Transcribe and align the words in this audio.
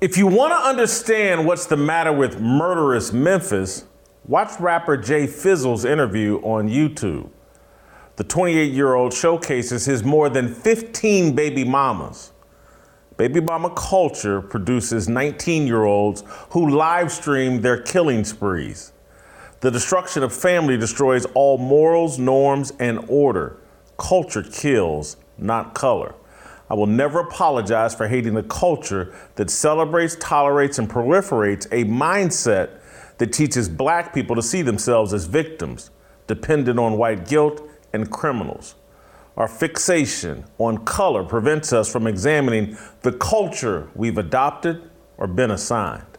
If 0.00 0.16
you 0.16 0.28
want 0.28 0.52
to 0.52 0.56
understand 0.56 1.44
what's 1.44 1.66
the 1.66 1.76
matter 1.76 2.12
with 2.12 2.40
murderous 2.40 3.12
Memphis, 3.12 3.84
watch 4.24 4.60
rapper 4.60 4.96
Jay 4.96 5.26
Fizzle's 5.26 5.84
interview 5.84 6.36
on 6.44 6.68
YouTube. 6.68 7.30
The 8.14 8.22
28 8.22 8.72
year 8.72 8.94
old 8.94 9.12
showcases 9.12 9.86
his 9.86 10.04
more 10.04 10.28
than 10.28 10.54
15 10.54 11.34
baby 11.34 11.64
mamas. 11.64 12.30
Baby 13.16 13.40
mama 13.40 13.70
culture 13.70 14.40
produces 14.40 15.08
19 15.08 15.66
year 15.66 15.82
olds 15.82 16.22
who 16.50 16.76
live 16.76 17.10
stream 17.10 17.60
their 17.60 17.82
killing 17.82 18.22
sprees. 18.22 18.92
The 19.62 19.72
destruction 19.72 20.22
of 20.22 20.32
family 20.32 20.76
destroys 20.76 21.24
all 21.34 21.58
morals, 21.58 22.20
norms, 22.20 22.72
and 22.78 23.04
order. 23.08 23.56
Culture 23.96 24.44
kills, 24.44 25.16
not 25.38 25.74
color. 25.74 26.14
I 26.70 26.74
will 26.74 26.86
never 26.86 27.20
apologize 27.20 27.94
for 27.94 28.08
hating 28.08 28.36
a 28.36 28.42
culture 28.42 29.14
that 29.36 29.50
celebrates, 29.50 30.16
tolerates, 30.20 30.78
and 30.78 30.88
proliferates 30.88 31.66
a 31.66 31.84
mindset 31.84 32.80
that 33.18 33.32
teaches 33.32 33.68
black 33.68 34.12
people 34.12 34.36
to 34.36 34.42
see 34.42 34.62
themselves 34.62 35.14
as 35.14 35.24
victims, 35.24 35.90
dependent 36.26 36.78
on 36.78 36.98
white 36.98 37.26
guilt 37.26 37.62
and 37.92 38.10
criminals. 38.10 38.74
Our 39.36 39.48
fixation 39.48 40.44
on 40.58 40.84
color 40.84 41.24
prevents 41.24 41.72
us 41.72 41.90
from 41.90 42.06
examining 42.06 42.76
the 43.02 43.12
culture 43.12 43.88
we've 43.94 44.18
adopted 44.18 44.90
or 45.16 45.26
been 45.26 45.50
assigned. 45.50 46.17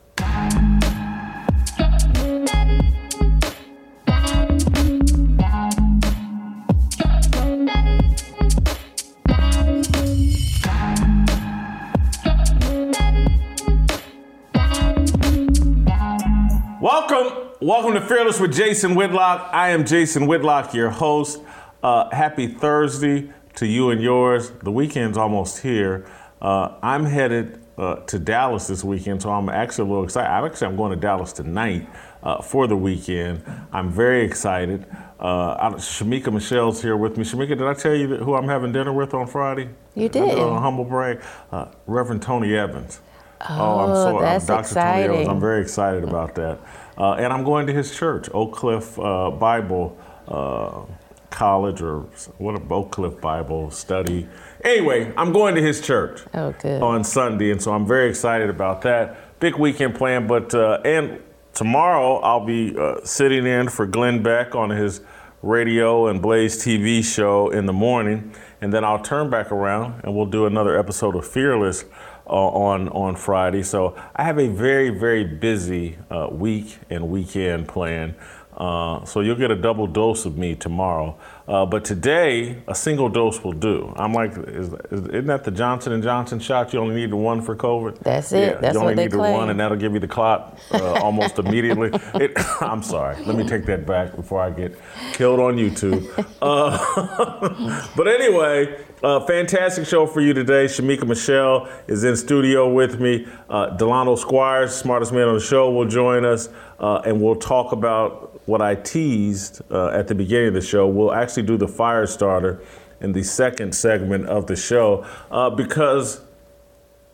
Welcome, 16.92 17.50
welcome 17.60 17.94
to 17.94 18.02
Fearless 18.02 18.40
with 18.40 18.52
Jason 18.52 18.96
Whitlock. 18.96 19.52
I 19.54 19.70
am 19.70 19.86
Jason 19.86 20.26
Whitlock, 20.26 20.74
your 20.74 20.90
host. 20.90 21.40
Uh, 21.84 22.10
happy 22.10 22.48
Thursday 22.48 23.32
to 23.58 23.68
you 23.68 23.92
and 23.92 24.02
yours. 24.02 24.50
The 24.64 24.72
weekend's 24.72 25.16
almost 25.16 25.60
here. 25.60 26.08
Uh, 26.42 26.74
I'm 26.82 27.06
headed 27.06 27.62
uh, 27.78 27.98
to 27.98 28.18
Dallas 28.18 28.66
this 28.66 28.84
weekend, 28.84 29.22
so 29.22 29.30
I'm 29.30 29.50
actually 29.50 29.88
a 29.88 29.92
little 29.92 30.04
excited. 30.04 30.32
I'm 30.32 30.44
actually 30.44 30.66
I'm 30.66 30.78
going 30.78 30.90
to 30.90 31.00
Dallas 31.00 31.32
tonight 31.32 31.88
uh, 32.24 32.42
for 32.42 32.66
the 32.66 32.76
weekend. 32.76 33.44
I'm 33.72 33.92
very 33.92 34.26
excited. 34.26 34.84
Uh, 35.20 35.74
Shemeka 35.74 36.34
Michelle's 36.34 36.82
here 36.82 36.98
with 36.98 37.18
me. 37.18 37.24
Shemeka, 37.24 37.50
did 37.50 37.62
I 37.62 37.76
tell 37.76 37.94
you 37.94 38.16
who 38.16 38.34
I'm 38.34 38.48
having 38.48 38.72
dinner 38.72 38.94
with 38.94 39.14
on 39.14 39.28
Friday? 39.28 39.70
You 39.94 40.10
did. 40.10 40.40
On 40.40 40.58
a 40.58 40.60
humble 40.60 40.86
brag, 40.86 41.22
uh, 41.52 41.68
Reverend 41.86 42.24
Tony 42.24 42.56
Evans. 42.56 43.00
Oh, 43.48 43.80
I'm 43.80 43.96
so 43.96 44.20
that's 44.22 44.46
Dr. 44.48 44.60
exciting. 44.62 45.08
Tony 45.08 45.18
Evans. 45.20 45.30
I'm 45.30 45.40
very 45.40 45.62
excited 45.62 46.04
about 46.04 46.34
that. 46.36 46.60
Uh, 47.00 47.14
and 47.14 47.32
I'm 47.32 47.44
going 47.44 47.66
to 47.68 47.74
his 47.74 47.96
church, 47.96 48.30
Oak 48.34 48.54
Cliff 48.54 49.00
uh, 49.00 49.32
Bible 49.32 49.98
uh, 50.28 50.82
College, 51.30 51.82
or 51.82 52.02
what 52.38 52.56
a 52.56 52.74
Oak 52.74 52.92
Cliff 52.92 53.22
Bible 53.22 53.72
Study. 53.72 54.28
Anyway, 54.64 55.14
I'm 55.16 55.32
going 55.32 55.56
to 55.56 55.62
his 55.62 55.80
church 55.80 56.22
oh, 56.34 56.54
on 56.82 57.06
Sunday, 57.06 57.52
and 57.52 57.62
so 57.62 57.72
I'm 57.72 57.88
very 57.88 58.10
excited 58.10 58.50
about 58.50 58.82
that. 58.82 59.40
Big 59.40 59.56
weekend 59.56 59.96
plan, 59.96 60.28
but 60.28 60.54
uh, 60.54 60.82
and 60.84 61.22
tomorrow 61.54 62.18
I'll 62.18 62.46
be 62.46 62.76
uh, 62.78 63.00
sitting 63.06 63.46
in 63.46 63.70
for 63.70 63.86
Glenn 63.86 64.22
Beck 64.22 64.54
on 64.54 64.70
his 64.70 65.00
radio 65.42 66.08
and 66.08 66.22
Blaze 66.22 66.62
TV 66.62 67.02
show 67.02 67.50
in 67.50 67.66
the 67.66 67.74
morning, 67.74 68.34
and 68.60 68.74
then 68.74 68.84
I'll 68.84 69.02
turn 69.02 69.30
back 69.30 69.54
around 69.54 70.02
and 70.04 70.14
we'll 70.14 70.26
do 70.26 70.46
another 70.46 70.78
episode 70.78 71.16
of 71.16 71.26
Fearless 71.26 71.86
uh, 72.30 72.34
on 72.34 72.90
on 72.90 73.16
Friday. 73.16 73.64
So 73.64 73.96
I 74.16 74.24
have 74.24 74.40
a 74.40 74.48
very 74.48 74.90
very 74.90 75.24
busy 75.24 75.98
uh, 76.10 76.28
week 76.32 76.78
and 76.90 77.10
weekend 77.10 77.68
plan. 77.68 78.16
Uh, 78.60 79.06
so 79.06 79.22
you'll 79.22 79.38
get 79.38 79.52
a 79.52 79.56
double 79.56 79.88
dose 79.88 80.26
of 80.26 80.38
me 80.38 80.54
tomorrow. 80.54 81.18
Uh, 81.48 81.66
but 81.66 81.86
today, 81.86 82.62
a 82.68 82.76
single 82.76 83.08
dose 83.08 83.42
will 83.42 83.54
do. 83.54 83.94
I'm 83.96 84.14
like, 84.14 84.32
is, 84.38 84.74
is, 84.92 85.08
isn't 85.08 85.28
that 85.28 85.46
the 85.46 85.52
Johnson 85.52 85.94
and 85.94 86.04
Johnson 86.04 86.40
shot? 86.40 86.74
You 86.74 86.80
only 86.80 86.96
need 86.96 87.10
the 87.10 87.16
one 87.16 87.42
for 87.42 87.56
COVID. 87.56 88.00
That's 88.00 88.34
it. 88.34 88.40
Yeah, 88.40 88.54
That's 88.60 88.74
you 88.74 88.82
only 88.82 88.96
need 88.96 89.12
the 89.12 89.18
one, 89.18 89.50
and 89.50 89.60
that'll 89.60 89.78
give 89.78 89.94
you 89.94 90.00
the 90.00 90.10
clot 90.10 90.60
uh, 90.72 90.94
almost 91.02 91.40
immediately. 91.44 91.90
It, 92.16 92.34
I'm 92.62 92.84
sorry. 92.84 93.24
Let 93.24 93.38
me 93.38 93.48
take 93.48 93.66
that 93.66 93.86
back 93.86 94.16
before 94.16 94.42
I 94.42 94.50
get 94.50 94.78
killed 95.14 95.40
on 95.40 95.56
YouTube. 95.56 96.06
Uh, 96.42 97.88
but 97.96 98.08
anyway, 98.08 98.78
uh, 99.04 99.20
fantastic 99.26 99.86
show 99.86 100.06
for 100.06 100.22
you 100.22 100.34
today. 100.34 100.66
Shemeka 100.66 101.08
Michelle 101.08 101.70
is 101.88 102.04
in 102.04 102.16
studio 102.16 102.72
with 102.72 103.00
me. 103.00 103.28
Uh, 103.50 103.68
Delano 103.78 104.16
Squires, 104.16 104.76
smartest 104.76 105.14
man 105.14 105.28
on 105.28 105.36
the 105.36 105.40
show, 105.40 105.72
will 105.72 105.88
join 105.88 106.26
us, 106.26 106.50
uh, 106.80 107.02
and 107.06 107.22
we'll 107.22 107.36
talk 107.36 107.72
about 107.72 108.42
what 108.46 108.62
I 108.62 108.76
teased 108.76 109.62
uh, 109.72 109.90
at 109.90 110.08
the 110.08 110.16
beginning 110.16 110.50
of 110.50 110.54
the 110.56 110.62
show. 110.62 110.88
We'll 110.88 111.14
actually 111.14 111.44
do 111.44 111.58
the 111.58 111.68
fire 111.68 112.08
starter 112.08 112.62
in 113.00 113.14
the 113.14 113.24
second 113.24 113.74
segment 113.74 114.26
of 114.26 114.48
the 114.48 114.56
show 114.56 115.06
uh, 115.32 115.50
because 115.50 116.22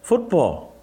football, 0.02 0.74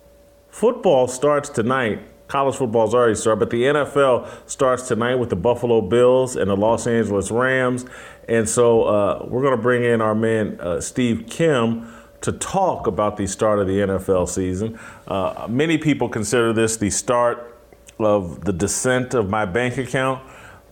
football 0.50 1.08
starts 1.08 1.48
tonight. 1.48 2.00
College 2.28 2.56
football's 2.56 2.94
already 2.94 3.14
started, 3.14 3.40
but 3.40 3.50
the 3.50 3.64
NFL 3.64 4.28
starts 4.48 4.88
tonight 4.88 5.16
with 5.16 5.28
the 5.28 5.36
Buffalo 5.36 5.82
Bills 5.82 6.36
and 6.36 6.48
the 6.48 6.56
Los 6.56 6.86
Angeles 6.86 7.30
Rams. 7.30 7.84
And 8.28 8.48
so 8.48 8.84
uh, 8.84 9.26
we're 9.28 9.42
going 9.42 9.56
to 9.56 9.62
bring 9.62 9.84
in 9.84 10.00
our 10.00 10.14
man 10.14 10.60
uh, 10.60 10.80
Steve 10.80 11.26
Kim 11.28 11.92
to 12.22 12.32
talk 12.32 12.86
about 12.86 13.16
the 13.16 13.26
start 13.26 13.58
of 13.58 13.66
the 13.66 13.78
NFL 13.78 14.28
season. 14.28 14.78
Uh, 15.06 15.46
many 15.48 15.76
people 15.76 16.08
consider 16.08 16.52
this 16.52 16.76
the 16.76 16.90
start 16.90 17.58
of 17.98 18.44
the 18.44 18.52
descent 18.52 19.14
of 19.14 19.28
my 19.28 19.44
bank 19.44 19.76
account 19.76 20.22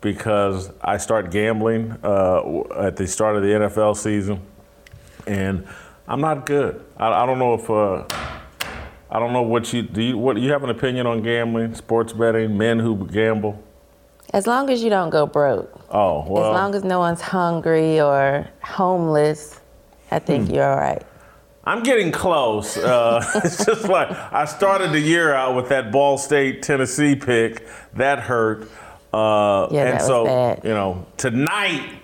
because 0.01 0.71
I 0.81 0.97
start 0.97 1.31
gambling 1.31 1.97
uh, 2.03 2.63
at 2.77 2.97
the 2.97 3.07
start 3.07 3.37
of 3.37 3.43
the 3.43 3.49
NFL 3.49 3.97
season, 3.97 4.41
and 5.27 5.67
I'm 6.09 6.21
not 6.21 6.47
good. 6.47 6.85
I, 6.97 7.23
I 7.23 7.27
don't 7.27 7.39
know 7.39 7.55
if 7.55 7.69
uh, 7.69 8.05
I 9.11 9.19
don't 9.19 9.33
know 9.33 9.43
what 9.43 9.73
you 9.73 9.83
do. 9.83 10.03
You, 10.03 10.19
what 10.19 10.37
you 10.39 10.53
have 10.53 10.65
an 10.65 10.71
opinion 10.71 11.07
on 11.07 11.23
gambling, 11.23 11.75
sports 11.75 12.13
betting, 12.13 12.57
men 12.57 12.79
who 12.79 13.07
gamble? 13.07 13.63
As 14.33 14.47
long 14.47 14.71
as 14.71 14.83
you 14.83 14.91
don't 14.91 15.11
go 15.11 15.27
broke. 15.27 15.73
Oh, 15.91 16.25
well. 16.29 16.47
As 16.47 16.55
long 16.55 16.75
as 16.75 16.85
no 16.85 17.01
one's 17.01 17.21
hungry 17.21 18.01
or 18.01 18.49
homeless, 18.63 19.61
I 20.11 20.19
think 20.21 20.49
hmm. 20.49 20.55
you're 20.55 20.71
all 20.71 20.79
right. 20.79 21.03
I'm 21.65 21.83
getting 21.83 22.11
close. 22.11 22.77
Uh, 22.77 23.23
it's 23.45 23.65
just 23.65 23.85
like 23.89 24.11
I 24.11 24.45
started 24.45 24.93
the 24.93 25.01
year 25.01 25.33
out 25.33 25.57
with 25.57 25.69
that 25.69 25.93
Ball 25.93 26.17
State 26.17 26.63
Tennessee 26.63 27.17
pick. 27.17 27.67
That 27.95 28.21
hurt. 28.21 28.69
Uh, 29.13 29.69
yeah, 29.71 29.85
and 29.85 29.95
that 29.95 30.03
so, 30.03 30.23
was 30.23 30.29
bad. 30.29 30.65
you 30.65 30.71
know, 30.71 31.05
tonight, 31.17 32.01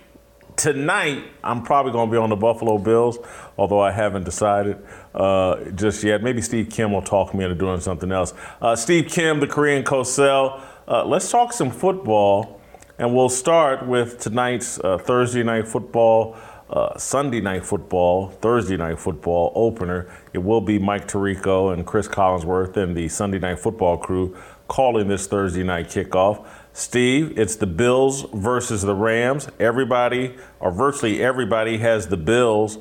tonight, 0.57 1.25
I'm 1.45 1.63
probably 1.63 1.93
going 1.93 2.09
to 2.09 2.13
be 2.13 2.19
on 2.19 2.31
the 2.31 2.37
Buffalo 2.37 2.79
Bills, 2.79 3.19
although 3.57 3.81
I 3.81 3.93
haven't 3.93 4.25
decided 4.25 4.85
uh, 5.15 5.71
just 5.71 6.03
yet. 6.03 6.23
Maybe 6.23 6.43
Steve 6.43 6.69
Kim 6.69 6.93
will 6.93 7.03
talk 7.03 7.33
me 7.33 7.45
into 7.45 7.55
doing 7.55 7.81
something 7.81 8.11
else. 8.11 8.35
Uh, 8.61 8.75
Steve 8.75 9.09
Kim, 9.09 9.39
the 9.39 9.47
Korean 9.47 9.85
Cosell. 9.85 10.61
Uh, 10.89 11.05
let's 11.05 11.33
talk 11.33 11.53
some 11.53 11.69
football, 11.69 12.61
and 12.97 13.13
we'll 13.13 13.29
start 13.29 13.85
with 13.85 14.21
tonight's 14.21 14.79
uh, 14.79 14.97
Thursday 14.97 15.43
night 15.43 15.67
football, 15.67 16.37
uh, 16.71 16.97
Sunday 16.97 17.41
night 17.41 17.67
football, 17.67 18.31
Thursday 18.31 18.77
night 18.77 18.97
football 18.97 19.51
opener. 19.57 20.09
It 20.33 20.39
will 20.39 20.61
be 20.61 20.79
Mike 20.79 21.09
Tirico 21.09 21.73
and 21.73 21.85
Chris 21.85 22.07
Collinsworth 22.07 22.77
and 22.77 22.97
the 22.97 23.09
Sunday 23.09 23.41
night 23.41 23.59
football 23.59 23.97
crew 23.97 24.37
calling 24.69 25.09
this 25.09 25.27
Thursday 25.27 25.65
night 25.65 25.89
kickoff. 25.89 26.47
Steve, 26.73 27.37
it's 27.37 27.57
the 27.57 27.67
Bills 27.67 28.25
versus 28.33 28.83
the 28.83 28.95
Rams. 28.95 29.49
Everybody, 29.59 30.37
or 30.61 30.71
virtually 30.71 31.21
everybody, 31.21 31.79
has 31.79 32.07
the 32.07 32.17
Bills 32.17 32.79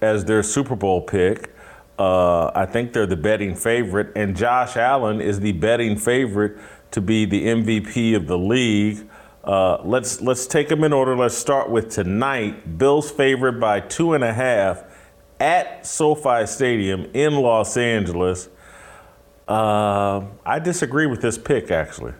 as 0.00 0.24
their 0.24 0.42
Super 0.42 0.74
Bowl 0.74 1.02
pick. 1.02 1.50
Uh, 1.98 2.50
I 2.54 2.64
think 2.64 2.94
they're 2.94 3.06
the 3.06 3.16
betting 3.16 3.54
favorite, 3.54 4.10
and 4.16 4.34
Josh 4.34 4.76
Allen 4.78 5.20
is 5.20 5.40
the 5.40 5.52
betting 5.52 5.98
favorite 5.98 6.56
to 6.92 7.00
be 7.00 7.24
the 7.24 7.46
MVP 7.46 8.14
of 8.14 8.26
the 8.26 8.38
league. 8.38 9.08
Uh, 9.44 9.82
let's 9.82 10.20
let's 10.20 10.46
take 10.46 10.68
them 10.68 10.84
in 10.84 10.92
order. 10.92 11.16
Let's 11.16 11.36
start 11.36 11.68
with 11.68 11.90
tonight. 11.90 12.78
Bills 12.78 13.10
favored 13.10 13.60
by 13.60 13.80
two 13.80 14.12
and 14.14 14.22
a 14.22 14.32
half 14.32 14.84
at 15.40 15.84
SoFi 15.84 16.46
Stadium 16.46 17.10
in 17.12 17.34
Los 17.34 17.76
Angeles. 17.76 18.48
Uh, 19.48 20.24
I 20.46 20.60
disagree 20.60 21.06
with 21.06 21.20
this 21.20 21.36
pick. 21.36 21.72
Actually, 21.72 22.14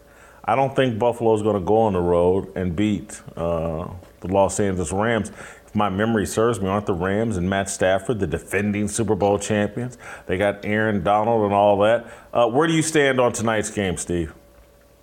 I 0.44 0.56
don't 0.56 0.74
think 0.74 0.98
Buffalo 0.98 1.32
is 1.34 1.42
going 1.42 1.54
to 1.54 1.64
go 1.64 1.82
on 1.82 1.92
the 1.92 2.00
road 2.00 2.54
and 2.56 2.74
beat 2.74 3.22
uh, 3.36 3.88
the 4.20 4.28
Los 4.28 4.58
Angeles 4.58 4.90
Rams. 4.90 5.30
If 5.64 5.76
my 5.76 5.88
memory 5.88 6.26
serves 6.26 6.60
me, 6.60 6.66
aren't 6.66 6.86
the 6.86 6.94
Rams 6.94 7.36
and 7.36 7.48
Matt 7.48 7.70
Stafford 7.70 8.18
the 8.18 8.26
defending 8.26 8.88
Super 8.88 9.14
Bowl 9.14 9.38
champions? 9.38 9.96
They 10.26 10.36
got 10.36 10.64
Aaron 10.64 11.04
Donald 11.04 11.44
and 11.44 11.54
all 11.54 11.78
that. 11.78 12.12
Uh, 12.32 12.48
where 12.48 12.66
do 12.66 12.74
you 12.74 12.82
stand 12.82 13.20
on 13.20 13.32
tonight's 13.32 13.70
game, 13.70 13.96
Steve? 13.96 14.34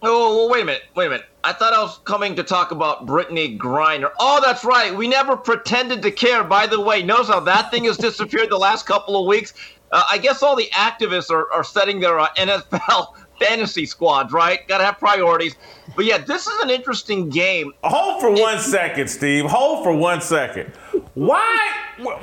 Oh, 0.01 0.37
well, 0.37 0.49
wait 0.49 0.61
a 0.61 0.65
minute. 0.65 0.83
Wait 0.95 1.07
a 1.07 1.09
minute. 1.09 1.25
I 1.43 1.51
thought 1.53 1.73
I 1.73 1.81
was 1.81 1.99
coming 2.05 2.35
to 2.35 2.43
talk 2.43 2.71
about 2.71 3.05
Brittney 3.05 3.57
Griner. 3.57 4.11
Oh, 4.19 4.39
that's 4.41 4.63
right. 4.63 4.95
We 4.95 5.07
never 5.07 5.35
pretended 5.35 6.01
to 6.03 6.11
care. 6.11 6.43
By 6.43 6.67
the 6.67 6.79
way, 6.79 7.03
notice 7.03 7.27
how 7.27 7.41
that 7.41 7.71
thing 7.71 7.85
has 7.85 7.97
disappeared 7.97 8.49
the 8.49 8.57
last 8.57 8.85
couple 8.85 9.19
of 9.19 9.27
weeks. 9.27 9.53
Uh, 9.91 10.03
I 10.09 10.17
guess 10.17 10.41
all 10.43 10.55
the 10.55 10.69
activists 10.73 11.29
are, 11.31 11.51
are 11.51 11.63
setting 11.63 11.99
their 11.99 12.19
uh, 12.19 12.27
NFL 12.37 13.07
fantasy 13.39 13.85
squads, 13.85 14.31
right? 14.31 14.65
Got 14.67 14.77
to 14.77 14.85
have 14.85 14.99
priorities. 14.99 15.55
But 15.95 16.05
yeah, 16.05 16.19
this 16.19 16.47
is 16.47 16.59
an 16.61 16.69
interesting 16.69 17.29
game. 17.29 17.73
Hold 17.83 18.21
for 18.21 18.31
one 18.31 18.59
second, 18.59 19.09
Steve. 19.09 19.45
Hold 19.45 19.83
for 19.83 19.93
one 19.93 20.21
second. 20.21 20.71
Why 21.15 21.73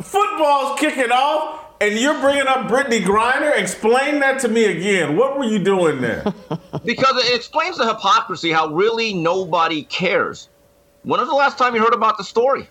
football's 0.01 0.79
kicking 0.79 1.11
off 1.11 1.66
and 1.81 1.99
you're 1.99 2.19
bringing 2.21 2.47
up 2.47 2.69
Brittney 2.69 3.03
Griner? 3.03 3.57
Explain 3.59 4.21
that 4.21 4.41
to 4.41 4.49
me 4.49 4.65
again. 4.65 5.17
What 5.17 5.39
were 5.39 5.45
you 5.45 5.59
doing 5.59 6.01
there? 6.01 6.23
because 6.85 7.17
it 7.25 7.35
explains 7.35 7.79
the 7.79 7.87
hypocrisy, 7.87 8.51
how 8.51 8.69
really 8.69 9.13
nobody 9.13 9.83
cares. 9.85 10.49
When 11.03 11.21
was 11.21 11.29
the 11.29 11.35
last 11.35 11.59
time 11.59 11.75
you 11.75 11.83
heard 11.83 11.95
about 11.95 12.19
the 12.19 12.25
story? 12.25 12.69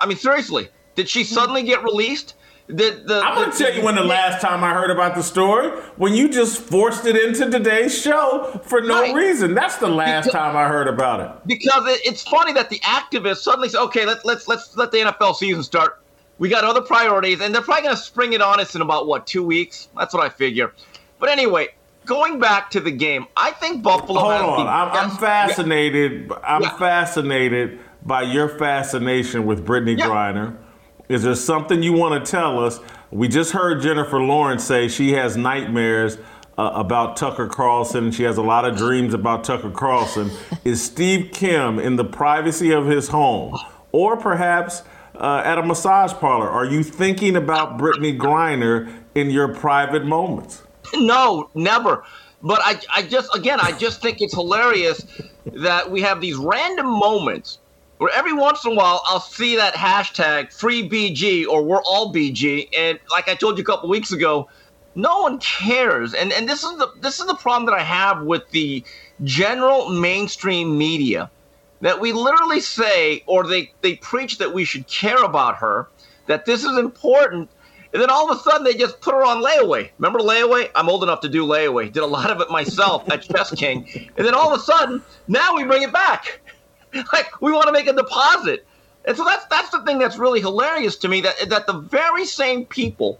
I 0.00 0.06
mean, 0.06 0.16
seriously, 0.16 0.68
did 0.94 1.08
she 1.08 1.24
suddenly 1.24 1.62
get 1.62 1.82
released? 1.82 2.34
The, 2.66 3.02
the, 3.04 3.20
I'm 3.24 3.34
going 3.34 3.50
to 3.50 3.58
tell 3.58 3.74
you 3.74 3.84
when 3.84 3.96
the 3.96 4.04
last 4.04 4.40
time 4.40 4.62
I 4.62 4.72
heard 4.72 4.90
about 4.90 5.16
the 5.16 5.22
story. 5.22 5.70
When 5.96 6.14
you 6.14 6.28
just 6.28 6.60
forced 6.60 7.04
it 7.04 7.16
into 7.16 7.50
today's 7.50 8.00
show 8.00 8.60
for 8.64 8.80
no 8.80 9.00
right. 9.00 9.14
reason. 9.14 9.54
That's 9.54 9.76
the 9.76 9.88
last 9.88 10.26
because, 10.26 10.40
time 10.40 10.56
I 10.56 10.68
heard 10.68 10.86
about 10.86 11.20
it. 11.20 11.48
Because 11.48 11.84
it, 11.88 12.00
it's 12.04 12.22
funny 12.22 12.52
that 12.52 12.70
the 12.70 12.78
activists 12.80 13.38
suddenly 13.38 13.68
say, 13.68 13.78
"Okay, 13.78 14.06
let's 14.06 14.24
let's 14.24 14.46
let's 14.46 14.76
let 14.76 14.92
the 14.92 14.98
NFL 14.98 15.34
season 15.34 15.64
start. 15.64 16.00
We 16.40 16.48
got 16.48 16.64
other 16.64 16.80
priorities, 16.80 17.40
and 17.40 17.54
they're 17.54 17.62
probably 17.62 17.84
going 17.84 17.94
to 17.94 18.02
spring 18.02 18.32
it 18.32 18.42
on 18.42 18.58
us 18.58 18.74
in 18.74 18.82
about 18.82 19.06
what 19.06 19.28
two 19.28 19.44
weeks. 19.44 19.88
That's 19.96 20.12
what 20.12 20.24
I 20.24 20.28
figure. 20.28 20.72
But 21.20 21.28
anyway, 21.28 21.68
going 22.04 22.40
back 22.40 22.70
to 22.70 22.80
the 22.80 22.90
game, 22.90 23.26
I 23.36 23.52
think 23.52 23.84
Buffalo. 23.84 24.18
Hold 24.20 24.32
on, 24.32 24.66
I'm, 24.66 25.10
I'm, 25.10 25.16
fascinated. 25.18 26.26
Yeah. 26.28 26.38
I'm 26.42 26.62
yeah. 26.62 26.76
fascinated 26.76 27.78
by 28.04 28.22
your 28.22 28.48
fascination 28.48 29.46
with 29.46 29.64
Brittney 29.64 29.96
yeah. 29.96 30.06
Griner 30.06 30.56
is 31.10 31.24
there 31.24 31.34
something 31.34 31.82
you 31.82 31.92
want 31.92 32.24
to 32.24 32.30
tell 32.30 32.64
us? 32.64 32.78
We 33.10 33.26
just 33.26 33.50
heard 33.50 33.82
Jennifer 33.82 34.20
Lawrence 34.20 34.62
say 34.62 34.86
she 34.86 35.10
has 35.14 35.36
nightmares 35.36 36.18
uh, 36.56 36.70
about 36.72 37.16
Tucker 37.16 37.48
Carlson. 37.48 38.04
And 38.04 38.14
she 38.14 38.22
has 38.22 38.36
a 38.36 38.42
lot 38.42 38.64
of 38.64 38.76
dreams 38.76 39.12
about 39.12 39.42
Tucker 39.42 39.72
Carlson. 39.72 40.30
Is 40.64 40.80
Steve 40.80 41.32
Kim 41.32 41.80
in 41.80 41.96
the 41.96 42.04
privacy 42.04 42.70
of 42.70 42.86
his 42.86 43.08
home, 43.08 43.58
or 43.90 44.16
perhaps 44.16 44.84
uh, 45.20 45.42
at 45.44 45.58
a 45.58 45.62
massage 45.62 46.12
parlor? 46.14 46.48
Are 46.48 46.64
you 46.64 46.82
thinking 46.82 47.36
about 47.36 47.78
Brittney 47.78 48.16
Griner 48.18 48.92
in 49.14 49.30
your 49.30 49.48
private 49.48 50.04
moments? 50.04 50.62
No, 50.94 51.50
never. 51.54 52.04
But 52.42 52.60
I, 52.64 52.80
I 52.96 53.02
just, 53.02 53.34
again, 53.36 53.60
I 53.60 53.72
just 53.72 54.00
think 54.00 54.20
it's 54.20 54.34
hilarious 54.34 55.06
that 55.52 55.90
we 55.90 56.00
have 56.00 56.20
these 56.20 56.36
random 56.36 56.86
moments 56.86 57.58
where 57.98 58.10
every 58.14 58.32
once 58.32 58.64
in 58.64 58.72
a 58.72 58.74
while 58.74 59.02
I'll 59.04 59.20
see 59.20 59.56
that 59.56 59.74
hashtag 59.74 60.54
free 60.54 60.88
BG 60.88 61.46
or 61.46 61.62
we're 61.62 61.82
all 61.82 62.14
BG, 62.14 62.70
and 62.74 62.98
like 63.10 63.28
I 63.28 63.34
told 63.34 63.58
you 63.58 63.62
a 63.62 63.66
couple 63.66 63.90
weeks 63.90 64.10
ago, 64.10 64.48
no 64.94 65.20
one 65.20 65.38
cares. 65.38 66.14
And 66.14 66.32
and 66.32 66.48
this 66.48 66.64
is 66.64 66.78
the 66.78 66.90
this 67.02 67.20
is 67.20 67.26
the 67.26 67.34
problem 67.34 67.66
that 67.66 67.74
I 67.74 67.82
have 67.82 68.22
with 68.22 68.48
the 68.52 68.82
general 69.22 69.90
mainstream 69.90 70.78
media. 70.78 71.30
That 71.80 72.00
we 72.00 72.12
literally 72.12 72.60
say 72.60 73.22
or 73.26 73.46
they, 73.46 73.72
they 73.80 73.96
preach 73.96 74.38
that 74.38 74.52
we 74.52 74.64
should 74.64 74.86
care 74.86 75.22
about 75.24 75.56
her, 75.56 75.88
that 76.26 76.44
this 76.44 76.62
is 76.62 76.76
important, 76.76 77.48
and 77.92 78.00
then 78.00 78.10
all 78.10 78.30
of 78.30 78.38
a 78.38 78.40
sudden 78.40 78.64
they 78.64 78.74
just 78.74 79.00
put 79.00 79.14
her 79.14 79.24
on 79.24 79.42
layaway. 79.42 79.90
Remember 79.98 80.20
layaway? 80.20 80.70
I'm 80.74 80.88
old 80.88 81.02
enough 81.02 81.20
to 81.22 81.28
do 81.28 81.44
layaway. 81.46 81.92
Did 81.92 82.02
a 82.02 82.06
lot 82.06 82.30
of 82.30 82.40
it 82.40 82.50
myself 82.50 83.10
at 83.10 83.22
Chess 83.22 83.50
King. 83.52 83.88
And 84.16 84.26
then 84.26 84.34
all 84.34 84.52
of 84.52 84.60
a 84.60 84.62
sudden, 84.62 85.02
now 85.26 85.56
we 85.56 85.64
bring 85.64 85.82
it 85.82 85.92
back. 85.92 86.40
like 87.12 87.40
we 87.40 87.52
want 87.52 87.66
to 87.66 87.72
make 87.72 87.86
a 87.86 87.92
deposit. 87.92 88.66
And 89.04 89.16
so 89.16 89.24
that's 89.24 89.46
that's 89.46 89.70
the 89.70 89.82
thing 89.84 89.98
that's 89.98 90.18
really 90.18 90.40
hilarious 90.40 90.96
to 90.98 91.08
me 91.08 91.20
that 91.22 91.48
that 91.48 91.66
the 91.66 91.78
very 91.78 92.26
same 92.26 92.66
people 92.66 93.18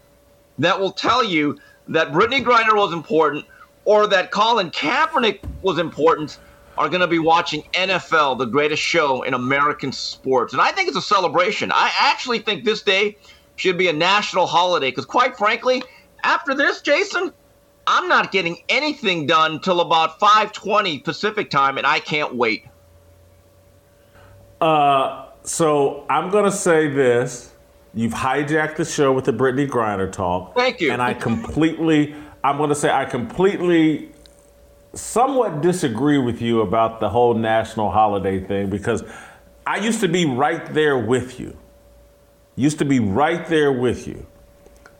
that 0.59 0.79
will 0.79 0.91
tell 0.91 1.23
you 1.23 1.57
that 1.87 2.11
Brittney 2.11 2.43
Griner 2.43 2.75
was 2.75 2.93
important 2.93 3.45
or 3.85 4.07
that 4.07 4.31
Colin 4.31 4.69
Kaepernick 4.69 5.39
was 5.63 5.79
important 5.79 6.37
are 6.77 6.89
going 6.89 7.01
to 7.01 7.07
be 7.07 7.19
watching 7.19 7.63
NFL, 7.73 8.37
the 8.37 8.45
greatest 8.45 8.81
show 8.81 9.23
in 9.23 9.33
American 9.33 9.91
sports. 9.91 10.53
And 10.53 10.61
I 10.61 10.71
think 10.71 10.87
it's 10.87 10.97
a 10.97 11.01
celebration. 11.01 11.71
I 11.71 11.91
actually 11.99 12.39
think 12.39 12.63
this 12.63 12.81
day 12.81 13.17
should 13.55 13.77
be 13.77 13.87
a 13.87 13.93
national 13.93 14.47
holiday 14.47 14.89
because, 14.89 15.05
quite 15.05 15.37
frankly, 15.37 15.83
after 16.23 16.53
this, 16.53 16.81
Jason, 16.81 17.31
I'm 17.87 18.07
not 18.07 18.31
getting 18.31 18.57
anything 18.69 19.25
done 19.25 19.59
till 19.59 19.81
about 19.81 20.19
5:20 20.19 21.03
Pacific 21.03 21.49
time, 21.49 21.77
and 21.77 21.85
I 21.85 21.99
can't 21.99 22.35
wait. 22.35 22.65
Uh, 24.59 25.25
so 25.43 26.05
I'm 26.09 26.29
gonna 26.29 26.51
say 26.51 26.87
this: 26.87 27.51
You've 27.93 28.13
hijacked 28.13 28.77
the 28.77 28.85
show 28.85 29.11
with 29.11 29.25
the 29.25 29.33
Brittney 29.33 29.67
Griner 29.67 30.11
talk. 30.11 30.55
Thank 30.55 30.79
you. 30.79 30.91
And 30.91 31.01
I 31.01 31.13
completely, 31.13 32.15
I'm 32.43 32.57
gonna 32.57 32.75
say, 32.75 32.89
I 32.89 33.05
completely, 33.05 34.10
somewhat 34.93 35.61
disagree 35.61 36.17
with 36.17 36.41
you 36.41 36.61
about 36.61 36.99
the 36.99 37.09
whole 37.09 37.33
national 37.33 37.91
holiday 37.91 38.39
thing 38.39 38.69
because 38.69 39.03
I 39.65 39.77
used 39.77 40.01
to 40.01 40.07
be 40.07 40.25
right 40.25 40.73
there 40.73 40.97
with 40.97 41.39
you. 41.39 41.57
Used 42.55 42.79
to 42.79 42.85
be 42.85 42.99
right 42.99 43.45
there 43.47 43.71
with 43.71 44.07
you. 44.07 44.25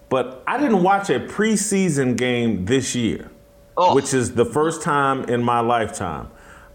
But 0.10 0.44
I 0.46 0.58
didn't 0.58 0.84
watch 0.84 1.10
a 1.10 1.20
preseason 1.20 2.18
game 2.18 2.66
this 2.66 2.96
year, 2.96 3.32
oh. 3.78 3.96
which 3.96 4.14
is 4.14 4.34
the 4.34 4.46
first 4.46 4.82
time 4.82 5.24
in 5.26 5.44
my 5.44 5.60
lifetime. 5.60 6.30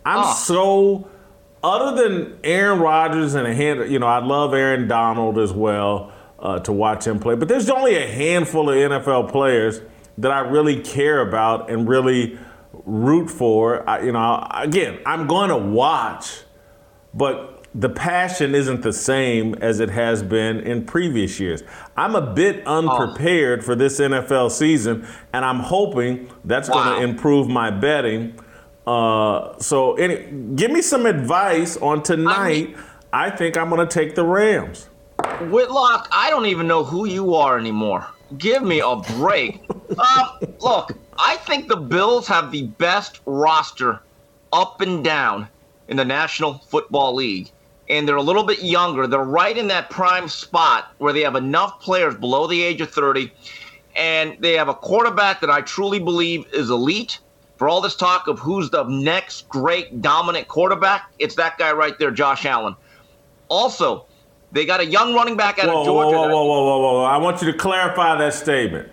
I'm 0.05 0.25
oh. 0.25 0.35
so 0.35 1.11
other 1.63 2.03
than 2.03 2.39
Aaron 2.45 2.79
Rodgers 2.79 3.35
and 3.35 3.47
a 3.47 3.55
hand, 3.55 3.91
you 3.91 3.99
know, 3.99 4.07
I 4.07 4.25
love 4.25 4.55
Aaron 4.55 4.89
Donald 4.89 5.39
as 5.39 5.53
well 5.53 6.13
uh, 6.39 6.61
to 6.61 6.73
watch 6.73 7.07
him 7.07 7.19
play. 7.19 7.35
But 7.35 7.49
there's 7.49 7.69
only 7.69 7.97
a 7.97 8.07
handful 8.07 8.71
of 8.71 8.77
NFL 8.77 9.31
players 9.31 9.81
that 10.19 10.31
I 10.31 10.41
really 10.41 10.81
care 10.81 11.21
about 11.21 11.71
and 11.71 11.89
really 11.89 12.39
root 12.87 13.29
for. 13.29 13.89
I, 13.89 14.03
you 14.03 14.13
know, 14.13 14.47
again, 14.51 15.01
I'm 15.05 15.27
going 15.27 15.51
to 15.51 15.59
watch, 15.59 16.41
but 17.13 17.67
the 17.75 17.91
passion 17.91 18.55
isn't 18.55 18.81
the 18.81 18.93
same 18.93 19.55
as 19.57 19.81
it 19.81 19.91
has 19.91 20.23
been 20.23 20.61
in 20.61 20.87
previous 20.87 21.39
years. 21.39 21.63
I'm 21.95 22.15
a 22.15 22.33
bit 22.35 22.67
unprepared 22.67 23.61
oh. 23.61 23.63
for 23.63 23.75
this 23.75 24.01
NFL 24.01 24.51
season, 24.51 25.07
and 25.35 25.45
I'm 25.45 25.61
hoping 25.61 26.31
that's 26.45 26.71
wow. 26.71 26.85
going 26.85 26.97
to 26.97 27.09
improve 27.09 27.49
my 27.49 27.71
betting 27.71 28.41
uh, 28.87 29.59
so, 29.59 29.95
any, 29.95 30.31
give 30.55 30.71
me 30.71 30.81
some 30.81 31.07
advice 31.07 31.77
on 31.79 32.03
tonight. 32.03 32.39
I, 32.39 32.49
mean, 32.49 32.79
I 33.13 33.31
think 33.31 33.57
I'm 33.57 33.69
going 33.69 33.87
to 33.87 33.93
take 33.93 34.15
the 34.15 34.25
Rams. 34.25 34.89
Whitlock, 35.41 36.09
I 36.13 36.31
don't 36.31 36.47
even 36.47 36.69
know 36.69 36.85
who 36.85 37.07
you 37.07 37.35
are 37.35 37.59
anymore. 37.59 38.07
Give 38.39 38.63
me 38.63 38.81
a 38.81 38.97
break. 38.97 39.63
uh, 39.99 40.39
look, 40.61 40.93
I 41.19 41.37
think 41.39 41.69
the 41.69 41.77
Bills 41.77 42.27
have 42.29 42.51
the 42.51 42.67
best 42.67 43.21
roster 43.27 44.01
up 44.53 44.81
and 44.81 45.05
down 45.05 45.49
in 45.89 45.97
the 45.97 46.05
National 46.05 46.55
Football 46.55 47.15
League. 47.15 47.51
And 47.89 48.09
they're 48.09 48.17
a 48.17 48.23
little 48.23 48.43
bit 48.43 48.63
younger. 48.63 49.07
They're 49.07 49.21
right 49.21 49.57
in 49.57 49.69
that 49.69 49.91
prime 49.91 50.29
spot 50.29 50.93
where 50.99 51.13
they 51.13 51.21
have 51.21 51.37
enough 51.37 51.81
players 51.81 52.17
below 52.17 52.49
the 52.49 52.61
age 52.63 52.81
of 52.81 52.91
30. 52.91 53.33
And 53.95 54.37
they 54.41 54.55
have 54.55 54.69
a 54.69 54.75
quarterback 54.75 55.41
that 55.41 55.51
I 55.51 55.61
truly 55.61 56.01
believe 56.01 56.47
is 56.53 56.69
elite 56.69 57.21
for 57.57 57.69
all 57.69 57.81
this 57.81 57.97
talk 57.97 58.29
of 58.29 58.39
who's 58.39 58.71
the 58.71 58.85
next 58.85 59.49
great 59.49 60.03
dominant 60.03 60.49
quarterback, 60.49 61.11
it's 61.19 61.35
that 61.37 61.59
guy 61.59 61.73
right 61.73 61.99
there, 61.99 62.11
Josh 62.11 62.45
Allen. 62.45 62.77
Also, 63.49 64.07
they 64.53 64.65
got 64.65 64.81
a 64.81 64.87
young 64.87 65.15
running 65.15 65.37
back 65.37 65.59
out 65.59 65.67
whoa, 65.67 65.81
of 65.81 65.87
Georgia. 65.87 66.17
Whoa, 66.17 66.29
whoa, 66.29 66.45
whoa, 66.45 66.45
whoa, 66.45 66.79
whoa, 66.79 66.93
whoa! 66.95 67.05
I 67.05 67.17
want 67.19 67.43
you 67.43 67.51
to 67.51 67.59
clarify 67.59 68.17
that 68.19 68.35
statement. 68.35 68.89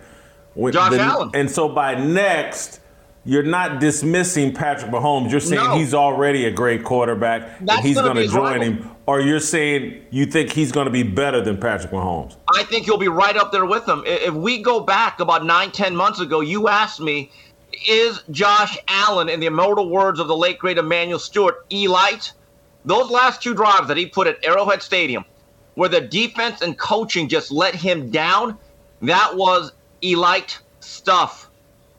When 0.54 0.72
Josh 0.72 0.92
the, 0.92 1.00
Allen. 1.00 1.30
And 1.34 1.50
so 1.50 1.68
by 1.68 1.94
next, 1.94 2.80
you're 3.24 3.42
not 3.42 3.80
dismissing 3.80 4.52
Patrick 4.52 4.90
Mahomes. 4.90 5.30
You're 5.30 5.40
saying 5.40 5.64
no. 5.64 5.76
he's 5.76 5.94
already 5.94 6.44
a 6.44 6.50
great 6.50 6.84
quarterback 6.84 7.58
That's 7.60 7.78
and 7.78 7.86
he's 7.86 7.96
going 7.96 8.16
to 8.16 8.28
join 8.28 8.60
rival. 8.60 8.62
him. 8.62 8.90
Or 9.06 9.20
you're 9.20 9.40
saying 9.40 10.02
you 10.10 10.26
think 10.26 10.52
he's 10.52 10.72
going 10.72 10.86
to 10.86 10.90
be 10.90 11.02
better 11.02 11.40
than 11.40 11.58
Patrick 11.58 11.92
Mahomes? 11.92 12.36
I 12.54 12.62
think 12.64 12.84
he'll 12.84 12.96
be 12.96 13.08
right 13.08 13.36
up 13.36 13.52
there 13.52 13.66
with 13.66 13.86
him. 13.88 14.02
If 14.06 14.34
we 14.34 14.62
go 14.62 14.80
back 14.80 15.20
about 15.20 15.44
nine, 15.44 15.72
ten 15.72 15.96
months 15.96 16.20
ago, 16.20 16.40
you 16.40 16.68
asked 16.68 17.00
me 17.00 17.30
is 17.88 18.22
Josh 18.30 18.78
Allen, 18.88 19.28
in 19.28 19.40
the 19.40 19.46
immortal 19.46 19.90
words 19.90 20.20
of 20.20 20.28
the 20.28 20.36
late 20.36 20.58
great 20.58 20.78
Emanuel 20.78 21.18
Steward, 21.18 21.54
elite? 21.70 22.32
Those 22.84 23.10
last 23.10 23.42
two 23.42 23.54
drives 23.54 23.88
that 23.88 23.96
he 23.96 24.06
put 24.06 24.26
at 24.26 24.44
Arrowhead 24.44 24.82
Stadium, 24.82 25.24
where 25.74 25.88
the 25.88 26.00
defense 26.00 26.60
and 26.62 26.78
coaching 26.78 27.28
just 27.28 27.50
let 27.50 27.74
him 27.74 28.10
down, 28.10 28.58
that 29.02 29.36
was 29.36 29.72
elite 30.02 30.60
stuff. 30.80 31.50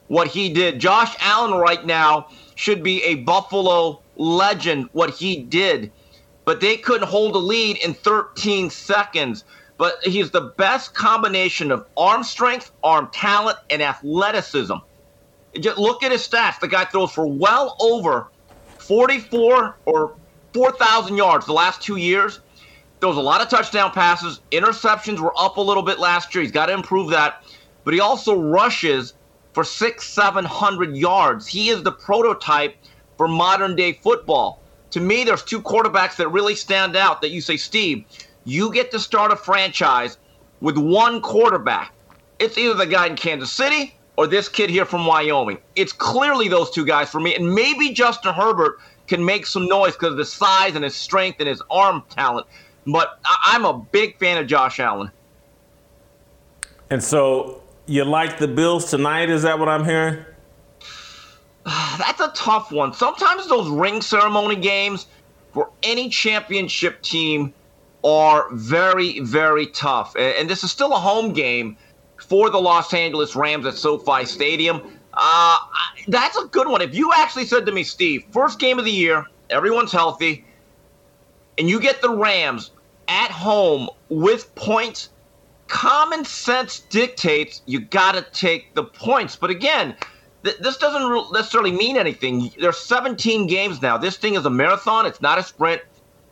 What 0.07 0.27
he 0.27 0.53
did. 0.53 0.79
Josh 0.79 1.15
Allen 1.19 1.59
right 1.59 1.83
now 1.85 2.27
should 2.55 2.83
be 2.83 3.03
a 3.03 3.15
Buffalo 3.15 4.03
legend, 4.15 4.89
what 4.91 5.09
he 5.11 5.43
did. 5.43 5.91
But 6.45 6.61
they 6.61 6.77
couldn't 6.77 7.07
hold 7.07 7.35
a 7.35 7.39
lead 7.39 7.77
in 7.83 7.95
13 7.95 8.69
seconds. 8.69 9.43
But 9.77 9.95
he's 10.03 10.31
the 10.31 10.53
best 10.57 10.93
combination 10.93 11.71
of 11.71 11.85
arm 11.97 12.23
strength, 12.23 12.71
arm 12.83 13.09
talent, 13.13 13.57
and 13.69 13.81
athleticism. 13.81 14.75
Just 15.59 15.77
look 15.77 16.03
at 16.03 16.11
his 16.11 16.27
stats. 16.27 16.59
The 16.59 16.67
guy 16.67 16.85
throws 16.85 17.11
for 17.11 17.27
well 17.27 17.75
over 17.81 18.31
44 18.77 19.79
or 19.85 20.17
4,000 20.53 21.17
yards 21.17 21.45
the 21.45 21.53
last 21.53 21.81
two 21.81 21.97
years. 21.97 22.39
Throws 23.01 23.17
a 23.17 23.21
lot 23.21 23.41
of 23.41 23.49
touchdown 23.49 23.91
passes. 23.91 24.41
Interceptions 24.51 25.19
were 25.19 25.33
up 25.39 25.57
a 25.57 25.61
little 25.61 25.83
bit 25.83 25.99
last 25.99 26.33
year. 26.33 26.41
He's 26.43 26.51
got 26.51 26.67
to 26.67 26.73
improve 26.73 27.11
that. 27.11 27.35
but 27.83 27.93
he 27.93 27.99
also 27.99 28.39
rushes 28.39 29.13
for 29.53 29.63
six, 29.63 30.07
seven 30.07 30.45
hundred 30.45 30.95
yards. 30.97 31.47
He 31.47 31.69
is 31.69 31.83
the 31.83 31.91
prototype 31.91 32.75
for 33.17 33.27
modern 33.27 33.75
day 33.75 33.93
football. 33.93 34.63
To 34.91 34.99
me, 34.99 35.23
there's 35.23 35.43
two 35.43 35.61
quarterbacks 35.61 36.17
that 36.17 36.29
really 36.29 36.55
stand 36.55 36.95
out 36.95 37.21
that 37.21 37.29
you 37.31 37.41
say, 37.41 37.57
Steve, 37.57 38.05
you 38.45 38.71
get 38.73 38.91
to 38.91 38.99
start 38.99 39.31
a 39.31 39.35
franchise 39.35 40.17
with 40.61 40.77
one 40.77 41.21
quarterback. 41.21 41.93
It's 42.39 42.57
either 42.57 42.73
the 42.75 42.87
guy 42.87 43.07
in 43.07 43.15
Kansas 43.15 43.51
City 43.53 43.99
or 44.17 44.27
this 44.27 44.49
kid 44.49 44.69
here 44.69 44.85
from 44.85 45.05
Wyoming. 45.05 45.59
It's 45.75 45.93
clearly 45.93 46.47
those 46.49 46.71
two 46.71 46.85
guys 46.85 47.09
for 47.09 47.19
me. 47.19 47.35
And 47.35 47.53
maybe 47.53 47.93
Justin 47.93 48.33
Herbert 48.33 48.77
can 49.07 49.25
make 49.25 49.45
some 49.45 49.67
noise 49.67 49.93
because 49.93 50.13
of 50.13 50.19
his 50.19 50.33
size 50.33 50.75
and 50.75 50.83
his 50.83 50.95
strength 50.95 51.39
and 51.39 51.49
his 51.49 51.61
arm 51.69 52.03
talent. 52.09 52.47
But 52.85 53.19
I'm 53.23 53.65
a 53.65 53.73
big 53.73 54.17
fan 54.19 54.37
of 54.37 54.47
Josh 54.47 54.79
Allen. 54.79 55.11
And 56.89 57.03
so 57.03 57.63
you 57.87 58.03
like 58.05 58.37
the 58.37 58.47
Bills 58.47 58.89
tonight? 58.89 59.29
Is 59.29 59.43
that 59.43 59.59
what 59.59 59.69
I'm 59.69 59.85
hearing? 59.85 60.23
That's 61.65 62.21
a 62.21 62.31
tough 62.35 62.71
one. 62.71 62.93
Sometimes 62.93 63.47
those 63.47 63.69
ring 63.69 64.01
ceremony 64.01 64.55
games 64.55 65.07
for 65.53 65.69
any 65.83 66.09
championship 66.09 67.01
team 67.01 67.53
are 68.03 68.49
very, 68.51 69.19
very 69.21 69.67
tough. 69.67 70.15
And 70.15 70.49
this 70.49 70.63
is 70.63 70.71
still 70.71 70.93
a 70.93 70.99
home 70.99 71.33
game 71.33 71.77
for 72.17 72.49
the 72.49 72.59
Los 72.59 72.93
Angeles 72.93 73.35
Rams 73.35 73.65
at 73.65 73.75
SoFi 73.75 74.25
Stadium. 74.25 74.81
Uh, 75.13 75.57
that's 76.07 76.37
a 76.37 76.45
good 76.47 76.67
one. 76.67 76.81
If 76.81 76.93
you 76.93 77.11
actually 77.15 77.45
said 77.45 77.65
to 77.65 77.71
me, 77.71 77.83
Steve, 77.83 78.25
first 78.31 78.59
game 78.59 78.77
of 78.77 78.85
the 78.85 78.91
year, 78.91 79.25
everyone's 79.49 79.91
healthy, 79.91 80.45
and 81.57 81.69
you 81.69 81.79
get 81.79 82.01
the 82.01 82.09
Rams 82.09 82.71
at 83.07 83.31
home 83.31 83.89
with 84.09 84.53
points, 84.55 85.09
common 85.67 86.25
sense 86.25 86.79
dictates 86.79 87.61
you 87.65 87.79
got 87.79 88.13
to 88.13 88.21
take 88.31 88.73
the 88.75 88.83
points. 88.83 89.35
But 89.35 89.49
again, 89.49 89.95
th- 90.43 90.57
this 90.57 90.77
doesn't 90.77 91.33
necessarily 91.33 91.71
mean 91.71 91.97
anything. 91.97 92.51
There's 92.59 92.77
17 92.77 93.47
games 93.47 93.81
now. 93.81 93.97
This 93.97 94.17
thing 94.17 94.35
is 94.35 94.45
a 94.45 94.49
marathon, 94.49 95.05
it's 95.05 95.21
not 95.21 95.37
a 95.37 95.43
sprint. 95.43 95.81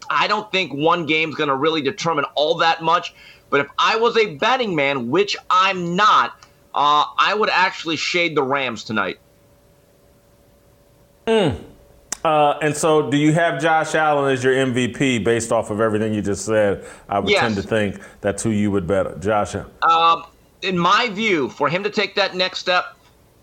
I 0.09 0.27
don't 0.27 0.51
think 0.51 0.73
one 0.73 1.05
game's 1.05 1.35
going 1.35 1.47
to 1.47 1.55
really 1.55 1.81
determine 1.81 2.25
all 2.35 2.57
that 2.57 2.81
much. 2.81 3.13
But 3.49 3.61
if 3.61 3.67
I 3.77 3.95
was 3.95 4.17
a 4.17 4.35
betting 4.35 4.75
man, 4.75 5.09
which 5.09 5.35
I'm 5.49 5.95
not, 5.95 6.31
uh, 6.75 7.05
I 7.17 7.33
would 7.37 7.49
actually 7.49 7.95
shade 7.95 8.35
the 8.35 8.43
Rams 8.43 8.83
tonight. 8.83 9.19
Mm. 11.27 11.63
Uh, 12.23 12.57
and 12.61 12.75
so, 12.75 13.09
do 13.09 13.17
you 13.17 13.33
have 13.33 13.61
Josh 13.61 13.95
Allen 13.95 14.31
as 14.31 14.43
your 14.43 14.53
MVP 14.53 15.23
based 15.23 15.51
off 15.51 15.69
of 15.69 15.81
everything 15.81 16.13
you 16.13 16.21
just 16.21 16.45
said? 16.45 16.85
I 17.09 17.19
would 17.19 17.29
yes. 17.29 17.41
tend 17.41 17.55
to 17.55 17.61
think 17.61 17.99
that's 18.21 18.41
who 18.41 18.49
you 18.49 18.71
would 18.71 18.87
bet, 18.87 19.19
Josh. 19.19 19.55
Um, 19.81 20.23
in 20.61 20.77
my 20.77 21.09
view, 21.09 21.49
for 21.49 21.67
him 21.67 21.83
to 21.83 21.89
take 21.89 22.15
that 22.15 22.35
next 22.35 22.59
step, 22.59 22.95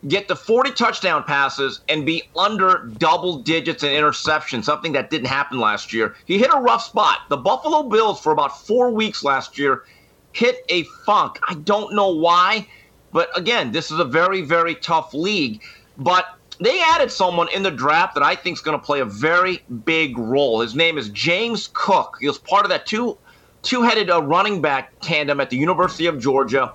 get 0.09 0.29
the 0.29 0.37
40 0.37 0.73
touchdown 0.73 1.25
passes 1.25 1.81
and 1.89 2.07
be 2.07 2.23
under 2.37 2.91
double 2.99 3.37
digits 3.43 3.83
in 3.83 3.93
interception, 3.93 4.63
something 4.63 4.93
that 4.93 5.11
didn't 5.11 5.29
happen 5.29 5.61
last 5.61 5.93
year. 5.93 6.15
He 6.25 6.39
hit 6.39 6.51
a 6.53 6.59
rough 6.59 6.85
spot. 6.85 7.21
The 7.29 7.37
Buffalo 7.37 7.83
Bills, 7.83 8.21
for 8.21 8.33
about 8.33 8.67
four 8.67 8.91
weeks 8.91 9.23
last 9.23 9.59
year, 9.59 9.85
hit 10.33 10.65
a 10.71 10.85
funk. 11.05 11.39
I 11.47 11.55
don't 11.55 11.95
know 11.95 12.09
why, 12.09 12.67
but 13.13 13.37
again, 13.39 13.73
this 13.73 13.91
is 13.91 13.99
a 13.99 14.05
very, 14.05 14.41
very 14.41 14.75
tough 14.75 15.13
league. 15.13 15.61
But 15.99 16.25
they 16.61 16.81
added 16.81 17.11
someone 17.11 17.49
in 17.49 17.63
the 17.63 17.71
draft 17.71 18.15
that 18.15 18.23
I 18.23 18.37
think 18.37 18.59
is 18.59 18.63
going 18.63 18.79
to 18.79 18.85
play 18.85 19.01
a 19.01 19.05
very 19.05 19.63
big 19.85 20.19
role. 20.19 20.61
His 20.61 20.75
name 20.75 20.99
is 20.99 21.09
James 21.09 21.71
Cook. 21.73 22.19
He 22.21 22.27
was 22.27 22.39
part 22.39 22.65
of 22.65 22.71
that 22.71 22.87
two 22.87 23.19
two-headed 23.63 24.11
uh, 24.11 24.23
running 24.23 24.63
back 24.63 24.93
tandem 25.01 25.41
at 25.41 25.51
the 25.51 25.57
University 25.57 26.07
of 26.07 26.19
Georgia. 26.19 26.73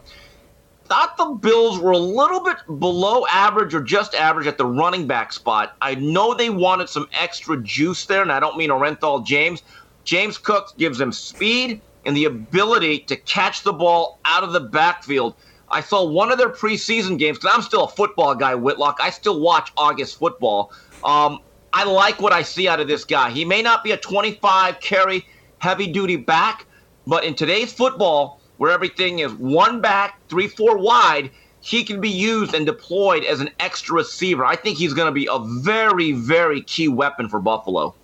Thought 0.85 1.17
the 1.17 1.25
Bills 1.25 1.79
were 1.79 1.93
a 1.93 1.97
little 1.97 2.43
bit 2.43 2.57
below 2.79 3.25
average 3.31 3.73
or 3.73 3.81
just 3.81 4.13
average 4.13 4.45
at 4.45 4.59
the 4.59 4.67
running 4.67 5.07
back 5.07 5.33
spot. 5.33 5.75
I 5.81 5.95
know 5.95 6.35
they 6.35 6.51
wanted 6.51 6.89
some 6.89 7.09
extra 7.11 7.59
juice 7.61 8.05
there, 8.05 8.21
and 8.21 8.31
I 8.31 8.39
don't 8.39 8.55
mean 8.55 8.69
Orenthal 8.69 9.25
James. 9.25 9.63
James 10.03 10.37
Cook 10.37 10.73
gives 10.77 10.99
them 10.99 11.11
speed 11.11 11.81
and 12.05 12.15
the 12.15 12.25
ability 12.25 12.99
to 12.99 13.15
catch 13.15 13.63
the 13.63 13.73
ball 13.73 14.19
out 14.25 14.43
of 14.43 14.53
the 14.53 14.59
backfield. 14.59 15.33
I 15.69 15.81
saw 15.81 16.05
one 16.05 16.31
of 16.31 16.37
their 16.37 16.49
preseason 16.49 17.17
games 17.17 17.37
because 17.37 17.51
I'm 17.53 17.61
still 17.61 17.85
a 17.85 17.87
football 17.87 18.35
guy, 18.35 18.55
Whitlock. 18.55 18.99
I 19.01 19.09
still 19.09 19.39
watch 19.39 19.71
August 19.77 20.19
football. 20.19 20.71
Um, 21.03 21.39
I 21.73 21.83
like 21.83 22.21
what 22.21 22.33
I 22.33 22.41
see 22.41 22.67
out 22.67 22.79
of 22.79 22.87
this 22.87 23.03
guy. 23.03 23.31
He 23.31 23.43
may 23.43 23.61
not 23.61 23.83
be 23.83 23.91
a 23.91 23.97
25 23.97 24.79
carry 24.79 25.25
heavy 25.59 25.87
duty 25.87 26.15
back, 26.15 26.65
but 27.07 27.23
in 27.23 27.35
today's 27.35 27.73
football, 27.73 28.39
where 28.57 28.71
everything 28.71 29.19
is 29.19 29.33
one 29.33 29.81
back, 29.81 30.19
three, 30.29 30.47
four 30.47 30.77
wide, 30.77 31.31
he 31.59 31.83
can 31.83 31.99
be 31.99 32.09
used 32.09 32.53
and 32.53 32.65
deployed 32.65 33.23
as 33.25 33.39
an 33.39 33.49
extra 33.59 33.95
receiver. 33.95 34.45
I 34.45 34.55
think 34.55 34.77
he's 34.77 34.93
going 34.93 35.07
to 35.07 35.11
be 35.11 35.27
a 35.29 35.39
very, 35.39 36.11
very 36.11 36.61
key 36.61 36.87
weapon 36.87 37.27
for 37.27 37.39
Buffalo. 37.39 37.95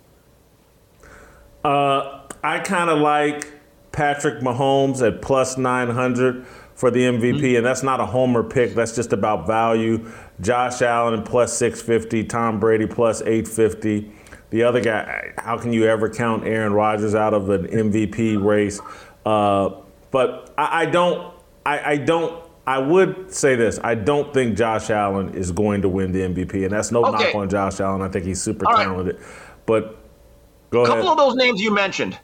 Uh, 1.64 2.22
I 2.42 2.58
kind 2.58 2.90
of 2.90 2.98
like 2.98 3.52
Patrick 3.92 4.40
Mahomes 4.40 5.06
at 5.06 5.22
plus 5.22 5.56
900 5.56 6.44
for 6.82 6.90
the 6.90 6.98
MVP, 6.98 7.34
mm-hmm. 7.34 7.56
and 7.58 7.64
that's 7.64 7.84
not 7.84 8.00
a 8.00 8.06
homer 8.06 8.42
pick. 8.42 8.74
That's 8.74 8.92
just 8.92 9.12
about 9.12 9.46
value. 9.46 10.04
Josh 10.40 10.82
Allen 10.82 11.22
plus 11.22 11.56
650, 11.56 12.24
Tom 12.24 12.58
Brady 12.58 12.88
plus 12.88 13.20
850. 13.20 14.10
The 14.50 14.64
other 14.64 14.80
guy, 14.80 15.30
how 15.38 15.58
can 15.58 15.72
you 15.72 15.84
ever 15.84 16.10
count 16.10 16.44
Aaron 16.44 16.72
Rodgers 16.72 17.14
out 17.14 17.34
of 17.34 17.50
an 17.50 17.68
MVP 17.68 18.44
race? 18.44 18.80
Uh, 19.24 19.76
but 20.10 20.52
I, 20.58 20.82
I 20.82 20.86
don't, 20.86 21.32
I, 21.64 21.92
I 21.92 21.96
don't 21.98 22.44
I 22.66 22.80
would 22.80 23.32
say 23.32 23.54
this. 23.54 23.78
I 23.84 23.94
don't 23.94 24.34
think 24.34 24.58
Josh 24.58 24.90
Allen 24.90 25.36
is 25.36 25.52
going 25.52 25.82
to 25.82 25.88
win 25.88 26.10
the 26.10 26.22
MVP, 26.22 26.64
and 26.64 26.72
that's 26.72 26.90
no 26.90 27.04
okay. 27.04 27.26
knock 27.26 27.34
on 27.36 27.48
Josh 27.48 27.78
Allen. 27.78 28.02
I 28.02 28.08
think 28.08 28.24
he's 28.24 28.42
super 28.42 28.66
All 28.66 28.76
talented. 28.76 29.20
Right. 29.20 29.26
But 29.66 29.98
go 30.70 30.80
a 30.80 30.82
ahead. 30.82 30.96
couple 30.96 31.12
of 31.12 31.16
those 31.16 31.36
names 31.36 31.60
you 31.60 31.72
mentioned. 31.72 32.18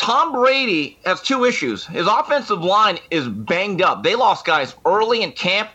Tom 0.00 0.32
Brady 0.32 0.98
has 1.04 1.20
two 1.20 1.44
issues. 1.44 1.84
His 1.84 2.06
offensive 2.06 2.64
line 2.64 2.98
is 3.10 3.28
banged 3.28 3.82
up. 3.82 4.02
They 4.02 4.14
lost 4.14 4.46
guys 4.46 4.74
early 4.86 5.22
in 5.22 5.32
camp, 5.32 5.68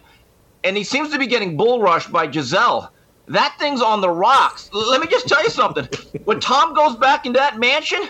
and 0.63 0.75
he 0.75 0.83
seems 0.83 1.11
to 1.11 1.19
be 1.19 1.27
getting 1.27 1.55
bull 1.55 1.79
rushed 1.79 2.11
by 2.11 2.25
Gisele. 2.25 2.91
That 3.27 3.55
thing's 3.59 3.83
on 3.83 4.01
the 4.01 4.09
rocks. 4.09 4.71
Let 4.73 4.99
me 4.99 5.05
just 5.05 5.27
tell 5.27 5.43
you 5.43 5.51
something. 5.51 5.87
when 6.23 6.39
Tom 6.39 6.73
goes 6.73 6.95
back 6.95 7.27
into 7.27 7.37
that 7.37 7.59
mansion, 7.59 8.01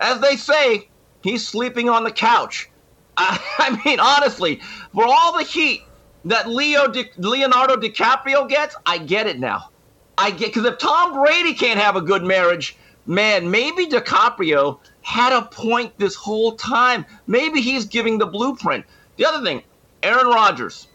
as 0.00 0.22
they 0.22 0.36
say, 0.36 0.88
he's 1.22 1.46
sleeping 1.46 1.90
on 1.90 2.02
the 2.02 2.12
couch. 2.12 2.70
I, 3.18 3.38
I 3.58 3.78
mean, 3.84 4.00
honestly, 4.00 4.62
for 4.94 5.04
all 5.04 5.36
the 5.36 5.44
heat 5.44 5.82
that 6.24 6.48
Leo 6.48 6.88
Di, 6.88 7.10
Leonardo 7.18 7.76
DiCaprio 7.76 8.48
gets, 8.48 8.74
I 8.86 8.96
get 8.96 9.26
it 9.26 9.38
now. 9.38 9.68
I 10.16 10.30
get 10.30 10.54
because 10.54 10.64
if 10.64 10.78
Tom 10.78 11.12
Brady 11.12 11.52
can't 11.52 11.78
have 11.78 11.94
a 11.94 12.00
good 12.00 12.24
marriage, 12.24 12.74
man, 13.04 13.50
maybe 13.50 13.86
DiCaprio 13.86 14.78
had 15.08 15.32
a 15.32 15.40
point 15.40 15.98
this 15.98 16.14
whole 16.14 16.52
time. 16.52 17.06
Maybe 17.26 17.62
he's 17.62 17.86
giving 17.86 18.18
the 18.18 18.26
blueprint. 18.26 18.84
The 19.16 19.24
other 19.24 19.42
thing, 19.42 19.62
Aaron 20.02 20.26
Rodgers, 20.26 20.86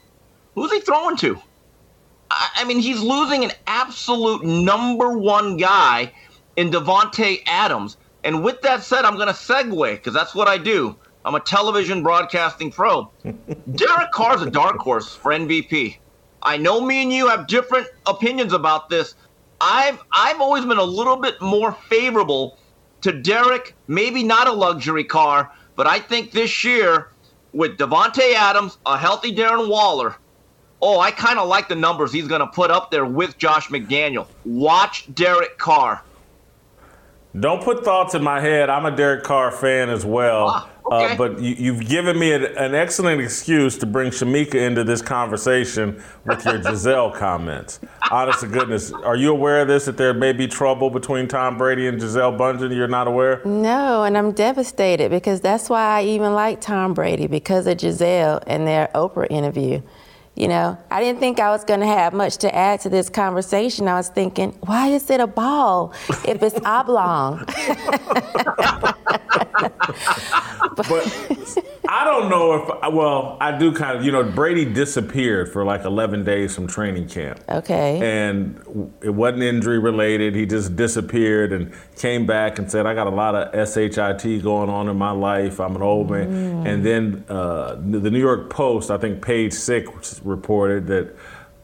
who's 0.53 0.71
he 0.71 0.81
throwing 0.81 1.17
to? 1.17 1.41
I, 2.29 2.49
I 2.57 2.63
mean, 2.63 2.77
he's 2.77 3.01
losing 3.01 3.43
an 3.43 3.51
absolute 3.65 4.43
number 4.43 5.17
one 5.17 5.57
guy 5.57 6.13
in 6.57 6.69
Davante 6.69 7.41
Adams. 7.47 7.97
And 8.23 8.43
with 8.43 8.61
that 8.61 8.83
said, 8.83 9.03
I'm 9.03 9.15
going 9.15 9.29
to 9.29 9.33
segue 9.33 9.95
because 9.95 10.13
that's 10.13 10.35
what 10.35 10.47
I 10.47 10.59
do. 10.59 10.95
I'm 11.25 11.33
a 11.33 11.39
television 11.39 12.03
broadcasting 12.03 12.71
pro. 12.71 13.11
Derek 13.23 14.11
Carr's 14.13 14.43
a 14.43 14.51
dark 14.51 14.77
horse 14.77 15.15
for 15.15 15.31
MVP. 15.31 15.97
I 16.43 16.57
know 16.57 16.81
me 16.81 17.01
and 17.01 17.11
you 17.11 17.29
have 17.29 17.47
different 17.47 17.87
opinions 18.05 18.53
about 18.53 18.89
this. 18.89 19.15
I've 19.59 19.97
I've 20.11 20.39
always 20.39 20.65
been 20.65 20.77
a 20.77 20.83
little 20.83 21.17
bit 21.17 21.41
more 21.41 21.71
favorable 21.89 22.59
to 23.03 23.11
Derek, 23.11 23.75
maybe 23.87 24.23
not 24.23 24.47
a 24.47 24.51
luxury 24.51 25.03
car, 25.03 25.51
but 25.75 25.87
I 25.87 25.99
think 25.99 26.31
this 26.31 26.63
year 26.63 27.09
with 27.53 27.77
Davante 27.77 28.33
Adams, 28.33 28.77
a 28.85 28.97
healthy 28.97 29.33
Darren 29.33 29.69
Waller, 29.69 30.15
oh, 30.81 30.99
I 30.99 31.11
kind 31.11 31.39
of 31.39 31.47
like 31.47 31.69
the 31.69 31.75
numbers 31.75 32.11
he's 32.11 32.27
going 32.27 32.41
to 32.41 32.47
put 32.47 32.71
up 32.71 32.91
there 32.91 33.05
with 33.05 33.37
Josh 33.37 33.69
McDaniel. 33.69 34.27
Watch 34.45 35.13
Derek 35.13 35.57
Carr. 35.57 36.01
Don't 37.39 37.63
put 37.63 37.83
thoughts 37.83 38.13
in 38.13 38.23
my 38.23 38.39
head. 38.39 38.69
I'm 38.69 38.85
a 38.85 38.95
Derek 38.95 39.23
Carr 39.23 39.51
fan 39.51 39.89
as 39.89 40.05
well. 40.05 40.49
Ah. 40.49 40.69
Uh, 40.91 40.95
okay. 40.97 41.13
Uh, 41.13 41.17
but 41.17 41.39
you, 41.39 41.73
have 41.73 41.87
given 41.87 42.19
me 42.19 42.31
a, 42.31 42.53
an 42.57 42.75
excellent 42.75 43.21
excuse 43.21 43.77
to 43.77 43.85
bring 43.85 44.11
Shemeka 44.11 44.55
into 44.55 44.83
this 44.83 45.01
conversation 45.01 46.03
with 46.25 46.43
your 46.45 46.57
Gisele 46.61 47.11
comments. 47.11 47.79
Honest 48.11 48.41
to 48.41 48.47
goodness, 48.47 48.91
are 48.91 49.15
you 49.15 49.31
aware 49.31 49.61
of 49.61 49.67
this? 49.67 49.85
That 49.85 49.97
there 49.97 50.13
may 50.13 50.33
be 50.33 50.47
trouble 50.47 50.89
between 50.89 51.27
Tom 51.27 51.57
Brady 51.57 51.87
and 51.87 51.99
Gisele 51.99 52.33
Bundchen? 52.33 52.75
You're 52.75 52.87
not 52.87 53.07
aware? 53.07 53.41
No, 53.45 54.03
and 54.03 54.17
I'm 54.17 54.33
devastated 54.33 55.09
because 55.09 55.41
that's 55.41 55.69
why 55.69 56.01
I 56.01 56.03
even 56.03 56.33
like 56.33 56.61
Tom 56.61 56.93
Brady 56.93 57.27
because 57.27 57.65
of 57.65 57.77
Gisele 57.77 58.43
and 58.45 58.67
their 58.67 58.89
Oprah 58.93 59.27
interview. 59.29 59.81
You 60.35 60.47
know, 60.47 60.77
I 60.89 60.99
didn't 60.99 61.19
think 61.19 61.39
I 61.39 61.51
was 61.51 61.63
going 61.63 61.81
to 61.81 61.85
have 61.85 62.11
much 62.11 62.37
to 62.37 62.53
add 62.53 62.81
to 62.81 62.89
this 62.89 63.07
conversation. 63.07 63.87
I 63.87 63.93
was 63.93 64.09
thinking, 64.09 64.51
why 64.61 64.87
is 64.87 65.09
it 65.11 65.19
a 65.19 65.27
ball 65.27 65.93
if 66.25 66.41
it's 66.41 66.59
oblong? 66.65 67.45
but 70.75 71.57
I 71.87 72.03
don't 72.05 72.29
know 72.29 72.53
if, 72.53 72.93
well, 72.93 73.37
I 73.39 73.57
do 73.57 73.71
kind 73.73 73.97
of, 73.97 74.03
you 74.03 74.11
know, 74.11 74.23
Brady 74.23 74.65
disappeared 74.65 75.51
for 75.51 75.63
like 75.63 75.83
11 75.83 76.23
days 76.23 76.55
from 76.55 76.65
training 76.65 77.07
camp. 77.07 77.39
Okay. 77.47 77.99
And 78.01 78.95
it 79.01 79.11
wasn't 79.11 79.43
injury 79.43 79.77
related. 79.77 80.33
He 80.33 80.47
just 80.47 80.75
disappeared 80.75 81.53
and 81.53 81.71
came 81.97 82.25
back 82.25 82.57
and 82.57 82.71
said, 82.71 82.87
I 82.87 82.95
got 82.95 83.05
a 83.05 83.11
lot 83.11 83.35
of 83.35 83.69
SHIT 83.69 84.41
going 84.41 84.69
on 84.69 84.89
in 84.89 84.97
my 84.97 85.11
life. 85.11 85.59
I'm 85.59 85.75
an 85.75 85.83
old 85.83 86.09
man. 86.09 86.63
Mm. 86.63 86.67
And 86.67 86.85
then 86.85 87.25
uh, 87.29 87.75
the 87.75 88.09
New 88.09 88.19
York 88.19 88.49
Post, 88.49 88.89
I 88.89 88.97
think 88.97 89.21
page 89.21 89.53
six, 89.53 90.21
reported 90.23 90.87
that. 90.87 91.15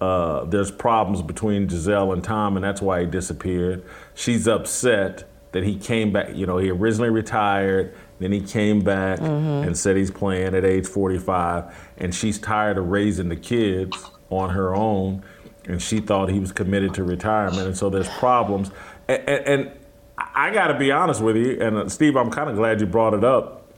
Uh, 0.01 0.45
there's 0.45 0.71
problems 0.71 1.21
between 1.21 1.67
Gisele 1.67 2.13
and 2.13 2.23
Tom, 2.23 2.55
and 2.55 2.63
that's 2.63 2.81
why 2.81 3.01
he 3.01 3.05
disappeared. 3.05 3.83
She's 4.15 4.47
upset 4.47 5.29
that 5.51 5.63
he 5.63 5.77
came 5.77 6.13
back. 6.13 6.33
You 6.33 6.45
know, 6.45 6.57
he 6.57 6.69
originally 6.69 7.09
retired, 7.09 7.93
then 8.19 8.31
he 8.31 8.41
came 8.41 8.81
back 8.81 9.19
mm-hmm. 9.19 9.67
and 9.67 9.77
said 9.77 9.97
he's 9.97 10.11
playing 10.11 10.53
at 10.53 10.65
age 10.65 10.87
45, 10.87 11.73
and 11.97 12.13
she's 12.13 12.37
tired 12.37 12.77
of 12.77 12.87
raising 12.87 13.29
the 13.29 13.35
kids 13.35 13.97
on 14.29 14.51
her 14.51 14.75
own, 14.75 15.23
and 15.65 15.81
she 15.81 15.99
thought 15.99 16.29
he 16.29 16.39
was 16.39 16.51
committed 16.51 16.93
to 16.95 17.03
retirement, 17.03 17.65
and 17.65 17.77
so 17.77 17.89
there's 17.89 18.09
problems. 18.09 18.71
And, 19.07 19.27
and, 19.27 19.45
and 19.47 19.71
I 20.17 20.51
got 20.51 20.67
to 20.67 20.77
be 20.77 20.91
honest 20.91 21.21
with 21.21 21.37
you, 21.37 21.59
and 21.61 21.77
uh, 21.77 21.89
Steve, 21.89 22.15
I'm 22.15 22.29
kind 22.29 22.49
of 22.49 22.55
glad 22.55 22.81
you 22.81 22.87
brought 22.87 23.13
it 23.13 23.23
up. 23.23 23.71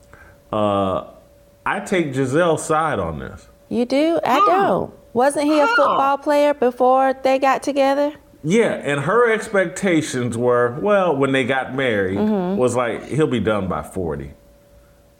Uh, 0.52 1.06
I 1.64 1.80
take 1.80 2.12
Gisele's 2.12 2.64
side 2.64 2.98
on 2.98 3.20
this. 3.20 3.48
You 3.72 3.86
do? 3.86 4.20
I 4.22 4.38
don't. 4.40 4.92
Wasn't 5.14 5.46
he 5.46 5.58
a 5.58 5.66
football 5.66 6.18
player 6.18 6.52
before 6.52 7.14
they 7.14 7.38
got 7.38 7.62
together? 7.62 8.12
Yeah, 8.44 8.74
and 8.74 9.00
her 9.00 9.32
expectations 9.32 10.36
were 10.36 10.78
well 10.80 11.16
when 11.16 11.32
they 11.32 11.44
got 11.44 11.74
married 11.74 12.18
mm-hmm. 12.18 12.58
was 12.58 12.76
like 12.76 13.04
he'll 13.06 13.26
be 13.26 13.40
done 13.40 13.68
by 13.68 13.82
40. 13.82 14.34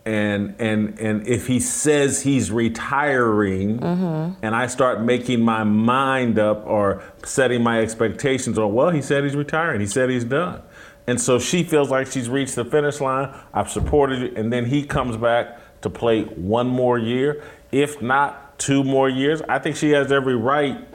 And 0.04 0.54
and 0.58 0.98
and 0.98 1.26
if 1.26 1.46
he 1.46 1.60
says 1.60 2.22
he's 2.22 2.50
retiring 2.50 3.78
mm-hmm. 3.78 4.34
and 4.44 4.54
I 4.54 4.66
start 4.66 5.00
making 5.00 5.40
my 5.40 5.64
mind 5.64 6.38
up 6.38 6.66
or 6.66 7.02
setting 7.24 7.62
my 7.62 7.80
expectations 7.80 8.58
on 8.58 8.74
well 8.74 8.90
he 8.90 9.00
said 9.00 9.24
he's 9.24 9.36
retiring, 9.36 9.80
he 9.80 9.86
said 9.86 10.10
he's 10.10 10.24
done. 10.24 10.60
And 11.06 11.20
so 11.20 11.38
she 11.38 11.62
feels 11.62 11.90
like 11.90 12.08
she's 12.08 12.28
reached 12.28 12.56
the 12.56 12.64
finish 12.64 13.00
line. 13.00 13.34
I've 13.54 13.70
supported 13.70 14.18
you 14.20 14.32
and 14.36 14.52
then 14.52 14.66
he 14.66 14.84
comes 14.84 15.16
back 15.16 15.58
to 15.82 15.90
play 15.90 16.22
one 16.22 16.66
more 16.66 16.98
year, 16.98 17.42
if 17.72 18.00
not 18.00 18.58
two 18.58 18.84
more 18.84 19.08
years. 19.08 19.42
I 19.48 19.58
think 19.58 19.76
she 19.76 19.90
has 19.90 20.12
every 20.12 20.36
right 20.36 20.86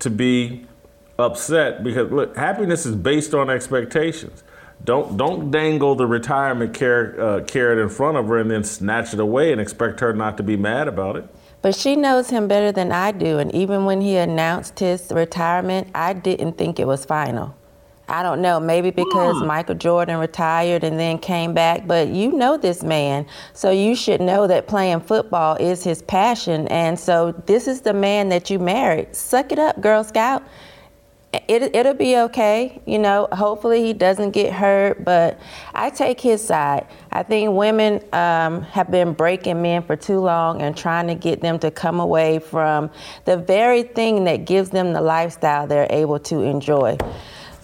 to 0.00 0.10
be 0.10 0.66
upset 1.18 1.82
because 1.82 2.10
look, 2.10 2.36
happiness 2.36 2.86
is 2.86 2.94
based 2.94 3.34
on 3.34 3.50
expectations. 3.50 4.44
Don't 4.84 5.16
don't 5.16 5.50
dangle 5.50 5.94
the 5.94 6.06
retirement 6.06 6.78
car- 6.78 7.20
uh, 7.20 7.40
carrot 7.44 7.78
in 7.78 7.88
front 7.88 8.16
of 8.16 8.28
her 8.28 8.38
and 8.38 8.50
then 8.50 8.64
snatch 8.64 9.12
it 9.12 9.20
away 9.20 9.52
and 9.52 9.60
expect 9.60 10.00
her 10.00 10.12
not 10.12 10.36
to 10.38 10.42
be 10.42 10.56
mad 10.56 10.88
about 10.88 11.16
it. 11.16 11.28
But 11.62 11.74
she 11.74 11.94
knows 11.94 12.30
him 12.30 12.48
better 12.48 12.72
than 12.72 12.90
I 12.90 13.12
do, 13.12 13.38
and 13.38 13.54
even 13.54 13.84
when 13.84 14.00
he 14.00 14.16
announced 14.16 14.78
his 14.78 15.12
retirement, 15.14 15.88
I 15.94 16.14
didn't 16.14 16.56
think 16.56 16.80
it 16.80 16.86
was 16.86 17.04
final. 17.04 17.54
I 18.10 18.22
don't 18.22 18.42
know, 18.42 18.60
maybe 18.60 18.90
because 18.90 19.36
mm. 19.36 19.46
Michael 19.46 19.76
Jordan 19.76 20.18
retired 20.18 20.84
and 20.84 20.98
then 20.98 21.18
came 21.18 21.54
back, 21.54 21.86
but 21.86 22.08
you 22.08 22.32
know 22.32 22.56
this 22.58 22.82
man, 22.82 23.26
so 23.52 23.70
you 23.70 23.94
should 23.94 24.20
know 24.20 24.46
that 24.46 24.66
playing 24.66 25.00
football 25.00 25.56
is 25.56 25.84
his 25.84 26.02
passion, 26.02 26.68
and 26.68 26.98
so 26.98 27.32
this 27.46 27.68
is 27.68 27.80
the 27.80 27.94
man 27.94 28.28
that 28.28 28.50
you 28.50 28.58
married. 28.58 29.14
Suck 29.14 29.52
it 29.52 29.58
up, 29.58 29.80
Girl 29.80 30.04
Scout 30.04 30.42
it, 31.32 31.74
it'll 31.74 31.94
be 31.94 32.16
okay. 32.16 32.80
You 32.86 32.98
know, 32.98 33.28
hopefully 33.32 33.84
he 33.84 33.92
doesn't 33.92 34.32
get 34.32 34.52
hurt, 34.52 35.04
but 35.04 35.38
I 35.74 35.90
take 35.90 36.20
his 36.20 36.44
side. 36.44 36.86
I 37.12 37.22
think 37.22 37.52
women 37.52 38.02
um, 38.12 38.62
have 38.62 38.90
been 38.90 39.12
breaking 39.12 39.62
men 39.62 39.82
for 39.82 39.96
too 39.96 40.18
long 40.18 40.60
and 40.62 40.76
trying 40.76 41.06
to 41.06 41.14
get 41.14 41.40
them 41.40 41.58
to 41.60 41.70
come 41.70 42.00
away 42.00 42.40
from 42.40 42.90
the 43.26 43.36
very 43.36 43.84
thing 43.84 44.24
that 44.24 44.44
gives 44.44 44.70
them 44.70 44.92
the 44.92 45.00
lifestyle 45.00 45.66
they're 45.66 45.86
able 45.90 46.18
to 46.20 46.40
enjoy. 46.40 46.96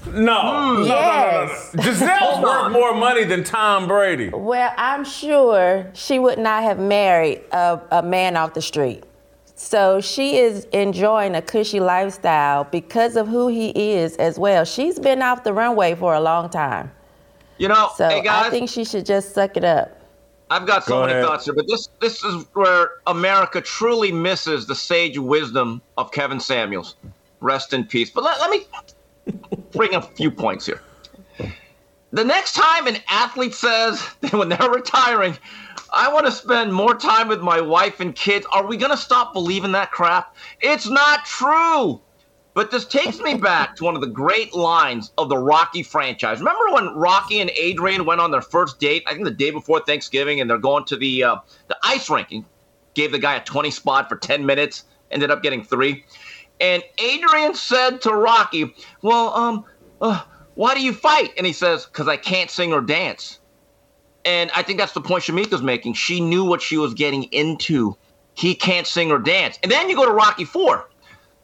No, 0.06 0.40
mm, 0.40 0.78
no, 0.78 0.84
yes. 0.86 1.74
no, 1.74 1.82
no, 1.82 1.90
no. 1.90 1.94
Gisele's 1.94 2.42
worth 2.42 2.72
more 2.72 2.94
money 2.94 3.24
than 3.24 3.44
Tom 3.44 3.86
Brady. 3.88 4.28
Well, 4.30 4.72
I'm 4.76 5.04
sure 5.04 5.90
she 5.94 6.18
would 6.18 6.38
not 6.38 6.62
have 6.62 6.78
married 6.78 7.42
a, 7.52 7.80
a 7.90 8.02
man 8.02 8.36
off 8.36 8.54
the 8.54 8.62
street. 8.62 9.04
So 9.56 10.00
she 10.00 10.36
is 10.38 10.64
enjoying 10.66 11.34
a 11.34 11.42
cushy 11.42 11.80
lifestyle 11.80 12.64
because 12.64 13.16
of 13.16 13.26
who 13.26 13.48
he 13.48 13.70
is 13.94 14.16
as 14.16 14.38
well. 14.38 14.64
She's 14.64 14.98
been 14.98 15.22
off 15.22 15.44
the 15.44 15.52
runway 15.52 15.94
for 15.94 16.14
a 16.14 16.20
long 16.20 16.50
time. 16.50 16.92
You 17.58 17.68
know, 17.68 17.88
so 17.96 18.08
hey 18.08 18.22
guys, 18.22 18.46
I 18.46 18.50
think 18.50 18.68
she 18.68 18.84
should 18.84 19.06
just 19.06 19.32
suck 19.34 19.56
it 19.56 19.64
up. 19.64 19.98
I've 20.50 20.66
got 20.66 20.84
so 20.84 20.96
Go 20.96 21.00
many 21.00 21.12
ahead. 21.14 21.24
thoughts 21.24 21.46
here, 21.46 21.54
but 21.54 21.66
this 21.66 21.88
this 22.00 22.22
is 22.22 22.44
where 22.52 22.90
America 23.06 23.62
truly 23.62 24.12
misses 24.12 24.66
the 24.66 24.74
sage 24.74 25.18
wisdom 25.18 25.80
of 25.96 26.12
Kevin 26.12 26.38
Samuels. 26.38 26.96
Rest 27.40 27.72
in 27.72 27.84
peace. 27.84 28.10
But 28.10 28.24
let, 28.24 28.38
let 28.40 28.50
me 28.50 28.66
bring 29.72 29.94
a 29.94 30.02
few 30.02 30.30
points 30.30 30.66
here. 30.66 30.80
The 32.12 32.24
next 32.24 32.52
time 32.54 32.86
an 32.86 32.98
athlete 33.08 33.54
says 33.54 34.00
when 34.30 34.48
they're 34.48 34.70
retiring, 34.70 35.36
I 35.92 36.12
want 36.12 36.26
to 36.26 36.32
spend 36.32 36.72
more 36.72 36.94
time 36.94 37.28
with 37.28 37.40
my 37.40 37.60
wife 37.60 38.00
and 38.00 38.14
kids. 38.14 38.46
Are 38.52 38.66
we 38.66 38.76
going 38.76 38.90
to 38.90 38.96
stop 38.96 39.32
believing 39.32 39.72
that 39.72 39.90
crap? 39.90 40.34
It's 40.60 40.88
not 40.88 41.24
true. 41.24 42.00
But 42.54 42.70
this 42.70 42.86
takes 42.86 43.20
me 43.20 43.34
back 43.34 43.76
to 43.76 43.84
one 43.84 43.96
of 43.96 44.00
the 44.00 44.06
great 44.06 44.54
lines 44.54 45.12
of 45.18 45.28
the 45.28 45.36
Rocky 45.36 45.82
franchise. 45.82 46.38
Remember 46.38 46.72
when 46.72 46.94
Rocky 46.94 47.40
and 47.40 47.50
Adrian 47.50 48.06
went 48.06 48.22
on 48.22 48.30
their 48.30 48.40
first 48.40 48.80
date? 48.80 49.02
I 49.06 49.12
think 49.12 49.24
the 49.24 49.30
day 49.30 49.50
before 49.50 49.80
Thanksgiving, 49.80 50.40
and 50.40 50.48
they're 50.48 50.56
going 50.56 50.86
to 50.86 50.96
the 50.96 51.22
uh, 51.22 51.36
the 51.68 51.76
ice 51.82 52.08
rink 52.08 52.32
and 52.32 52.46
Gave 52.96 53.12
the 53.12 53.18
guy 53.18 53.34
a 53.34 53.44
20 53.44 53.70
spot 53.70 54.08
for 54.08 54.16
10 54.16 54.46
minutes, 54.46 54.84
ended 55.10 55.30
up 55.30 55.42
getting 55.42 55.62
three. 55.62 56.06
And 56.60 56.82
Adrian 56.98 57.54
said 57.54 58.00
to 58.02 58.12
Rocky, 58.12 58.74
"Well, 59.02 59.34
um, 59.34 59.64
uh, 60.00 60.22
why 60.54 60.74
do 60.74 60.80
you 60.80 60.92
fight?" 60.92 61.32
And 61.36 61.46
he 61.46 61.52
says, 61.52 61.86
"Cause 61.86 62.08
I 62.08 62.16
can't 62.16 62.50
sing 62.50 62.72
or 62.72 62.80
dance." 62.80 63.40
And 64.24 64.50
I 64.56 64.62
think 64.62 64.78
that's 64.78 64.92
the 64.92 65.00
point 65.00 65.24
Shemeka's 65.24 65.62
making. 65.62 65.94
She 65.94 66.20
knew 66.20 66.44
what 66.44 66.60
she 66.60 66.76
was 66.76 66.94
getting 66.94 67.24
into. 67.24 67.96
He 68.34 68.54
can't 68.54 68.86
sing 68.86 69.10
or 69.12 69.18
dance. 69.18 69.58
And 69.62 69.70
then 69.70 69.88
you 69.88 69.96
go 69.96 70.04
to 70.04 70.12
Rocky 70.12 70.44
Four. 70.44 70.88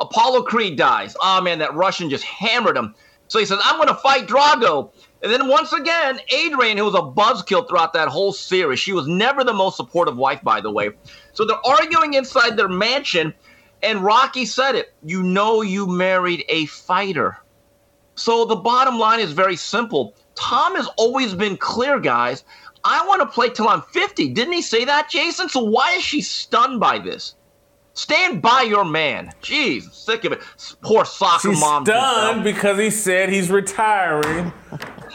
Apollo 0.01 0.43
Creed 0.43 0.77
dies. 0.77 1.17
Oh 1.23 1.41
man, 1.41 1.61
that 1.61 1.75
Russian 1.75 2.11
just 2.11 2.25
hammered 2.25 2.77
him. 2.77 2.95
So 3.29 3.39
he 3.39 3.47
says, 3.47 3.61
I'm 3.65 3.77
going 3.77 3.89
to 3.89 3.95
fight 3.95 4.27
Drago. 4.27 4.91
And 5.23 5.33
then 5.33 5.49
once 5.49 5.73
again, 5.73 6.21
Adrian, 6.31 6.77
who 6.77 6.85
was 6.85 6.95
a 6.95 6.99
buzzkill 6.99 7.67
throughout 7.67 7.95
that 7.95 8.09
whole 8.09 8.33
series, 8.33 8.79
she 8.79 8.93
was 8.93 9.07
never 9.07 9.43
the 9.43 9.55
most 9.55 9.77
supportive 9.77 10.19
wife, 10.19 10.43
by 10.43 10.61
the 10.61 10.71
way. 10.71 10.91
So 11.33 11.47
they're 11.47 11.57
arguing 11.65 12.13
inside 12.13 12.59
their 12.59 12.69
mansion, 12.69 13.33
and 13.83 14.03
Rocky 14.03 14.45
said 14.45 14.75
it. 14.75 14.93
You 15.03 15.23
know, 15.23 15.63
you 15.63 15.87
married 15.87 16.45
a 16.49 16.67
fighter. 16.67 17.39
So 18.15 18.45
the 18.45 18.57
bottom 18.57 18.99
line 18.99 19.21
is 19.21 19.33
very 19.33 19.57
simple. 19.57 20.15
Tom 20.35 20.77
has 20.77 20.87
always 20.97 21.35
been 21.35 21.57
clear, 21.57 21.99
guys. 21.99 22.45
I 22.85 23.07
want 23.07 23.21
to 23.21 23.27
play 23.27 23.49
till 23.49 23.69
I'm 23.69 23.83
50. 23.83 24.29
Didn't 24.31 24.53
he 24.53 24.63
say 24.63 24.85
that, 24.85 25.09
Jason? 25.11 25.49
So 25.49 25.61
why 25.63 25.93
is 25.93 26.03
she 26.03 26.21
stunned 26.21 26.81
by 26.81 26.99
this? 26.99 27.35
Stand 27.95 28.41
by 28.41 28.63
your 28.63 28.85
man. 28.85 29.31
Jeez, 29.43 29.93
sick 29.93 30.25
of 30.25 30.33
it. 30.33 30.41
Poor 30.81 31.05
soccer 31.05 31.51
She's 31.51 31.61
mom. 31.61 31.85
stunned 31.85 32.43
because 32.43 32.79
he 32.79 32.91
said 32.91 33.29
he's 33.29 33.51
retiring. 33.51 34.53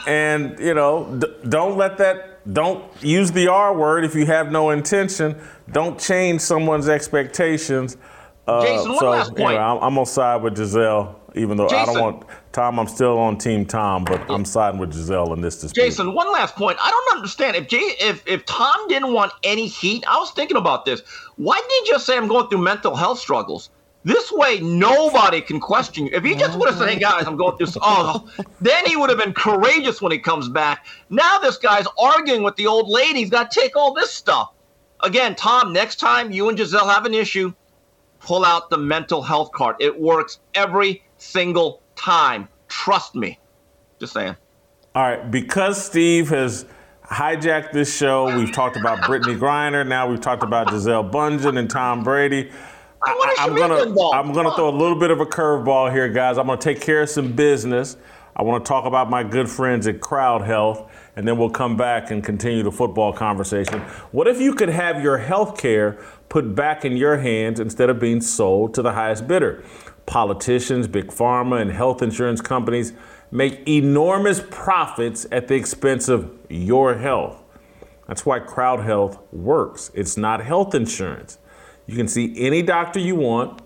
and, 0.06 0.58
you 0.60 0.74
know, 0.74 1.16
d- 1.20 1.28
don't 1.50 1.76
let 1.78 1.98
that, 1.98 2.54
don't 2.54 2.84
use 3.04 3.32
the 3.32 3.48
R 3.48 3.76
word 3.76 4.06
if 4.06 4.14
you 4.16 4.26
have 4.28 4.52
no 4.52 4.70
intention. 4.70 5.36
Don't 5.72 6.00
change 6.00 6.42
someone's 6.42 6.88
expectations. 6.88 7.98
Uh, 8.48 8.66
Jason, 8.66 8.92
one 8.92 9.00
so, 9.00 9.10
last 9.10 9.36
point. 9.36 9.56
You 9.56 9.60
I'm, 9.60 9.78
I'm 9.84 9.96
to 9.96 10.10
side 10.10 10.42
with 10.42 10.56
Gisele, 10.56 11.20
even 11.36 11.58
though 11.58 11.68
Jason. 11.68 11.90
I 11.90 11.94
don't 11.94 12.02
want 12.02 12.24
Tom, 12.54 12.80
I'm 12.80 12.88
still 12.88 13.18
on 13.20 13.38
Team 13.38 13.66
Tom, 13.66 14.06
but 14.06 14.22
I'm 14.32 14.46
siding 14.46 14.80
with 14.80 14.94
Gisele 14.94 15.34
in 15.34 15.42
this 15.42 15.60
dispute. 15.60 15.84
Jason, 15.84 16.14
one 16.14 16.32
last 16.32 16.56
point. 16.56 16.78
I 16.82 16.90
don't 16.90 17.18
understand 17.18 17.58
if 17.58 17.68
Jay, 17.68 17.78
if 18.00 18.26
if 18.26 18.46
Tom 18.46 18.88
didn't 18.88 19.14
want 19.14 19.34
any 19.44 19.68
heat, 19.68 20.06
I 20.08 20.18
was 20.18 20.32
thinking 20.32 20.58
about 20.58 20.86
this. 20.86 21.02
Why 21.36 21.58
didn't 21.58 21.86
he 21.86 21.92
just 21.92 22.06
say 22.06 22.18
I'm 22.18 22.28
going 22.28 22.48
through 22.50 22.64
mental 22.64 22.96
health 22.96 23.20
struggles? 23.20 23.70
This 24.06 24.32
way, 24.32 24.62
nobody 24.62 25.42
can 25.42 25.60
question 25.60 26.06
you. 26.06 26.12
If 26.14 26.24
he 26.24 26.34
just 26.34 26.58
would 26.58 26.70
have 26.70 26.78
said, 26.78 26.88
"Hey 26.88 27.00
guys, 27.00 27.28
I'm 27.28 27.36
going 27.36 27.58
through," 27.58 27.82
oh, 27.82 28.26
then 28.62 28.86
he 28.86 28.96
would 28.96 29.10
have 29.10 29.20
been 29.20 29.34
courageous 29.34 30.02
when 30.02 30.14
he 30.14 30.20
comes 30.20 30.48
back. 30.48 30.86
Now 31.10 31.40
this 31.40 31.58
guy's 31.58 31.86
arguing 32.00 32.42
with 32.42 32.56
the 32.56 32.68
old 32.68 32.88
lady. 32.88 33.20
He's 33.20 33.30
got 33.30 33.52
to 33.52 33.60
take 33.60 33.76
all 33.76 33.94
this 33.94 34.14
stuff. 34.14 34.54
Again, 35.02 35.36
Tom. 35.36 35.74
Next 35.74 35.98
time 36.00 36.32
you 36.32 36.48
and 36.48 36.58
Gisele 36.58 36.88
have 36.88 37.06
an 37.06 37.14
issue, 37.14 37.54
pull 38.28 38.44
out 38.44 38.70
the 38.70 38.78
mental 38.78 39.22
health 39.22 39.54
card. 39.54 39.78
It 39.80 39.98
works 39.98 40.42
every 40.54 41.02
single 41.18 41.82
time. 41.96 42.50
Trust 42.68 43.16
me. 43.16 43.40
Just 44.02 44.12
saying. 44.12 44.36
All 44.94 45.04
right, 45.04 45.32
because 45.32 45.84
Steve 45.84 46.28
has 46.30 46.66
hijacked 47.06 47.72
this 47.72 47.96
show, 47.96 48.38
we've 48.38 48.52
talked 48.52 48.76
about 48.76 49.00
Brittney 49.00 49.40
Griner. 49.40 49.88
Now 49.88 50.10
we've 50.10 50.20
talked 50.20 50.44
about 50.44 50.68
Gisele 50.68 51.10
Bundchen 51.10 51.58
and 51.58 51.70
Tom 51.70 52.04
Brady. 52.04 52.52
I, 53.06 53.36
am 53.40 53.56
gonna 53.56 54.10
I'm 54.12 54.34
gonna 54.34 54.54
throw 54.56 54.68
a 54.68 54.76
little 54.78 55.00
bit 55.00 55.12
of 55.12 55.22
a 55.22 55.26
curveball 55.26 55.94
here, 55.94 56.10
guys. 56.10 56.38
I'm 56.38 56.48
gonna 56.48 56.60
take 56.60 56.82
care 56.82 57.04
of 57.04 57.10
some 57.10 57.32
business. 57.32 57.96
I 58.36 58.44
want 58.44 58.64
to 58.64 58.70
talk 58.70 58.86
about 58.86 59.10
my 59.10 59.24
good 59.24 59.50
friends 59.50 59.88
at 59.88 60.02
Crowd 60.02 60.42
Health, 60.42 60.92
and 61.16 61.28
then 61.28 61.38
we'll 61.38 61.50
come 61.50 61.78
back 61.78 62.12
and 62.12 62.24
continue 62.24 62.62
the 62.62 62.72
football 62.72 63.14
conversation. 63.14 63.80
What 64.12 64.28
if 64.28 64.42
you 64.42 64.54
could 64.54 64.70
have 64.70 65.02
your 65.02 65.18
health 65.18 65.58
care 65.58 66.00
put 66.30 66.56
back 66.56 66.84
in 66.86 66.98
your 66.98 67.18
hands 67.18 67.60
instead 67.60 67.90
of 67.90 68.00
being 68.00 68.22
sold 68.22 68.74
to 68.76 68.82
the 68.82 68.94
highest 68.94 69.28
bidder? 69.28 69.64
Politicians, 70.06 70.88
big 70.88 71.08
pharma, 71.08 71.62
and 71.62 71.72
health 71.72 72.02
insurance 72.02 72.42
companies 72.42 72.94
make 73.32 73.68
enormous 73.68 74.42
profits 74.50 75.26
at 75.32 75.48
the 75.48 75.56
expense 75.56 76.08
of 76.08 76.32
your 76.50 76.96
health. 76.98 77.44
That's 78.08 78.26
why 78.26 78.40
Crowd 78.40 78.86
Health 78.86 79.20
works. 79.34 79.92
It's 79.94 80.16
not 80.16 80.44
health 80.44 80.74
insurance. 80.74 81.40
You 81.86 81.96
can 81.96 82.08
see 82.08 82.34
any 82.38 82.62
doctor 82.62 83.00
you 83.00 83.16
want. 83.16 83.62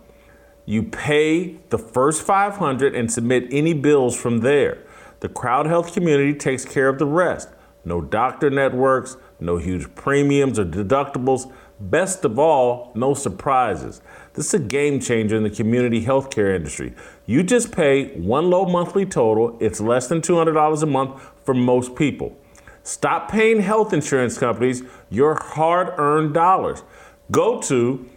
You 0.65 0.83
pay 0.83 1.57
the 1.69 1.77
first 1.77 2.23
500 2.23 2.95
and 2.95 3.11
submit 3.11 3.47
any 3.51 3.73
bills 3.73 4.19
from 4.19 4.39
there. 4.39 4.83
The 5.19 5.29
Crowd 5.29 5.67
Health 5.67 5.93
community 5.93 6.33
takes 6.33 6.65
care 6.65 6.89
of 6.89 6.97
the 6.97 7.05
rest. 7.05 7.49
No 7.85 8.01
doctor 8.01 8.49
networks, 8.49 9.17
no 9.39 9.57
huge 9.57 9.93
premiums 9.95 10.57
or 10.57 10.65
deductibles. 10.65 11.51
Best 11.81 12.23
of 12.25 12.37
all, 12.37 12.91
no 12.93 13.15
surprises. 13.15 14.01
This 14.33 14.47
is 14.47 14.53
a 14.53 14.59
game 14.59 14.99
changer 14.99 15.35
in 15.35 15.41
the 15.41 15.49
community 15.49 16.05
healthcare 16.05 16.55
industry. 16.55 16.93
You 17.25 17.41
just 17.41 17.71
pay 17.71 18.15
one 18.19 18.51
low 18.51 18.65
monthly 18.65 19.03
total, 19.05 19.57
it's 19.59 19.81
less 19.81 20.05
than 20.07 20.21
$200 20.21 20.83
a 20.83 20.85
month 20.85 21.19
for 21.43 21.55
most 21.55 21.95
people. 21.95 22.37
Stop 22.83 23.31
paying 23.31 23.61
health 23.61 23.93
insurance 23.93 24.37
companies 24.37 24.83
your 25.09 25.39
hard 25.41 25.93
earned 25.97 26.35
dollars. 26.35 26.83
Go 27.31 27.59
to 27.63 28.07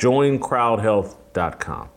JoinCrowdHealth.com. 0.00 1.88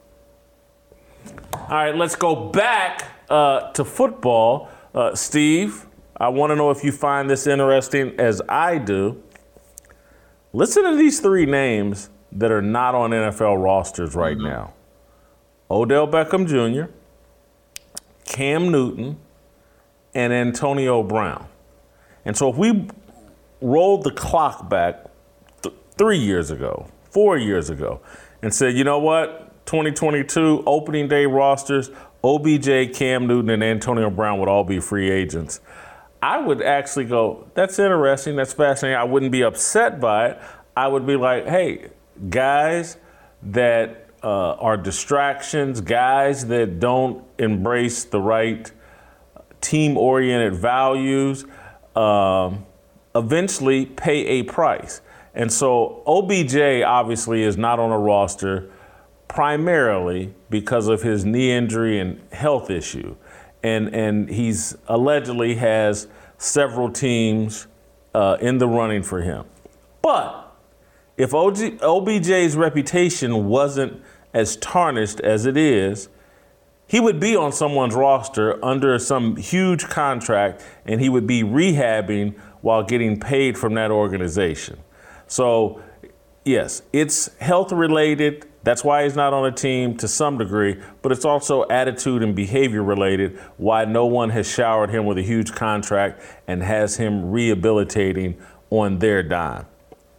All 1.53 1.67
right, 1.69 1.95
let's 1.95 2.17
go 2.17 2.49
back 2.49 3.05
uh, 3.29 3.71
to 3.71 3.85
football. 3.85 4.69
Uh, 4.93 5.15
Steve, 5.15 5.87
I 6.17 6.27
want 6.27 6.51
to 6.51 6.55
know 6.57 6.69
if 6.69 6.83
you 6.83 6.91
find 6.91 7.29
this 7.29 7.47
interesting 7.47 8.19
as 8.19 8.41
I 8.49 8.77
do. 8.77 9.23
Listen 10.51 10.83
to 10.83 10.97
these 10.97 11.21
three 11.21 11.45
names 11.45 12.09
that 12.33 12.51
are 12.51 12.61
not 12.61 12.93
on 12.93 13.11
NFL 13.11 13.63
rosters 13.63 14.15
right 14.15 14.37
mm-hmm. 14.37 14.47
now 14.47 14.73
Odell 15.71 16.07
Beckham 16.07 16.45
Jr., 16.45 16.91
Cam 18.25 18.69
Newton, 18.69 19.17
and 20.13 20.33
Antonio 20.33 21.03
Brown. 21.03 21.47
And 22.25 22.35
so 22.35 22.49
if 22.49 22.57
we 22.57 22.87
rolled 23.61 24.03
the 24.03 24.11
clock 24.11 24.69
back 24.69 25.05
th- 25.61 25.73
three 25.97 26.19
years 26.19 26.51
ago, 26.51 26.87
four 27.13 27.37
years 27.37 27.69
ago, 27.69 28.01
and 28.41 28.53
said, 28.53 28.75
you 28.75 28.83
know 28.83 28.99
what, 28.99 29.65
2022 29.65 30.63
opening 30.65 31.07
day 31.07 31.25
rosters, 31.25 31.91
OBJ, 32.23 32.93
Cam 32.93 33.27
Newton, 33.27 33.49
and 33.51 33.63
Antonio 33.63 34.09
Brown 34.09 34.39
would 34.39 34.49
all 34.49 34.63
be 34.63 34.79
free 34.79 35.11
agents. 35.11 35.61
I 36.21 36.39
would 36.39 36.61
actually 36.61 37.05
go, 37.05 37.49
that's 37.53 37.77
interesting, 37.79 38.35
that's 38.35 38.53
fascinating. 38.53 38.97
I 38.97 39.03
wouldn't 39.03 39.31
be 39.31 39.43
upset 39.43 39.99
by 39.99 40.29
it. 40.29 40.39
I 40.75 40.87
would 40.87 41.05
be 41.05 41.15
like, 41.15 41.45
hey, 41.45 41.89
guys 42.29 42.97
that 43.43 44.09
uh, 44.23 44.53
are 44.53 44.77
distractions, 44.77 45.81
guys 45.81 46.47
that 46.47 46.79
don't 46.79 47.23
embrace 47.37 48.05
the 48.05 48.21
right 48.21 48.71
team 49.59 49.97
oriented 49.97 50.55
values, 50.55 51.45
um, 51.95 52.65
eventually 53.15 53.85
pay 53.85 54.25
a 54.25 54.43
price. 54.43 55.01
And 55.33 55.51
so 55.51 56.03
OBJ 56.05 56.83
obviously 56.85 57.43
is 57.43 57.57
not 57.57 57.79
on 57.79 57.91
a 57.91 57.97
roster 57.97 58.69
primarily 59.27 60.33
because 60.49 60.87
of 60.87 61.01
his 61.01 61.25
knee 61.25 61.51
injury 61.51 61.99
and 61.99 62.21
health 62.31 62.69
issue. 62.69 63.15
And, 63.63 63.93
and 63.95 64.29
he's 64.29 64.77
allegedly 64.87 65.55
has 65.55 66.07
several 66.37 66.91
teams 66.91 67.67
uh, 68.13 68.37
in 68.41 68.59
the 68.59 68.67
running 68.67 69.01
for 69.01 69.21
him. 69.21 69.45
But 70.01 70.53
if 71.17 71.33
OG, 71.33 71.79
OBJ's 71.81 72.55
reputation 72.55 73.45
wasn't 73.45 74.01
as 74.33 74.57
tarnished 74.57 75.19
as 75.21 75.45
it 75.45 75.57
is, 75.57 76.09
he 76.85 76.99
would 76.99 77.19
be 77.19 77.35
on 77.35 77.51
someone's 77.51 77.95
roster 77.95 78.63
under 78.63 78.99
some 78.99 79.35
huge 79.37 79.85
contract 79.85 80.63
and 80.85 81.01
he 81.01 81.09
would 81.09 81.25
be 81.25 81.41
rehabbing 81.41 82.37
while 82.61 82.83
getting 82.83 83.19
paid 83.19 83.57
from 83.57 83.73
that 83.75 83.89
organization. 83.89 84.77
So, 85.33 85.81
yes, 86.45 86.83
it's 86.93 87.35
health 87.39 87.71
related. 87.71 88.45
That's 88.61 88.83
why 88.83 89.03
he's 89.03 89.15
not 89.15 89.33
on 89.33 89.47
a 89.47 89.51
team 89.51 89.97
to 89.97 90.07
some 90.07 90.37
degree, 90.37 90.79
but 91.01 91.11
it's 91.11 91.25
also 91.25 91.67
attitude 91.69 92.21
and 92.21 92.35
behavior 92.35 92.83
related 92.83 93.39
why 93.57 93.85
no 93.85 94.05
one 94.05 94.29
has 94.29 94.47
showered 94.47 94.91
him 94.91 95.07
with 95.07 95.17
a 95.17 95.23
huge 95.23 95.51
contract 95.51 96.21
and 96.45 96.61
has 96.61 96.97
him 96.97 97.31
rehabilitating 97.31 98.39
on 98.69 98.99
their 98.99 99.23
dime. 99.23 99.65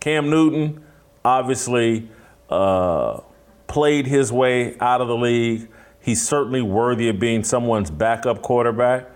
Cam 0.00 0.30
Newton, 0.30 0.84
obviously, 1.24 2.08
uh, 2.50 3.20
played 3.68 4.08
his 4.08 4.32
way 4.32 4.76
out 4.80 5.00
of 5.00 5.06
the 5.06 5.16
league. 5.16 5.68
He's 6.00 6.26
certainly 6.26 6.60
worthy 6.60 7.08
of 7.08 7.20
being 7.20 7.44
someone's 7.44 7.92
backup 7.92 8.42
quarterback. 8.42 9.08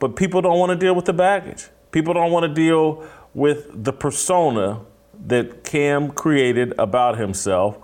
But 0.00 0.16
people 0.16 0.42
don't 0.42 0.58
want 0.58 0.70
to 0.70 0.76
deal 0.76 0.96
with 0.96 1.04
the 1.04 1.12
baggage. 1.12 1.68
People 1.92 2.14
don't 2.14 2.32
want 2.32 2.42
to 2.42 2.52
deal 2.52 3.06
with 3.32 3.84
the 3.84 3.92
persona 3.92 4.80
that 5.26 5.64
Cam 5.64 6.10
created 6.10 6.74
about 6.78 7.18
himself. 7.18 7.78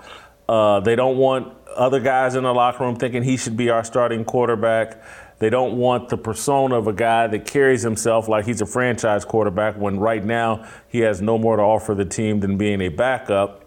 Uh, 0.49 0.81
they 0.81 0.97
don't 0.97 1.17
want 1.17 1.55
other 1.77 2.01
guys 2.01 2.35
in 2.35 2.45
the 2.45 2.53
locker 2.53 2.85
room 2.85 2.97
thinking 2.97 3.23
he 3.23 3.37
should 3.37 3.57
be 3.57 3.71
our 3.71 3.85
starting 3.85 4.25
quarterback. 4.25 5.03
They 5.39 5.51
don't 5.51 5.77
want 5.77 6.09
the 6.09 6.17
persona 6.17 6.77
of 6.77 6.87
a 6.87 6.93
guy 6.93 7.27
that 7.27 7.47
carries 7.47 7.83
himself 7.83 8.29
like 8.29 8.45
he's 8.45 8.61
a 8.61 8.67
franchise 8.67 9.25
quarterback 9.25 9.77
when 9.77 9.99
right 9.99 10.25
now 10.25 10.69
he 10.89 11.01
has 11.01 11.21
no 11.21 11.37
more 11.37 11.57
to 11.57 11.63
offer 11.63 11.95
the 11.95 12.05
team 12.05 12.41
than 12.41 12.57
being 12.57 12.81
a 12.81 12.89
backup. 12.89 13.63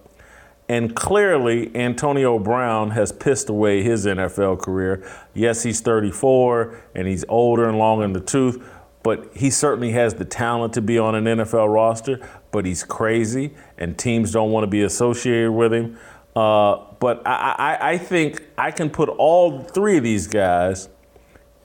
And 0.67 0.95
clearly, 0.95 1.75
Antonio 1.75 2.39
Brown 2.39 2.91
has 2.91 3.11
pissed 3.11 3.49
away 3.49 3.83
his 3.83 4.05
NFL 4.05 4.61
career. 4.61 5.07
Yes, 5.33 5.63
he's 5.63 5.79
34 5.81 6.81
and 6.95 7.07
he's 7.07 7.23
older 7.27 7.67
and 7.67 7.77
long 7.77 8.01
in 8.01 8.13
the 8.13 8.19
tooth, 8.19 8.65
but 9.05 9.29
he 9.35 9.51
certainly 9.51 9.91
has 9.91 10.15
the 10.15 10.25
talent 10.25 10.73
to 10.73 10.81
be 10.81 10.97
on 10.97 11.13
an 11.13 11.25
NFL 11.25 11.71
roster. 11.71 12.19
But 12.49 12.65
he's 12.65 12.83
crazy, 12.83 13.53
and 13.77 13.95
teams 13.95 14.31
don't 14.31 14.49
want 14.49 14.63
to 14.63 14.67
be 14.67 14.81
associated 14.81 15.51
with 15.51 15.71
him. 15.71 15.99
Uh, 16.35 16.77
but 16.99 17.21
I, 17.23 17.55
I, 17.55 17.89
I 17.91 17.97
think 17.99 18.41
I 18.57 18.71
can 18.71 18.89
put 18.89 19.07
all 19.09 19.61
three 19.61 19.97
of 19.97 20.03
these 20.03 20.25
guys 20.25 20.89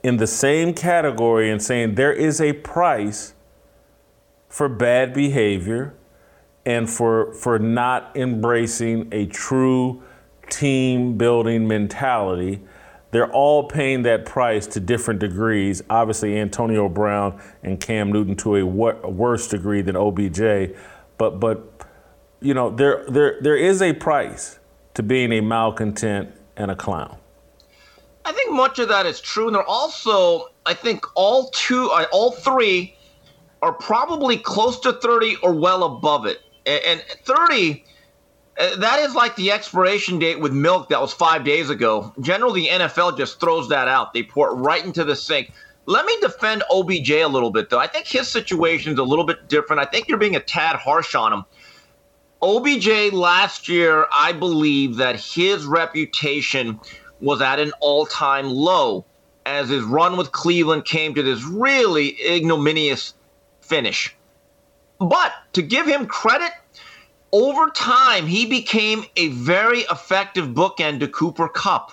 in 0.03 0.18
the 0.18 0.26
same 0.26 0.74
category 0.74 1.50
and 1.50 1.62
saying 1.62 1.94
there 1.94 2.12
is 2.12 2.42
a 2.42 2.53
price 2.53 3.33
for 4.50 4.68
bad 4.68 5.14
behavior 5.14 5.94
and 6.66 6.90
for 6.90 7.33
for 7.33 7.59
not 7.59 8.14
embracing 8.18 9.09
a 9.12 9.24
true 9.24 10.03
team 10.50 11.16
building 11.16 11.66
mentality. 11.66 12.61
They're 13.11 13.31
all 13.33 13.64
paying 13.64 14.03
that 14.03 14.25
price 14.25 14.66
to 14.68 14.81
different 14.81 15.20
degrees. 15.20 15.83
Obviously, 15.90 16.38
Antonio 16.38 16.88
Brown 16.88 17.40
and 17.62 17.81
Cam 17.81 18.12
Newton 18.12 18.37
to 18.37 18.57
a, 18.57 18.64
wor- 18.64 19.01
worse 19.03 19.49
degree 19.49 19.83
than 19.83 19.96
OBJ, 19.96 20.77
but 21.18 21.40
but 21.40 21.85
you 22.40 22.55
know 22.55 22.70
there 22.70 23.05
there 23.09 23.38
there 23.40 23.57
is 23.57 23.83
a 23.83 23.92
price 23.92 24.59
to 24.94 25.03
being 25.03 25.33
a 25.33 25.40
malcontent 25.40 26.33
and 26.57 26.70
a 26.70 26.77
clown. 26.77 27.16
I 28.25 28.33
think 28.33 28.53
much 28.53 28.79
of 28.79 28.88
that 28.88 29.07
is 29.07 29.20
true, 29.20 29.46
and 29.46 29.57
they're 29.57 29.64
also 29.64 30.49
I 30.66 30.75
think 30.75 31.05
all 31.14 31.51
two 31.51 31.90
uh, 31.90 32.07
all 32.12 32.31
three 32.31 32.94
are 33.62 33.73
probably 33.73 34.38
close 34.38 34.81
to 34.81 34.92
30 34.92 35.37
or 35.42 35.53
well 35.53 35.85
above 35.85 36.25
it 36.27 36.40
and 36.66 37.03
30 37.25 37.73
uh, 37.73 37.90
Uh, 38.61 38.77
that 38.77 38.99
is 39.01 39.14
like 39.14 39.35
the 39.37 39.51
expiration 39.51 40.18
date 40.18 40.38
with 40.38 40.53
milk 40.53 40.90
that 40.90 41.01
was 41.01 41.14
five 41.14 41.44
days 41.44 41.70
ago. 41.70 42.12
Generally, 42.20 42.62
the 42.62 42.68
NFL 42.68 43.16
just 43.16 43.40
throws 43.40 43.70
that 43.70 43.88
out. 43.88 44.12
They 44.12 44.23
pour 44.23 44.51
it 44.51 44.55
right 44.55 44.85
into 44.85 45.03
the 45.03 45.16
sink. 45.16 45.51
Let 45.87 46.05
me 46.05 46.14
defend 46.20 46.62
OBJ 46.70 47.11
a 47.11 47.27
little 47.27 47.51
bit, 47.51 47.70
though. 47.70 47.79
I 47.79 47.87
think 47.87 48.07
his 48.07 48.29
situation 48.29 48.92
is 48.92 48.99
a 48.99 49.03
little 49.03 49.25
bit 49.25 49.49
different. 49.49 49.81
I 49.81 49.87
think 49.87 50.09
you're 50.09 50.18
being 50.18 50.37
a 50.37 50.40
tad 50.40 50.77
harsh 50.77 51.14
on 51.14 51.33
him. 51.33 51.44
OBJ 52.42 53.14
last 53.14 53.66
year, 53.66 54.07
I 54.12 54.33
believe 54.33 54.96
that 54.96 55.18
his 55.18 55.64
reputation 55.64 56.81
was 57.20 57.40
at 57.40 57.61
an 57.61 57.73
all 57.81 58.05
time 58.05 58.51
low 58.51 59.07
as 59.46 59.70
his 59.70 59.83
run 59.85 60.18
with 60.18 60.33
Cleveland 60.33 60.85
came 60.85 61.14
to 61.14 61.23
this 61.23 61.42
really 61.44 62.16
ignominious 62.23 63.14
finish. 63.62 64.14
But 64.99 65.33
to 65.55 65.62
give 65.62 65.87
him 65.87 66.07
credit, 66.07 66.51
over 67.32 67.70
time, 67.70 68.26
he 68.26 68.46
became 68.46 69.04
a 69.16 69.28
very 69.28 69.80
effective 69.90 70.48
bookend 70.48 71.00
to 71.00 71.08
Cooper 71.08 71.48
Kupp. 71.48 71.92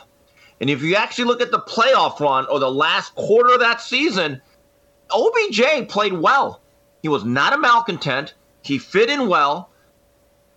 And 0.59 0.69
if 0.69 0.81
you 0.81 0.95
actually 0.95 1.25
look 1.25 1.41
at 1.41 1.51
the 1.51 1.59
playoff 1.59 2.19
run 2.19 2.47
or 2.47 2.59
the 2.59 2.71
last 2.71 3.13
quarter 3.15 3.53
of 3.53 3.59
that 3.59 3.81
season, 3.81 4.41
OBJ 5.11 5.87
played 5.87 6.13
well. 6.13 6.61
He 7.03 7.09
was 7.09 7.23
not 7.23 7.53
a 7.53 7.57
malcontent. 7.57 8.33
He 8.63 8.79
fit 8.79 9.09
in 9.09 9.27
well. 9.27 9.69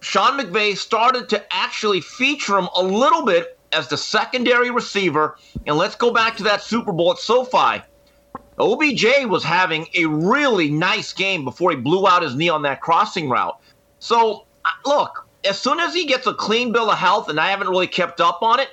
Sean 0.00 0.38
McVay 0.38 0.76
started 0.76 1.28
to 1.28 1.44
actually 1.54 2.00
feature 2.00 2.58
him 2.58 2.68
a 2.74 2.82
little 2.82 3.24
bit 3.24 3.58
as 3.72 3.88
the 3.88 3.98
secondary 3.98 4.70
receiver. 4.70 5.36
And 5.66 5.76
let's 5.76 5.94
go 5.94 6.10
back 6.10 6.36
to 6.38 6.42
that 6.44 6.62
Super 6.62 6.92
Bowl 6.92 7.12
at 7.12 7.18
SoFi. 7.18 7.82
OBJ 8.58 9.26
was 9.26 9.44
having 9.44 9.86
a 9.94 10.06
really 10.06 10.70
nice 10.70 11.12
game 11.12 11.44
before 11.44 11.70
he 11.70 11.76
blew 11.76 12.06
out 12.08 12.22
his 12.22 12.34
knee 12.34 12.48
on 12.48 12.62
that 12.62 12.80
crossing 12.80 13.28
route. 13.28 13.58
So, 13.98 14.46
look, 14.84 15.26
as 15.44 15.58
soon 15.58 15.80
as 15.80 15.94
he 15.94 16.04
gets 16.06 16.26
a 16.26 16.34
clean 16.34 16.72
bill 16.72 16.90
of 16.90 16.98
health, 16.98 17.28
and 17.28 17.40
I 17.40 17.50
haven't 17.50 17.68
really 17.68 17.86
kept 17.86 18.20
up 18.20 18.42
on 18.42 18.60
it, 18.60 18.68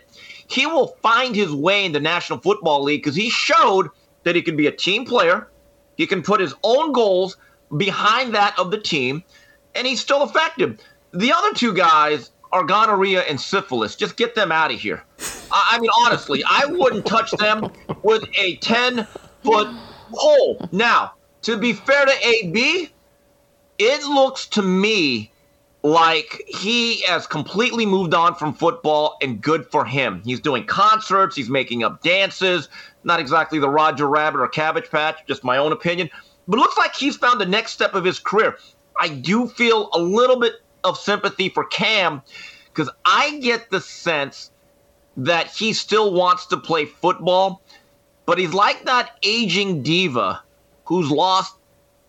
he 0.48 0.66
will 0.66 0.98
find 1.02 1.36
his 1.36 1.52
way 1.52 1.86
in 1.86 1.92
the 1.92 2.00
National 2.00 2.40
Football 2.40 2.84
League 2.84 3.04
because 3.04 3.16
he 3.16 3.30
showed 3.30 3.90
that 4.24 4.36
he 4.36 4.42
can 4.42 4.56
be 4.56 4.68
a 4.68 4.72
team 4.72 5.06
player. 5.06 5.48
He 5.96 6.08
can 6.08 6.22
put 6.22 6.40
his 6.40 6.54
own 6.64 6.92
goals 6.94 7.38
behind 7.76 8.34
that 8.36 8.58
of 8.58 8.72
the 8.72 8.78
team, 8.78 9.24
and 9.76 9.86
he's 9.86 10.00
still 10.00 10.24
effective. 10.24 10.80
The 11.12 11.32
other 11.34 11.54
two 11.54 11.74
guys 11.74 12.32
are 12.52 12.64
gonorrhea 12.64 13.22
and 13.24 13.40
syphilis. 13.40 13.96
Just 13.96 14.16
get 14.16 14.36
them 14.36 14.52
out 14.52 14.72
of 14.72 14.80
here. 14.80 15.04
I 15.52 15.80
mean, 15.80 15.90
honestly, 16.00 16.44
I 16.50 16.66
wouldn't 16.66 17.06
touch 17.06 17.32
them 17.32 17.72
with 18.04 18.24
a 18.38 18.56
10 18.58 19.06
foot 19.44 19.68
pole. 20.14 20.70
Now, 20.72 21.14
to 21.44 21.58
be 21.58 21.74
fair 21.74 22.06
to 22.06 22.28
AB, 22.28 22.90
it 23.80 24.04
looks 24.04 24.48
to 24.48 24.62
me 24.62 25.32
like 25.84 26.44
he 26.48 27.02
has 27.04 27.28
completely 27.28 27.86
moved 27.86 28.14
on 28.14 28.36
from 28.36 28.54
football 28.54 29.18
and 29.22 29.42
good 29.42 29.66
for 29.68 29.86
him. 29.86 30.22
He's 30.26 30.40
doing 30.40 30.66
concerts, 30.66 31.36
he's 31.36 31.50
making 31.50 31.84
up 31.84 32.02
dances, 32.02 32.70
not 33.04 33.20
exactly 33.20 33.60
the 33.60 33.70
Roger 33.70 34.08
Rabbit 34.08 34.40
or 34.40 34.48
Cabbage 34.48 34.90
Patch, 34.90 35.20
just 35.28 35.44
my 35.44 35.58
own 35.58 35.72
opinion, 35.72 36.10
but 36.48 36.58
looks 36.58 36.78
like 36.78 36.96
he's 36.96 37.16
found 37.16 37.40
the 37.40 37.46
next 37.46 37.72
step 37.74 37.94
of 37.94 38.04
his 38.04 38.20
career. 38.20 38.58
I 39.00 39.10
do 39.10 39.48
feel 39.48 39.90
a 39.94 40.00
little 40.00 40.40
bit 40.40 40.54
of 40.84 40.98
sympathy 40.98 41.50
for 41.50 41.66
Cam 41.66 42.22
because 42.66 42.90
I 43.06 43.40
get 43.40 43.70
the 43.70 43.82
sense 43.82 44.52
that 45.18 45.48
he 45.48 45.74
still 45.74 46.14
wants 46.14 46.46
to 46.48 46.58
play 46.58 46.86
football, 46.86 47.62
but 48.26 48.38
he's 48.38 48.54
like 48.54 48.86
that 48.86 49.18
aging 49.24 49.84
diva 49.84 50.44
who's 50.86 51.10
lost 51.12 51.56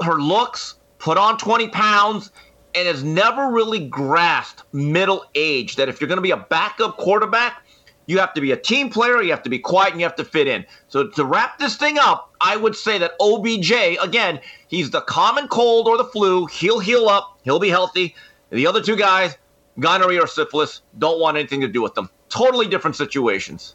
her 0.03 0.17
looks, 0.17 0.77
put 0.99 1.19
on 1.19 1.37
20 1.39 1.69
pounds, 1.69 2.31
and 2.79 2.87
has 2.87 3.03
never 3.03 3.51
really 3.51 3.87
grasped 3.87 4.63
middle 4.73 5.25
age 5.35 5.77
that 5.77 5.89
if 5.89 6.01
you're 6.01 6.09
going 6.09 6.19
to 6.19 6.23
be 6.23 6.31
a 6.31 6.37
backup 6.37 6.97
quarterback, 6.97 7.65
you 8.07 8.19
have 8.19 8.33
to 8.35 8.41
be 8.41 8.53
a 8.53 8.57
team 8.57 8.89
player, 8.89 9.21
you 9.21 9.31
have 9.31 9.43
to 9.43 9.51
be 9.51 9.59
quiet, 9.59 9.93
and 9.93 10.01
you 10.01 10.07
have 10.07 10.17
to 10.17 10.25
fit 10.25 10.47
in. 10.47 10.65
So 10.89 11.09
to 11.09 11.25
wrap 11.25 11.59
this 11.59 11.77
thing 11.77 11.99
up, 11.99 12.35
I 12.41 12.57
would 12.57 12.75
say 12.75 12.99
that 12.99 13.13
OBJ, 13.21 13.99
again, 14.03 14.41
he's 14.69 14.91
the 14.91 15.03
common 15.03 15.47
cold 15.49 15.89
or 15.89 15.99
the 15.99 16.05
flu. 16.05 16.47
He'll 16.47 16.79
heal 16.79 17.09
up, 17.09 17.39
he'll 17.43 17.59
be 17.59 17.69
healthy. 17.69 18.15
The 18.51 18.67
other 18.67 18.83
two 18.83 18.97
guys, 18.97 19.37
gonorrhea 19.79 20.23
or 20.23 20.27
syphilis, 20.27 20.81
don't 20.99 21.21
want 21.21 21.37
anything 21.37 21.61
to 21.61 21.69
do 21.69 21.83
with 21.83 21.95
them. 21.95 22.09
Totally 22.31 22.67
different 22.67 22.97
situations. 22.97 23.75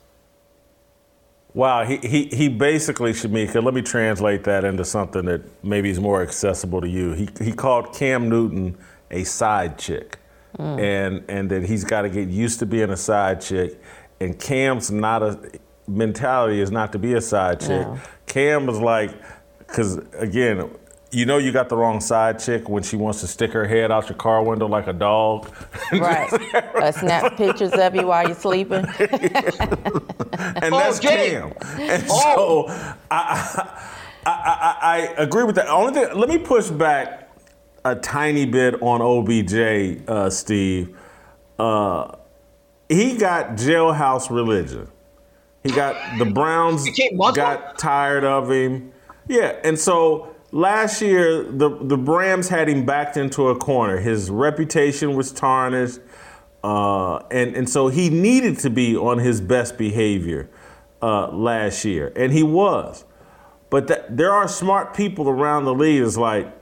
Wow, 1.53 1.85
he, 1.85 1.97
he, 1.97 2.25
he 2.25 2.49
basically, 2.49 3.11
Shemeka, 3.11 3.63
let 3.63 3.75
me 3.75 3.83
translate 3.83 4.43
that 4.45 4.63
into 4.63 4.83
something 4.83 5.25
that 5.25 5.43
maybe 5.63 5.91
is 5.91 5.99
more 5.99 6.23
accessible 6.23 6.81
to 6.81 6.89
you. 6.89 7.11
He, 7.13 7.29
he 7.39 7.51
called 7.51 7.93
Cam 7.93 8.27
Newton 8.27 8.75
a 9.13 9.23
side 9.23 9.77
chick, 9.77 10.19
mm. 10.57 10.79
and, 10.79 11.23
and 11.29 11.49
that 11.51 11.63
he's 11.63 11.83
got 11.85 12.01
to 12.01 12.09
get 12.09 12.27
used 12.27 12.59
to 12.59 12.65
being 12.65 12.89
a 12.89 12.97
side 12.97 13.39
chick. 13.39 13.81
And 14.19 14.37
Cam's 14.37 14.91
not 14.91 15.23
a 15.23 15.39
mentality 15.87 16.61
is 16.61 16.71
not 16.71 16.91
to 16.93 16.99
be 16.99 17.13
a 17.13 17.21
side 17.21 17.59
chick. 17.59 17.87
No. 17.87 17.99
Cam 18.25 18.65
was 18.65 18.79
like, 18.79 19.11
because 19.59 19.97
again, 20.13 20.69
you 21.11 21.25
know 21.25 21.37
you 21.37 21.51
got 21.51 21.69
the 21.69 21.77
wrong 21.77 21.99
side 22.01 22.39
chick 22.39 22.67
when 22.67 22.81
she 22.81 22.95
wants 22.95 23.21
to 23.21 23.27
stick 23.27 23.51
her 23.51 23.67
head 23.67 23.91
out 23.91 24.09
your 24.09 24.17
car 24.17 24.43
window 24.43 24.67
like 24.67 24.87
a 24.87 24.93
dog. 24.93 25.49
Right. 25.93 26.31
uh, 26.55 26.91
snap 26.91 27.37
pictures 27.37 27.71
of 27.73 27.93
you 27.93 28.07
while 28.07 28.25
you're 28.25 28.35
sleeping. 28.35 28.83
and 28.99 30.73
that's 30.73 30.99
Cam. 30.99 31.53
And 31.77 32.03
oh. 32.09 32.65
so 32.67 32.93
I, 33.11 33.79
I, 34.25 34.31
I, 34.31 34.77
I, 34.81 34.97
agree 35.17 35.43
with 35.43 35.55
that. 35.55 35.67
Only 35.67 35.93
thing, 35.93 36.17
let 36.17 36.29
me 36.29 36.39
push 36.39 36.69
back 36.69 37.22
a 37.85 37.95
tiny 37.95 38.45
bit 38.45 38.81
on 38.81 39.01
OBJ, 39.01 40.07
uh, 40.07 40.29
Steve. 40.29 40.97
Uh, 41.59 42.15
he 42.89 43.17
got 43.17 43.51
jailhouse 43.51 44.29
religion. 44.29 44.87
He 45.63 45.71
got 45.71 45.95
the 46.19 46.25
Browns 46.25 46.85
got 47.33 47.77
tired 47.77 48.23
of 48.23 48.51
him. 48.51 48.91
Yeah, 49.27 49.55
and 49.63 49.79
so 49.79 50.35
last 50.51 51.01
year 51.01 51.43
the 51.43 51.69
the 51.81 51.97
Rams 51.97 52.49
had 52.49 52.67
him 52.67 52.85
backed 52.85 53.15
into 53.15 53.47
a 53.47 53.55
corner. 53.55 53.97
His 53.99 54.29
reputation 54.29 55.15
was 55.15 55.31
tarnished, 55.31 55.99
uh, 56.63 57.17
and 57.31 57.55
and 57.55 57.69
so 57.69 57.87
he 57.87 58.09
needed 58.09 58.59
to 58.59 58.69
be 58.69 58.97
on 58.97 59.19
his 59.19 59.39
best 59.39 59.77
behavior 59.77 60.49
uh, 61.01 61.29
last 61.29 61.85
year, 61.85 62.11
and 62.15 62.33
he 62.33 62.43
was. 62.43 63.05
But 63.69 63.87
that, 63.87 64.17
there 64.17 64.31
are 64.31 64.47
smart 64.47 64.93
people 64.93 65.29
around 65.29 65.63
the 65.63 65.73
league. 65.73 66.01
Is 66.01 66.17
like, 66.17 66.53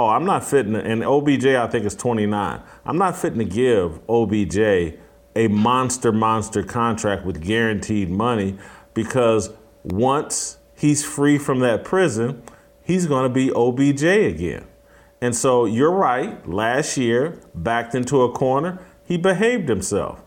oh, 0.00 0.08
I'm 0.08 0.24
not 0.24 0.44
fitting. 0.44 0.74
And 0.74 1.02
OBJ, 1.02 1.46
I 1.46 1.66
think 1.66 1.84
is 1.84 1.94
29. 1.94 2.62
I'm 2.84 2.98
not 2.98 3.16
fitting 3.16 3.38
to 3.38 3.44
give 3.44 4.00
OBJ 4.08 4.58
a 5.36 5.48
monster 5.48 6.12
monster 6.12 6.62
contract 6.62 7.24
with 7.24 7.40
guaranteed 7.40 8.10
money 8.10 8.58
because 8.94 9.50
once 9.84 10.58
he's 10.74 11.04
free 11.04 11.38
from 11.38 11.60
that 11.60 11.84
prison 11.84 12.42
he's 12.90 13.06
going 13.06 13.22
to 13.22 13.32
be 13.32 13.52
OBJ 13.52 14.02
again. 14.02 14.66
And 15.20 15.36
so 15.36 15.64
you're 15.64 15.92
right. 15.92 16.46
Last 16.48 16.96
year, 16.96 17.38
backed 17.54 17.94
into 17.94 18.22
a 18.22 18.32
corner, 18.32 18.80
he 19.04 19.16
behaved 19.16 19.68
himself. 19.68 20.20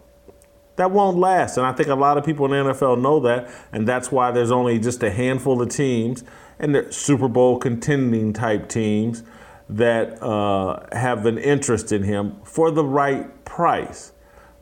That 0.78 0.92
won't 0.92 1.18
last. 1.18 1.58
And 1.58 1.66
I 1.66 1.74
think 1.74 1.90
a 1.90 1.96
lot 1.96 2.18
of 2.18 2.24
people 2.24 2.46
in 2.46 2.52
the 2.52 2.74
NFL 2.74 3.02
know 3.02 3.20
that. 3.22 3.50
And 3.72 3.88
that's 3.88 4.12
why 4.12 4.32
there's 4.32 4.52
only 4.52 4.80
just 4.80 5.04
a 5.04 5.12
handful 5.12 5.62
of 5.62 5.70
teams, 5.70 6.24
and 6.58 6.74
they're 6.74 6.92
Super 6.92 7.28
Bowl 7.28 7.60
contending 7.60 8.34
type 8.34 8.70
teams, 8.70 9.24
that 9.69 10.21
uh, 10.21 10.86
have 10.91 11.26
an 11.26 11.38
interest 11.38 11.91
in 11.91 12.04
him 12.04 12.38
for 12.43 12.71
the 12.71 12.84
right 12.84 13.43
price. 13.45 14.12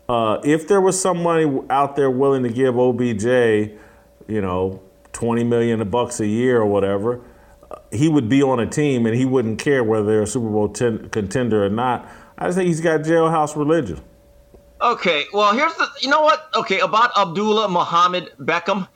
Uh, 0.07 0.39
if 0.43 0.67
there 0.67 0.81
was 0.81 0.99
somebody 0.99 1.49
out 1.69 1.95
there 1.95 2.11
willing 2.11 2.43
to 2.43 2.49
give 2.49 2.77
OBJ, 2.77 3.25
you 4.27 4.41
know, 4.41 4.81
20 5.13 5.43
million 5.43 5.87
bucks 5.89 6.19
a 6.19 6.27
year 6.27 6.61
or 6.61 6.65
whatever, 6.65 7.21
he 7.91 8.09
would 8.09 8.29
be 8.29 8.41
on 8.41 8.59
a 8.59 8.65
team 8.65 9.05
and 9.05 9.15
he 9.15 9.25
wouldn't 9.25 9.59
care 9.59 9.83
whether 9.83 10.05
they're 10.05 10.23
a 10.23 10.27
Super 10.27 10.49
Bowl 10.49 10.69
ten, 10.69 11.09
contender 11.09 11.65
or 11.65 11.69
not. 11.69 12.09
I 12.37 12.45
just 12.47 12.57
think 12.57 12.67
he's 12.67 12.81
got 12.81 13.01
jailhouse 13.01 13.55
religion. 13.55 14.01
Okay, 14.81 15.25
well, 15.31 15.53
here's 15.53 15.73
the. 15.75 15.87
You 15.99 16.09
know 16.09 16.21
what? 16.21 16.49
Okay, 16.55 16.79
about 16.79 17.11
Abdullah 17.15 17.69
Muhammad 17.69 18.33
Beckham, 18.39 18.87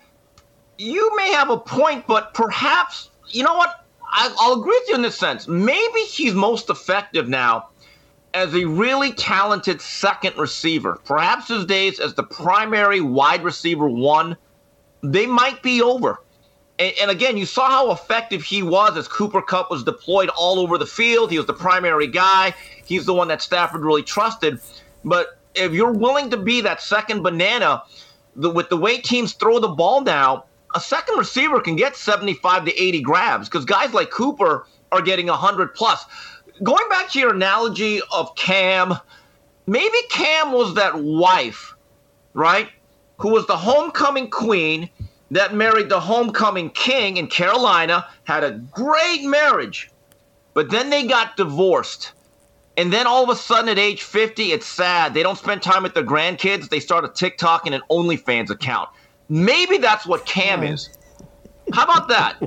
you 0.78 1.16
may 1.16 1.32
have 1.32 1.52
a 1.52 1.58
point, 1.58 2.08
but 2.08 2.34
perhaps 2.34 3.12
you 3.30 3.44
know 3.44 3.54
what? 3.56 3.85
I, 4.16 4.34
I'll 4.40 4.60
agree 4.60 4.80
with 4.80 4.90
you 4.90 4.96
in 4.96 5.02
this 5.02 5.18
sense. 5.18 5.48
Maybe 5.48 6.00
he's 6.08 6.34
most 6.34 6.70
effective 6.70 7.28
now 7.28 7.70
as 8.34 8.56
a 8.56 8.64
really 8.64 9.12
talented 9.12 9.82
second 9.82 10.38
receiver. 10.38 11.00
Perhaps 11.04 11.50
his 11.50 11.66
days 11.66 12.00
as 12.00 12.14
the 12.14 12.24
primary 12.24 13.02
wide 13.02 13.44
receiver 13.44 13.90
one, 13.90 14.38
they 15.04 15.26
might 15.26 15.62
be 15.62 15.82
over. 15.82 16.22
And, 16.80 16.94
and, 17.02 17.12
again, 17.12 17.38
you 17.38 17.46
saw 17.46 17.70
how 17.70 17.92
effective 17.92 18.42
he 18.42 18.64
was 18.64 18.98
as 18.98 19.08
Cooper 19.08 19.42
Kupp 19.42 19.70
was 19.70 19.84
deployed 19.84 20.30
all 20.30 20.60
over 20.60 20.78
the 20.78 20.86
field. 20.86 21.30
He 21.30 21.38
was 21.38 21.48
the 21.48 21.54
primary 21.54 22.08
guy. 22.08 22.54
He's 22.86 23.06
the 23.06 23.14
one 23.14 23.28
that 23.30 23.42
Stafford 23.42 23.82
really 23.82 24.04
trusted. 24.04 24.60
But 25.04 25.38
if 25.56 25.74
you're 25.74 25.94
willing 25.94 26.30
to 26.30 26.38
be 26.38 26.62
that 26.62 26.82
second 26.82 27.22
banana, 27.22 27.84
the, 28.36 28.50
with 28.50 28.70
the 28.70 28.78
way 28.78 28.98
teams 28.98 29.34
throw 29.34 29.60
the 29.60 29.70
ball 29.70 30.02
now, 30.02 30.46
a 30.76 30.80
second 30.80 31.18
receiver 31.18 31.62
can 31.62 31.76
get 31.78 31.96
75 31.96 32.66
to 32.66 32.82
80 32.82 33.02
grabs 33.02 33.50
because 33.50 33.66
guys 33.66 33.94
like 33.94 34.12
Cooper 34.12 34.68
are 34.92 35.02
getting 35.02 35.28
100 35.28 35.74
plus. 35.74 36.06
Going 36.62 36.88
back 36.90 37.10
to 37.12 37.20
your 37.20 37.34
analogy 37.34 38.02
of 38.14 38.36
Cam, 38.36 38.94
maybe 39.66 39.98
Cam 40.10 40.52
was 40.52 40.76
that 40.76 41.02
wife, 41.02 41.74
right? 42.34 42.70
Who 43.18 43.30
was 43.30 43.48
the 43.48 43.58
homecoming 43.58 44.30
queen 44.30 44.90
that 45.32 45.54
married 45.54 45.90
the 45.90 46.00
homecoming 46.00 46.70
king 46.70 47.18
in 47.18 47.28
Carolina, 47.28 48.06
had 48.26 48.44
a 48.44 48.52
great 48.52 49.24
marriage, 49.24 49.90
but 50.54 50.70
then 50.70 50.90
they 50.90 51.08
got 51.08 51.38
divorced. 51.38 52.12
And 52.78 52.92
then 52.92 53.08
all 53.08 53.24
of 53.24 53.30
a 53.30 53.36
sudden 53.36 53.70
at 53.70 53.80
age 53.80 54.04
50, 54.04 54.52
it's 54.52 54.66
sad. 54.66 55.14
They 55.14 55.24
don't 55.24 55.38
spend 55.38 55.62
time 55.62 55.84
with 55.84 55.94
their 55.94 56.04
grandkids. 56.04 56.68
They 56.68 56.82
start 56.82 57.06
a 57.06 57.08
TikTok 57.08 57.66
and 57.66 57.74
an 57.74 57.82
OnlyFans 57.90 58.50
account. 58.50 58.90
Maybe 59.30 59.78
that's 59.78 60.06
what 60.06 60.26
Cam 60.26 60.64
is. 60.64 60.90
How 61.74 61.84
about 61.84 62.08
that? 62.10 62.38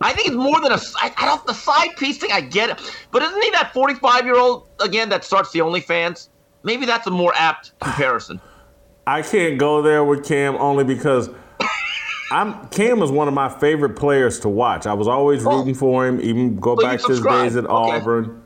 I 0.00 0.12
think 0.12 0.28
it's 0.28 0.36
more 0.36 0.60
than 0.60 0.72
a. 0.72 0.78
I, 0.96 1.12
I 1.16 1.26
don't 1.26 1.46
the 1.46 1.52
side 1.52 1.96
piece 1.96 2.18
thing. 2.18 2.32
I 2.32 2.40
get 2.40 2.70
it, 2.70 2.94
but 3.10 3.22
isn't 3.22 3.42
he 3.42 3.50
that 3.50 3.72
45 3.72 4.24
year 4.24 4.36
old 4.36 4.68
again 4.80 5.08
that 5.10 5.24
starts 5.24 5.52
the 5.52 5.58
OnlyFans? 5.58 6.28
Maybe 6.62 6.86
that's 6.86 7.06
a 7.06 7.10
more 7.10 7.32
apt 7.36 7.78
comparison. 7.80 8.40
I 9.06 9.22
can't 9.22 9.58
go 9.58 9.82
there 9.82 10.04
with 10.04 10.24
Cam 10.24 10.56
only 10.56 10.84
because 10.84 11.28
I'm 12.30 12.66
Cam 12.68 12.98
was 12.98 13.10
one 13.10 13.28
of 13.28 13.34
my 13.34 13.48
favorite 13.48 13.96
players 13.96 14.40
to 14.40 14.48
watch. 14.48 14.86
I 14.86 14.94
was 14.94 15.08
always 15.08 15.46
oh. 15.46 15.58
rooting 15.58 15.74
for 15.74 16.06
him, 16.06 16.20
even 16.20 16.56
go 16.56 16.74
back 16.74 17.00
to 17.00 17.08
his 17.08 17.20
days 17.20 17.56
at 17.56 17.64
okay. 17.64 17.96
Auburn. 17.96 18.41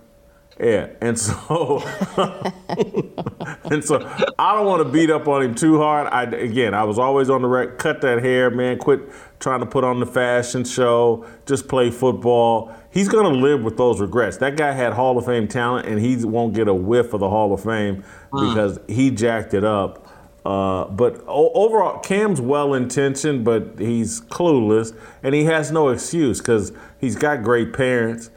Yeah, 0.59 0.89
and 1.03 1.19
so 1.19 1.83
and 3.65 3.85
so 3.85 4.01
I 4.39 4.55
don't 4.55 4.65
want 4.65 4.83
to 4.83 4.91
beat 4.91 5.11
up 5.11 5.29
on 5.29 5.43
him 5.43 5.55
too 5.55 5.79
hard. 5.79 6.07
I 6.07 6.23
again, 6.23 6.73
I 6.73 6.85
was 6.85 6.99
always 6.99 7.29
on 7.29 7.43
the 7.43 7.49
rec. 7.49 7.77
Cut 7.77 8.01
that 8.01 8.23
hair, 8.23 8.49
man. 8.51 8.79
Quit 8.79 9.01
trying 9.39 9.61
to 9.61 9.67
put 9.67 9.85
on 9.85 10.01
the 10.01 10.07
fashion 10.07 10.65
show. 10.65 11.27
Just 11.45 11.69
play 11.69 11.91
football. 11.91 12.75
He's 12.91 13.07
gonna 13.07 13.37
live 13.37 13.65
with 13.65 13.77
those 13.77 14.01
regrets. 14.01 14.39
That 14.39 14.57
guy 14.57 14.73
had 14.73 14.95
Hall 14.95 15.19
of 15.19 15.27
Fame 15.27 15.47
talent, 15.47 15.87
and 15.89 16.01
he 16.01 16.17
won't 16.25 16.55
get 16.55 16.69
a 16.69 16.75
whiff 16.75 17.13
of 17.13 17.21
the 17.21 17.29
Hall 17.29 17.53
of 17.53 17.63
Fame 17.63 18.03
mm. 18.33 18.49
because 18.49 18.81
he 18.89 19.11
jacked 19.11 19.53
it 19.53 19.65
up. 19.65 20.09
Uh, 20.47 20.87
but 20.87 21.23
o- 21.27 21.51
overall, 21.53 21.99
Cam's 21.99 22.41
well 22.41 22.73
intentioned, 22.73 23.45
but 23.45 23.79
he's 23.79 24.23
clueless, 24.23 24.97
and 25.23 25.35
he 25.35 25.45
has 25.45 25.71
no 25.71 25.91
excuse 25.91 26.39
because 26.39 26.73
he's 26.99 27.17
got 27.17 27.43
great 27.43 27.75
parents 27.75 28.31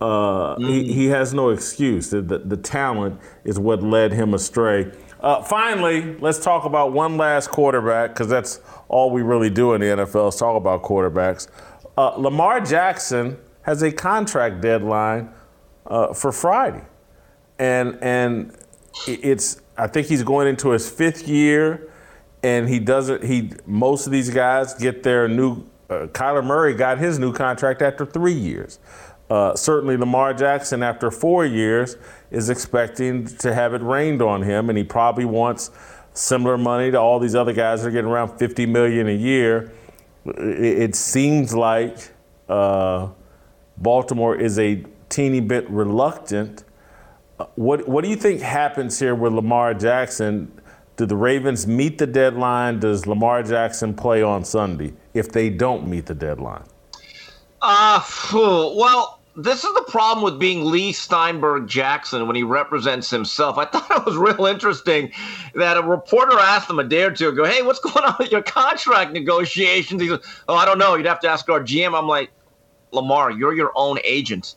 uh, 0.00 0.56
mm. 0.56 0.68
he, 0.68 0.92
he 0.92 1.06
has 1.06 1.32
no 1.32 1.50
excuse. 1.50 2.10
The, 2.10 2.20
the, 2.20 2.38
the, 2.38 2.56
talent 2.56 3.18
is 3.44 3.58
what 3.58 3.82
led 3.82 4.12
him 4.12 4.34
astray. 4.34 4.92
Uh, 5.20 5.42
finally, 5.42 6.16
let's 6.16 6.38
talk 6.38 6.64
about 6.64 6.92
one 6.92 7.16
last 7.16 7.48
quarterback 7.48 8.10
because 8.10 8.28
that's 8.28 8.60
all 8.88 9.10
we 9.10 9.22
really 9.22 9.48
do 9.48 9.72
in 9.72 9.80
the 9.80 9.86
NFL 9.86 10.28
is 10.28 10.36
talk 10.36 10.56
about 10.56 10.82
quarterbacks. 10.82 11.48
Uh, 11.96 12.10
Lamar 12.10 12.60
Jackson 12.60 13.38
has 13.62 13.82
a 13.82 13.90
contract 13.90 14.60
deadline 14.60 15.30
uh, 15.86 16.12
for 16.12 16.30
Friday, 16.30 16.84
and 17.58 17.98
and 18.02 18.54
it's 19.08 19.62
I 19.78 19.86
think 19.86 20.06
he's 20.06 20.22
going 20.22 20.46
into 20.46 20.70
his 20.70 20.88
fifth 20.88 21.26
year, 21.26 21.90
and 22.42 22.68
he 22.68 22.78
doesn't. 22.78 23.24
He 23.24 23.52
most 23.66 24.06
of 24.06 24.12
these 24.12 24.30
guys 24.30 24.74
get 24.74 25.02
their 25.02 25.26
new. 25.26 25.66
Uh, 25.88 26.06
Kyler 26.08 26.44
Murray 26.44 26.74
got 26.74 26.98
his 26.98 27.18
new 27.18 27.32
contract 27.32 27.80
after 27.80 28.04
three 28.04 28.32
years. 28.32 28.78
Uh, 29.28 29.56
certainly, 29.56 29.96
Lamar 29.96 30.32
Jackson, 30.34 30.82
after 30.82 31.10
four 31.10 31.44
years, 31.44 31.96
is 32.30 32.48
expecting 32.48 33.26
to 33.26 33.52
have 33.52 33.74
it 33.74 33.82
rained 33.82 34.22
on 34.22 34.42
him, 34.42 34.68
and 34.68 34.78
he 34.78 34.84
probably 34.84 35.24
wants 35.24 35.70
similar 36.12 36.56
money 36.56 36.90
to 36.90 36.98
all 36.98 37.18
these 37.18 37.34
other 37.34 37.52
guys 37.52 37.82
that 37.82 37.88
are 37.88 37.90
getting 37.90 38.10
around 38.10 38.38
50 38.38 38.66
million 38.66 39.08
a 39.08 39.14
year. 39.14 39.72
It, 40.24 40.82
it 40.82 40.94
seems 40.94 41.54
like 41.54 41.96
uh, 42.48 43.08
Baltimore 43.76 44.36
is 44.36 44.58
a 44.58 44.84
teeny 45.08 45.40
bit 45.40 45.68
reluctant. 45.70 46.64
Uh, 47.38 47.46
what 47.56 47.88
What 47.88 48.04
do 48.04 48.10
you 48.10 48.16
think 48.16 48.40
happens 48.40 48.98
here 48.98 49.14
with 49.14 49.32
Lamar 49.32 49.74
Jackson? 49.74 50.52
Do 50.96 51.04
the 51.04 51.16
Ravens 51.16 51.66
meet 51.66 51.98
the 51.98 52.06
deadline? 52.06 52.80
Does 52.80 53.06
Lamar 53.06 53.42
Jackson 53.42 53.92
play 53.92 54.22
on 54.22 54.44
Sunday 54.44 54.94
if 55.12 55.30
they 55.30 55.50
don't 55.50 55.86
meet 55.86 56.06
the 56.06 56.14
deadline? 56.14 56.64
Uh, 57.68 58.00
well, 58.32 59.18
this 59.34 59.64
is 59.64 59.74
the 59.74 59.84
problem 59.88 60.22
with 60.22 60.38
being 60.38 60.64
Leigh 60.64 60.92
Steinberg 60.92 61.66
Jackson 61.66 62.28
when 62.28 62.36
he 62.36 62.44
represents 62.44 63.10
himself. 63.10 63.58
I 63.58 63.64
thought 63.64 63.90
it 63.90 64.06
was 64.06 64.16
real 64.16 64.46
interesting 64.46 65.10
that 65.56 65.76
a 65.76 65.82
reporter 65.82 66.38
asked 66.38 66.70
him 66.70 66.78
a 66.78 66.84
day 66.84 67.02
or 67.02 67.10
two 67.10 67.30
ago, 67.30 67.44
Hey, 67.44 67.62
what's 67.62 67.80
going 67.80 68.04
on 68.04 68.14
with 68.20 68.30
your 68.30 68.42
contract 68.42 69.10
negotiations? 69.10 70.00
He 70.00 70.08
said, 70.08 70.20
Oh, 70.48 70.54
I 70.54 70.64
don't 70.64 70.78
know. 70.78 70.94
You'd 70.94 71.06
have 71.06 71.18
to 71.20 71.28
ask 71.28 71.48
our 71.50 71.58
GM. 71.58 71.98
I'm 71.98 72.06
like, 72.06 72.30
Lamar, 72.92 73.32
you're 73.32 73.52
your 73.52 73.72
own 73.74 73.98
agent. 74.04 74.54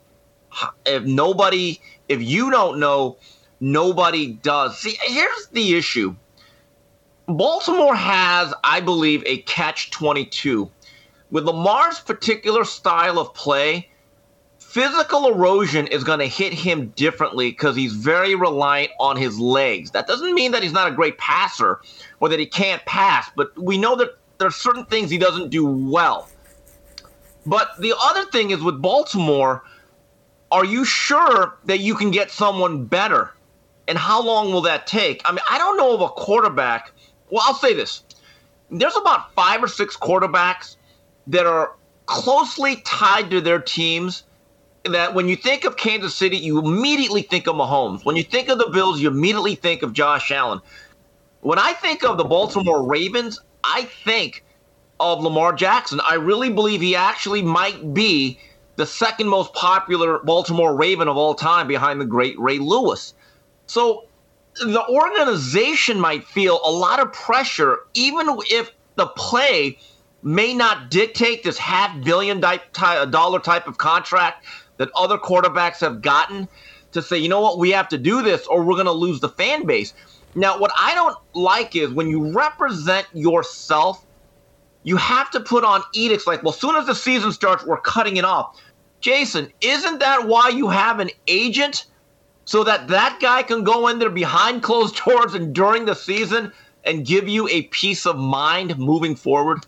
If 0.86 1.04
nobody, 1.04 1.82
if 2.10 2.22
you 2.22 2.52
don't 2.52 2.80
know, 2.80 3.18
nobody 3.60 4.34
does. 4.34 4.78
See, 4.78 5.00
here's 5.02 5.48
the 5.48 5.76
issue 5.76 6.16
Baltimore 7.28 7.96
has, 7.96 8.54
I 8.64 8.82
believe, 8.82 9.24
a 9.26 9.38
catch 9.40 9.90
22. 9.90 10.70
With 11.32 11.46
Lamar's 11.46 12.00
particular 12.00 12.64
style 12.64 13.20
of 13.20 13.34
play, 13.34 13.90
physical 14.58 15.28
erosion 15.28 15.88
is 15.88 16.04
going 16.04 16.20
to 16.20 16.28
hit 16.28 16.54
him 16.54 16.90
differently 16.90 17.52
because 17.52 17.76
he's 17.76 17.94
very 17.94 18.36
reliant 18.36 18.92
on 19.00 19.16
his 19.16 19.40
legs. 19.40 19.92
That 19.92 20.08
doesn't 20.08 20.34
mean 20.34 20.52
that 20.52 20.64
he's 20.64 20.72
not 20.72 20.92
a 20.92 20.96
great 20.96 21.18
passer 21.18 21.82
or 22.20 22.30
that 22.30 22.40
he 22.40 22.46
can't 22.46 22.84
pass, 22.86 23.30
but 23.36 23.58
we 23.58 23.78
know 23.78 23.96
that 23.96 24.18
there 24.40 24.48
are 24.48 24.52
certain 24.52 24.86
things 24.86 25.12
he 25.12 25.18
doesn't 25.18 25.50
do 25.50 25.66
well. 25.66 26.30
But 27.46 27.80
the 27.80 27.94
other 28.02 28.26
thing 28.26 28.52
is 28.52 28.62
with 28.62 28.82
Baltimore, 28.82 29.64
are 30.52 30.66
you 30.66 30.84
sure 30.84 31.58
that 31.66 31.80
you 31.80 31.96
can 31.96 32.12
get 32.12 32.32
someone 32.32 32.86
better? 32.86 33.34
And 33.88 33.98
how 33.98 34.22
long 34.22 34.52
will 34.52 34.62
that 34.62 34.88
take? 34.88 35.22
I 35.26 35.32
mean, 35.32 35.42
I 35.50 35.58
don't 35.58 35.78
know 35.78 35.94
of 35.94 36.02
a 36.02 36.10
quarterback. 36.10 36.92
Well, 37.30 37.44
I'll 37.46 37.56
say 37.56 37.74
this. 37.74 38.04
There's 38.70 38.96
about 38.96 39.34
five 39.34 39.64
or 39.64 39.68
six 39.68 39.98
quarterbacks 39.98 40.76
that 41.30 41.46
are 41.46 41.76
closely 42.06 42.78
tied 42.78 43.30
to 43.30 43.40
their 43.42 43.60
teams 43.60 44.24
that 44.86 45.14
when 45.14 45.28
you 45.28 45.36
think 45.36 45.66
of 45.66 45.78
Kansas 45.78 46.16
City, 46.16 46.38
you 46.38 46.60
immediately 46.60 47.22
think 47.22 47.48
of 47.48 47.56
Mahomes. 47.56 48.04
When 48.04 48.16
you 48.16 48.24
think 48.24 48.50
of 48.50 48.58
the 48.58 48.70
Bills, 48.70 49.00
you 49.00 49.10
immediately 49.10 49.56
think 49.56 49.84
of 49.84 49.94
Josh 49.94 50.32
Allen. 50.32 50.60
When 51.42 51.60
I 51.60 51.74
think 51.74 52.04
of 52.04 52.18
the 52.18 52.24
Baltimore 52.24 52.84
Ravens, 52.84 53.40
I 53.64 53.84
think 53.84 54.44
of 55.00 55.22
Lamar 55.22 55.54
Jackson. 55.54 56.02
I 56.10 56.16
really 56.16 56.50
believe 56.50 56.82
he 56.82 56.96
actually 56.96 57.42
might 57.42 57.94
be 57.94 58.40
the 58.76 58.86
second 58.86 59.28
most 59.28 59.54
popular 59.54 60.20
Baltimore 60.20 60.76
Raven 60.76 61.08
of 61.08 61.18
all 61.18 61.36
time 61.36 61.68
behind 61.68 62.02
the 62.02 62.06
great 62.06 62.40
Ray 62.40 62.58
Lewis. 62.58 63.14
So 63.68 64.06
the 64.56 64.84
organization 64.88 66.00
might 66.00 66.24
feel 66.24 66.60
a 66.66 66.72
lot 66.72 67.00
of 67.00 67.14
pressure, 67.14 67.80
even 67.94 68.28
if 68.50 68.72
the 68.96 69.08
play 69.08 69.78
may 70.22 70.54
not 70.54 70.90
dictate 70.90 71.44
this 71.44 71.58
half 71.58 72.04
billion 72.04 72.40
dollar 72.40 73.40
type 73.40 73.68
of 73.68 73.78
contract 73.78 74.46
that 74.78 74.90
other 74.96 75.18
quarterbacks 75.18 75.80
have 75.80 76.02
gotten 76.02 76.48
to 76.92 77.02
say, 77.02 77.18
you 77.18 77.30
know 77.30 77.42
what, 77.42 77.60
we 77.60 77.72
have 77.72 77.88
to 77.90 77.98
do 77.98 78.22
this 78.22 78.46
or 78.48 78.64
we're 78.64 78.74
going 78.74 78.86
to 78.86 78.92
lose 78.92 79.20
the 79.20 79.30
fan 79.30 79.66
base. 79.66 79.94
Now, 80.36 80.60
what 80.60 80.72
I 80.78 80.96
don't 80.96 81.18
like 81.34 81.76
is 81.76 81.92
when 81.92 82.08
you 82.08 82.32
represent 82.32 83.08
yourself, 83.14 84.06
you 84.84 84.98
have 84.98 85.30
to 85.32 85.40
put 85.40 85.64
on 85.64 85.84
edicts 85.94 86.26
like, 86.26 86.44
well, 86.44 86.54
as 86.54 86.60
soon 86.60 86.76
as 86.76 86.86
the 86.86 86.96
season 86.96 87.32
starts, 87.32 87.66
we're 87.66 87.82
cutting 87.82 88.18
it 88.18 88.26
off. 88.26 88.60
Jason, 89.02 89.52
isn't 89.62 90.00
that 90.00 90.28
why 90.28 90.50
you 90.50 90.70
have 90.70 91.00
an 91.00 91.10
agent? 91.28 91.86
So 92.46 92.64
that 92.64 92.88
that 92.88 93.20
guy 93.22 93.44
can 93.44 93.64
go 93.64 93.88
in 93.88 94.00
there 94.00 94.10
behind 94.10 94.64
closed 94.64 95.00
doors 95.06 95.36
and 95.36 95.54
during 95.54 95.86
the 95.86 95.94
season 95.94 96.52
and 96.84 97.06
give 97.06 97.28
you 97.28 97.48
a 97.48 97.64
peace 97.64 98.06
of 98.06 98.18
mind 98.18 98.78
moving 98.78 99.16
forward? 99.16 99.60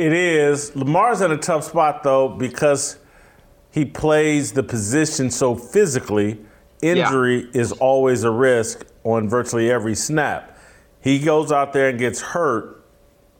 It 0.00 0.14
is. 0.14 0.74
Lamar's 0.74 1.20
in 1.20 1.30
a 1.30 1.36
tough 1.36 1.64
spot 1.64 2.02
though 2.02 2.26
because 2.26 2.96
he 3.70 3.84
plays 3.84 4.52
the 4.52 4.62
position 4.62 5.30
so 5.30 5.54
physically. 5.54 6.38
Injury 6.80 7.42
yeah. 7.42 7.60
is 7.60 7.72
always 7.72 8.24
a 8.24 8.30
risk 8.30 8.86
on 9.04 9.28
virtually 9.28 9.70
every 9.70 9.94
snap. 9.94 10.58
He 11.02 11.18
goes 11.18 11.52
out 11.52 11.74
there 11.74 11.90
and 11.90 11.98
gets 11.98 12.22
hurt. 12.22 12.82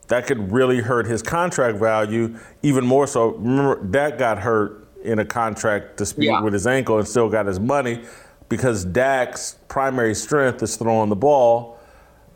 That 0.08 0.26
could 0.26 0.52
really 0.52 0.80
hurt 0.80 1.06
his 1.06 1.22
contract 1.22 1.78
value 1.78 2.36
even 2.62 2.84
more 2.84 3.06
so. 3.06 3.28
Remember, 3.28 3.82
Dak 3.82 4.18
got 4.18 4.38
hurt 4.38 4.86
in 5.02 5.18
a 5.18 5.24
contract 5.24 5.96
dispute 5.96 6.26
yeah. 6.26 6.42
with 6.42 6.52
his 6.52 6.66
ankle 6.66 6.98
and 6.98 7.08
still 7.08 7.30
got 7.30 7.46
his 7.46 7.58
money 7.58 8.04
because 8.50 8.84
Dak's 8.84 9.56
primary 9.68 10.14
strength 10.14 10.62
is 10.62 10.76
throwing 10.76 11.08
the 11.08 11.16
ball. 11.16 11.78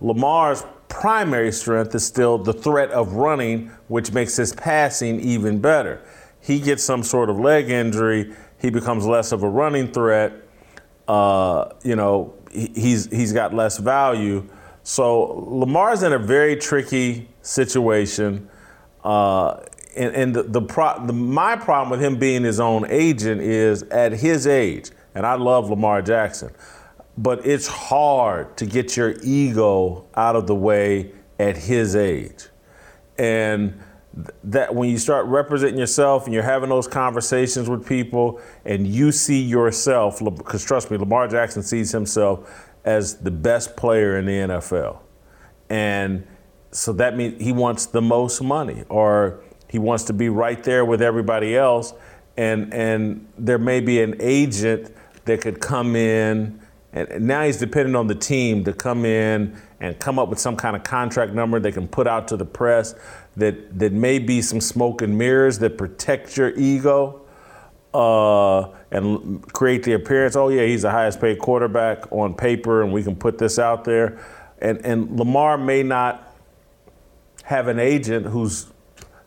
Lamar's 0.00 0.64
primary 0.94 1.50
strength 1.50 1.92
is 1.96 2.06
still 2.06 2.38
the 2.38 2.52
threat 2.52 2.88
of 2.92 3.14
running, 3.14 3.66
which 3.88 4.12
makes 4.12 4.36
his 4.36 4.54
passing 4.54 5.18
even 5.20 5.58
better. 5.58 6.00
He 6.40 6.60
gets 6.60 6.84
some 6.84 7.02
sort 7.02 7.28
of 7.28 7.38
leg 7.38 7.68
injury, 7.68 8.32
he 8.60 8.70
becomes 8.70 9.04
less 9.04 9.32
of 9.32 9.42
a 9.42 9.48
running 9.48 9.90
threat. 9.92 10.32
Uh, 11.08 11.70
you 11.82 11.96
know, 11.96 12.34
he's 12.50 13.06
he's 13.10 13.32
got 13.32 13.52
less 13.52 13.76
value. 13.76 14.48
So 14.84 15.44
Lamar's 15.48 16.04
in 16.04 16.12
a 16.12 16.18
very 16.18 16.56
tricky 16.56 17.28
situation. 17.42 18.48
Uh, 19.02 19.64
and, 19.96 20.14
and 20.14 20.34
the, 20.34 20.42
the, 20.44 20.62
pro, 20.62 21.04
the, 21.04 21.12
my 21.12 21.56
problem 21.56 21.90
with 21.90 22.00
him 22.00 22.18
being 22.18 22.44
his 22.44 22.60
own 22.60 22.86
agent 22.88 23.40
is 23.40 23.82
at 23.84 24.12
his 24.12 24.46
age, 24.46 24.90
and 25.14 25.26
I 25.26 25.34
love 25.34 25.68
Lamar 25.68 26.02
Jackson 26.02 26.52
but 27.16 27.46
it's 27.46 27.66
hard 27.66 28.56
to 28.56 28.66
get 28.66 28.96
your 28.96 29.14
ego 29.22 30.04
out 30.14 30.36
of 30.36 30.46
the 30.46 30.54
way 30.54 31.12
at 31.38 31.56
his 31.56 31.96
age. 31.96 32.48
and 33.18 33.80
that 34.44 34.74
when 34.74 34.88
you 34.88 34.98
start 34.98 35.26
representing 35.26 35.78
yourself 35.78 36.24
and 36.24 36.34
you're 36.34 36.42
having 36.42 36.68
those 36.68 36.86
conversations 36.86 37.68
with 37.68 37.86
people 37.86 38.40
and 38.64 38.86
you 38.86 39.10
see 39.10 39.42
yourself, 39.42 40.20
because 40.36 40.64
trust 40.64 40.90
me, 40.90 40.96
Lamar 40.96 41.26
Jackson 41.26 41.62
sees 41.62 41.90
himself 41.90 42.72
as 42.84 43.16
the 43.16 43.30
best 43.30 43.76
player 43.76 44.18
in 44.18 44.26
the 44.26 44.32
NFL. 44.32 44.98
And 45.68 46.26
so 46.70 46.92
that 46.94 47.16
means 47.16 47.42
he 47.42 47.52
wants 47.52 47.86
the 47.86 48.02
most 48.02 48.42
money 48.42 48.84
or 48.88 49.42
he 49.68 49.78
wants 49.78 50.04
to 50.04 50.12
be 50.12 50.28
right 50.28 50.62
there 50.62 50.84
with 50.84 51.02
everybody 51.02 51.56
else. 51.56 51.92
And, 52.36 52.72
and 52.72 53.26
there 53.36 53.58
may 53.58 53.80
be 53.80 54.00
an 54.00 54.16
agent 54.20 54.94
that 55.24 55.40
could 55.40 55.60
come 55.60 55.96
in, 55.96 56.60
and 56.94 57.26
now 57.26 57.42
he's 57.42 57.58
dependent 57.58 57.96
on 57.96 58.06
the 58.06 58.14
team 58.14 58.64
to 58.64 58.72
come 58.72 59.04
in 59.04 59.60
and 59.80 59.98
come 59.98 60.18
up 60.18 60.28
with 60.28 60.38
some 60.38 60.56
kind 60.56 60.76
of 60.76 60.84
contract 60.84 61.32
number 61.32 61.58
they 61.58 61.72
can 61.72 61.88
put 61.88 62.06
out 62.06 62.28
to 62.28 62.36
the 62.36 62.44
press 62.44 62.94
that, 63.36 63.78
that 63.78 63.92
may 63.92 64.18
be 64.18 64.40
some 64.40 64.60
smoke 64.60 65.02
and 65.02 65.18
mirrors 65.18 65.58
that 65.58 65.76
protect 65.76 66.36
your 66.36 66.50
ego 66.56 67.20
uh, 67.92 68.68
and 68.90 69.42
create 69.52 69.84
the 69.84 69.92
appearance, 69.92 70.34
oh, 70.36 70.48
yeah, 70.48 70.66
he's 70.66 70.82
the 70.82 70.90
highest 70.90 71.20
paid 71.20 71.38
quarterback 71.38 72.10
on 72.12 72.34
paper, 72.34 72.82
and 72.82 72.92
we 72.92 73.02
can 73.02 73.14
put 73.14 73.38
this 73.38 73.58
out 73.58 73.84
there. 73.84 74.18
And, 74.58 74.84
and 74.84 75.16
Lamar 75.18 75.56
may 75.56 75.82
not 75.82 76.34
have 77.44 77.68
an 77.68 77.78
agent 77.78 78.26
who's 78.26 78.66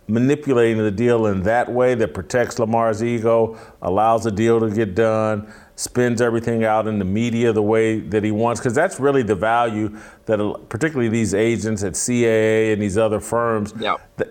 manipulating 0.07 0.77
the 0.77 0.91
deal 0.91 1.27
in 1.27 1.43
that 1.43 1.71
way 1.71 1.95
that 1.95 2.13
protects 2.13 2.59
Lamar's 2.59 3.03
ego, 3.03 3.57
allows 3.81 4.23
the 4.23 4.31
deal 4.31 4.59
to 4.59 4.69
get 4.69 4.95
done, 4.95 5.51
spins 5.77 6.21
everything 6.21 6.63
out 6.63 6.87
in 6.87 6.97
the 6.97 7.05
media 7.05 7.53
the 7.53 7.61
way 7.61 7.99
that 7.99 8.23
he 8.23 8.31
wants, 8.31 8.59
because 8.59 8.73
that's 8.73 8.99
really 8.99 9.21
the 9.21 9.35
value 9.35 9.95
that, 10.25 10.39
particularly 10.69 11.07
these 11.07 11.33
agents 11.33 11.83
at 11.83 11.93
CAA 11.93 12.73
and 12.73 12.81
these 12.81 12.97
other 12.97 13.19
firms, 13.19 13.73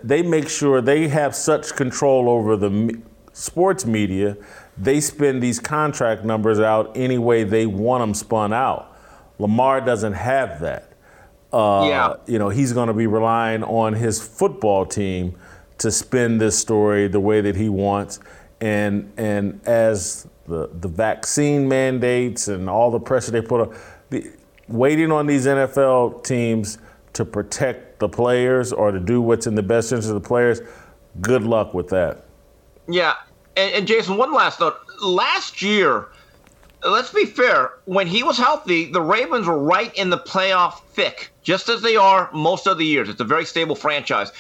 they 0.05 0.23
make 0.23 0.49
sure 0.49 0.81
they 0.81 1.07
have 1.09 1.35
such 1.35 1.75
control 1.75 2.29
over 2.29 2.57
the 2.57 3.01
sports 3.33 3.87
media, 3.87 4.37
they 4.77 5.01
spin 5.01 5.39
these 5.39 5.61
contract 5.61 6.25
numbers 6.25 6.59
out 6.59 6.91
any 6.97 7.17
way 7.17 7.45
they 7.45 7.65
want 7.65 8.03
them 8.03 8.13
spun 8.13 8.53
out. 8.53 8.97
Lamar 9.39 9.81
doesn't 9.81 10.15
have 10.15 10.61
that. 10.61 10.93
Uh, 11.53 11.87
yeah. 11.89 12.15
You 12.27 12.41
know, 12.41 12.49
he's 12.49 12.73
going 12.73 12.89
to 12.89 12.95
be 12.95 13.07
relying 13.07 13.63
on 13.63 13.93
his 13.93 14.21
football 14.21 14.85
team 14.85 15.39
to 15.79 15.93
spin 15.93 16.39
this 16.39 16.59
story 16.59 17.07
the 17.07 17.21
way 17.21 17.41
that 17.41 17.55
he 17.55 17.69
wants. 17.69 18.19
And 18.61 19.13
and 19.17 19.61
as 19.67 20.27
the, 20.47 20.71
the 20.81 20.89
vaccine 20.89 21.69
mandates 21.69 22.49
and 22.49 22.69
all 22.69 22.91
the 22.91 23.01
pressure 23.01 23.31
they 23.31 23.43
put 23.43 23.61
on, 23.69 23.77
the, 24.11 24.31
waiting 24.69 25.13
on 25.13 25.27
these 25.27 25.47
NFL 25.47 26.25
teams 26.25 26.79
to 27.13 27.25
protect 27.25 27.99
the 27.99 28.09
players 28.09 28.73
or 28.73 28.91
to 28.91 29.01
do 29.01 29.21
what's 29.21 29.47
in 29.47 29.55
the 29.55 29.63
best 29.63 29.93
interest 29.93 30.09
of 30.09 30.15
the 30.15 30.29
players, 30.29 30.61
good 31.21 31.43
luck 31.43 31.75
with 31.75 31.89
that. 31.89 32.25
Yeah. 32.89 33.15
And, 33.57 33.73
and 33.75 33.87
Jason, 33.87 34.17
one 34.17 34.33
last 34.33 34.61
note. 34.61 34.77
Last 35.03 35.63
year, 35.63 36.09
let's 36.85 37.13
be 37.13 37.25
fair, 37.25 37.73
when 37.85 38.07
he 38.07 38.23
was 38.23 38.37
healthy, 38.37 38.91
the 38.91 39.01
Ravens 39.01 39.47
were 39.47 39.59
right 39.59 39.95
in 39.95 40.11
the 40.11 40.19
playoff 40.19 40.83
thick, 40.93 41.33
just 41.43 41.69
as 41.69 41.83
they 41.83 41.97
are 41.97 42.31
most 42.33 42.67
of 42.67 42.79
the 42.79 42.85
years. 42.85 43.09
It's 43.09 43.21
a 43.21 43.25
very 43.25 43.45
stable 43.45 43.75
franchise. 43.75 44.33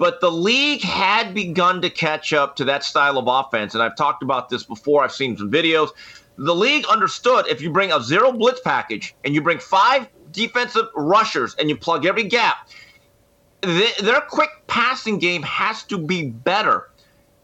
But 0.00 0.22
the 0.22 0.32
league 0.32 0.80
had 0.80 1.34
begun 1.34 1.82
to 1.82 1.90
catch 1.90 2.32
up 2.32 2.56
to 2.56 2.64
that 2.64 2.84
style 2.84 3.18
of 3.18 3.26
offense. 3.28 3.74
And 3.74 3.82
I've 3.82 3.96
talked 3.96 4.22
about 4.22 4.48
this 4.48 4.62
before, 4.62 5.04
I've 5.04 5.12
seen 5.12 5.36
some 5.36 5.50
videos. 5.50 5.90
The 6.38 6.54
league 6.54 6.86
understood 6.86 7.46
if 7.48 7.60
you 7.60 7.68
bring 7.70 7.92
a 7.92 8.02
zero 8.02 8.32
blitz 8.32 8.62
package 8.62 9.14
and 9.26 9.34
you 9.34 9.42
bring 9.42 9.58
five 9.58 10.08
defensive 10.32 10.86
rushers 10.96 11.54
and 11.56 11.68
you 11.68 11.76
plug 11.76 12.06
every 12.06 12.24
gap, 12.24 12.70
their 13.60 14.22
quick 14.22 14.48
passing 14.68 15.18
game 15.18 15.42
has 15.42 15.82
to 15.84 15.98
be 15.98 16.30
better. 16.30 16.88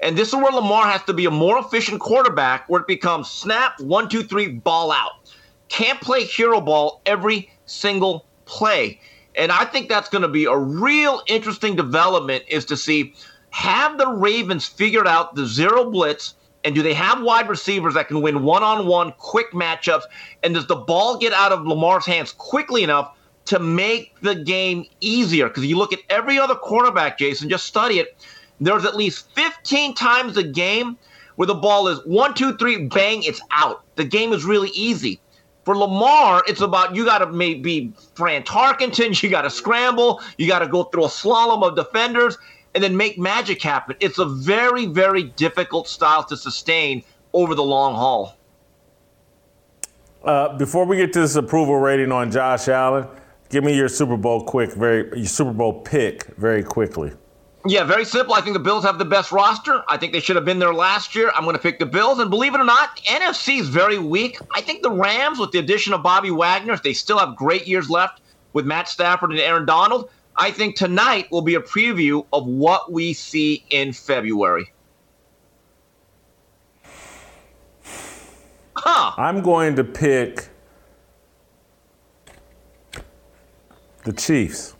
And 0.01 0.17
this 0.17 0.29
is 0.29 0.35
where 0.37 0.51
Lamar 0.51 0.87
has 0.87 1.03
to 1.03 1.13
be 1.13 1.27
a 1.27 1.31
more 1.31 1.59
efficient 1.59 2.01
quarterback 2.01 2.71
where 2.71 2.81
it 2.81 2.87
becomes 2.87 3.31
snap, 3.31 3.79
one, 3.81 4.09
two, 4.09 4.23
three, 4.23 4.49
ball 4.49 4.93
out. 4.93 5.31
Can't 5.69 6.01
play 6.01 6.25
hero 6.25 6.63
ball 6.63 7.03
every 7.05 7.51
single 7.67 8.25
play. 8.47 8.99
And 9.37 9.53
I 9.53 9.65
think 9.65 9.89
that's 9.89 10.09
going 10.09 10.23
to 10.23 10.29
be 10.29 10.47
a 10.47 10.57
real 10.57 11.23
interesting 11.27 11.77
development 11.77 12.45
is 12.49 12.65
to 12.67 12.77
see 12.77 13.15
have 13.51 13.99
the 13.99 14.09
Ravens 14.09 14.67
figured 14.67 15.07
out 15.07 15.35
the 15.35 15.47
zero 15.47 15.91
blitz 15.91 16.35
and 16.65 16.75
do 16.75 16.83
they 16.83 16.95
have 16.95 17.23
wide 17.23 17.49
receivers 17.49 17.95
that 17.95 18.09
can 18.09 18.23
win 18.23 18.43
one-on-one 18.43 19.13
quick 19.19 19.53
matchups 19.53 20.03
and 20.43 20.55
does 20.55 20.67
the 20.67 20.75
ball 20.75 21.19
get 21.19 21.33
out 21.33 21.53
of 21.53 21.67
Lamar's 21.67 22.07
hands 22.07 22.33
quickly 22.33 22.83
enough 22.83 23.13
to 23.45 23.61
make 23.61 24.15
the 24.23 24.35
game 24.35 24.85
easier 25.01 25.47
because 25.49 25.65
you 25.65 25.77
look 25.79 25.93
at 25.93 26.01
every 26.11 26.39
other 26.39 26.57
quarterback 26.57 27.19
Jason 27.19 27.49
just 27.49 27.67
study 27.67 28.01
it 28.01 28.17
there's 28.61 28.85
at 28.85 28.97
least 28.97 29.31
15 29.35 29.95
times 29.95 30.37
a 30.37 30.43
game 30.43 30.99
where 31.37 31.47
the 31.47 31.55
ball 31.55 31.89
is 31.89 32.01
one, 32.07 32.35
two, 32.35 32.57
three, 32.57 32.87
bang, 32.87 33.23
it's 33.23 33.41
out. 33.51 33.85
The 33.97 34.05
game 34.05 34.33
is 34.33 34.45
really 34.45 34.71
easy. 34.71 35.21
For 35.67 35.77
Lamar, 35.77 36.45
it's 36.47 36.61
about 36.61 36.95
you 36.95 37.05
got 37.05 37.19
to 37.19 37.27
maybe 37.27 37.93
Fran 38.15 38.45
Tarkenton, 38.45 39.21
you 39.23 39.29
got 39.29 39.43
to 39.43 39.51
scramble, 39.51 40.23
you 40.39 40.47
got 40.47 40.61
to 40.61 40.69
go 40.69 40.85
through 40.85 41.07
a 41.07 41.09
slalom 41.09 41.65
of 41.65 41.75
defenders, 41.75 42.39
and 42.77 42.85
then 42.85 42.97
make 42.97 43.19
magic 43.19 43.61
happen. 43.61 43.97
It's 43.99 44.19
a 44.19 44.27
very, 44.27 44.87
very 44.87 45.25
difficult 45.25 45.89
style 45.89 46.23
to 46.27 46.37
sustain 46.37 47.03
over 47.33 47.57
the 47.57 47.65
long 47.65 47.97
haul. 47.97 48.37
Uh, 50.23 50.57
before 50.57 50.85
we 50.85 50.99
get 50.99 51.13
to 51.15 51.21
this 51.21 51.35
approval 51.35 51.77
rating 51.77 52.13
on 52.13 52.31
Josh 52.31 52.69
Allen, 52.69 53.09
give 53.49 53.65
me 53.65 53.75
your 53.75 53.89
Super 53.89 54.17
Bowl 54.17 54.45
quick, 54.45 54.73
very 54.73 55.19
your 55.19 55.27
Super 55.27 55.53
Bowl 55.53 55.81
pick 55.81 56.27
very 56.37 56.63
quickly. 56.63 57.11
Yeah, 57.69 57.83
very 57.85 58.05
simple. 58.05 58.35
I 58.35 58.41
think 58.43 58.55
the 58.55 58.61
Bills 58.61 58.85
have 58.85 58.99
the 58.99 59.05
best 59.05 59.33
roster. 59.33 59.83
I 59.89 59.97
think 59.97 60.13
they 60.13 60.21
should 60.21 60.37
have 60.37 60.45
been 60.45 60.61
there 60.61 60.73
last 60.73 61.17
year. 61.17 61.33
I'm 61.35 61.43
going 61.43 61.57
to 61.57 61.63
pick 61.63 61.81
the 61.81 61.87
Bills. 61.87 62.21
And 62.21 62.31
believe 62.31 62.55
it 62.55 62.61
or 62.61 62.65
not, 62.65 62.97
NFC 63.07 63.59
is 63.59 63.69
very 63.69 63.99
weak. 63.99 64.39
I 64.55 64.61
think 64.61 64.83
the 64.83 64.91
Rams, 64.91 65.41
with 65.41 65.51
the 65.51 65.59
addition 65.59 65.93
of 65.93 66.03
Bobby 66.03 66.31
Wagner, 66.31 66.75
if 66.75 66.83
they 66.83 66.93
still 66.93 67.19
have 67.19 67.35
great 67.35 67.67
years 67.67 67.91
left 67.91 68.21
with 68.53 68.67
Matt 68.67 68.89
Stafford 68.89 69.33
and 69.33 69.41
Aaron 69.41 69.67
Donald. 69.67 70.11
I 70.37 70.51
think 70.51 70.77
tonight 70.77 71.31
will 71.33 71.43
be 71.43 71.57
a 71.57 71.61
preview 71.61 72.25
of 72.33 72.47
what 72.47 72.93
we 72.93 73.15
see 73.15 73.65
in 73.71 73.93
February. 73.93 74.73
Huh. 78.77 79.13
I'm 79.19 79.41
going 79.43 79.75
to 79.77 79.85
pick 79.85 80.51
the 84.05 84.13
Chiefs. 84.13 84.76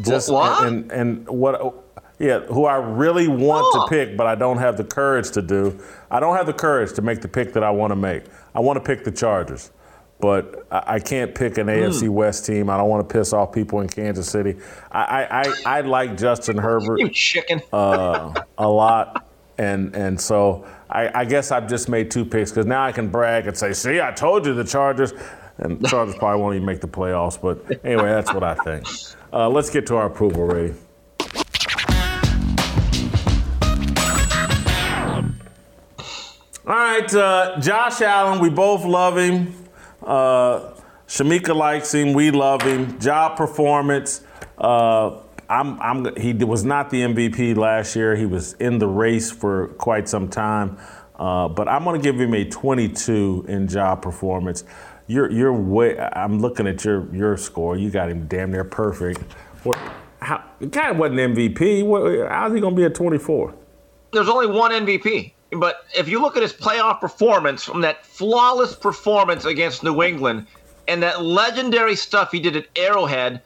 Just 0.00 0.30
what? 0.30 0.66
And, 0.66 0.90
and 0.90 1.28
what? 1.28 1.84
Yeah, 2.18 2.40
who 2.40 2.64
I 2.64 2.76
really 2.76 3.28
want 3.28 3.66
oh. 3.74 3.84
to 3.84 3.88
pick, 3.88 4.16
but 4.16 4.26
I 4.26 4.34
don't 4.34 4.58
have 4.58 4.76
the 4.76 4.84
courage 4.84 5.30
to 5.32 5.42
do. 5.42 5.80
I 6.10 6.20
don't 6.20 6.36
have 6.36 6.46
the 6.46 6.52
courage 6.52 6.92
to 6.94 7.02
make 7.02 7.20
the 7.20 7.28
pick 7.28 7.52
that 7.54 7.64
I 7.64 7.70
want 7.70 7.90
to 7.90 7.96
make. 7.96 8.24
I 8.54 8.60
want 8.60 8.76
to 8.76 8.80
pick 8.80 9.04
the 9.04 9.10
Chargers, 9.10 9.72
but 10.20 10.66
I, 10.70 10.82
I 10.86 10.98
can't 11.00 11.34
pick 11.34 11.58
an 11.58 11.66
mm. 11.66 11.88
AFC 11.88 12.08
West 12.08 12.46
team. 12.46 12.70
I 12.70 12.76
don't 12.76 12.88
want 12.88 13.08
to 13.08 13.12
piss 13.12 13.32
off 13.32 13.52
people 13.52 13.80
in 13.80 13.88
Kansas 13.88 14.28
City. 14.28 14.56
I 14.92 15.00
I, 15.00 15.42
I, 15.42 15.54
I 15.66 15.80
like 15.80 16.16
Justin 16.16 16.56
Herbert. 16.66 17.00
You 17.00 17.08
chicken. 17.08 17.60
uh, 17.72 18.32
a 18.58 18.68
lot, 18.68 19.26
and 19.58 19.94
and 19.96 20.20
so 20.20 20.66
I, 20.88 21.22
I 21.22 21.24
guess 21.24 21.50
I've 21.50 21.68
just 21.68 21.88
made 21.88 22.12
two 22.12 22.24
picks 22.24 22.52
because 22.52 22.66
now 22.66 22.84
I 22.84 22.92
can 22.92 23.08
brag 23.08 23.48
and 23.48 23.56
say, 23.56 23.72
"See, 23.72 24.00
I 24.00 24.12
told 24.12 24.46
you 24.46 24.54
the 24.54 24.64
Chargers." 24.64 25.12
And 25.56 25.80
the 25.80 25.86
Chargers 25.86 26.16
probably 26.16 26.42
won't 26.42 26.56
even 26.56 26.66
make 26.66 26.80
the 26.80 26.88
playoffs, 26.88 27.40
but 27.40 27.80
anyway, 27.84 28.06
that's 28.06 28.34
what 28.34 28.42
I 28.42 28.54
think. 28.54 28.88
Uh, 29.34 29.48
let's 29.48 29.68
get 29.68 29.84
to 29.84 29.96
our 29.96 30.06
approval 30.06 30.44
rating. 30.44 30.78
All 36.64 36.72
right, 36.72 37.12
uh, 37.12 37.58
Josh 37.60 38.00
Allen, 38.00 38.38
we 38.38 38.48
both 38.48 38.84
love 38.84 39.18
him. 39.18 39.52
Uh, 40.00 40.74
Shemeka 41.08 41.54
likes 41.54 41.92
him. 41.92 42.12
We 42.12 42.30
love 42.30 42.62
him. 42.62 43.00
Job 43.00 43.36
performance. 43.36 44.22
Uh, 44.56 45.18
I'm, 45.48 45.80
I'm, 45.80 46.14
he 46.16 46.32
was 46.32 46.64
not 46.64 46.90
the 46.90 47.00
MVP 47.00 47.56
last 47.56 47.96
year. 47.96 48.14
He 48.14 48.26
was 48.26 48.52
in 48.54 48.78
the 48.78 48.86
race 48.86 49.32
for 49.32 49.68
quite 49.78 50.08
some 50.08 50.28
time. 50.28 50.78
Uh, 51.16 51.48
but 51.48 51.68
I'm 51.68 51.82
going 51.82 52.00
to 52.00 52.02
give 52.02 52.20
him 52.20 52.34
a 52.34 52.44
22 52.44 53.46
in 53.48 53.66
job 53.66 54.00
performance 54.00 54.62
you're 55.06 55.30
you're 55.30 55.52
way. 55.52 55.98
I'm 55.98 56.40
looking 56.40 56.66
at 56.66 56.84
your 56.84 57.14
your 57.14 57.36
score. 57.36 57.76
You 57.76 57.90
got 57.90 58.10
him 58.10 58.26
damn 58.26 58.52
near 58.52 58.64
perfect. 58.64 59.20
What? 59.62 59.78
How? 60.20 60.42
Wasn't 60.60 61.18
MVP. 61.18 62.28
How's 62.28 62.54
he 62.54 62.60
gonna 62.60 62.76
be 62.76 62.84
at 62.84 62.94
24? 62.94 63.54
There's 64.12 64.28
only 64.28 64.46
one 64.46 64.72
MVP. 64.72 65.32
But 65.52 65.84
if 65.94 66.08
you 66.08 66.20
look 66.20 66.36
at 66.36 66.42
his 66.42 66.52
playoff 66.52 67.00
performance 67.00 67.64
from 67.64 67.82
that 67.82 68.04
flawless 68.06 68.74
performance 68.74 69.44
against 69.44 69.84
New 69.84 70.02
England 70.02 70.46
and 70.88 71.02
that 71.02 71.22
legendary 71.22 71.96
stuff 71.96 72.32
he 72.32 72.40
did 72.40 72.56
at 72.56 72.66
Arrowhead, 72.76 73.42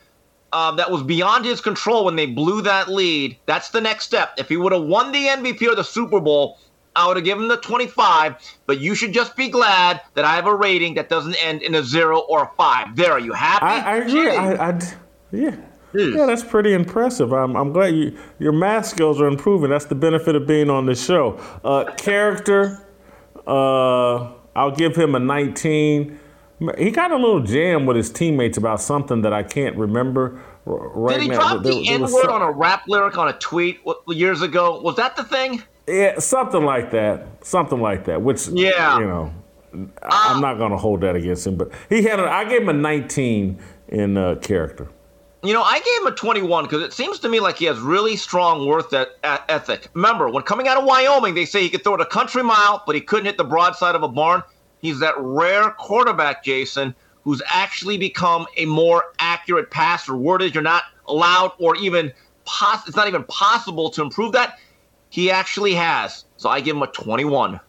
um, 0.53 0.77
that 0.77 0.91
was 0.91 1.03
beyond 1.03 1.45
his 1.45 1.61
control 1.61 2.05
when 2.05 2.17
they 2.17 2.27
blew 2.27 2.63
that 2.63 2.89
lead. 2.89 3.37
That's 3.47 3.71
the 3.71 3.81
next 3.81 4.05
step. 4.05 4.35
If 4.39 4.49
he 4.49 4.57
would 4.57 4.73
have 4.73 4.83
won 4.83 5.13
the 5.13 5.27
MVP 5.27 5.63
or 5.71 5.75
the 5.75 5.85
Super 5.85 6.21
Bowl, 6.21 6.59
I 6.99 7.07
would 7.07 7.17
have 7.17 7.25
given 7.25 7.45
him 7.45 7.49
the 7.49 7.57
25, 7.59 8.35
but 8.67 8.81
you 8.81 8.95
should 8.97 9.13
just 9.13 9.37
be 9.37 9.49
glad 9.49 10.01
that 10.15 10.25
I 10.25 10.35
have 10.35 10.47
a 10.47 10.55
rating 10.55 10.95
that 10.95 11.09
doesn't 11.09 11.37
end 11.37 11.63
in 11.63 11.77
a 11.77 11.83
zero 11.83 12.19
or 12.19 12.43
a 12.43 12.51
five. 12.57 12.97
There, 12.97 13.13
are 13.13 13.21
you 13.21 13.33
happy? 13.33 13.65
I, 13.65 13.93
I 13.93 13.97
agree. 13.99 14.31
I, 14.31 14.71
I, 14.71 14.81
yeah. 15.31 15.57
Yeah, 15.95 16.27
that's 16.27 16.45
pretty 16.45 16.75
impressive. 16.75 17.33
I'm, 17.33 17.57
I'm 17.57 17.73
glad 17.73 17.95
you, 17.95 18.19
your 18.39 18.53
math 18.53 18.87
skills 18.87 19.21
are 19.21 19.27
improving. 19.27 19.71
That's 19.71 19.87
the 19.87 19.95
benefit 19.95 20.35
of 20.37 20.47
being 20.47 20.69
on 20.71 20.85
this 20.87 21.03
show. 21.03 21.41
Uh, 21.65 21.85
character, 21.97 22.85
uh, 23.47 24.31
I'll 24.55 24.75
give 24.77 24.95
him 24.95 25.15
a 25.15 25.19
19. 25.19 26.19
He 26.77 26.91
got 26.91 27.13
a 27.13 27.17
little 27.17 27.41
jam 27.41 27.87
with 27.87 27.97
his 27.97 28.11
teammates 28.11 28.59
about 28.59 28.81
something 28.83 29.23
that 29.23 29.33
I 29.33 29.45
can't 29.45 29.77
remember 29.77 30.43
right 30.67 31.15
Did 31.15 31.23
he 31.23 31.29
now. 31.29 31.37
drop 31.37 31.63
There- 31.63 31.73
the 31.73 31.89
N 31.89 32.01
word 32.03 32.11
some- 32.11 32.31
on 32.31 32.43
a 32.43 32.51
rap 32.51 32.83
lyric 32.89 33.17
on 33.17 33.29
a 33.29 33.33
tweet 33.35 33.81
years 34.09 34.43
ago? 34.43 34.81
Was 34.81 34.97
that 34.97 35.17
the 35.17 35.25
thing? 35.25 35.63
Yeah, 35.89 36.19
something 36.19 36.65
like 36.65 36.91
that. 36.93 37.27
Something 37.45 37.81
like 37.81 38.05
that. 38.05 38.21
Which, 38.23 38.47
Yeah. 38.49 38.99
you 38.99 39.07
know, 39.07 39.33
I- 40.03 40.33
I'm 40.35 40.41
not 40.41 40.59
going 40.59 40.71
to 40.71 40.77
hold 40.77 41.01
that 41.01 41.17
against 41.17 41.47
him. 41.47 41.57
But 41.57 41.71
he 41.89 42.03
had, 42.03 42.21
a, 42.21 42.25
I 42.31 42.45
gave 42.45 42.63
him 42.63 42.69
a 42.69 42.73
19 42.75 43.59
in 43.89 44.17
uh, 44.17 44.35
character. 44.37 44.89
You 45.43 45.53
know, 45.55 45.63
I 45.63 45.79
gave 45.79 46.01
him 46.01 46.07
a 46.13 46.17
21 46.17 46.65
because 46.65 46.83
it 46.83 46.93
seems 46.93 47.21
to 47.21 47.29
me 47.29 47.39
like 47.41 47.57
he 47.57 47.65
has 47.67 47.79
really 47.79 48.17
strong 48.17 48.67
worth 48.67 48.93
et- 48.93 49.09
e- 49.25 49.39
ethic. 49.49 49.89
Remember, 49.95 50.29
when 50.29 50.43
coming 50.43 50.67
out 50.67 50.77
of 50.79 50.85
Wyoming, 50.85 51.35
they 51.35 51.45
say 51.45 51.63
he 51.63 51.71
could 51.71 51.85
throw 51.85 51.95
it 51.95 52.01
a 52.01 52.07
country 52.07 52.43
mile, 52.43 52.83
but 52.87 52.95
he 52.97 53.01
couldn't 53.01 53.27
hit 53.27 53.37
the 53.37 53.45
broadside 53.45 53.95
of 53.95 54.03
a 54.03 54.09
barn. 54.09 54.43
He's 54.83 54.99
that 55.01 55.15
rare 55.19 55.71
quarterback, 55.79 56.43
Jason, 56.45 56.95
who's 57.23 57.41
actually 57.47 57.99
become 57.99 58.47
a 58.57 58.65
more 58.67 59.13
accurate 59.21 59.71
passer. 59.71 60.17
Word 60.17 60.43
is 60.43 60.55
you're 60.55 60.63
not 60.63 60.85
allowed 61.07 61.53
or 61.59 61.77
even 61.77 62.13
poss- 62.45 62.87
it's 62.89 62.97
not 62.97 63.07
even 63.07 63.23
possible 63.25 63.91
to 63.91 64.03
improve 64.03 64.33
that. 64.33 64.59
He 65.11 65.31
actually 65.31 65.75
has. 65.75 66.25
So 66.37 66.49
I 66.49 66.61
give 66.61 66.77
him 66.77 66.83
a 66.83 66.87
21. 66.87 67.61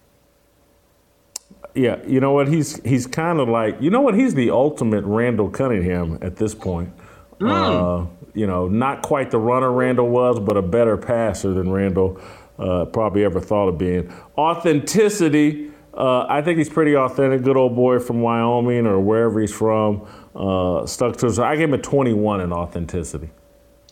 Yeah, 1.75 1.97
you 2.05 2.19
know 2.19 2.31
what? 2.31 2.47
He's 2.47 2.83
he's 2.83 3.05
kind 3.05 3.39
of 3.39 3.47
like 3.47 3.79
you 3.79 3.89
know 3.89 4.01
what? 4.01 4.15
He's 4.15 4.33
the 4.33 4.49
ultimate 4.49 5.03
Randall 5.05 5.49
Cunningham 5.49 6.17
at 6.21 6.35
this 6.35 6.55
point. 6.55 6.91
Uh, 7.41 8.05
you 8.33 8.47
know, 8.47 8.67
not 8.67 9.01
quite 9.01 9.31
the 9.31 9.37
runner 9.37 9.71
Randall 9.71 10.09
was, 10.09 10.39
but 10.39 10.57
a 10.57 10.61
better 10.61 10.97
passer 10.97 11.53
than 11.53 11.71
Randall 11.71 12.19
uh, 12.57 12.85
probably 12.85 13.23
ever 13.23 13.39
thought 13.39 13.69
of 13.69 13.77
being. 13.77 14.11
Authenticity. 14.37 15.71
Uh, 15.93 16.25
I 16.29 16.41
think 16.41 16.57
he's 16.57 16.69
pretty 16.69 16.95
authentic. 16.95 17.43
Good 17.43 17.57
old 17.57 17.75
boy 17.75 17.99
from 17.99 18.21
Wyoming 18.21 18.85
or 18.85 18.99
wherever 18.99 19.39
he's 19.39 19.53
from. 19.53 20.07
Uh, 20.35 20.85
stuck 20.85 21.17
to 21.17 21.27
his. 21.27 21.39
I 21.39 21.55
gave 21.55 21.69
him 21.69 21.73
a 21.73 21.77
21 21.77 22.41
in 22.41 22.53
authenticity. 22.53 23.29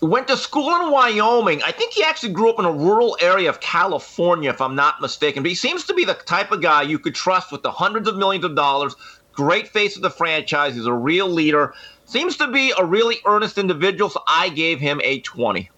Went 0.01 0.27
to 0.27 0.37
school 0.37 0.75
in 0.75 0.91
Wyoming. 0.91 1.61
I 1.63 1.71
think 1.71 1.93
he 1.93 2.03
actually 2.03 2.33
grew 2.33 2.49
up 2.49 2.59
in 2.59 2.65
a 2.65 2.71
rural 2.71 3.17
area 3.21 3.49
of 3.49 3.59
California, 3.59 4.49
if 4.49 4.61
I'm 4.61 4.75
not 4.75 5.01
mistaken. 5.01 5.43
But 5.43 5.49
he 5.49 5.55
seems 5.55 5.85
to 5.85 5.93
be 5.93 6.05
the 6.05 6.13
type 6.13 6.51
of 6.51 6.61
guy 6.61 6.83
you 6.83 6.99
could 6.99 7.15
trust 7.15 7.51
with 7.51 7.63
the 7.63 7.71
hundreds 7.71 8.07
of 8.07 8.15
millions 8.15 8.45
of 8.45 8.55
dollars. 8.55 8.95
Great 9.33 9.67
face 9.67 9.95
of 9.95 10.01
the 10.01 10.09
franchise. 10.09 10.75
He's 10.75 10.85
a 10.85 10.93
real 10.93 11.27
leader. 11.27 11.73
Seems 12.05 12.37
to 12.37 12.47
be 12.47 12.73
a 12.77 12.85
really 12.85 13.17
earnest 13.25 13.57
individual. 13.57 14.09
So 14.09 14.21
I 14.27 14.49
gave 14.49 14.79
him 14.79 15.01
a 15.03 15.19
20. 15.21 15.69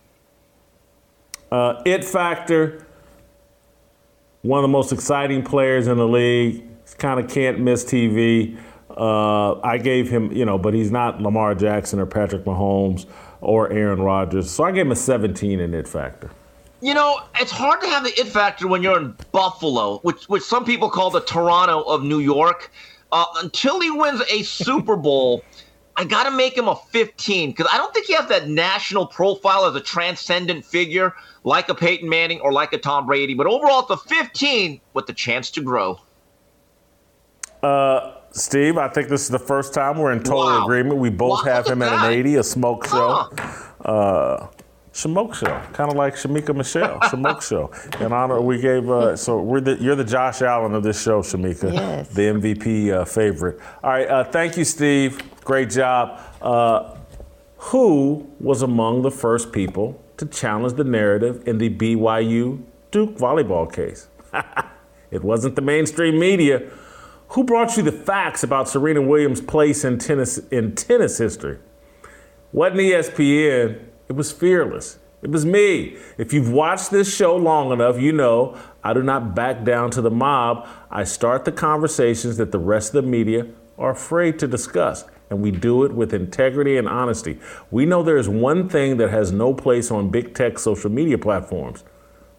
Uh, 1.51 1.81
it 1.85 2.03
factor. 2.03 2.85
One 4.41 4.59
of 4.59 4.63
the 4.63 4.71
most 4.71 4.93
exciting 4.93 5.43
players 5.43 5.87
in 5.87 5.97
the 5.97 6.07
league. 6.07 6.65
Kind 6.97 7.19
of 7.19 7.29
can't 7.29 7.59
miss 7.59 7.85
TV. 7.85 8.57
Uh, 8.89 9.59
I 9.61 9.77
gave 9.77 10.09
him, 10.09 10.31
you 10.31 10.43
know, 10.43 10.57
but 10.57 10.73
he's 10.73 10.91
not 10.91 11.21
Lamar 11.21 11.55
Jackson 11.55 11.99
or 11.99 12.05
Patrick 12.05 12.43
Mahomes 12.45 13.05
or 13.41 13.71
Aaron 13.71 14.01
Rodgers. 14.01 14.49
So 14.49 14.63
I 14.63 14.71
gave 14.71 14.85
him 14.85 14.91
a 14.91 14.95
17 14.95 15.59
in 15.59 15.73
it 15.73 15.87
factor. 15.87 16.29
You 16.81 16.93
know, 16.93 17.19
it's 17.39 17.51
hard 17.51 17.81
to 17.81 17.87
have 17.87 18.03
the 18.03 18.17
it 18.19 18.27
factor 18.27 18.67
when 18.67 18.81
you're 18.81 18.97
in 18.97 19.13
Buffalo, 19.33 19.99
which 19.99 20.29
which 20.29 20.43
some 20.43 20.63
people 20.63 20.89
call 20.89 21.09
the 21.09 21.21
Toronto 21.21 21.81
of 21.81 22.03
New 22.03 22.19
York. 22.19 22.71
Uh, 23.11 23.25
until 23.37 23.81
he 23.81 23.89
wins 23.89 24.21
a 24.29 24.43
Super 24.43 24.95
Bowl, 25.07 25.43
I 25.97 26.05
got 26.05 26.23
to 26.23 26.31
make 26.31 26.57
him 26.57 26.69
a 26.69 26.75
15 26.75 27.49
because 27.49 27.67
I 27.69 27.77
don't 27.77 27.93
think 27.93 28.05
he 28.05 28.13
has 28.13 28.29
that 28.29 28.47
national 28.47 29.07
profile 29.07 29.65
as 29.65 29.75
a 29.75 29.81
transcendent 29.81 30.63
figure 30.63 31.13
like 31.43 31.67
a 31.67 31.75
Peyton 31.75 32.07
Manning 32.07 32.39
or 32.39 32.53
like 32.53 32.71
a 32.71 32.77
Tom 32.77 33.05
Brady. 33.05 33.33
But 33.33 33.47
overall, 33.47 33.81
it's 33.81 33.89
a 33.89 33.97
15 33.97 34.79
with 34.93 35.07
the 35.07 35.13
chance 35.13 35.51
to 35.51 35.61
grow. 35.61 35.99
Steve, 38.31 38.77
I 38.77 38.87
think 38.87 39.09
this 39.09 39.21
is 39.23 39.29
the 39.29 39.39
first 39.39 39.73
time 39.73 39.97
we're 39.97 40.11
in 40.11 40.19
total 40.19 40.45
Wow. 40.45 40.63
agreement. 40.63 40.97
We 40.99 41.09
both 41.09 41.45
Wow, 41.45 41.53
have 41.55 41.67
him 41.67 41.81
at 41.81 41.91
at 41.91 42.05
an 42.05 42.11
80, 42.13 42.35
a 42.35 42.43
smoke 42.43 42.85
show. 42.87 43.27
Huh. 43.37 43.89
Uh, 43.91 44.47
Smoke 44.91 45.33
show, 45.35 45.61
kind 45.71 45.89
of 45.89 45.95
like 45.95 46.15
Shemeka 46.15 46.53
Michelle, 46.53 46.99
Smoke 47.09 47.41
show. 47.41 47.71
In 48.01 48.11
honor, 48.11 48.41
we 48.41 48.59
gave. 48.59 48.89
Uh, 48.89 49.15
so 49.15 49.39
we're 49.39 49.61
the, 49.61 49.75
you're 49.79 49.95
the 49.95 50.03
Josh 50.03 50.41
Allen 50.41 50.73
of 50.73 50.83
this 50.83 51.01
show, 51.01 51.21
Shemeka, 51.21 51.71
Yes. 51.71 52.09
the 52.09 52.23
MVP 52.23 52.91
uh, 52.91 53.05
favorite. 53.05 53.59
All 53.83 53.91
right, 53.91 54.07
uh, 54.09 54.23
thank 54.25 54.57
you, 54.57 54.65
Steve. 54.65 55.21
Great 55.45 55.69
job. 55.69 56.19
Uh, 56.41 56.95
who 57.57 58.27
was 58.41 58.61
among 58.63 59.03
the 59.03 59.11
first 59.11 59.51
people 59.53 60.01
to 60.17 60.25
challenge 60.25 60.73
the 60.73 60.83
narrative 60.83 61.47
in 61.47 61.59
the 61.59 61.69
BYU 61.69 62.61
Duke 62.91 63.15
volleyball 63.15 63.71
case? 63.71 64.07
it 65.11 65.23
wasn't 65.23 65.55
the 65.55 65.61
mainstream 65.61 66.19
media. 66.19 66.63
Who 67.33 67.43
brought 67.43 67.77
you 67.77 67.83
the 67.83 67.91
facts 67.91 68.41
about 68.41 68.67
Serena 68.67 69.03
Williams' 69.03 69.39
place 69.39 69.83
in 69.83 69.99
tennis 69.99 70.39
in 70.49 70.73
tennis 70.73 71.19
history? 71.19 71.59
Wasn't 72.51 72.79
ESPN, 72.79 73.85
it 74.07 74.15
was 74.15 74.31
fearless. 74.31 74.97
It 75.21 75.29
was 75.29 75.45
me. 75.45 75.97
If 76.17 76.33
you've 76.33 76.51
watched 76.51 76.89
this 76.89 77.13
show 77.13 77.35
long 77.35 77.71
enough, 77.71 77.99
you 77.99 78.13
know 78.13 78.57
I 78.83 78.93
do 78.93 79.03
not 79.03 79.35
back 79.35 79.63
down 79.63 79.91
to 79.91 80.01
the 80.01 80.09
mob. 80.09 80.67
I 80.89 81.03
start 81.03 81.45
the 81.45 81.51
conversations 81.51 82.37
that 82.37 82.51
the 82.51 82.57
rest 82.57 82.95
of 82.95 83.03
the 83.03 83.09
media 83.09 83.45
are 83.77 83.91
afraid 83.91 84.39
to 84.39 84.47
discuss, 84.47 85.05
and 85.29 85.39
we 85.39 85.51
do 85.51 85.83
it 85.83 85.91
with 85.91 86.15
integrity 86.15 86.77
and 86.77 86.87
honesty. 86.87 87.37
We 87.69 87.85
know 87.85 88.01
there 88.01 88.17
is 88.17 88.27
one 88.27 88.69
thing 88.69 88.97
that 88.97 89.11
has 89.11 89.31
no 89.31 89.53
place 89.53 89.91
on 89.91 90.09
big 90.09 90.33
tech 90.33 90.57
social 90.57 90.89
media 90.89 91.19
platforms 91.19 91.83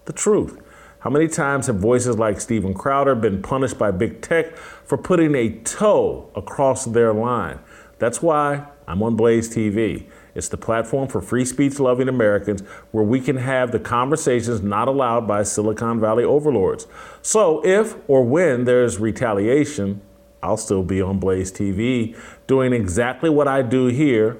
the 0.07 0.13
truth. 0.13 0.59
How 1.01 1.09
many 1.09 1.29
times 1.29 1.67
have 1.67 1.77
voices 1.77 2.19
like 2.19 2.43
Steven 2.43 2.75
Crowder 2.75 3.15
been 3.15 3.41
punished 3.41 3.79
by 3.79 3.91
big 3.91 4.21
tech 4.21 4.55
for 4.57 4.99
putting 4.99 5.35
a 5.35 5.49
toe 5.61 6.31
across 6.35 6.85
their 6.85 7.15
line? 7.15 7.59
That's 7.99 8.21
why 8.21 8.67
I'm 8.87 9.03
on 9.03 9.17
Blaze 9.17 9.49
TV. 9.49 10.05
It's 10.35 10.49
the 10.49 10.59
platform 10.59 11.09
for 11.09 11.23
free 11.23 11.47
speech 11.47 11.81
loving 11.81 12.07
Americans 12.07 12.61
where 12.91 13.03
we 13.03 13.19
can 13.19 13.39
have 13.39 13.73
the 13.73 13.81
conversations 13.81 14.61
not 14.61 14.89
allowed 14.89 15.27
by 15.27 15.43
Silicon 15.43 16.01
Valley 16.01 16.23
overlords. 16.23 16.87
So, 17.23 17.65
if 17.65 17.97
or 18.07 18.23
when 18.23 18.65
there's 18.67 18.99
retaliation, 18.99 20.03
I'll 20.43 20.59
still 20.59 20.83
be 20.83 21.01
on 21.01 21.19
Blaze 21.19 21.51
TV 21.51 22.15
doing 22.47 22.75
exactly 22.75 23.31
what 23.31 23.49
I 23.49 23.63
do 23.63 23.87
here, 23.87 24.37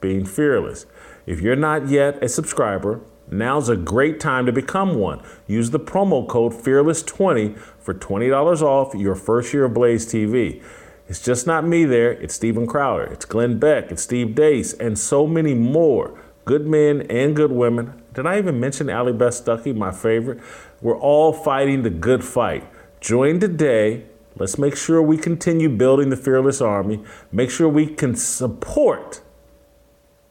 being 0.00 0.24
fearless. 0.24 0.86
If 1.26 1.40
you're 1.40 1.56
not 1.56 1.88
yet 1.88 2.22
a 2.22 2.28
subscriber, 2.28 3.00
now's 3.38 3.68
a 3.68 3.76
great 3.76 4.20
time 4.20 4.46
to 4.46 4.52
become 4.52 4.94
one. 4.96 5.22
Use 5.46 5.70
the 5.70 5.80
promo 5.80 6.26
code 6.26 6.52
FEARLESS20 6.52 7.58
for 7.58 7.94
$20 7.94 8.62
off 8.62 8.94
your 8.94 9.14
first 9.14 9.52
year 9.52 9.64
of 9.64 9.74
Blaze 9.74 10.06
TV. 10.06 10.62
It's 11.06 11.22
just 11.22 11.46
not 11.46 11.66
me 11.66 11.84
there, 11.84 12.12
it's 12.12 12.34
Steven 12.34 12.66
Crowder, 12.66 13.04
it's 13.04 13.26
Glenn 13.26 13.58
Beck, 13.58 13.92
it's 13.92 14.02
Steve 14.02 14.28
Deace, 14.34 14.72
and 14.80 14.98
so 14.98 15.26
many 15.26 15.54
more. 15.54 16.18
Good 16.46 16.66
men 16.66 17.02
and 17.10 17.36
good 17.36 17.52
women. 17.52 18.02
Did 18.14 18.26
I 18.26 18.38
even 18.38 18.60
mention 18.60 18.88
Allie 18.88 19.12
Beth 19.12 19.32
Stuckey, 19.32 19.74
my 19.74 19.90
favorite? 19.90 20.40
We're 20.80 20.98
all 20.98 21.32
fighting 21.32 21.82
the 21.82 21.90
good 21.90 22.24
fight. 22.24 22.66
Join 23.00 23.40
today. 23.40 24.04
Let's 24.36 24.58
make 24.58 24.76
sure 24.76 25.02
we 25.02 25.16
continue 25.16 25.68
building 25.68 26.10
the 26.10 26.16
Fearless 26.16 26.60
Army. 26.60 27.02
Make 27.30 27.50
sure 27.50 27.68
we 27.68 27.86
can 27.86 28.14
support 28.14 29.20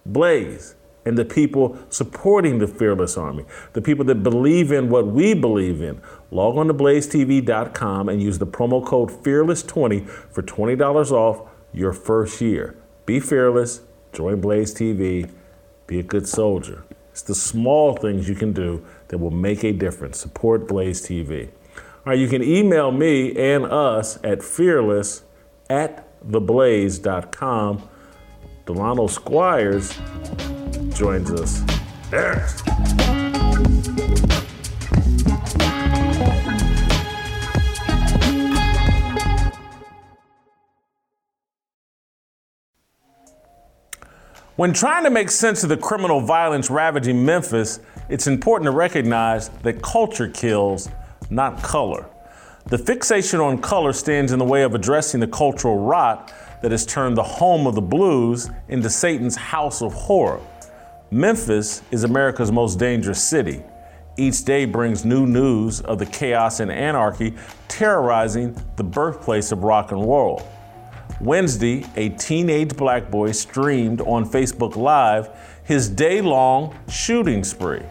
Blaze 0.06 0.76
and 1.06 1.18
the 1.18 1.26
people 1.26 1.78
supporting 1.90 2.60
the 2.60 2.68
Fearless 2.68 3.18
Army, 3.18 3.46
the 3.74 3.82
people 3.82 4.06
that 4.06 4.24
believe 4.24 4.72
in 4.72 4.90
what 4.90 5.08
we 5.08 5.34
believe 5.34 5.82
in. 5.82 6.02
Log 6.32 6.58
on 6.58 6.68
to 6.68 6.74
blazetv.com 6.74 8.10
and 8.10 8.22
use 8.22 8.40
the 8.40 8.48
promo 8.48 8.86
code 8.86 9.10
FEARLESS20 9.10 10.08
for 10.08 10.42
$20 10.42 11.12
off 11.12 11.50
your 11.74 11.94
first 11.94 12.40
year. 12.42 12.76
Be 13.06 13.20
fearless, 13.20 13.82
join 14.14 14.40
Blaze 14.40 14.74
TV, 14.74 15.30
be 15.88 16.00
a 16.00 16.04
good 16.04 16.28
soldier. 16.28 16.84
It's 17.12 17.22
the 17.22 17.36
small 17.36 17.96
things 17.96 18.28
you 18.28 18.36
can 18.36 18.54
do 18.54 18.84
that 19.10 19.20
will 19.20 19.32
make 19.32 19.64
a 19.64 19.72
difference. 19.72 20.20
Support 20.20 20.68
Blaze 20.68 21.06
TV. 21.06 21.50
All 21.78 22.12
right, 22.12 22.20
you 22.20 22.28
can 22.28 22.44
email 22.44 22.92
me 22.92 23.36
and 23.38 23.66
us 23.66 24.20
at 24.24 24.42
fearless 24.42 25.24
at 25.70 26.08
theblaze.com. 26.28 27.90
Delano 28.66 29.08
Squires 29.08 29.98
joins 30.94 31.32
us. 31.32 31.64
When 44.56 44.72
trying 44.72 45.04
to 45.04 45.10
make 45.10 45.32
sense 45.32 45.64
of 45.64 45.70
the 45.70 45.78
criminal 45.78 46.22
violence 46.22 46.70
ravaging 46.70 47.26
Memphis, 47.26 47.80
it's 48.08 48.28
important 48.28 48.68
to 48.68 48.72
recognize 48.72 49.50
that 49.50 49.82
culture 49.82 50.30
kills, 50.30 50.90
not 51.32 51.64
color. 51.64 52.06
The 52.68 52.78
fixation 52.78 53.40
on 53.40 53.58
color 53.58 53.94
stands 53.94 54.32
in 54.32 54.40
the 54.40 54.46
way 54.46 54.62
of 54.62 54.76
addressing 54.76 55.20
the 55.20 55.28
cultural 55.28 55.80
rot 55.80 56.32
that 56.62 56.72
has 56.72 56.86
turned 56.86 57.18
the 57.18 57.24
home 57.24 57.66
of 57.66 57.76
the 57.76 57.82
blues 57.82 58.50
into 58.70 58.90
Satan's 58.90 59.36
house 59.36 59.82
of 59.82 59.94
horror. 59.94 60.40
Memphis 61.14 61.84
is 61.92 62.04
America's 62.04 62.52
most 62.52 62.80
dangerous 62.80 63.22
city. 63.22 63.62
Each 64.18 64.44
day 64.44 64.66
brings 64.66 65.06
new 65.06 65.28
news 65.28 65.80
of 65.82 66.00
the 66.00 66.08
chaos 66.08 66.60
and 66.60 66.72
anarchy 66.72 67.36
terrorizing 67.68 68.60
the 68.78 68.84
birthplace 68.84 69.52
of 69.52 69.64
rock 69.64 69.92
and 69.92 70.02
roll. 70.02 70.42
Wednesday, 71.22 71.86
a 71.96 72.10
teenage 72.10 72.76
black 72.76 73.12
boy 73.12 73.32
streamed 73.32 74.02
on 74.02 74.28
Facebook 74.28 74.76
Live 74.76 75.30
his 75.64 75.88
day 75.88 76.20
long 76.20 76.76
shooting 76.90 77.44
spree. 77.44 77.84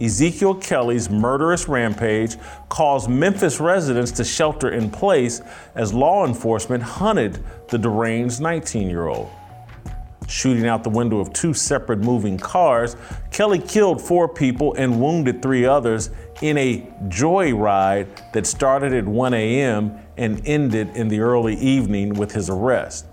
Ezekiel 0.00 0.54
Kelly's 0.54 1.10
murderous 1.10 1.66
rampage 1.66 2.36
caused 2.68 3.10
Memphis 3.10 3.58
residents 3.58 4.12
to 4.12 4.22
shelter 4.22 4.70
in 4.70 4.90
place 4.90 5.42
as 5.74 5.92
law 5.92 6.24
enforcement 6.24 6.84
hunted 6.84 7.44
the 7.70 7.78
deranged 7.78 8.40
19 8.40 8.88
year 8.88 9.08
old 9.08 9.28
shooting 10.28 10.66
out 10.66 10.84
the 10.84 10.90
window 10.90 11.18
of 11.18 11.32
two 11.32 11.54
separate 11.54 12.00
moving 12.00 12.38
cars. 12.38 12.96
Kelly 13.30 13.58
killed 13.58 14.00
four 14.00 14.28
people 14.28 14.74
and 14.74 15.00
wounded 15.00 15.42
three 15.42 15.64
others 15.64 16.10
in 16.42 16.58
a 16.58 16.80
joyride 17.08 18.32
that 18.32 18.46
started 18.46 18.92
at 18.92 19.04
1 19.04 19.34
a.m. 19.34 19.98
and 20.16 20.46
ended 20.46 20.88
in 20.96 21.08
the 21.08 21.20
early 21.20 21.54
evening 21.56 22.14
with 22.14 22.32
his 22.32 22.50
arrest. 22.50 23.06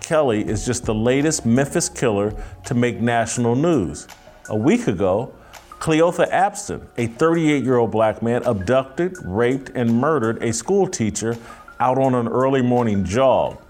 Kelly 0.00 0.46
is 0.46 0.66
just 0.66 0.84
the 0.84 0.94
latest 0.94 1.46
Memphis 1.46 1.88
killer 1.88 2.34
to 2.64 2.74
make 2.74 3.00
national 3.00 3.54
news. 3.54 4.08
A 4.48 4.56
week 4.56 4.88
ago, 4.88 5.32
Cleotha 5.78 6.30
Abston, 6.30 6.86
a 6.98 7.06
38 7.06 7.64
year 7.64 7.76
old 7.76 7.90
black 7.90 8.20
man, 8.22 8.42
abducted, 8.42 9.16
raped, 9.24 9.70
and 9.74 9.94
murdered 9.94 10.42
a 10.42 10.52
school 10.52 10.86
teacher 10.86 11.38
out 11.78 11.96
on 11.96 12.14
an 12.14 12.28
early 12.28 12.60
morning 12.60 13.04
jog. 13.04 13.62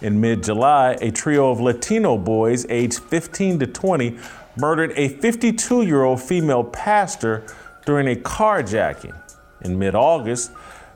In 0.00 0.20
mid 0.20 0.44
July, 0.44 0.96
a 1.00 1.10
trio 1.10 1.50
of 1.50 1.60
Latino 1.60 2.16
boys 2.16 2.64
aged 2.68 3.00
15 3.00 3.58
to 3.58 3.66
20 3.66 4.16
murdered 4.56 4.92
a 4.96 5.08
52 5.08 5.82
year 5.82 6.04
old 6.04 6.22
female 6.22 6.62
pastor 6.62 7.44
during 7.84 8.06
a 8.08 8.14
carjacking. 8.14 9.20
In 9.62 9.76
mid 9.76 9.96
August, 9.96 10.52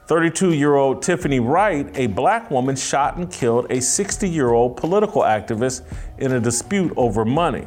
32 0.07 0.53
year 0.53 0.77
old 0.77 1.03
Tiffany 1.03 1.41
Wright, 1.41 1.91
a 1.97 2.07
black 2.07 2.49
woman, 2.49 2.77
shot 2.77 3.17
and 3.17 3.31
killed 3.31 3.67
a 3.71 3.81
60 3.81 4.29
year 4.29 4.51
old 4.51 4.77
political 4.77 5.23
activist 5.23 5.83
in 6.19 6.33
a 6.33 6.41
dispute 6.41 6.93
over 6.97 7.25
money. 7.25 7.67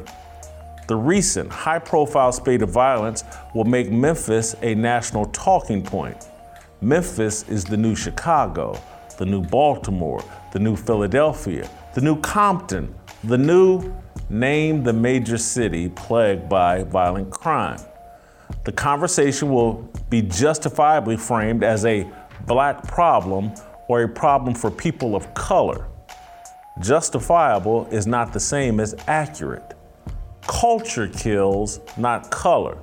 The 0.88 0.96
recent 0.96 1.50
high 1.50 1.80
profile 1.80 2.32
spate 2.32 2.62
of 2.62 2.70
violence 2.70 3.24
will 3.54 3.64
make 3.64 3.90
Memphis 3.90 4.54
a 4.62 4.74
national 4.74 5.26
talking 5.26 5.82
point. 5.82 6.28
Memphis 6.82 7.48
is 7.48 7.64
the 7.64 7.76
new 7.76 7.94
Chicago, 7.94 8.78
the 9.16 9.24
new 9.24 9.40
Baltimore, 9.40 10.22
the 10.52 10.58
new 10.58 10.76
Philadelphia, 10.76 11.68
the 11.94 12.02
new 12.02 12.20
Compton, 12.20 12.94
the 13.24 13.38
new 13.38 13.94
name 14.28 14.82
the 14.82 14.92
major 14.92 15.38
city 15.38 15.88
plagued 15.88 16.50
by 16.50 16.82
violent 16.82 17.30
crime. 17.30 17.80
The 18.64 18.72
conversation 18.72 19.48
will 19.48 19.90
be 20.10 20.20
justifiably 20.20 21.16
framed 21.16 21.64
as 21.64 21.86
a 21.86 22.06
black 22.46 22.86
problem 22.86 23.52
or 23.88 24.02
a 24.02 24.08
problem 24.08 24.54
for 24.54 24.70
people 24.70 25.16
of 25.16 25.32
color. 25.32 25.86
Justifiable 26.80 27.86
is 27.90 28.06
not 28.06 28.34
the 28.34 28.40
same 28.40 28.80
as 28.80 28.94
accurate. 29.06 29.72
Culture 30.42 31.08
kills, 31.08 31.80
not 31.96 32.30
color. 32.30 32.76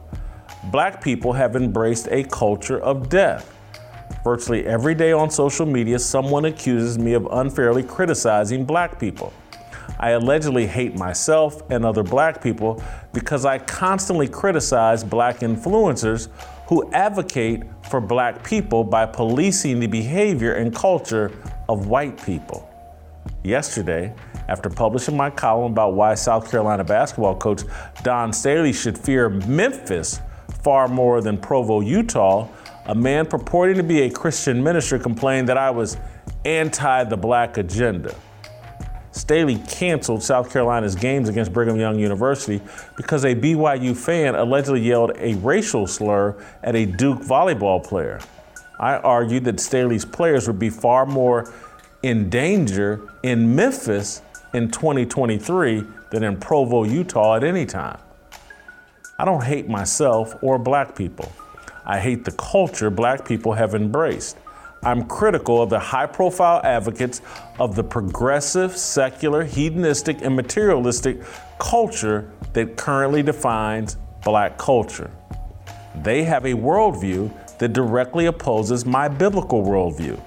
Black 0.72 1.04
people 1.04 1.34
have 1.34 1.56
embraced 1.56 2.08
a 2.10 2.24
culture 2.24 2.80
of 2.80 3.08
death. 3.08 3.53
Virtually 4.24 4.66
every 4.66 4.96
day 4.96 5.12
on 5.12 5.30
social 5.30 5.66
media, 5.66 6.00
someone 6.00 6.46
accuses 6.46 6.98
me 6.98 7.14
of 7.14 7.28
unfairly 7.32 7.84
criticizing 7.84 8.66
black 8.66 9.00
people. 9.00 9.34
I 10.00 10.12
allegedly 10.12 10.66
hate 10.66 10.96
myself 10.96 11.62
and 11.70 11.86
other 11.86 12.04
black 12.04 12.42
people 12.42 12.84
because 13.14 13.46
I 13.46 13.60
constantly 13.60 14.28
criticize 14.28 15.04
black 15.04 15.40
influencers 15.40 16.30
who 16.68 16.92
advocate 16.92 17.64
for 17.90 18.02
black 18.02 18.44
people 18.44 18.84
by 18.84 19.06
policing 19.06 19.80
the 19.80 19.88
behavior 19.88 20.54
and 20.54 20.74
culture 20.74 21.32
of 21.70 21.88
white 21.88 22.22
people. 22.26 22.70
Yesterday, 23.44 24.14
after 24.48 24.70
publishing 24.70 25.16
my 25.16 25.30
column 25.30 25.72
about 25.72 25.94
why 25.94 26.16
South 26.16 26.50
Carolina 26.50 26.84
basketball 26.84 27.36
coach 27.36 27.64
Dawn 28.04 28.34
Staley 28.34 28.74
should 28.74 28.98
fear 28.98 29.30
Memphis 29.30 30.20
far 30.64 30.88
more 30.88 31.22
than 31.22 31.38
Provo, 31.38 31.82
Utah, 31.82 32.48
a 32.86 32.96
man 32.96 33.26
purporting 33.26 33.78
to 33.78 33.84
be 33.84 34.02
a 34.02 34.10
Christian 34.10 34.64
minister 34.64 35.00
complained 35.00 35.50
that 35.50 35.58
I 35.58 35.70
was 35.70 35.98
anti 36.46 37.04
the 37.06 37.18
black 37.18 37.58
agenda. 37.58 38.16
Staley 39.12 39.62
canceled 39.70 40.24
South 40.24 40.52
Carolina's 40.52 40.96
games 40.96 41.30
against 41.30 41.54
Brigham 41.54 41.80
Young 41.80 42.00
University 42.00 42.60
because 42.98 43.24
a 43.26 43.36
BYU 43.36 43.96
fan 43.96 44.34
allegedly 44.34 44.82
yelled 44.82 45.12
a 45.18 45.36
racial 45.36 45.86
slur 45.86 46.36
at 46.64 46.76
a 46.76 46.86
Duke 46.86 47.20
volleyball 47.20 47.84
player. 47.84 48.20
I 48.80 48.96
argued 48.98 49.46
that 49.46 49.60
Staley's 49.60 50.04
players 50.04 50.48
would 50.48 50.58
be 50.58 50.72
far 50.72 51.06
more 51.06 51.54
in 52.02 52.30
danger 52.30 53.08
in 53.22 53.56
Memphis 53.56 54.24
in 54.54 54.72
2023 54.72 55.84
than 56.10 56.24
in 56.24 56.38
Provo, 56.38 56.84
Utah 56.84 57.36
at 57.36 57.44
any 57.44 57.66
time. 57.66 58.00
I 59.20 59.26
don't 59.26 59.44
hate 59.44 59.70
myself 59.70 60.36
or 60.42 60.58
black 60.58 60.96
people. 60.96 61.32
I 61.86 62.00
hate 62.00 62.26
the 62.26 62.32
culture 62.32 62.90
black 62.90 63.26
people 63.26 63.54
have 63.54 63.76
embraced. 63.76 64.38
I'm 64.84 65.06
critical 65.06 65.62
of 65.62 65.70
the 65.70 65.80
high 65.80 66.06
profile 66.06 66.60
advocates 66.64 67.22
of 67.60 67.76
the 67.76 67.84
progressive, 67.84 68.76
secular, 68.76 69.46
hedonistic, 69.46 70.22
and 70.22 70.36
materialistic 70.36 71.22
culture 71.58 72.30
that 72.52 72.76
currently 72.76 73.24
defines 73.24 73.96
black 74.24 74.58
culture. 74.58 75.10
They 76.02 76.24
have 76.24 76.46
a 76.46 76.54
worldview 76.54 77.32
that 77.60 77.72
directly 77.72 78.26
opposes 78.26 78.86
my 78.86 79.08
biblical 79.08 79.64
worldview. 79.64 80.20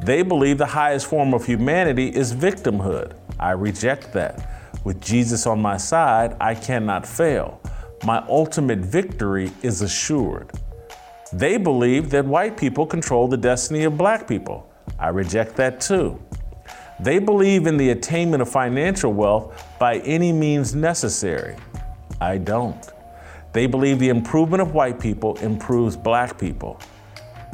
They 0.00 0.22
believe 0.22 0.58
the 0.58 0.66
highest 0.66 1.06
form 1.06 1.34
of 1.34 1.46
humanity 1.46 2.08
is 2.08 2.34
victimhood. 2.34 3.14
I 3.38 3.52
reject 3.52 4.12
that. 4.12 4.48
With 4.84 5.00
Jesus 5.00 5.46
on 5.46 5.60
my 5.60 5.76
side, 5.76 6.36
I 6.40 6.54
cannot 6.54 7.06
fail. 7.06 7.60
My 8.04 8.24
ultimate 8.28 8.80
victory 8.80 9.50
is 9.62 9.82
assured. 9.82 10.52
They 11.34 11.56
believe 11.56 12.10
that 12.10 12.24
white 12.24 12.56
people 12.56 12.86
control 12.86 13.26
the 13.26 13.36
destiny 13.36 13.82
of 13.82 13.98
black 13.98 14.28
people. 14.28 14.70
I 15.00 15.08
reject 15.08 15.56
that 15.56 15.80
too. 15.80 16.22
They 17.00 17.18
believe 17.18 17.66
in 17.66 17.76
the 17.76 17.90
attainment 17.90 18.40
of 18.40 18.48
financial 18.48 19.12
wealth 19.12 19.66
by 19.80 19.98
any 19.98 20.32
means 20.32 20.76
necessary. 20.76 21.56
I 22.20 22.38
don't. 22.38 22.88
They 23.52 23.66
believe 23.66 23.98
the 23.98 24.10
improvement 24.10 24.62
of 24.62 24.74
white 24.74 25.00
people 25.00 25.34
improves 25.38 25.96
black 25.96 26.38
people. 26.38 26.80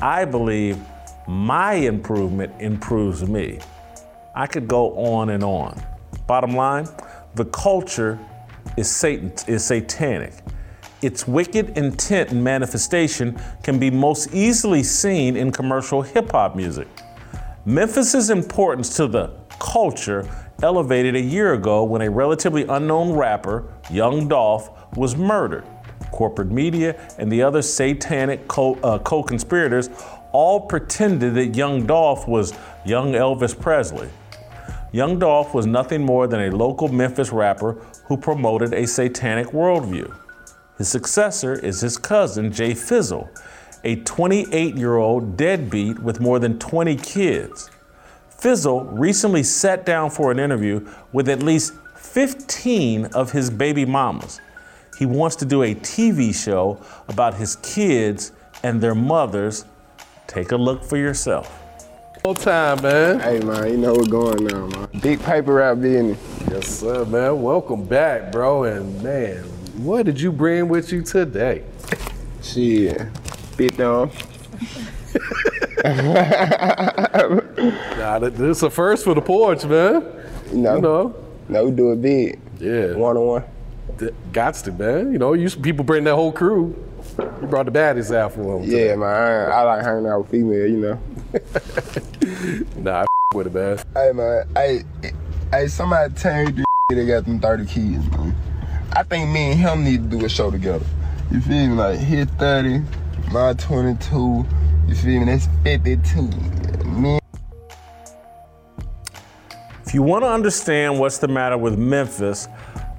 I 0.02 0.26
believe 0.26 0.78
my 1.26 1.72
improvement 1.72 2.52
improves 2.60 3.26
me. 3.26 3.60
I 4.34 4.46
could 4.46 4.68
go 4.68 4.92
on 4.92 5.30
and 5.30 5.42
on. 5.42 5.82
Bottom 6.26 6.54
line, 6.54 6.86
the 7.34 7.46
culture 7.46 8.18
is 8.76 8.90
Satan 8.90 9.32
is 9.46 9.64
satanic. 9.64 10.34
Its 11.02 11.26
wicked 11.26 11.78
intent 11.78 12.30
and 12.30 12.44
manifestation 12.44 13.40
can 13.62 13.78
be 13.78 13.90
most 13.90 14.34
easily 14.34 14.82
seen 14.82 15.36
in 15.36 15.50
commercial 15.50 16.02
hip 16.02 16.30
hop 16.30 16.54
music. 16.54 16.86
Memphis's 17.64 18.28
importance 18.28 18.96
to 18.96 19.06
the 19.06 19.28
culture 19.58 20.28
elevated 20.62 21.16
a 21.16 21.20
year 21.20 21.54
ago 21.54 21.84
when 21.84 22.02
a 22.02 22.10
relatively 22.10 22.64
unknown 22.64 23.12
rapper, 23.12 23.72
Young 23.90 24.28
Dolph, 24.28 24.70
was 24.96 25.16
murdered. 25.16 25.64
Corporate 26.10 26.50
media 26.50 27.00
and 27.18 27.32
the 27.32 27.42
other 27.42 27.62
satanic 27.62 28.46
co 28.46 28.74
uh, 28.82 28.98
conspirators 28.98 29.88
all 30.32 30.60
pretended 30.60 31.34
that 31.34 31.56
Young 31.56 31.86
Dolph 31.86 32.28
was 32.28 32.52
young 32.84 33.12
Elvis 33.12 33.58
Presley. 33.58 34.08
Young 34.92 35.18
Dolph 35.18 35.54
was 35.54 35.66
nothing 35.66 36.04
more 36.04 36.26
than 36.26 36.40
a 36.40 36.50
local 36.50 36.88
Memphis 36.88 37.30
rapper 37.30 37.74
who 38.04 38.16
promoted 38.16 38.74
a 38.74 38.86
satanic 38.86 39.48
worldview. 39.48 40.14
His 40.80 40.88
successor 40.88 41.52
is 41.52 41.82
his 41.82 41.98
cousin, 41.98 42.50
Jay 42.50 42.72
Fizzle, 42.72 43.28
a 43.84 43.96
28 43.96 44.76
year 44.76 44.96
old 44.96 45.36
deadbeat 45.36 45.98
with 45.98 46.20
more 46.20 46.38
than 46.38 46.58
20 46.58 46.96
kids. 46.96 47.68
Fizzle 48.30 48.84
recently 48.84 49.42
sat 49.42 49.84
down 49.84 50.08
for 50.08 50.32
an 50.32 50.38
interview 50.38 50.88
with 51.12 51.28
at 51.28 51.42
least 51.42 51.74
15 51.96 53.04
of 53.12 53.30
his 53.30 53.50
baby 53.50 53.84
mamas. 53.84 54.40
He 54.98 55.04
wants 55.04 55.36
to 55.36 55.44
do 55.44 55.64
a 55.64 55.74
TV 55.74 56.34
show 56.34 56.80
about 57.08 57.34
his 57.34 57.56
kids 57.56 58.32
and 58.62 58.80
their 58.80 58.94
mothers. 58.94 59.66
Take 60.28 60.52
a 60.52 60.56
look 60.56 60.82
for 60.82 60.96
yourself. 60.96 61.62
All 62.24 62.34
time, 62.34 62.80
man. 62.80 63.20
Hey, 63.20 63.40
man, 63.40 63.70
you 63.70 63.76
know 63.76 63.92
what's 63.92 64.08
going 64.08 64.50
on, 64.54 64.70
man. 64.70 64.88
Big 65.02 65.22
paper 65.22 65.56
route 65.56 65.82
business. 65.82 66.18
Yes, 66.50 66.68
sir, 66.68 67.04
man. 67.04 67.42
Welcome 67.42 67.84
back, 67.84 68.32
bro. 68.32 68.64
And 68.64 69.02
man, 69.02 69.44
what 69.78 70.06
did 70.06 70.20
you 70.20 70.32
bring 70.32 70.68
with 70.68 70.92
you 70.92 71.02
today? 71.02 71.64
Shit, 72.42 73.06
bit 73.56 73.76
down. 73.76 74.10
nah, 75.84 75.98
this 78.18 78.58
is 78.58 78.62
a 78.62 78.70
first 78.70 79.04
for 79.04 79.14
the 79.14 79.22
porch, 79.22 79.64
man. 79.64 80.04
No. 80.52 80.76
You 80.76 80.80
know. 80.80 81.14
no, 81.48 81.64
we 81.64 81.70
do 81.70 81.92
it 81.92 82.02
big. 82.02 82.40
Yeah. 82.58 82.94
One 82.94 83.16
on 83.16 83.26
one. 83.26 83.44
Gots 84.32 84.64
to, 84.64 84.72
man. 84.72 85.12
You 85.12 85.18
know, 85.18 85.34
you 85.34 85.50
people 85.50 85.84
bring 85.84 86.04
that 86.04 86.14
whole 86.14 86.32
crew. 86.32 86.74
You 87.18 87.46
brought 87.46 87.66
the 87.66 87.72
baddies 87.72 88.14
out 88.14 88.32
for 88.32 88.60
them. 88.60 88.70
Yeah, 88.70 88.96
man. 88.96 89.50
I, 89.50 89.54
I 89.54 89.62
like 89.62 89.84
hanging 89.84 90.06
out 90.06 90.20
with 90.20 90.30
female, 90.30 90.66
you 90.66 90.78
know. 90.78 90.98
Nah, 92.76 93.02
I 93.02 93.06
with 93.34 93.46
it, 93.46 93.54
man. 93.54 93.78
Hey, 93.94 94.12
man. 94.12 94.48
Hey, 94.54 94.84
hey, 95.50 95.68
somebody 95.68 96.12
tell 96.14 96.44
me 96.44 96.52
this 96.52 96.64
they 96.88 97.06
got 97.06 97.24
them 97.24 97.38
30 97.38 97.66
kids, 97.66 98.10
man. 98.10 98.34
I 98.92 99.04
think 99.04 99.30
me 99.30 99.52
and 99.52 99.60
him 99.60 99.84
need 99.84 100.10
to 100.10 100.18
do 100.18 100.24
a 100.24 100.28
show 100.28 100.50
together. 100.50 100.84
You 101.30 101.40
feel 101.40 101.68
me? 101.68 101.74
Like, 101.74 101.98
his 101.98 102.26
30, 102.38 102.82
my 103.30 103.52
22. 103.54 104.44
You 104.88 104.94
feel 104.96 105.20
me? 105.20 105.26
That's 105.26 105.48
52. 105.62 106.22
Me 106.86 107.20
If 109.86 109.94
you 109.94 110.02
want 110.02 110.24
to 110.24 110.28
understand 110.28 110.98
what's 110.98 111.18
the 111.18 111.28
matter 111.28 111.56
with 111.56 111.78
Memphis, 111.78 112.48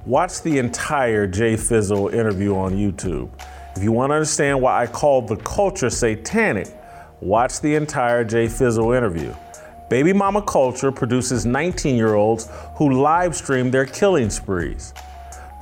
watch 0.06 0.40
the 0.40 0.58
entire 0.58 1.26
Jay 1.26 1.56
Fizzle 1.56 2.08
interview 2.08 2.56
on 2.56 2.72
YouTube. 2.72 3.30
If 3.76 3.82
you 3.82 3.92
want 3.92 4.10
to 4.10 4.14
understand 4.14 4.62
why 4.62 4.82
I 4.82 4.86
call 4.86 5.20
the 5.20 5.36
culture 5.36 5.90
satanic, 5.90 6.68
watch 7.20 7.60
the 7.60 7.74
entire 7.74 8.24
Jay 8.24 8.48
Fizzle 8.48 8.92
interview. 8.92 9.34
Baby 9.90 10.14
mama 10.14 10.40
culture 10.40 10.90
produces 10.90 11.44
19 11.44 11.96
year 11.96 12.14
olds 12.14 12.48
who 12.76 13.02
live 13.02 13.36
stream 13.36 13.70
their 13.70 13.84
killing 13.84 14.30
sprees. 14.30 14.94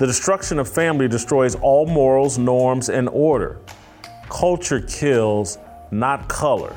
The 0.01 0.07
destruction 0.07 0.59
of 0.59 0.67
family 0.67 1.09
destroys 1.09 1.57
all 1.57 1.85
morals, 1.85 2.39
norms, 2.39 2.89
and 2.89 3.07
order. 3.11 3.59
Culture 4.31 4.81
kills, 4.81 5.59
not 5.91 6.27
color. 6.27 6.75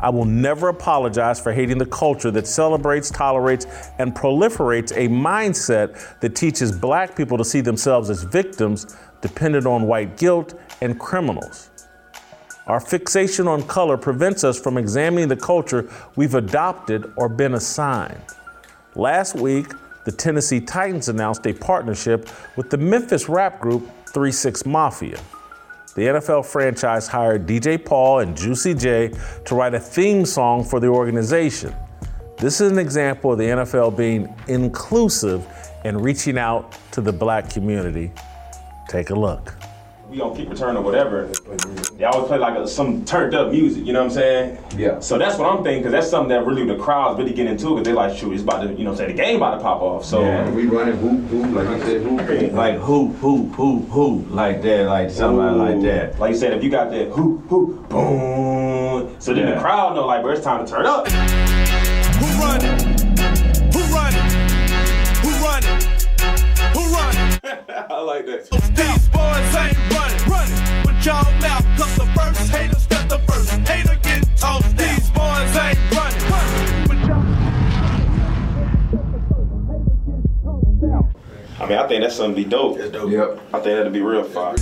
I 0.00 0.08
will 0.08 0.24
never 0.24 0.68
apologize 0.68 1.38
for 1.38 1.52
hating 1.52 1.76
the 1.76 1.84
culture 1.84 2.30
that 2.30 2.46
celebrates, 2.46 3.10
tolerates, 3.10 3.66
and 3.98 4.14
proliferates 4.14 4.92
a 4.92 5.06
mindset 5.06 6.18
that 6.20 6.34
teaches 6.34 6.72
black 6.72 7.14
people 7.14 7.36
to 7.36 7.44
see 7.44 7.60
themselves 7.60 8.08
as 8.08 8.22
victims 8.22 8.96
dependent 9.20 9.66
on 9.66 9.82
white 9.82 10.16
guilt 10.16 10.58
and 10.80 10.98
criminals. 10.98 11.68
Our 12.68 12.80
fixation 12.80 13.46
on 13.48 13.64
color 13.64 13.98
prevents 13.98 14.44
us 14.44 14.58
from 14.58 14.78
examining 14.78 15.28
the 15.28 15.36
culture 15.36 15.92
we've 16.16 16.34
adopted 16.34 17.12
or 17.16 17.28
been 17.28 17.52
assigned. 17.52 18.22
Last 18.94 19.34
week, 19.34 19.66
the 20.06 20.12
Tennessee 20.12 20.60
Titans 20.60 21.08
announced 21.08 21.44
a 21.48 21.52
partnership 21.52 22.30
with 22.54 22.70
the 22.70 22.76
Memphis 22.78 23.28
rap 23.28 23.60
group 23.60 23.90
3 24.10 24.30
6 24.30 24.64
Mafia. 24.64 25.18
The 25.96 26.02
NFL 26.02 26.46
franchise 26.46 27.08
hired 27.08 27.44
DJ 27.44 27.84
Paul 27.84 28.20
and 28.20 28.36
Juicy 28.36 28.74
J 28.74 29.12
to 29.46 29.54
write 29.56 29.74
a 29.74 29.80
theme 29.80 30.24
song 30.24 30.62
for 30.62 30.78
the 30.78 30.86
organization. 30.86 31.74
This 32.38 32.60
is 32.60 32.70
an 32.70 32.78
example 32.78 33.32
of 33.32 33.38
the 33.38 33.46
NFL 33.46 33.96
being 33.96 34.32
inclusive 34.46 35.44
and 35.84 36.00
reaching 36.00 36.38
out 36.38 36.78
to 36.92 37.00
the 37.00 37.12
black 37.12 37.50
community. 37.50 38.12
Take 38.88 39.10
a 39.10 39.14
look. 39.14 39.56
We 40.08 40.18
gonna 40.18 40.36
keep 40.36 40.48
returning 40.48 40.76
or 40.76 40.82
whatever. 40.82 41.26
They 41.96 42.04
always 42.04 42.28
play 42.28 42.38
like 42.38 42.56
a, 42.56 42.68
some 42.68 43.04
turned 43.04 43.34
up 43.34 43.50
music, 43.50 43.84
you 43.84 43.92
know 43.92 44.00
what 44.00 44.06
I'm 44.06 44.12
saying? 44.12 44.58
Yeah. 44.76 45.00
So 45.00 45.18
that's 45.18 45.36
what 45.38 45.50
I'm 45.50 45.64
thinking, 45.64 45.82
because 45.82 45.92
that's 45.92 46.08
something 46.08 46.28
that 46.28 46.46
really 46.46 46.64
the 46.64 46.76
crowds 46.76 47.18
really 47.18 47.32
get 47.32 47.46
into, 47.46 47.70
because 47.70 47.84
they 47.84 47.92
like, 47.92 48.16
shoot, 48.16 48.32
it's 48.32 48.42
about 48.42 48.62
to, 48.62 48.72
you 48.74 48.84
know, 48.84 48.94
say 48.94 49.06
the 49.06 49.12
game 49.12 49.36
about 49.36 49.56
to 49.56 49.62
pop 49.62 49.82
off. 49.82 50.04
So 50.04 50.22
Yeah, 50.22 50.48
we 50.50 50.66
running 50.66 50.96
hoop, 50.96 51.28
hoop, 51.28 51.54
like 51.54 51.68
you 51.68 51.84
said, 51.84 52.02
hoop. 52.02 52.52
Like 52.52 52.76
hoop, 52.78 53.16
hoop, 53.16 53.52
hoop, 53.54 53.88
hoop, 53.88 54.30
like 54.30 54.62
that, 54.62 54.86
like 54.86 55.10
something 55.10 55.58
like 55.58 55.80
that. 55.82 56.18
Like 56.20 56.32
you 56.32 56.38
said, 56.38 56.52
if 56.52 56.62
you 56.62 56.70
got 56.70 56.90
that 56.90 57.08
hoop, 57.10 57.46
hoop, 57.48 57.88
boom, 57.88 59.16
so 59.18 59.34
then 59.34 59.48
Yeah. 59.48 59.54
the 59.54 59.60
crowd 59.60 59.96
know, 59.96 60.06
like, 60.06 60.22
bro, 60.22 60.32
it's 60.32 60.44
time 60.44 60.64
to 60.64 60.70
turn 60.70 60.86
up. 60.86 61.08
Who 61.08 62.26
run 62.42 62.95
I 67.68 68.00
like 68.00 68.26
that. 68.26 68.50
These 68.50 69.08
boys 69.14 69.54
ain't 69.54 69.78
running, 69.94 70.18
running. 70.26 70.58
With 70.84 71.06
y'all 71.06 71.22
mouth, 71.40 71.64
cause 71.78 71.94
the 71.94 72.06
first 72.16 72.50
hater 72.50 72.74
step 72.74 73.08
the 73.08 73.20
first 73.20 73.50
hater 73.68 73.96
get 74.02 74.24
tossed. 74.36 74.76
These 74.76 75.10
boys 75.10 75.54
ain't 75.54 75.78
running, 75.94 76.26
running. 76.28 76.88
With 76.88 77.02
y'all 77.06 77.22
I 81.60 81.68
mean, 81.68 81.78
I 81.78 81.86
think 81.86 82.02
that's 82.02 82.16
something 82.16 82.34
to 82.34 82.42
be 82.42 82.50
dope. 82.50 82.78
Yep. 82.78 83.38
I 83.54 83.60
think 83.60 83.76
that'd 83.76 83.92
be 83.92 84.02
real 84.02 84.24
fire. 84.24 84.56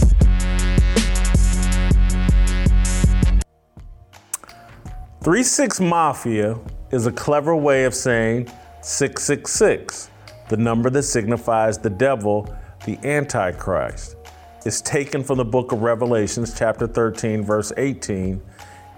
Three 5.22 5.42
Six 5.42 5.80
Mafia 5.80 6.58
is 6.90 7.06
a 7.06 7.12
clever 7.12 7.56
way 7.56 7.84
of 7.84 7.94
saying 7.94 8.50
666, 8.82 10.10
the 10.50 10.58
number 10.58 10.90
that 10.90 11.04
signifies 11.04 11.78
the 11.78 11.88
devil, 11.88 12.54
the 12.84 12.98
Antichrist. 13.02 14.16
It's 14.64 14.80
taken 14.80 15.24
from 15.24 15.38
the 15.38 15.44
book 15.44 15.72
of 15.72 15.82
Revelations, 15.82 16.56
chapter 16.56 16.86
13, 16.86 17.42
verse 17.42 17.72
18. 17.76 18.40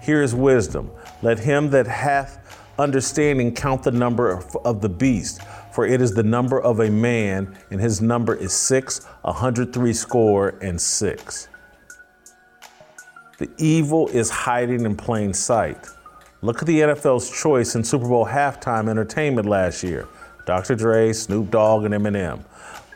Here 0.03 0.23
is 0.23 0.35
wisdom. 0.35 0.91
Let 1.23 1.39
him 1.39 1.71
that 1.71 1.87
hath 1.87 2.73
understanding 2.79 3.55
count 3.55 3.83
the 3.83 3.91
number 3.91 4.31
of, 4.31 4.57
of 4.65 4.81
the 4.81 4.89
beast, 4.89 5.43
for 5.73 5.87
it 5.87 6.01
is 6.01 6.15
the 6.15 6.23
number 6.23 6.61
of 6.61 6.81
a 6.81 6.91
man, 6.91 7.57
and 7.71 7.81
his 7.81 8.01
number 8.01 8.35
is 8.35 8.53
six, 8.53 9.07
a 9.25 9.33
hundred 9.33 9.73
three 9.73 9.93
score 9.93 10.51
and 10.61 10.81
six. 10.81 11.49
The 13.39 13.51
evil 13.59 14.09
is 14.09 14.31
hiding 14.31 14.85
in 14.85 14.97
plain 14.97 15.33
sight. 15.35 15.89
Look 16.43 16.63
at 16.63 16.67
the 16.67 16.81
NFL's 16.81 17.31
choice 17.31 17.75
in 17.75 17.85
Super 17.85 18.09
Bowl 18.09 18.27
halftime 18.27 18.89
entertainment 18.89 19.49
last 19.49 19.83
year 19.83 20.07
Dr. 20.45 20.77
Dre, 20.77 21.13
Snoop 21.13 21.51
Dogg, 21.51 21.85
and 21.85 21.93
Eminem. 21.93 22.45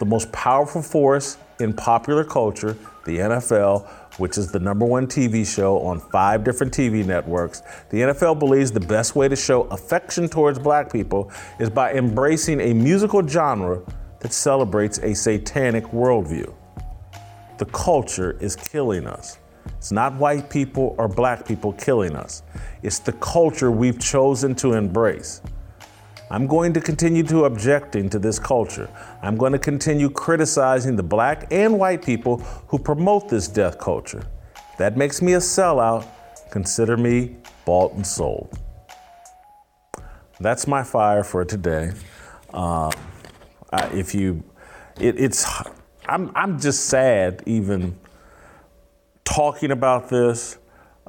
The 0.00 0.06
most 0.06 0.32
powerful 0.32 0.80
force 0.80 1.36
in 1.58 1.74
popular 1.74 2.24
culture, 2.24 2.74
the 3.04 3.18
NFL, 3.18 3.86
which 4.16 4.38
is 4.38 4.50
the 4.50 4.58
number 4.58 4.86
one 4.86 5.06
TV 5.06 5.46
show 5.46 5.78
on 5.80 6.00
five 6.00 6.42
different 6.42 6.72
TV 6.72 7.04
networks, 7.04 7.60
the 7.90 7.98
NFL 7.98 8.38
believes 8.38 8.72
the 8.72 8.80
best 8.80 9.14
way 9.14 9.28
to 9.28 9.36
show 9.36 9.64
affection 9.64 10.26
towards 10.26 10.58
black 10.58 10.90
people 10.90 11.30
is 11.58 11.68
by 11.68 11.92
embracing 11.92 12.62
a 12.62 12.72
musical 12.72 13.28
genre 13.28 13.82
that 14.20 14.32
celebrates 14.32 14.96
a 15.00 15.12
satanic 15.12 15.84
worldview. 15.88 16.50
The 17.58 17.66
culture 17.66 18.38
is 18.40 18.56
killing 18.56 19.06
us. 19.06 19.38
It's 19.76 19.92
not 19.92 20.14
white 20.14 20.48
people 20.48 20.94
or 20.96 21.08
black 21.08 21.46
people 21.46 21.74
killing 21.74 22.16
us. 22.16 22.42
It's 22.82 23.00
the 23.00 23.12
culture 23.12 23.70
we've 23.70 24.00
chosen 24.00 24.54
to 24.56 24.72
embrace. 24.72 25.42
I'm 26.30 26.46
going 26.46 26.72
to 26.74 26.80
continue 26.80 27.24
to 27.24 27.44
objecting 27.46 28.08
to 28.10 28.18
this 28.18 28.38
culture. 28.38 28.88
I'm 29.20 29.36
going 29.36 29.52
to 29.52 29.58
continue 29.58 30.08
criticizing 30.08 30.94
the 30.94 31.02
black 31.02 31.48
and 31.52 31.76
white 31.76 32.04
people 32.04 32.36
who 32.68 32.78
promote 32.78 33.28
this 33.28 33.48
death 33.48 33.78
culture. 33.78 34.22
That 34.78 34.96
makes 34.96 35.20
me 35.20 35.32
a 35.34 35.38
sellout. 35.38 36.06
Consider 36.52 36.96
me 36.96 37.36
bought 37.64 37.94
and 37.94 38.06
sold. 38.06 38.56
That's 40.38 40.66
my 40.68 40.84
fire 40.84 41.24
for 41.24 41.44
today. 41.44 41.92
Uh, 42.54 42.92
I- 43.72 43.88
if 43.92 44.14
you, 44.14 44.42
it, 45.00 45.20
it's, 45.20 45.44
I'm, 46.08 46.30
I'm 46.36 46.60
just 46.60 46.86
sad 46.86 47.42
even 47.44 47.98
talking 49.24 49.72
about 49.72 50.08
this. 50.08 50.58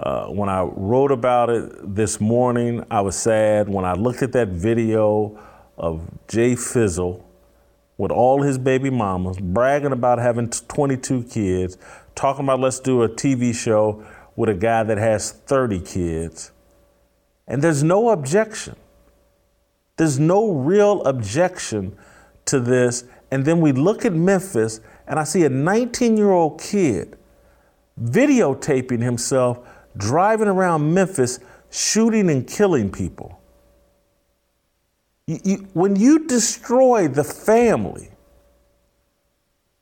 Uh, 0.01 0.25
when 0.29 0.49
I 0.49 0.63
wrote 0.63 1.11
about 1.11 1.51
it 1.51 1.95
this 1.95 2.19
morning, 2.19 2.83
I 2.89 3.01
was 3.01 3.15
sad. 3.15 3.69
When 3.69 3.85
I 3.85 3.93
looked 3.93 4.23
at 4.23 4.31
that 4.31 4.47
video 4.47 5.39
of 5.77 6.09
Jay 6.27 6.55
Fizzle 6.55 7.23
with 7.97 8.09
all 8.09 8.41
his 8.41 8.57
baby 8.57 8.89
mamas 8.89 9.37
bragging 9.37 9.91
about 9.91 10.17
having 10.17 10.49
22 10.49 11.25
kids, 11.25 11.77
talking 12.15 12.45
about 12.45 12.59
let's 12.59 12.79
do 12.79 13.03
a 13.03 13.09
TV 13.09 13.53
show 13.53 14.03
with 14.35 14.49
a 14.49 14.55
guy 14.55 14.81
that 14.81 14.97
has 14.97 15.33
30 15.33 15.79
kids, 15.81 16.51
and 17.47 17.61
there's 17.61 17.83
no 17.83 18.09
objection. 18.09 18.75
There's 19.97 20.17
no 20.17 20.51
real 20.51 21.03
objection 21.03 21.95
to 22.45 22.59
this. 22.59 23.03
And 23.29 23.45
then 23.45 23.61
we 23.61 23.71
look 23.71 24.03
at 24.03 24.13
Memphis, 24.13 24.79
and 25.05 25.19
I 25.19 25.25
see 25.25 25.43
a 25.43 25.49
19 25.49 26.17
year 26.17 26.31
old 26.31 26.59
kid 26.59 27.19
videotaping 28.01 29.03
himself 29.03 29.59
driving 29.97 30.47
around 30.47 30.93
Memphis 30.93 31.39
shooting 31.69 32.29
and 32.29 32.47
killing 32.47 32.91
people. 32.91 33.39
You- 35.27 35.39
you- 35.43 35.67
when 35.73 35.95
you 35.95 36.27
destroy 36.27 37.07
the 37.07 37.23
family, 37.23 38.11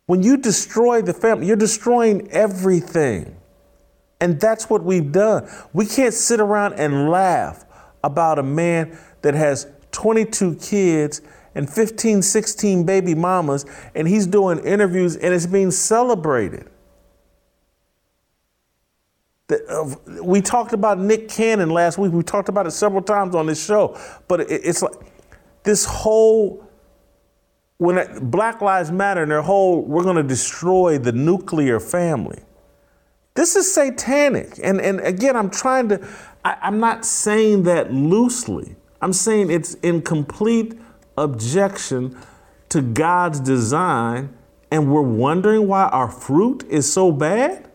when 0.05 0.24
you 0.24 0.38
destroy 0.38 1.01
the 1.01 1.14
family, 1.14 1.47
you're 1.47 1.55
destroying 1.55 2.28
everything. 2.32 3.36
And 4.22 4.39
that's 4.39 4.70
what 4.70 4.84
we've 4.84 5.12
done. 5.12 5.47
We 5.74 5.86
can't 5.86 6.14
sit 6.14 6.39
around 6.39 6.74
and 6.74 7.10
laugh 7.10 7.66
about 8.03 8.39
a 8.39 8.43
man 8.43 8.97
that 9.22 9.34
has 9.34 9.68
22 9.91 10.55
kids 10.55 11.22
and 11.55 11.70
15, 11.70 12.22
16 12.22 12.84
baby 12.84 13.16
mamas, 13.16 13.66
and 13.95 14.07
he's 14.07 14.28
doing 14.28 14.60
interviews 14.60 15.16
and 15.16 15.34
it's 15.34 15.45
being 15.45 15.72
celebrated. 15.72 16.70
Uh, 19.52 19.95
we 20.24 20.41
talked 20.41 20.74
about 20.74 21.00
Nick 21.00 21.30
Cannon 21.30 21.70
last 21.70 21.97
week. 21.97 22.12
We 22.12 22.24
talked 22.24 22.50
about 22.50 22.68
it 22.68 22.72
several 22.72 23.02
times 23.02 23.36
on 23.36 23.47
this 23.47 23.64
show. 23.64 24.00
But 24.28 24.41
it's 24.41 24.82
like 24.82 24.93
this 25.64 25.86
whole 25.86 26.70
when 27.80 28.30
Black 28.30 28.62
Lives 28.62 28.91
Matter 28.91 29.24
and 29.24 29.32
their 29.32 29.41
whole, 29.41 29.82
we're 29.82 30.04
going 30.04 30.18
to 30.18 30.24
destroy 30.24 30.97
the 30.97 31.14
nuclear 31.14 31.80
family. 31.80 32.39
This 33.36 33.56
is 33.56 33.74
satanic. 33.74 34.60
And, 34.62 34.82
and 34.82 35.00
again, 35.00 35.38
I'm 35.38 35.50
trying 35.50 35.88
to, 35.89 36.08
I, 36.43 36.58
I'm 36.62 36.82
not 36.82 37.06
saying 37.06 37.64
that 37.64 37.93
loosely. 37.93 38.76
I'm 39.02 39.14
saying 39.14 39.50
it's 39.50 39.76
in 39.76 40.02
complete 40.02 40.78
objection 41.18 42.18
to 42.68 42.82
God's 42.82 43.39
design, 43.39 44.38
and 44.72 44.91
we're 44.91 45.02
wondering 45.02 45.66
why 45.66 45.86
our 45.86 46.12
fruit 46.12 46.66
is 46.70 46.91
so 46.91 47.14
bad? 47.14 47.68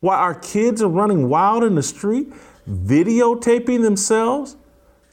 Why 0.00 0.16
our 0.16 0.34
kids 0.34 0.80
are 0.80 0.88
running 0.88 1.28
wild 1.28 1.64
in 1.64 1.74
the 1.74 1.82
street, 1.82 2.32
videotaping 2.68 3.82
themselves, 3.82 4.56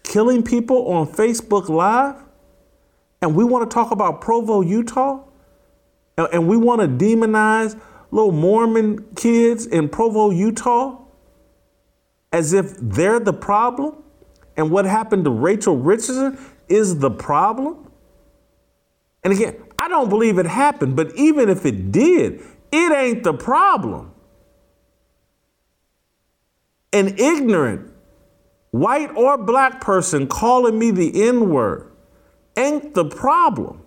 killing 0.03 0.43
people 0.43 0.88
on 0.91 1.07
Facebook 1.07 1.69
Live? 1.69 2.21
And 3.21 3.36
we 3.36 3.43
want 3.43 3.69
to 3.69 3.73
talk 3.73 3.91
about 3.91 4.21
Provo, 4.21 4.61
Utah? 4.61 5.23
And 6.17 6.47
we 6.47 6.57
want 6.57 6.81
to 6.81 6.88
demonize 6.88 7.79
little 8.11 8.31
Mormon 8.31 9.03
kids 9.15 9.65
in 9.65 9.89
Provo, 9.89 10.29
Utah? 10.29 10.99
As 12.31 12.53
if 12.53 12.75
they're 12.79 13.19
the 13.19 13.33
problem? 13.33 14.03
And 14.55 14.69
what 14.69 14.86
happened 14.86 15.25
to 15.25 15.31
Rachel 15.31 15.75
Richardson 15.75 16.38
is 16.69 16.99
the 16.99 17.09
problem? 17.09 17.91
And 19.23 19.33
again, 19.33 19.55
I 19.79 19.88
don't 19.89 20.09
believe 20.09 20.38
it 20.38 20.45
happened, 20.45 20.95
but 20.95 21.15
even 21.15 21.49
if 21.49 21.65
it 21.65 21.91
did, 21.91 22.41
it 22.71 22.91
ain't 22.91 23.23
the 23.23 23.33
problem. 23.33 24.11
An 26.96 27.18
ignorant 27.20 27.91
white 28.72 29.12
or 29.18 29.38
black 29.38 29.82
person 29.82 30.28
calling 30.28 30.80
me 30.80 30.91
the 30.91 31.28
N 31.28 31.50
word 31.50 31.91
ain't 32.56 32.93
the 32.93 33.04
problem. 33.04 33.82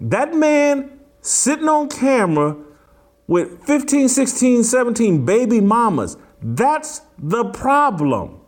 That 0.00 0.34
man 0.34 1.00
sitting 1.20 1.68
on 1.68 1.88
camera 1.88 2.56
with 3.26 3.64
15, 3.64 4.08
16, 4.08 4.62
17 4.62 5.24
baby 5.24 5.60
mamas, 5.60 6.16
that's 6.40 7.02
the 7.18 7.46
problem. 7.46 8.40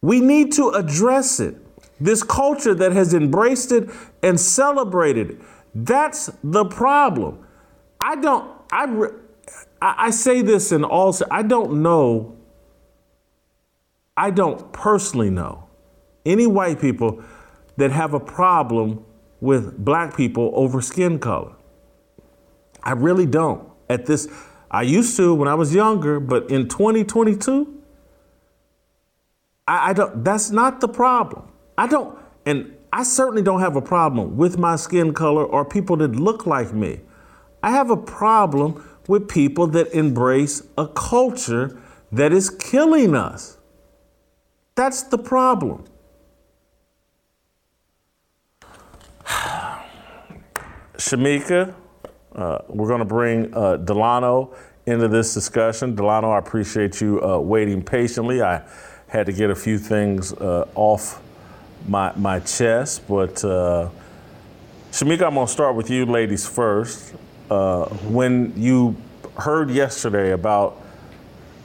We 0.00 0.20
need 0.20 0.52
to 0.52 0.68
address 0.70 1.40
it. 1.40 1.56
This 2.00 2.22
culture 2.22 2.74
that 2.76 2.92
has 2.92 3.14
embraced 3.14 3.72
it 3.72 3.90
and 4.22 4.38
celebrated 4.38 5.30
it, 5.30 5.40
that's 5.74 6.30
the 6.44 6.64
problem. 6.64 7.44
I 8.00 8.16
don't, 8.16 8.50
I, 8.70 9.10
I 9.80 10.10
say 10.10 10.42
this 10.42 10.72
in 10.72 10.84
all, 10.84 11.16
I 11.30 11.42
don't 11.42 11.82
know, 11.82 12.36
I 14.16 14.30
don't 14.30 14.72
personally 14.72 15.30
know 15.30 15.68
any 16.26 16.46
white 16.46 16.80
people 16.80 17.22
that 17.76 17.90
have 17.90 18.14
a 18.14 18.20
problem 18.20 19.04
with 19.40 19.82
black 19.84 20.16
people 20.16 20.52
over 20.54 20.80
skin 20.80 21.18
color. 21.18 21.54
I 22.82 22.92
really 22.92 23.26
don't. 23.26 23.68
At 23.88 24.06
this, 24.06 24.28
I 24.70 24.82
used 24.82 25.16
to 25.16 25.34
when 25.34 25.48
I 25.48 25.54
was 25.54 25.74
younger, 25.74 26.20
but 26.20 26.50
in 26.50 26.68
2022, 26.68 27.82
I, 29.66 29.90
I 29.90 29.92
don't. 29.92 30.24
That's 30.24 30.50
not 30.50 30.80
the 30.80 30.88
problem. 30.88 31.50
I 31.76 31.86
don't, 31.86 32.18
and 32.44 32.74
I 32.92 33.02
certainly 33.02 33.42
don't 33.42 33.60
have 33.60 33.76
a 33.76 33.82
problem 33.82 34.36
with 34.36 34.58
my 34.58 34.76
skin 34.76 35.14
color 35.14 35.44
or 35.44 35.64
people 35.64 35.96
that 35.98 36.16
look 36.16 36.46
like 36.46 36.72
me. 36.72 37.00
I 37.62 37.70
have 37.72 37.90
a 37.90 37.96
problem 37.96 38.84
with 39.06 39.28
people 39.28 39.66
that 39.68 39.92
embrace 39.92 40.62
a 40.76 40.86
culture 40.86 41.80
that 42.12 42.32
is 42.32 42.50
killing 42.50 43.14
us. 43.14 43.58
That's 44.74 45.02
the 45.02 45.18
problem. 45.18 45.84
Shemeka, 50.96 51.74
uh, 52.34 52.58
we're 52.68 52.86
going 52.86 53.00
to 53.00 53.04
bring 53.04 53.52
uh, 53.54 53.76
Delano 53.78 54.54
into 54.86 55.08
this 55.08 55.34
discussion. 55.34 55.94
Delano, 55.94 56.30
I 56.30 56.38
appreciate 56.38 57.00
you 57.00 57.22
uh, 57.22 57.38
waiting 57.38 57.82
patiently. 57.82 58.40
I 58.42 58.62
had 59.08 59.26
to 59.26 59.32
get 59.32 59.50
a 59.50 59.54
few 59.54 59.78
things 59.78 60.32
uh, 60.34 60.68
off 60.74 61.20
my, 61.86 62.12
my 62.16 62.40
chest, 62.40 63.08
but 63.08 63.44
uh, 63.44 63.88
Shemeka, 64.92 65.22
I'm 65.22 65.34
going 65.34 65.46
to 65.46 65.52
start 65.52 65.74
with 65.76 65.90
you 65.90 66.06
ladies 66.06 66.46
first. 66.46 67.14
Uh, 67.50 67.86
when 68.04 68.52
you 68.56 68.94
heard 69.38 69.70
yesterday 69.70 70.32
about 70.32 70.82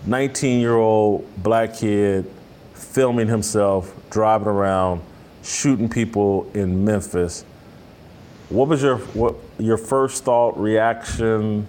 19 0.05 0.61
year 0.61 0.75
old 0.75 1.27
black 1.43 1.75
kid 1.75 2.29
filming 2.73 3.27
himself 3.27 3.93
driving 4.09 4.47
around 4.47 5.01
shooting 5.43 5.89
people 5.89 6.49
in 6.53 6.85
Memphis, 6.85 7.43
what 8.49 8.69
was 8.69 8.81
your 8.81 8.97
what 8.97 9.35
your 9.57 9.77
first 9.77 10.23
thought 10.23 10.57
reaction? 10.57 11.67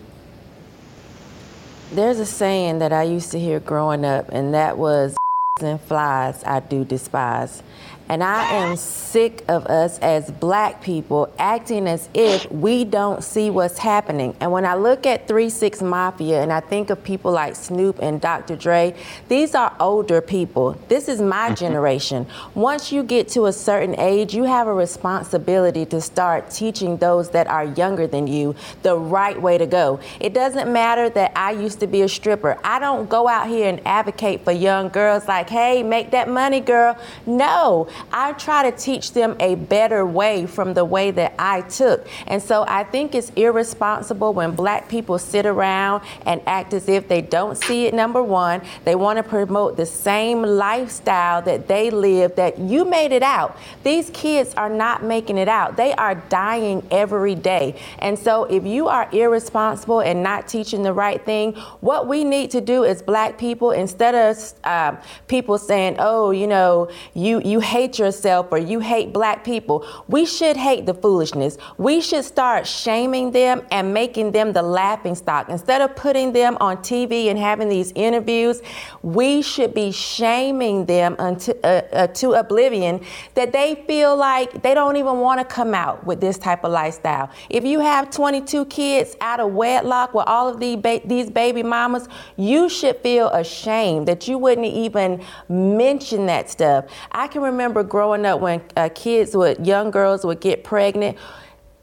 There's 1.93 2.19
a 2.19 2.27
saying 2.27 2.79
that 2.81 2.93
I 2.93 3.05
used 3.05 3.33
to 3.33 3.41
hear 3.41 3.59
growing 3.59 4.05
up, 4.05 4.29
and 4.31 4.55
that 4.55 4.79
was 4.79 5.17
and 5.63 5.81
flies 5.81 6.43
I 6.45 6.61
do 6.61 6.85
despise. 6.85 7.63
And 8.09 8.23
I 8.23 8.45
am 8.53 8.77
sick 8.77 9.45
of 9.49 9.67
us 9.67 9.99
as 10.01 10.31
black 10.31 10.83
people 10.83 11.33
acting 11.39 11.87
as 11.87 12.09
if 12.13 12.51
we 12.51 12.85
don't 12.85 13.25
see 13.25 13.49
what's 13.49 13.79
happening. 13.79 14.37
And 14.41 14.53
when 14.53 14.67
I 14.67 14.75
look 14.75 15.07
at 15.07 15.27
3 15.27 15.49
6 15.49 15.81
Mafia 15.81 16.43
and 16.43 16.53
I 16.53 16.61
think 16.61 16.91
of 16.91 17.03
people 17.03 17.33
like 17.33 17.57
Snoop 17.57 17.99
and 18.03 18.21
Dr. 18.21 18.57
Dre, 18.57 18.95
these 19.29 19.55
are 19.55 19.75
older 19.81 20.21
people. 20.21 20.79
This 20.89 21.09
is 21.09 21.23
my 21.23 21.47
mm-hmm. 21.47 21.55
generation. 21.55 22.27
Once 22.55 22.93
you 22.93 23.03
get 23.03 23.29
to 23.29 23.47
a 23.47 23.53
certain 23.53 23.99
age, 23.99 24.35
you 24.35 24.45
have 24.45 24.67
a 24.67 24.75
responsibility 24.75 25.87
to 25.87 26.01
start 26.01 26.51
teaching 26.51 26.99
those 26.99 27.31
that 27.31 27.47
are 27.47 27.65
younger 27.65 28.07
than 28.07 28.27
you 28.27 28.55
the 28.83 28.97
right 28.97 29.41
way 29.41 29.57
to 29.57 29.67
go. 29.67 29.99
It 30.21 30.35
doesn't 30.35 30.71
matter 30.71 31.09
that 31.11 31.33
I 31.35 31.53
used 31.53 31.81
to 31.81 31.87
be 31.87 32.03
a 32.03 32.09
stripper. 32.09 32.59
I 32.63 32.79
don't 32.79 33.09
go 33.09 33.29
out 33.29 33.49
here 33.49 33.69
and 33.69 33.81
advocate 33.87 34.45
for 34.45 34.53
young 34.53 34.91
girls 34.91 35.27
like, 35.27 35.49
hey, 35.49 35.83
make 35.83 36.11
that 36.11 36.29
money, 36.29 36.61
girl. 36.61 36.99
No, 37.27 37.89
I 38.13 38.33
try 38.33 38.71
to 38.71 38.77
teach 38.77 39.13
them 39.13 39.37
a 39.41 39.55
better 39.55 40.07
way 40.07 40.47
from 40.47 40.75
the 40.75 40.85
way 40.85 41.11
that 41.13 41.35
I 41.39 41.63
took. 41.63 42.07
And 42.27 42.43
so 42.43 42.65
I 42.67 42.85
think 42.85 43.15
it's 43.15 43.31
irresponsible 43.31 44.33
when 44.33 44.55
black 44.55 44.89
people 44.89 45.19
sit 45.19 45.47
around 45.47 46.03
and 46.27 46.41
act 46.47 46.75
as 46.75 46.89
if 46.89 47.09
they 47.09 47.21
don't 47.21 47.57
see 47.57 47.87
it, 47.87 47.95
number 47.95 48.23
one. 48.23 48.63
They 48.85 48.95
want 48.95 49.19
to 49.19 49.23
promote 49.23 49.77
the 49.77 49.87
same 49.87 50.43
lifestyle 50.43 51.43
that 51.43 51.69
they 51.69 51.91
live, 51.91 52.37
that 52.37 52.59
you 52.59 52.85
made 52.85 53.13
it 53.13 53.23
out. 53.23 53.57
These 53.83 54.11
kids 54.11 54.55
are 54.55 54.69
not 54.69 55.03
making 55.03 55.39
it 55.39 55.49
out. 55.49 55.77
They 55.77 55.93
are 55.95 56.15
dying 56.15 56.87
every 56.91 57.35
day. 57.35 57.81
And 57.99 58.19
so 58.19 58.45
if 58.45 58.65
you 58.65 58.89
are 58.89 59.09
irresponsible 59.13 60.01
and 60.01 60.23
not 60.23 60.49
teaching 60.49 60.83
the 60.83 60.93
right 60.93 61.25
thing, 61.25 61.55
what 61.81 62.07
we 62.07 62.25
need 62.25 62.51
to 62.53 62.61
do 62.61 62.85
as 62.85 63.03
black 63.03 63.39
people, 63.39 63.71
instead 63.71 64.15
of 64.15 64.55
um, 64.65 64.99
people 65.29 65.59
saying, 65.59 65.97
oh, 65.99 66.31
you 66.31 66.47
know, 66.47 66.91
you, 67.15 67.41
you 67.45 67.61
hate 67.61 67.84
yourself 67.93 68.49
or 68.51 68.59
you 68.59 68.81
hate 68.81 69.13
black 69.13 69.45
people, 69.45 69.87
we 70.09 70.25
should 70.25 70.57
hate 70.57 70.87
the 70.87 70.95
foolishness. 70.95 71.59
We 71.79 72.01
should 72.01 72.25
start 72.25 72.67
shaming 72.67 73.31
them 73.31 73.63
and 73.71 73.93
making 73.93 74.33
them 74.33 74.53
the 74.53 74.63
laughing 74.63 75.15
stock. 75.15 75.49
Instead 75.49 75.81
of 75.81 75.95
putting 75.97 76.33
them 76.33 76.57
on 76.61 76.79
TV 76.79 77.27
and 77.27 77.39
having 77.39 77.69
these 77.69 77.93
interviews, 77.95 78.63
we 79.03 79.43
should 79.43 79.75
be 79.75 79.93
shaming 79.93 80.87
them 80.87 81.17
unto, 81.19 81.53
uh, 81.63 81.83
uh, 81.93 82.07
to 82.09 82.33
oblivion 82.33 83.01
that 83.35 83.53
they 83.53 83.85
feel 83.87 84.17
like 84.17 84.63
they 84.63 84.75
don't 84.75 84.97
even 84.97 85.21
want 85.21 85.41
to 85.41 85.45
come 85.45 85.75
out 85.75 86.05
with 86.07 86.21
this 86.21 86.39
type 86.39 86.65
of 86.65 86.73
lifestyle. 86.73 87.31
If 87.51 87.65
you 87.65 87.81
have 87.81 88.11
22 88.11 88.67
kids 88.67 89.17
out 89.21 89.41
of 89.41 89.53
wedlock 89.53 90.15
with 90.15 90.27
all 90.27 90.49
of 90.49 90.61
these, 90.61 90.77
ba- 90.77 91.03
these 91.05 91.31
baby 91.31 91.63
mamas, 91.63 92.09
you 92.37 92.69
should 92.69 92.97
feel 92.99 93.29
ashamed 93.31 94.09
that 94.09 94.29
you 94.29 94.39
wouldn't 94.39 94.67
even 94.67 95.25
mention 95.49 96.27
that 96.27 96.51
stuff. 96.51 96.87
I 97.13 97.29
can 97.29 97.43
remember 97.43 97.74
growing 97.83 98.25
up 98.25 98.41
when 98.41 98.63
uh, 98.77 98.89
kids 98.95 99.37
would, 99.37 99.67
young 99.67 99.91
girls 99.91 100.25
would 100.25 100.41
get 100.41 100.63
pregnant. 100.65 101.19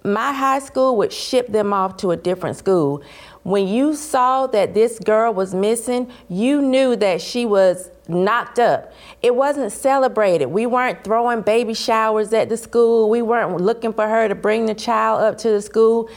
My 0.04 0.34
high 0.34 0.60
school 0.60 0.98
would 0.98 1.14
ship 1.14 1.48
them 1.48 1.74
off 1.74 1.98
to 1.98 2.12
a 2.12 2.18
different 2.18 2.58
school. 2.58 3.04
When 3.44 3.68
you 3.68 3.96
saw 3.96 4.48
that 4.48 4.74
this 4.74 5.00
girl 5.00 5.34
was 5.34 5.54
missing, 5.54 6.12
you 6.30 6.62
knew 6.62 6.96
that 6.96 7.22
she 7.22 7.46
was 7.46 7.90
knocked 8.08 8.60
up. 8.60 8.94
It 9.22 9.36
wasn't 9.36 9.72
celebrated. 9.72 10.48
We 10.48 10.66
weren't 10.66 11.04
throwing 11.04 11.42
baby 11.42 11.74
showers 11.74 12.34
at 12.34 12.50
the 12.50 12.58
school. 12.58 13.10
We 13.10 13.22
weren't 13.22 13.58
looking 13.60 13.94
for 13.94 14.08
her 14.08 14.28
to 14.28 14.36
bring 14.36 14.66
the 14.66 14.76
child 14.76 15.22
up 15.22 15.38
to 15.40 15.50
the 15.50 15.62
school. 15.62 16.10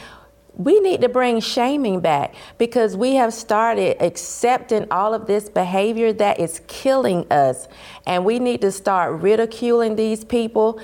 We 0.57 0.79
need 0.79 1.01
to 1.01 1.09
bring 1.09 1.39
shaming 1.41 1.99
back 1.99 2.33
because 2.57 2.95
we 2.95 3.15
have 3.15 3.33
started 3.33 4.01
accepting 4.01 4.87
all 4.89 5.13
of 5.13 5.27
this 5.27 5.49
behavior 5.49 6.13
that 6.13 6.39
is 6.39 6.61
killing 6.67 7.29
us. 7.31 7.67
And 8.07 8.23
we 8.23 8.39
need 8.39 8.61
to 8.61 8.71
start 8.71 9.21
ridiculing 9.21 9.95
these 9.95 10.23
people, 10.23 10.79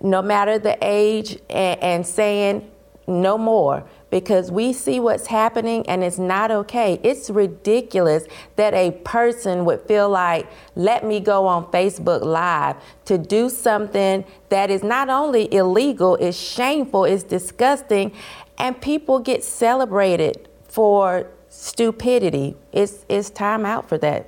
no 0.00 0.20
matter 0.20 0.58
the 0.58 0.76
age, 0.82 1.38
and, 1.48 1.80
and 1.80 2.06
saying 2.06 2.70
no 3.06 3.36
more 3.36 3.84
because 4.10 4.48
we 4.48 4.72
see 4.72 5.00
what's 5.00 5.26
happening 5.26 5.84
and 5.88 6.04
it's 6.04 6.18
not 6.18 6.50
okay. 6.50 7.00
It's 7.02 7.30
ridiculous 7.30 8.26
that 8.54 8.72
a 8.72 8.92
person 8.92 9.64
would 9.64 9.80
feel 9.82 10.08
like, 10.08 10.46
let 10.76 11.04
me 11.04 11.18
go 11.18 11.46
on 11.46 11.64
Facebook 11.72 12.22
Live 12.22 12.76
to 13.06 13.18
do 13.18 13.48
something 13.50 14.24
that 14.50 14.70
is 14.70 14.84
not 14.84 15.10
only 15.10 15.52
illegal, 15.52 16.14
it's 16.16 16.38
shameful, 16.38 17.04
it's 17.04 17.24
disgusting, 17.24 18.12
and 18.58 18.80
people 18.80 19.18
get 19.18 19.44
celebrated 19.44 20.48
for 20.68 21.28
stupidity. 21.48 22.56
It's, 22.72 23.04
it's 23.08 23.30
time 23.30 23.64
out 23.64 23.88
for 23.88 23.98
that. 23.98 24.26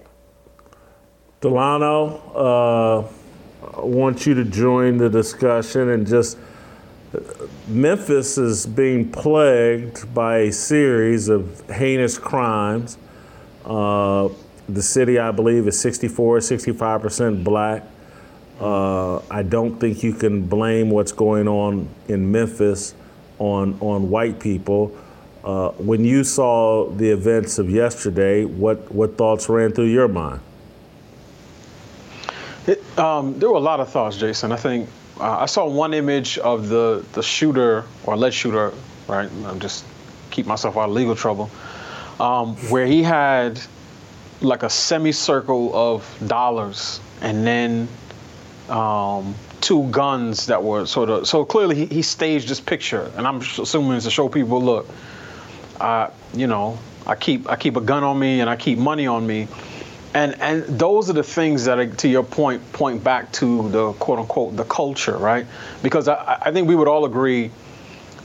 Delano, 1.41 2.17
uh, 2.35 3.77
I 3.77 3.81
want 3.81 4.27
you 4.27 4.35
to 4.35 4.45
join 4.45 4.97
the 4.97 5.09
discussion 5.09 5.91
and 5.91 6.07
just 6.07 6.39
Memphis 7.69 8.39
is 8.39 8.67
being 8.67 9.11
plagued 9.11 10.13
by 10.15 10.39
a 10.39 10.53
series 10.53 11.29
of 11.29 11.69
heinous 11.71 12.19
crimes. 12.19 12.99
Uh, 13.65 14.29
the 14.69 14.83
city, 14.83 15.19
I 15.19 15.31
believe, 15.31 15.67
is 15.69 15.79
64, 15.81 16.39
65% 16.39 17.45
black. 17.45 17.85
Uh, 18.61 19.19
I 19.31 19.43
don't 19.43 19.79
think 19.79 20.03
you 20.03 20.15
can 20.15 20.47
blame 20.47 20.91
what's 20.91 21.13
going 21.13 21.47
on 21.47 21.89
in 22.09 22.31
Memphis 22.33 22.95
on, 23.39 23.79
on 23.81 24.11
white 24.11 24.41
people. 24.41 24.97
Uh, 25.45 25.71
when 25.73 26.05
you 26.05 26.25
saw 26.25 26.91
the 26.91 27.09
events 27.09 27.59
of 27.59 27.71
yesterday, 27.71 28.45
what, 28.45 28.91
what 28.91 29.17
thoughts 29.17 29.49
ran 29.49 29.73
through 29.73 29.87
your 29.87 30.09
mind? 30.09 30.41
It, 32.67 32.83
um, 32.99 33.39
there 33.39 33.49
were 33.49 33.57
a 33.57 33.61
lot 33.61 33.79
of 33.79 33.89
thoughts, 33.89 34.17
Jason. 34.17 34.51
I 34.51 34.57
think 34.57 34.89
uh, 35.21 35.39
I 35.39 35.47
saw 35.47 35.69
one 35.69 35.95
image 35.95 36.39
of 36.39 36.69
the, 36.69 37.05
the 37.13 37.23
shooter 37.23 37.85
or 38.05 38.15
alleged 38.15 38.37
shooter, 38.37 38.73
right? 39.07 39.31
I'm 39.45 39.61
just 39.61 39.85
keep 40.31 40.47
myself 40.47 40.77
out 40.77 40.89
of 40.89 40.91
legal 40.91 41.15
trouble, 41.15 41.51
um, 42.19 42.57
where 42.71 42.87
he 42.87 43.03
had 43.03 43.61
like 44.41 44.63
a 44.63 44.71
semicircle 44.71 45.75
of 45.75 46.05
dollars 46.27 47.01
and 47.23 47.47
then 47.47 47.89
um, 48.69 49.35
two 49.67 49.83
guns 49.91 50.47
that 50.47 50.63
were 50.63 50.87
sort 50.87 51.11
of 51.11 51.27
so 51.27 51.45
clearly 51.45 51.75
he, 51.75 51.87
he 51.87 52.03
staged 52.03 52.47
this 52.49 52.61
picture, 52.61 53.11
and 53.17 53.27
I'm 53.27 53.39
assuming 53.39 53.97
it's 53.97 54.05
to 54.05 54.13
show 54.13 54.29
people, 54.29 54.63
look, 54.63 54.89
I 55.81 56.11
you 56.35 56.47
know 56.47 56.79
I 57.05 57.17
keep 57.17 57.51
I 57.51 57.57
keep 57.57 57.77
a 57.77 57.81
gun 57.81 58.05
on 58.05 58.17
me 58.17 58.41
and 58.41 58.49
I 58.49 58.55
keep 58.55 58.79
money 58.79 59.09
on 59.09 59.27
me. 59.27 59.49
And 60.15 60.41
and 60.41 60.63
those 60.79 61.11
are 61.11 61.15
the 61.15 61.25
things 61.25 61.65
that 61.65 61.81
are, 61.81 61.87
to 61.87 62.09
your 62.09 62.23
point 62.23 62.73
point 62.73 63.03
back 63.03 63.33
to 63.33 63.69
the 63.71 63.93
quote 63.95 64.21
unquote 64.21 64.57
the 64.57 64.65
culture 64.65 65.17
right? 65.17 65.47
Because 65.83 66.07
I, 66.07 66.39
I 66.43 66.53
think 66.53 66.69
we 66.69 66.77
would 66.77 66.89
all 66.89 67.05
agree 67.05 67.51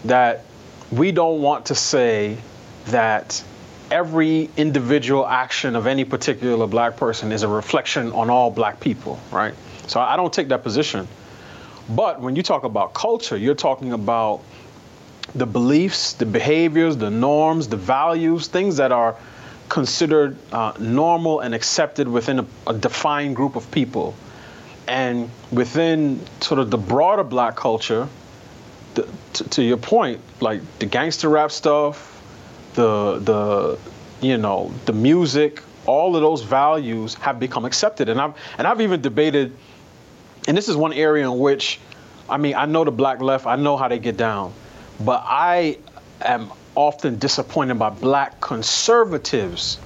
that 0.06 0.46
we 0.92 1.12
don't 1.12 1.42
want 1.42 1.66
to 1.66 1.76
say 1.76 2.38
that 2.86 3.44
every 3.90 4.48
individual 4.58 5.26
action 5.28 5.76
of 5.76 5.88
any 5.88 6.06
particular 6.06 6.68
black 6.68 6.98
person 6.98 7.32
is 7.32 7.42
a 7.42 7.48
reflection 7.48 8.12
on 8.12 8.30
all 8.30 8.52
black 8.52 8.80
people 8.80 9.20
right? 9.32 9.56
So 9.88 10.00
i 10.00 10.16
don't 10.16 10.32
take 10.32 10.50
that 10.50 10.64
position 10.64 11.08
but 11.96 12.22
when 12.22 12.36
you 12.36 12.44
talk 12.44 12.64
about 12.64 12.94
culture 12.94 13.38
you're 13.38 13.56
talking 13.56 13.94
about 13.94 14.42
the 15.36 15.46
beliefs 15.46 16.14
the 16.14 16.26
behaviors 16.26 16.98
the 16.98 17.10
norms 17.10 17.68
the 17.68 17.78
values 17.78 18.48
things 18.48 18.78
that 18.78 18.92
are 18.92 19.18
considered 19.72 20.36
uh, 20.52 20.74
normal 20.80 21.40
and 21.40 21.56
accepted 21.56 22.06
within 22.06 22.40
a, 22.40 22.46
a, 22.68 22.74
defined 22.74 23.38
group 23.38 23.56
of 23.56 23.72
people. 23.72 24.14
And 24.86 25.30
within 25.50 26.20
sort 26.42 26.60
of 26.60 26.70
the 26.70 26.78
broader 26.78 27.24
black 27.24 27.56
culture, 27.56 28.10
the, 28.96 29.08
to, 29.34 29.44
to 29.52 29.64
your 29.64 29.78
point, 29.78 30.20
like 30.42 30.60
the 30.80 30.86
gangster 30.86 31.30
rap 31.30 31.52
stuff, 31.52 32.22
the 32.74 33.20
the 33.20 33.80
you 34.22 34.38
know 34.38 34.74
the 34.86 34.94
music, 34.94 35.64
all 35.86 36.18
of 36.18 36.22
those 36.22 36.42
values 36.42 37.14
have 37.16 37.40
become 37.40 37.64
accepted. 37.64 38.10
And 38.10 38.20
I've 38.20 38.34
and 38.58 38.68
I've 38.68 38.82
even 38.82 39.00
debated, 39.00 39.56
and 40.48 40.58
this 40.58 40.70
is 40.70 40.76
one 40.76 40.94
area 40.94 41.30
in 41.30 41.40
which, 41.40 41.80
I 42.30 42.38
mean, 42.38 42.56
I 42.56 42.66
know 42.66 42.84
the 42.84 42.92
black 42.92 43.22
left, 43.22 43.46
I 43.46 43.56
know 43.56 43.78
how 43.78 43.88
they 43.88 44.00
get 44.00 44.18
down, 44.18 44.54
but 45.00 45.24
I 45.26 45.78
am 46.22 46.52
often 46.76 47.18
disappointed 47.20 47.76
by 47.76 47.90
black 47.90 48.40
conservatives 48.40 49.80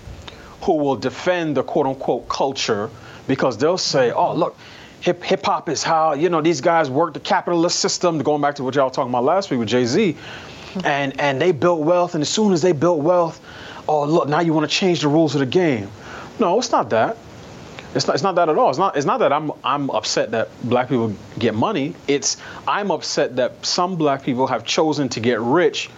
who 0.61 0.73
will 0.73 0.95
defend 0.95 1.57
the 1.57 1.63
quote 1.63 1.85
unquote 1.85 2.27
culture 2.29 2.89
because 3.27 3.57
they'll 3.57 3.77
say, 3.77 4.11
oh, 4.11 4.33
look, 4.33 4.57
hip 5.01 5.23
hip 5.23 5.45
hop 5.45 5.69
is 5.69 5.83
how, 5.83 6.13
you 6.13 6.29
know, 6.29 6.41
these 6.41 6.61
guys 6.61 6.89
work 6.89 7.13
the 7.13 7.19
capitalist 7.19 7.79
system, 7.79 8.19
going 8.19 8.41
back 8.41 8.55
to 8.55 8.63
what 8.63 8.75
y'all 8.75 8.89
talking 8.89 9.11
about 9.11 9.23
last 9.23 9.51
week 9.51 9.59
with 9.59 9.69
Jay 9.69 9.85
Z. 9.85 10.15
And, 10.83 11.19
and 11.21 11.39
they 11.39 11.51
built 11.53 11.81
wealth, 11.81 12.15
and 12.15 12.21
as 12.21 12.27
soon 12.27 12.51
as 12.51 12.61
they 12.61 12.73
built 12.73 12.99
wealth, 12.99 13.39
oh, 13.87 14.03
look, 14.05 14.27
now 14.27 14.41
you 14.41 14.51
want 14.51 14.69
to 14.69 14.75
change 14.75 15.01
the 15.01 15.07
rules 15.07 15.33
of 15.33 15.39
the 15.39 15.45
game. 15.45 15.89
No, 16.37 16.59
it's 16.59 16.71
not 16.71 16.89
that. 16.89 17.17
It's 17.95 18.07
not, 18.07 18.13
it's 18.13 18.23
not 18.23 18.35
that 18.35 18.49
at 18.49 18.57
all. 18.57 18.69
It's 18.69 18.77
not, 18.77 18.97
it's 18.97 19.05
not 19.05 19.19
that 19.19 19.31
I'm, 19.31 19.51
I'm 19.63 19.89
upset 19.89 20.31
that 20.31 20.49
black 20.63 20.89
people 20.89 21.15
get 21.39 21.55
money. 21.55 21.95
It's 22.07 22.37
I'm 22.67 22.91
upset 22.91 23.37
that 23.37 23.65
some 23.65 23.95
black 23.95 24.23
people 24.23 24.47
have 24.47 24.65
chosen 24.65 25.09
to 25.09 25.19
get 25.19 25.39
rich 25.39 25.89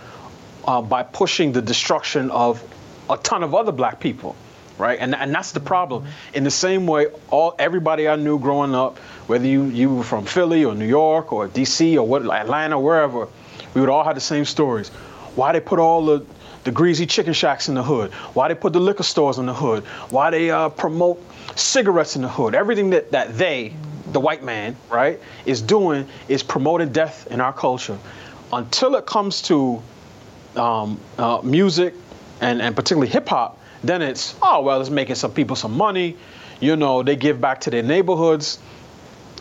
uh, 0.65 0.81
by 0.81 1.03
pushing 1.03 1.51
the 1.51 1.61
destruction 1.61 2.29
of 2.29 2.63
a 3.09 3.17
ton 3.17 3.43
of 3.43 3.55
other 3.55 3.71
black 3.71 3.99
people 3.99 4.35
right? 4.77 4.99
And, 4.99 5.15
and 5.15 5.33
that's 5.33 5.53
the 5.53 5.59
problem. 5.59 6.05
In 6.33 6.43
the 6.43 6.51
same 6.51 6.85
way, 6.85 7.07
all 7.29 7.55
everybody 7.57 8.07
I 8.07 8.15
knew 8.15 8.39
growing 8.39 8.75
up, 8.75 8.99
whether 9.25 9.45
you, 9.45 9.65
you 9.65 9.95
were 9.95 10.03
from 10.03 10.25
Philly 10.25 10.65
or 10.65 10.75
New 10.75 10.85
York 10.85 11.33
or 11.33 11.47
DC 11.47 11.95
or 11.95 12.03
what 12.03 12.21
Atlanta, 12.21 12.79
wherever, 12.79 13.27
we 13.73 13.81
would 13.81 13.89
all 13.89 14.03
have 14.03 14.15
the 14.15 14.21
same 14.21 14.45
stories. 14.45 14.89
Why 15.35 15.51
they 15.51 15.59
put 15.59 15.79
all 15.79 16.05
the 16.05 16.25
the 16.63 16.71
greasy 16.73 17.05
chicken 17.05 17.31
shacks 17.31 17.69
in 17.69 17.75
the 17.75 17.83
hood? 17.83 18.11
Why 18.33 18.49
they 18.49 18.55
put 18.55 18.73
the 18.73 18.79
liquor 18.81 19.03
stores 19.03 19.37
in 19.37 19.45
the 19.45 19.53
hood? 19.53 19.85
Why 20.09 20.31
they 20.31 20.51
uh, 20.51 20.67
promote 20.67 21.23
cigarettes 21.59 22.15
in 22.15 22.21
the 22.21 22.29
hood? 22.29 22.55
Everything 22.55 22.91
that, 22.91 23.11
that 23.11 23.37
they, 23.37 23.73
the 24.11 24.19
white 24.19 24.43
man, 24.43 24.75
right, 24.89 25.19
is 25.45 25.61
doing 25.61 26.07
is 26.27 26.43
promoting 26.43 26.91
death 26.91 27.27
in 27.27 27.41
our 27.41 27.53
culture. 27.53 27.97
Until 28.53 28.95
it 28.95 29.05
comes 29.05 29.41
to 29.43 29.81
um, 30.55 30.99
uh, 31.17 31.41
music 31.43 31.93
and, 32.41 32.61
and 32.61 32.75
particularly 32.75 33.09
hip 33.09 33.27
hop, 33.27 33.59
then 33.83 34.01
it's, 34.01 34.35
oh, 34.41 34.61
well, 34.61 34.81
it's 34.81 34.89
making 34.89 35.15
some 35.15 35.31
people 35.31 35.55
some 35.55 35.75
money. 35.75 36.17
You 36.59 36.75
know, 36.75 37.03
they 37.03 37.15
give 37.15 37.39
back 37.39 37.61
to 37.61 37.69
their 37.69 37.83
neighborhoods. 37.83 38.59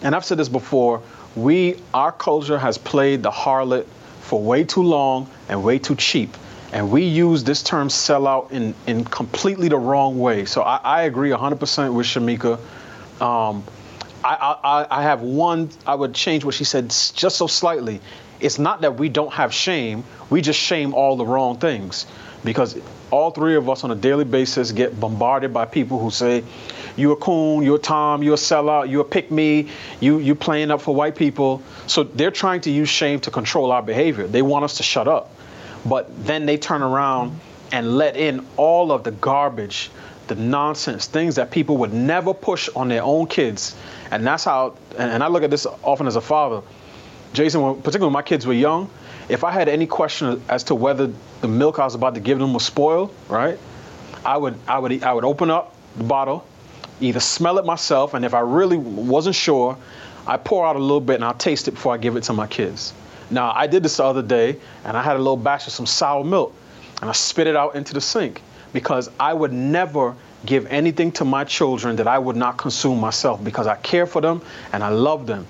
And 0.02 0.14
I've 0.14 0.24
said 0.24 0.38
this 0.38 0.48
before 0.48 1.02
we, 1.34 1.76
our 1.94 2.12
culture 2.12 2.58
has 2.58 2.78
played 2.78 3.22
the 3.22 3.30
harlot 3.30 3.86
for 4.20 4.42
way 4.42 4.64
too 4.64 4.82
long 4.82 5.30
and 5.48 5.62
way 5.62 5.78
too 5.78 5.94
cheap. 5.94 6.36
And 6.72 6.90
we 6.90 7.04
use 7.04 7.44
this 7.44 7.62
term 7.62 7.88
sellout 7.88 8.50
in, 8.50 8.74
in 8.86 9.04
completely 9.04 9.68
the 9.68 9.78
wrong 9.78 10.18
way. 10.18 10.44
So 10.44 10.62
I, 10.62 10.76
I 10.82 11.02
agree 11.02 11.30
100% 11.30 11.92
with 11.94 12.06
Shemeka. 12.06 12.58
Um, 13.22 13.64
I, 14.24 14.56
I, 14.64 14.86
I 14.90 15.02
have 15.02 15.20
one, 15.20 15.70
I 15.86 15.94
would 15.94 16.12
change 16.12 16.44
what 16.44 16.54
she 16.54 16.64
said 16.64 16.90
just 16.90 17.36
so 17.36 17.46
slightly 17.46 18.00
it's 18.40 18.58
not 18.58 18.80
that 18.82 18.98
we 18.98 19.08
don't 19.08 19.32
have 19.32 19.52
shame, 19.52 20.04
we 20.30 20.40
just 20.40 20.58
shame 20.58 20.94
all 20.94 21.16
the 21.16 21.26
wrong 21.26 21.58
things. 21.58 22.06
Because 22.44 22.78
all 23.10 23.30
three 23.30 23.56
of 23.56 23.68
us 23.68 23.82
on 23.82 23.90
a 23.90 23.94
daily 23.94 24.24
basis 24.24 24.72
get 24.72 24.98
bombarded 25.00 25.52
by 25.52 25.64
people 25.64 25.98
who 25.98 26.10
say, 26.10 26.44
you 26.96 27.12
a 27.12 27.16
coon, 27.16 27.62
you 27.62 27.74
a 27.74 27.78
Tom, 27.78 28.22
you 28.22 28.32
a 28.32 28.36
sellout, 28.36 28.88
you 28.88 29.00
a 29.00 29.04
pick 29.04 29.30
me, 29.30 29.68
you 30.00 30.18
you 30.18 30.34
playing 30.34 30.70
up 30.70 30.80
for 30.80 30.94
white 30.94 31.16
people. 31.16 31.62
So 31.86 32.04
they're 32.04 32.30
trying 32.30 32.60
to 32.62 32.70
use 32.70 32.88
shame 32.88 33.20
to 33.20 33.30
control 33.30 33.72
our 33.72 33.82
behavior. 33.82 34.26
They 34.26 34.42
want 34.42 34.64
us 34.64 34.76
to 34.76 34.82
shut 34.82 35.08
up. 35.08 35.35
But 35.88 36.26
then 36.26 36.46
they 36.46 36.56
turn 36.56 36.82
around 36.82 37.38
and 37.72 37.96
let 37.96 38.16
in 38.16 38.46
all 38.56 38.92
of 38.92 39.04
the 39.04 39.10
garbage, 39.10 39.90
the 40.28 40.34
nonsense, 40.34 41.06
things 41.06 41.34
that 41.36 41.50
people 41.50 41.78
would 41.78 41.92
never 41.92 42.34
push 42.34 42.68
on 42.74 42.88
their 42.88 43.02
own 43.02 43.26
kids. 43.26 43.76
And 44.10 44.26
that's 44.26 44.44
how 44.44 44.76
and 44.98 45.22
I 45.22 45.28
look 45.28 45.42
at 45.42 45.50
this 45.50 45.66
often 45.82 46.06
as 46.06 46.16
a 46.16 46.20
father 46.20 46.62
Jason, 47.36 47.60
particularly 47.76 48.06
when 48.06 48.12
my 48.14 48.22
kids 48.22 48.46
were 48.46 48.54
young, 48.54 48.88
if 49.28 49.44
I 49.44 49.50
had 49.50 49.68
any 49.68 49.86
question 49.86 50.42
as 50.48 50.64
to 50.64 50.74
whether 50.74 51.12
the 51.42 51.48
milk 51.48 51.78
I 51.78 51.84
was 51.84 51.94
about 51.94 52.14
to 52.14 52.20
give 52.20 52.38
them 52.38 52.54
was 52.54 52.64
spoiled, 52.64 53.14
right? 53.28 53.58
I 54.24 54.38
would 54.38 54.58
I 54.66 54.78
would 54.78 55.02
I 55.02 55.12
would 55.12 55.24
open 55.24 55.50
up 55.50 55.74
the 55.98 56.04
bottle, 56.04 56.46
either 57.00 57.20
smell 57.20 57.58
it 57.58 57.66
myself, 57.66 58.14
and 58.14 58.24
if 58.24 58.32
I 58.32 58.40
really 58.40 58.78
wasn't 58.78 59.36
sure, 59.36 59.76
I 60.26 60.38
pour 60.38 60.66
out 60.66 60.76
a 60.76 60.78
little 60.78 61.00
bit 61.00 61.16
and 61.16 61.24
I'll 61.24 61.34
taste 61.34 61.68
it 61.68 61.72
before 61.72 61.92
I 61.92 61.98
give 61.98 62.16
it 62.16 62.22
to 62.24 62.32
my 62.32 62.46
kids. 62.46 62.94
Now 63.30 63.52
I 63.54 63.66
did 63.66 63.82
this 63.82 63.96
the 63.96 64.04
other 64.04 64.22
day, 64.22 64.58
and 64.84 64.96
I 64.96 65.02
had 65.02 65.16
a 65.16 65.18
little 65.18 65.36
batch 65.36 65.66
of 65.66 65.72
some 65.72 65.86
sour 65.86 66.24
milk, 66.24 66.54
and 67.00 67.10
I 67.10 67.12
spit 67.12 67.46
it 67.46 67.56
out 67.56 67.74
into 67.74 67.94
the 67.94 68.00
sink 68.00 68.42
because 68.72 69.10
I 69.18 69.32
would 69.32 69.52
never 69.52 70.14
give 70.44 70.66
anything 70.66 71.12
to 71.12 71.24
my 71.24 71.44
children 71.44 71.96
that 71.96 72.06
I 72.06 72.18
would 72.18 72.36
not 72.36 72.56
consume 72.56 73.00
myself 73.00 73.42
because 73.42 73.66
I 73.66 73.76
care 73.76 74.06
for 74.06 74.20
them 74.20 74.42
and 74.72 74.82
I 74.82 74.88
love 74.90 75.26
them. 75.26 75.46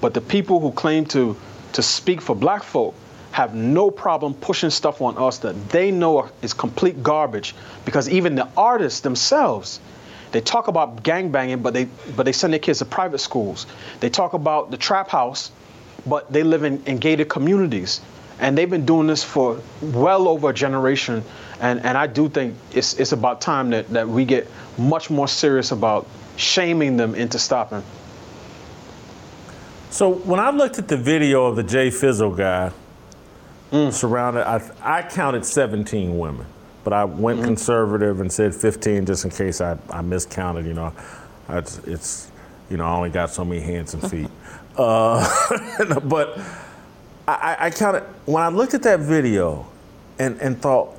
But 0.00 0.14
the 0.14 0.20
people 0.20 0.60
who 0.60 0.72
claim 0.72 1.04
to, 1.06 1.36
to 1.74 1.82
speak 1.82 2.20
for 2.20 2.34
black 2.34 2.62
folk 2.62 2.94
have 3.32 3.54
no 3.54 3.90
problem 3.90 4.34
pushing 4.34 4.70
stuff 4.70 5.00
on 5.00 5.16
us 5.16 5.38
that 5.38 5.68
they 5.68 5.90
know 5.90 6.28
is 6.42 6.52
complete 6.52 7.02
garbage 7.02 7.54
because 7.84 8.08
even 8.08 8.34
the 8.34 8.48
artists 8.56 9.00
themselves, 9.00 9.78
they 10.32 10.40
talk 10.40 10.68
about 10.68 11.02
gangbanging, 11.02 11.62
but 11.62 11.74
they, 11.74 11.84
but 12.16 12.24
they 12.24 12.32
send 12.32 12.52
their 12.52 12.60
kids 12.60 12.80
to 12.80 12.84
private 12.84 13.18
schools. 13.18 13.66
They 14.00 14.10
talk 14.10 14.32
about 14.32 14.70
the 14.70 14.76
trap 14.76 15.08
house, 15.08 15.52
but 16.06 16.32
they 16.32 16.42
live 16.42 16.64
in, 16.64 16.82
in 16.84 16.98
gated 16.98 17.28
communities. 17.28 18.00
and 18.40 18.56
they've 18.56 18.70
been 18.70 18.86
doing 18.86 19.06
this 19.06 19.22
for 19.22 19.60
well 19.82 20.26
over 20.26 20.50
a 20.50 20.54
generation. 20.54 21.22
And 21.60 21.84
and 21.84 21.96
I 21.98 22.06
do 22.06 22.28
think 22.28 22.54
it's 22.72 22.94
it's 22.94 23.12
about 23.12 23.40
time 23.40 23.70
that 23.70 23.88
that 23.90 24.08
we 24.08 24.24
get 24.24 24.48
much 24.78 25.10
more 25.10 25.28
serious 25.28 25.72
about 25.72 26.06
shaming 26.36 26.96
them 26.96 27.14
into 27.14 27.38
stopping. 27.38 27.82
So 29.90 30.08
when 30.08 30.40
I 30.40 30.50
looked 30.50 30.78
at 30.78 30.88
the 30.88 30.96
video 30.96 31.46
of 31.46 31.56
the 31.56 31.64
Jay 31.64 31.90
Fizzle 31.90 32.34
guy, 32.34 32.70
mm. 33.72 33.92
surrounded, 33.92 34.46
I, 34.46 34.62
I 34.82 35.02
counted 35.02 35.44
17 35.44 36.16
women, 36.16 36.46
but 36.84 36.92
I 36.92 37.04
went 37.04 37.38
mm-hmm. 37.38 37.48
conservative 37.48 38.20
and 38.20 38.32
said 38.32 38.54
15 38.54 39.04
just 39.04 39.24
in 39.24 39.32
case 39.32 39.60
I, 39.60 39.76
I 39.90 40.00
miscounted. 40.02 40.64
You 40.64 40.74
know, 40.74 40.94
I, 41.48 41.58
it's, 41.58 41.78
it's 41.78 42.30
you 42.70 42.76
know 42.76 42.84
I 42.84 42.94
only 42.94 43.10
got 43.10 43.30
so 43.30 43.44
many 43.44 43.60
hands 43.60 43.92
and 43.94 44.10
feet. 44.10 44.30
Uh, 44.76 46.00
but 46.04 46.38
I, 47.28 47.32
I- 47.32 47.56
I 47.66 47.70
counted 47.70 48.02
when 48.26 48.42
I 48.42 48.48
looked 48.48 48.74
at 48.74 48.82
that 48.82 49.00
video, 49.00 49.66
and 50.18 50.40
and 50.40 50.60
thought 50.60 50.94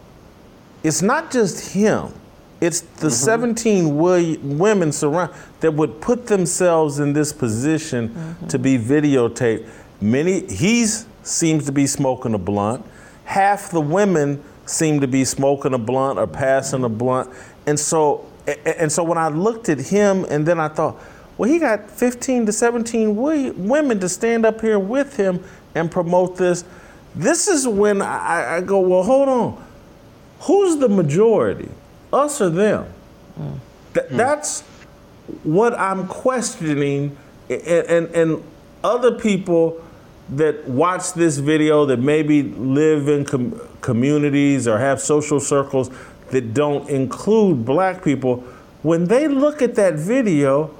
it's 0.84 1.01
not 1.01 1.32
just 1.32 1.74
him. 1.74 2.13
It's 2.59 2.82
the 2.82 3.09
17 3.09 3.97
wo- 3.97 4.36
women 4.43 4.91
surround 4.91 5.34
that 5.61 5.74
would 5.74 5.99
put 5.99 6.28
themselves 6.28 6.99
in 6.99 7.11
this 7.13 7.34
position 7.34 8.36
to 8.49 8.59
be 8.59 8.78
videotaped. 8.78 9.67
Many 9.99 10.45
he's 10.47 11.07
seems 11.24 11.65
to 11.65 11.72
be 11.72 11.88
smoking 11.88 12.34
a 12.36 12.38
blunt. 12.38 12.86
Half 13.26 13.72
the 13.72 13.82
women 13.82 14.43
seem 14.67 15.01
to 15.01 15.07
be 15.07 15.26
smoking 15.26 15.74
a 15.74 15.78
blunt 15.80 16.19
or 16.19 16.28
passing 16.28 16.84
a 16.84 16.89
blunt. 16.89 17.30
And 17.65 17.80
so 17.80 18.26
and 18.65 18.91
so 18.91 19.03
when 19.03 19.17
I 19.17 19.30
looked 19.30 19.69
at 19.69 19.80
him 19.80 20.26
and 20.26 20.45
then 20.45 20.59
I 20.59 20.67
thought, 20.67 20.97
well, 21.41 21.49
he 21.49 21.57
got 21.57 21.89
15 21.89 22.45
to 22.45 22.53
17 22.53 23.15
women 23.15 23.99
to 23.99 24.07
stand 24.07 24.45
up 24.45 24.61
here 24.61 24.77
with 24.77 25.17
him 25.17 25.43
and 25.73 25.89
promote 25.89 26.37
this. 26.37 26.63
This 27.15 27.47
is 27.47 27.67
when 27.67 28.03
I, 28.03 28.57
I 28.57 28.61
go, 28.61 28.79
well, 28.79 29.01
hold 29.01 29.27
on 29.27 29.65
who's 30.41 30.77
the 30.77 30.87
majority, 30.87 31.67
us 32.13 32.41
or 32.41 32.51
them? 32.51 32.85
Mm. 33.39 33.57
Th- 33.95 34.05
That's 34.11 34.61
what 35.41 35.73
I'm 35.79 36.05
questioning, 36.05 37.17
and, 37.49 37.61
and, 37.63 38.15
and 38.15 38.43
other 38.83 39.17
people 39.17 39.83
that 40.29 40.67
watch 40.67 41.13
this 41.13 41.39
video 41.39 41.87
that 41.87 41.97
maybe 41.97 42.43
live 42.43 43.07
in 43.07 43.25
com- 43.25 43.59
communities 43.81 44.67
or 44.67 44.77
have 44.77 45.01
social 45.01 45.39
circles 45.39 45.89
that 46.29 46.53
don't 46.53 46.87
include 46.87 47.65
black 47.65 48.03
people, 48.03 48.41
when 48.83 49.05
they 49.05 49.27
look 49.27 49.63
at 49.63 49.73
that 49.73 49.95
video, 49.95 50.75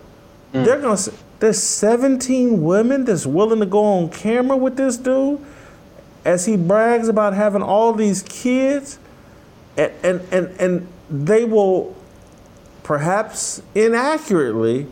they're 0.52 0.82
gonna 0.82 0.98
say, 0.98 1.14
there's 1.40 1.62
17 1.62 2.62
women 2.62 3.06
that's 3.06 3.26
willing 3.26 3.60
to 3.60 3.66
go 3.66 3.84
on 3.84 4.10
camera 4.10 4.56
with 4.56 4.78
this 4.78 4.98
dude 4.98 5.40
as 6.24 6.46
he 6.46 6.56
brags 6.56 7.08
about 7.08 7.34
having 7.34 7.62
all 7.62 7.94
these 7.94 8.24
kids 8.24 9.00
and 9.78 9.92
and 10.04 10.22
and, 10.32 10.48
and 10.60 10.88
they 11.10 11.46
will 11.46 11.96
perhaps 12.84 13.62
inaccurately 13.74 14.88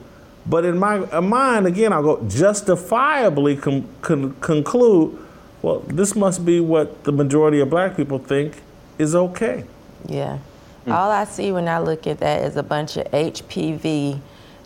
but 0.46 0.66
in 0.66 0.78
my 0.78 1.00
uh, 1.12 1.22
mind 1.22 1.68
again 1.68 1.94
i'll 1.94 2.02
go 2.02 2.28
justifiably 2.28 3.56
com- 3.56 3.88
con- 4.02 4.36
conclude 4.42 5.18
well 5.62 5.80
this 5.82 6.16
must 6.16 6.46
be 6.46 6.60
what 6.60 7.04
the 7.04 7.12
majority 7.12 7.60
of 7.60 7.70
black 7.70 7.96
people 7.96 8.18
think 8.18 8.62
is 9.00 9.16
okay. 9.16 9.64
Yeah. 10.06 10.38
All 10.86 11.10
I 11.10 11.24
see 11.24 11.52
when 11.52 11.68
I 11.68 11.80
look 11.80 12.06
at 12.06 12.20
that 12.20 12.44
is 12.44 12.56
a 12.56 12.64
bunch 12.64 12.98
of 12.98 13.06
HPV, 13.12 14.20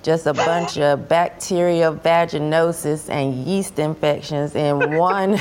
just 0.04 0.28
a 0.28 0.34
bunch 0.34 0.78
of 0.78 1.08
bacterial 1.08 1.96
vaginosis 1.96 3.10
and 3.10 3.46
yeast 3.46 3.80
infections 3.80 4.54
in 4.54 4.98
one 4.98 5.40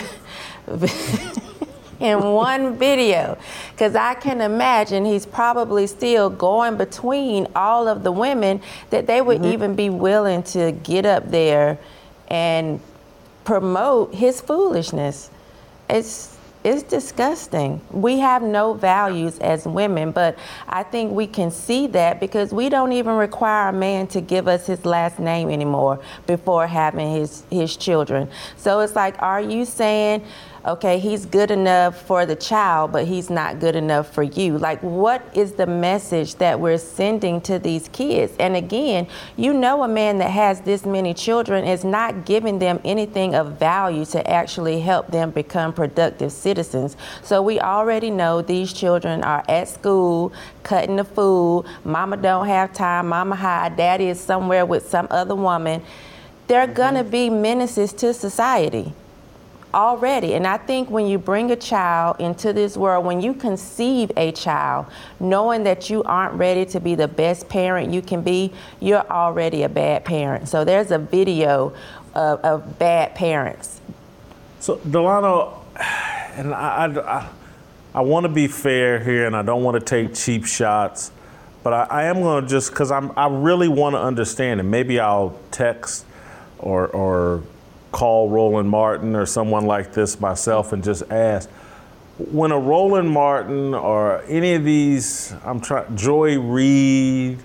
in 2.00 2.18
one 2.22 2.76
video. 2.78 3.36
Cuz 3.76 3.94
I 3.96 4.14
can 4.14 4.40
imagine 4.40 5.04
he's 5.04 5.26
probably 5.26 5.86
still 5.86 6.30
going 6.30 6.76
between 6.76 7.48
all 7.56 7.88
of 7.88 8.04
the 8.04 8.12
women 8.12 8.62
that 8.90 9.06
they 9.06 9.20
would 9.20 9.42
mm-hmm. 9.42 9.52
even 9.52 9.74
be 9.74 9.90
willing 9.90 10.42
to 10.44 10.72
get 10.72 11.04
up 11.04 11.30
there 11.30 11.78
and 12.28 12.80
promote 13.44 14.14
his 14.14 14.40
foolishness. 14.40 15.28
It's 15.90 16.31
it's 16.64 16.82
disgusting. 16.84 17.80
We 17.90 18.18
have 18.18 18.42
no 18.42 18.74
values 18.74 19.38
as 19.40 19.66
women, 19.66 20.12
but 20.12 20.38
I 20.68 20.84
think 20.84 21.12
we 21.12 21.26
can 21.26 21.50
see 21.50 21.88
that 21.88 22.20
because 22.20 22.52
we 22.52 22.68
don't 22.68 22.92
even 22.92 23.14
require 23.16 23.68
a 23.68 23.72
man 23.72 24.06
to 24.08 24.20
give 24.20 24.46
us 24.46 24.66
his 24.66 24.84
last 24.84 25.18
name 25.18 25.50
anymore 25.50 26.00
before 26.26 26.66
having 26.66 27.10
his 27.12 27.42
his 27.50 27.76
children. 27.76 28.28
So 28.56 28.80
it's 28.80 28.94
like, 28.94 29.20
are 29.20 29.40
you 29.40 29.64
saying, 29.64 30.24
okay, 30.64 30.98
he's 30.98 31.26
good 31.26 31.50
enough 31.50 32.00
for 32.06 32.24
the 32.24 32.36
child, 32.36 32.92
but 32.92 33.06
he's 33.06 33.28
not 33.28 33.58
good 33.58 33.74
enough 33.74 34.12
for 34.12 34.22
you? 34.22 34.58
Like, 34.58 34.80
what 34.80 35.22
is 35.34 35.52
the 35.52 35.66
message 35.66 36.36
that 36.36 36.60
we're 36.60 36.78
sending 36.78 37.40
to 37.42 37.58
these 37.58 37.88
kids? 37.88 38.32
And 38.38 38.54
again, 38.54 39.08
you 39.36 39.52
know, 39.52 39.82
a 39.82 39.88
man 39.88 40.18
that 40.18 40.30
has 40.30 40.60
this 40.60 40.86
many 40.86 41.14
children 41.14 41.64
is 41.64 41.84
not 41.84 42.24
giving 42.24 42.58
them 42.60 42.80
anything 42.84 43.34
of 43.34 43.58
value 43.58 44.04
to 44.06 44.30
actually 44.30 44.80
help 44.80 45.08
them 45.08 45.30
become 45.30 45.72
productive 45.72 46.30
citizens. 46.30 46.96
So 47.22 47.42
we 47.42 47.58
already 47.60 48.10
know 48.10 48.40
these 48.40 48.72
children 48.72 49.24
are 49.24 49.44
at 49.48 49.68
school 49.68 50.32
cutting 50.62 50.96
the 50.96 51.04
food. 51.04 51.66
Mama 51.84 52.16
don't 52.16 52.46
have 52.46 52.72
time. 52.72 53.08
Mama 53.08 53.34
high. 53.34 53.68
Daddy 53.70 54.06
is 54.06 54.20
somewhere 54.20 54.64
with 54.64 54.88
some 54.88 55.08
other 55.10 55.34
woman. 55.34 55.82
They're 56.46 56.66
gonna 56.66 57.02
mm-hmm. 57.02 57.10
be 57.10 57.30
menaces 57.30 57.92
to 57.94 58.14
society 58.14 58.94
already. 59.74 60.34
And 60.34 60.46
I 60.46 60.56
think 60.56 60.90
when 60.90 61.06
you 61.06 61.18
bring 61.18 61.50
a 61.50 61.56
child 61.56 62.16
into 62.18 62.52
this 62.52 62.76
world, 62.76 63.04
when 63.04 63.20
you 63.20 63.34
conceive 63.34 64.10
a 64.16 64.32
child, 64.32 64.86
knowing 65.20 65.64
that 65.64 65.90
you 65.90 66.02
aren't 66.04 66.34
ready 66.34 66.64
to 66.66 66.80
be 66.80 66.94
the 66.94 67.08
best 67.08 67.48
parent 67.48 67.92
you 67.92 68.02
can 68.02 68.22
be, 68.22 68.52
you're 68.80 69.06
already 69.10 69.62
a 69.62 69.68
bad 69.68 70.04
parent. 70.04 70.48
So 70.48 70.64
there's 70.64 70.90
a 70.90 70.98
video 70.98 71.74
of, 72.14 72.40
of 72.40 72.78
bad 72.78 73.14
parents. 73.14 73.80
So 74.60 74.76
Delano, 74.78 75.62
and 76.36 76.54
I, 76.54 76.86
I, 76.86 77.28
I, 77.94 78.00
want 78.02 78.24
to 78.24 78.28
be 78.28 78.46
fair 78.46 79.00
here, 79.00 79.26
and 79.26 79.34
I 79.34 79.42
don't 79.42 79.62
want 79.64 79.74
to 79.74 79.84
take 79.84 80.14
cheap 80.14 80.44
shots, 80.44 81.10
but 81.62 81.72
I, 81.72 81.82
I 81.84 82.04
am 82.04 82.22
going 82.22 82.44
to 82.44 82.48
just 82.48 82.70
because 82.70 82.90
I'm 82.90 83.10
I 83.18 83.26
really 83.28 83.68
want 83.68 83.94
to 83.94 84.00
understand, 84.00 84.60
and 84.60 84.70
maybe 84.70 85.00
I'll 85.00 85.36
text 85.50 86.04
or 86.58 86.86
or 86.86 87.42
call 87.92 88.28
Roland 88.30 88.68
Martin 88.68 89.14
or 89.14 89.26
someone 89.26 89.66
like 89.66 89.92
this 89.92 90.18
myself 90.20 90.72
and 90.72 90.82
just 90.82 91.02
ask. 91.10 91.48
When 92.18 92.52
a 92.52 92.58
Roland 92.58 93.10
Martin 93.10 93.74
or 93.74 94.22
any 94.28 94.54
of 94.54 94.64
these, 94.64 95.34
I'm 95.44 95.60
trying, 95.60 95.96
Joy 95.96 96.38
Reid 96.38 97.38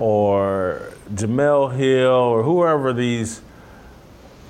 or 0.00 0.92
Jemele 1.14 1.74
Hill 1.74 2.10
or 2.10 2.42
whoever 2.42 2.92
these 2.92 3.40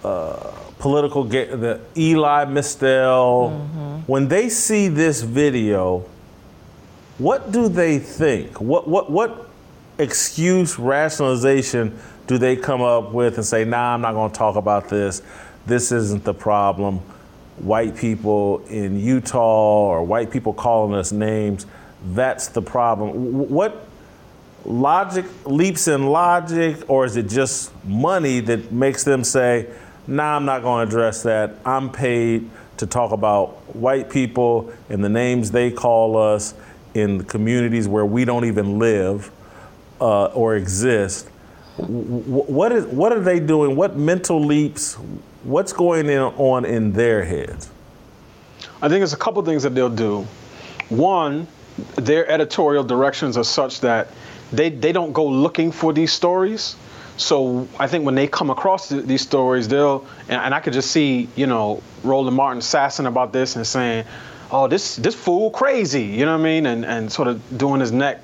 uh, 0.04 0.52
political, 0.78 1.24
ga- 1.24 1.54
the 1.54 1.80
Elie 1.96 2.46
Mystal, 2.52 3.50
when 4.06 4.28
they 4.28 4.48
see 4.48 4.88
this 4.88 5.22
video, 5.22 6.04
what 7.18 7.52
do 7.52 7.68
they 7.68 7.98
think? 7.98 8.60
What 8.60 8.86
what 8.88 9.10
what 9.10 9.48
excuse, 9.98 10.78
rationalization 10.78 11.98
do 12.28 12.38
they 12.38 12.54
come 12.56 12.80
up 12.80 13.12
with 13.12 13.36
and 13.36 13.44
say, 13.44 13.64
"Nah, 13.64 13.94
I'm 13.94 14.00
not 14.00 14.12
going 14.12 14.30
to 14.30 14.36
talk 14.36 14.56
about 14.56 14.88
this. 14.88 15.22
This 15.68 15.92
isn't 15.92 16.24
the 16.24 16.34
problem." 16.34 17.00
White 17.58 17.96
people 17.96 18.62
in 18.70 19.00
Utah 19.00 19.88
or 19.88 20.04
white 20.04 20.30
people 20.30 20.52
calling 20.52 20.94
us 20.94 21.10
names, 21.10 21.66
that's 22.14 22.46
the 22.48 22.62
problem. 22.62 23.48
What 23.48 23.84
logic 24.64 25.24
leaps 25.44 25.88
in 25.88 26.06
logic, 26.06 26.76
or 26.86 27.04
is 27.04 27.16
it 27.16 27.28
just 27.28 27.72
money 27.84 28.38
that 28.40 28.70
makes 28.70 29.02
them 29.02 29.24
say, 29.24 29.66
"Nah, 30.06 30.36
I'm 30.36 30.44
not 30.44 30.62
going 30.62 30.86
to 30.86 30.92
address 30.92 31.22
that. 31.24 31.56
I'm 31.64 31.90
paid 31.90 32.48
to 32.76 32.86
talk 32.86 33.10
about 33.10 33.48
white 33.74 34.08
people 34.08 34.70
and 34.88 35.02
the 35.02 35.08
names 35.08 35.50
they 35.50 35.70
call 35.72 36.16
us 36.16 36.54
in 36.94 37.18
the 37.18 37.24
communities 37.24 37.88
where 37.88 38.06
we 38.06 38.24
don't 38.24 38.44
even 38.44 38.78
live 38.78 39.30
uh, 40.00 40.26
or 40.26 40.54
exist." 40.54 41.28
What 41.76 42.72
is 42.72 42.86
what 42.86 43.12
are 43.12 43.20
they 43.20 43.40
doing? 43.40 43.76
What 43.76 43.96
mental 43.96 44.44
leaps? 44.44 44.96
What's 45.48 45.72
going 45.72 46.10
on 46.10 46.66
in 46.66 46.92
their 46.92 47.24
heads? 47.24 47.70
I 48.82 48.90
think 48.90 49.00
there's 49.00 49.14
a 49.14 49.16
couple 49.16 49.42
things 49.46 49.62
that 49.62 49.74
they'll 49.74 49.88
do. 49.88 50.26
One, 50.90 51.46
their 51.96 52.30
editorial 52.30 52.84
directions 52.84 53.38
are 53.38 53.44
such 53.44 53.80
that 53.80 54.08
they, 54.52 54.68
they 54.68 54.92
don't 54.92 55.14
go 55.14 55.26
looking 55.26 55.72
for 55.72 55.94
these 55.94 56.12
stories. 56.12 56.76
So 57.16 57.66
I 57.78 57.86
think 57.86 58.04
when 58.04 58.14
they 58.14 58.26
come 58.26 58.50
across 58.50 58.90
th- 58.90 59.06
these 59.06 59.22
stories, 59.22 59.68
they'll 59.68 60.06
and, 60.28 60.38
and 60.38 60.54
I 60.54 60.60
could 60.60 60.74
just 60.74 60.90
see 60.90 61.30
you 61.34 61.46
know 61.46 61.82
Roland 62.04 62.36
Martin 62.36 62.60
sassing 62.60 63.06
about 63.06 63.32
this 63.32 63.56
and 63.56 63.66
saying, 63.66 64.04
"Oh, 64.50 64.68
this 64.68 64.96
this 64.96 65.14
fool 65.14 65.50
crazy," 65.50 66.04
you 66.04 66.26
know 66.26 66.32
what 66.32 66.42
I 66.42 66.44
mean, 66.44 66.66
and 66.66 66.84
and 66.84 67.10
sort 67.10 67.26
of 67.26 67.56
doing 67.56 67.80
his 67.80 67.90
neck, 67.90 68.20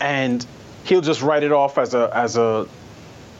and 0.00 0.44
he'll 0.84 1.02
just 1.02 1.20
write 1.20 1.42
it 1.42 1.52
off 1.52 1.76
as 1.76 1.92
a 1.92 2.10
as 2.14 2.38
a 2.38 2.66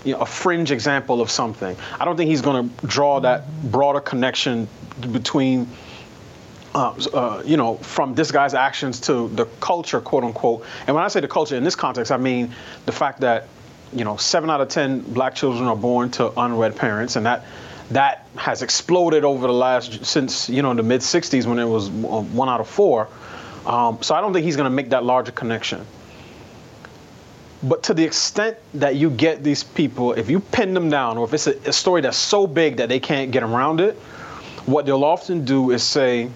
you 0.05 0.13
know, 0.13 0.21
a 0.21 0.27
fringe 0.27 0.71
example 0.71 1.21
of 1.21 1.31
something. 1.31 1.77
I 1.99 2.05
don't 2.05 2.17
think 2.17 2.29
he's 2.29 2.43
going 2.43 2.69
to 2.69 2.87
draw 2.87 3.21
that 3.21 3.45
broader 3.71 4.01
connection 4.01 4.69
between 5.13 5.69
uh, 6.75 6.93
uh, 7.13 7.43
you 7.45 7.57
know, 7.57 7.77
from 7.77 8.15
this 8.15 8.33
guy's 8.33 8.53
actions 8.53 8.99
to 9.01 9.29
the 9.29 9.47
culture, 9.61 10.01
quote 10.01 10.25
unquote. 10.25 10.67
And 10.87 10.97
when 10.97 11.05
I 11.05 11.09
say 11.09 11.21
the 11.21 11.29
culture 11.29 11.55
in 11.55 11.63
this 11.63 11.77
context, 11.77 12.11
I 12.11 12.17
mean 12.17 12.53
the 12.85 12.93
fact 12.93 13.21
that, 13.21 13.47
you 13.93 14.05
know, 14.05 14.17
seven 14.17 14.51
out 14.51 14.61
of 14.61 14.69
ten 14.69 15.01
black 15.01 15.37
children 15.37 15.69
are 15.69 15.77
born 15.77 16.11
to 16.13 16.33
unwed 16.37 16.75
parents, 16.75 17.15
and 17.15 17.27
that 17.27 17.45
that 17.91 18.27
has 18.37 18.63
exploded 18.63 19.25
over 19.25 19.47
the 19.47 19.53
last 19.53 20.05
since 20.05 20.49
you 20.49 20.63
know 20.63 20.73
in 20.73 20.77
the 20.77 20.83
mid 20.83 21.01
'60s 21.01 21.47
when 21.47 21.61
it 21.61 21.65
was 21.65 21.89
uh, 21.89 21.93
one 21.93 22.49
out 22.49 22.61
of 22.61 22.69
four. 22.69 23.09
Um, 23.67 24.03
so 24.03 24.15
I 24.15 24.21
don't 24.21 24.33
think 24.33 24.45
he's 24.45 24.57
going 24.57 24.69
to 24.69 24.75
make 24.75 24.91
that 24.91 25.05
larger 25.05 25.33
connection. 25.33 25.87
But 27.65 27.83
to 27.85 27.95
the 27.95 28.05
extent 28.05 28.59
that 28.75 28.97
you 28.97 29.09
get 29.11 29.43
these 29.43 29.65
people, 29.65 30.13
if 30.13 30.29
you 30.29 30.41
pin 30.41 30.75
them 30.75 30.91
down, 30.91 31.17
or 31.17 31.25
if 31.25 31.33
it's 31.33 31.47
a, 31.47 31.57
a 31.67 31.73
story 31.73 32.03
that's 32.03 32.17
so 32.17 32.47
big 32.47 32.77
that 32.77 32.91
they 32.91 33.01
can't 33.01 33.31
get 33.31 33.43
around 33.43 33.81
it, 33.81 33.95
what 34.67 34.87
they'll 34.87 35.05
often 35.05 35.45
do 35.45 35.71
is 35.71 35.83
say, 35.83 36.31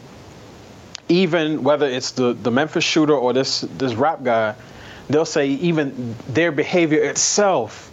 even 1.08 1.62
whether 1.62 1.86
it's 1.86 2.12
the, 2.12 2.32
the 2.32 2.50
Memphis 2.50 2.84
shooter 2.84 3.14
or 3.14 3.32
this 3.32 3.62
this 3.78 3.94
rap 3.94 4.22
guy, 4.22 4.54
they'll 5.08 5.24
say 5.24 5.48
even 5.48 6.14
their 6.28 6.52
behavior 6.52 7.02
itself 7.02 7.90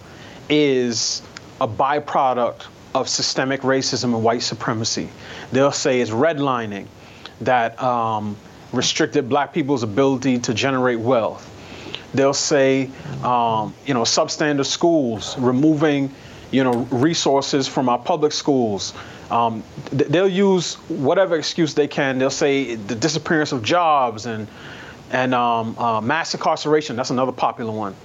is 0.49 1.21
a 1.59 1.67
byproduct 1.67 2.67
of 2.93 3.09
systemic 3.09 3.61
racism 3.61 4.15
and 4.15 4.23
white 4.23 4.41
supremacy. 4.41 5.09
They'll 5.51 5.71
say 5.71 5.99
it's 6.01 6.11
redlining 6.11 6.87
that 7.41 7.81
um, 7.81 8.37
restricted 8.71 9.27
black 9.27 9.53
people's 9.53 9.83
ability 9.83 10.39
to 10.39 10.53
generate 10.53 10.99
wealth. 10.99 11.51
They'll 12.15 12.33
say, 12.33 12.89
um, 13.23 13.73
you 13.85 13.93
know, 13.93 14.01
substandard 14.01 14.65
schools, 14.65 15.37
removing, 15.37 16.11
you 16.51 16.63
know, 16.63 16.87
resources 16.91 17.67
from 17.67 17.89
our 17.89 17.99
public 17.99 18.31
schools. 18.31 18.93
Um, 19.31 19.63
th- 19.89 20.09
they'll 20.09 20.27
use 20.27 20.75
whatever 20.87 21.35
excuse 21.35 21.73
they 21.73 21.87
can. 21.87 22.17
They'll 22.19 22.29
say 22.29 22.75
the 22.75 22.95
disappearance 22.95 23.51
of 23.51 23.63
jobs 23.63 24.25
and 24.25 24.47
and 25.11 25.33
um, 25.33 25.77
uh, 25.77 26.01
mass 26.01 26.33
incarceration. 26.33 26.95
That's 26.95 27.11
another 27.11 27.31
popular 27.31 27.71
one. 27.71 27.95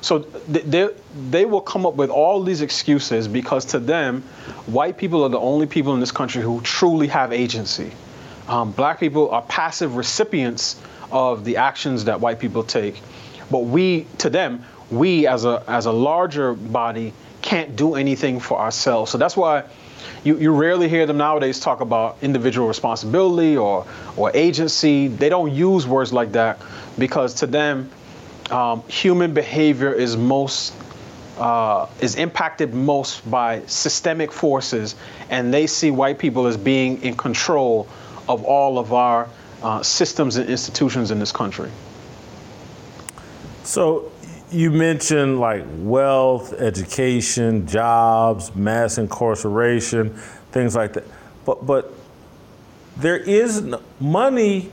So 0.00 0.18
they 0.18 0.90
they 1.30 1.46
will 1.46 1.62
come 1.62 1.86
up 1.86 1.94
with 1.94 2.10
all 2.10 2.42
these 2.42 2.60
excuses 2.60 3.26
because 3.26 3.64
to 3.66 3.78
them, 3.78 4.22
white 4.66 4.98
people 4.98 5.22
are 5.22 5.30
the 5.30 5.40
only 5.40 5.66
people 5.66 5.94
in 5.94 6.00
this 6.00 6.12
country 6.12 6.42
who 6.42 6.60
truly 6.60 7.06
have 7.08 7.32
agency. 7.32 7.90
Um, 8.46 8.72
black 8.72 9.00
people 9.00 9.30
are 9.30 9.40
passive 9.42 9.96
recipients 9.96 10.78
of 11.10 11.44
the 11.44 11.56
actions 11.56 12.04
that 12.04 12.20
white 12.20 12.38
people 12.38 12.62
take, 12.62 13.00
but 13.50 13.60
we, 13.60 14.06
to 14.18 14.30
them, 14.30 14.64
we 14.90 15.26
as 15.26 15.44
a 15.44 15.62
as 15.66 15.86
a 15.86 15.92
larger 15.92 16.54
body 16.54 17.12
can't 17.42 17.76
do 17.76 17.94
anything 17.94 18.40
for 18.40 18.58
ourselves. 18.58 19.10
So 19.10 19.18
that's 19.18 19.36
why 19.36 19.64
you, 20.24 20.38
you 20.38 20.52
rarely 20.52 20.88
hear 20.88 21.06
them 21.06 21.18
nowadays 21.18 21.60
talk 21.60 21.80
about 21.80 22.16
individual 22.22 22.68
responsibility 22.68 23.56
or 23.56 23.86
or 24.16 24.30
agency. 24.34 25.08
They 25.08 25.28
don't 25.28 25.52
use 25.52 25.86
words 25.86 26.12
like 26.12 26.32
that 26.32 26.60
because 26.98 27.34
to 27.34 27.46
them, 27.46 27.90
um, 28.50 28.82
human 28.88 29.34
behavior 29.34 29.92
is 29.92 30.16
most 30.16 30.74
uh, 31.38 31.88
is 32.00 32.14
impacted 32.14 32.74
most 32.74 33.28
by 33.30 33.62
systemic 33.66 34.32
forces, 34.32 34.94
and 35.30 35.52
they 35.52 35.66
see 35.66 35.90
white 35.90 36.18
people 36.18 36.46
as 36.46 36.56
being 36.56 37.02
in 37.02 37.16
control 37.16 37.88
of 38.28 38.44
all 38.44 38.78
of 38.78 38.92
our 38.92 39.28
uh, 39.62 39.82
systems 39.82 40.36
and 40.36 40.48
institutions 40.48 41.10
in 41.10 41.18
this 41.18 41.32
country. 41.32 41.70
So 43.64 44.12
you 44.50 44.70
mentioned 44.70 45.40
like 45.40 45.64
wealth, 45.78 46.52
education, 46.54 47.66
jobs, 47.66 48.54
mass 48.54 48.98
incarceration, 48.98 50.10
things 50.52 50.76
like 50.76 50.92
that. 50.92 51.04
But 51.44 51.66
but 51.66 51.92
there 52.96 53.16
is 53.16 53.58
n- 53.58 53.74
money 53.98 54.70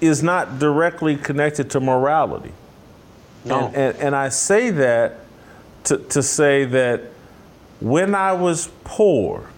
is 0.00 0.22
not 0.22 0.58
directly 0.58 1.16
connected 1.16 1.70
to 1.70 1.80
morality. 1.80 2.52
No. 3.44 3.66
And, 3.66 3.76
and, 3.76 3.96
and 3.96 4.16
I 4.16 4.28
say 4.28 4.70
that 4.70 5.20
to, 5.84 5.98
to 5.98 6.22
say 6.22 6.64
that 6.66 7.02
when 7.80 8.14
I 8.14 8.32
was 8.32 8.70
poor, 8.84 9.48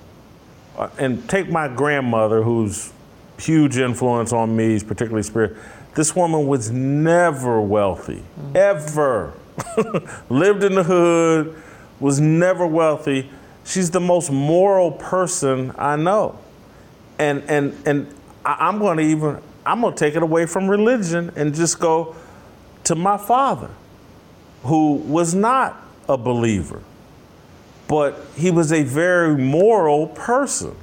uh, 0.76 0.88
and 0.98 1.28
take 1.28 1.50
my 1.50 1.68
grandmother, 1.68 2.42
who's 2.42 2.92
huge 3.38 3.78
influence 3.78 4.32
on 4.32 4.54
me, 4.54 4.78
particularly 4.80 5.22
spirit. 5.22 5.56
This 5.94 6.14
woman 6.14 6.46
was 6.46 6.70
never 6.70 7.60
wealthy, 7.60 8.22
ever. 8.54 9.34
Lived 10.28 10.62
in 10.64 10.74
the 10.74 10.84
hood, 10.84 11.60
was 11.98 12.20
never 12.20 12.66
wealthy. 12.66 13.30
She's 13.64 13.90
the 13.90 14.00
most 14.00 14.30
moral 14.30 14.92
person 14.92 15.72
I 15.76 15.96
know, 15.96 16.38
and 17.18 17.42
and 17.48 17.76
and 17.86 18.14
I'm 18.44 18.78
going 18.78 18.98
to 18.98 19.02
even 19.02 19.38
I'm 19.66 19.80
going 19.82 19.94
to 19.94 19.98
take 19.98 20.14
it 20.14 20.22
away 20.22 20.46
from 20.46 20.68
religion 20.68 21.32
and 21.36 21.54
just 21.54 21.78
go 21.78 22.14
to 22.84 22.94
my 22.94 23.18
father, 23.18 23.70
who 24.62 24.94
was 24.94 25.34
not 25.34 25.82
a 26.08 26.16
believer 26.16 26.82
but 27.90 28.24
he 28.36 28.52
was 28.52 28.72
a 28.72 28.84
very 28.84 29.36
moral 29.36 30.06
person. 30.06 30.76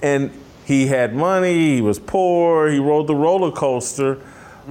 And 0.00 0.30
he 0.64 0.86
had 0.86 1.12
money, 1.12 1.74
he 1.74 1.80
was 1.80 1.98
poor, 1.98 2.70
he 2.70 2.78
rode 2.78 3.08
the 3.08 3.16
roller 3.16 3.50
coaster, 3.50 4.20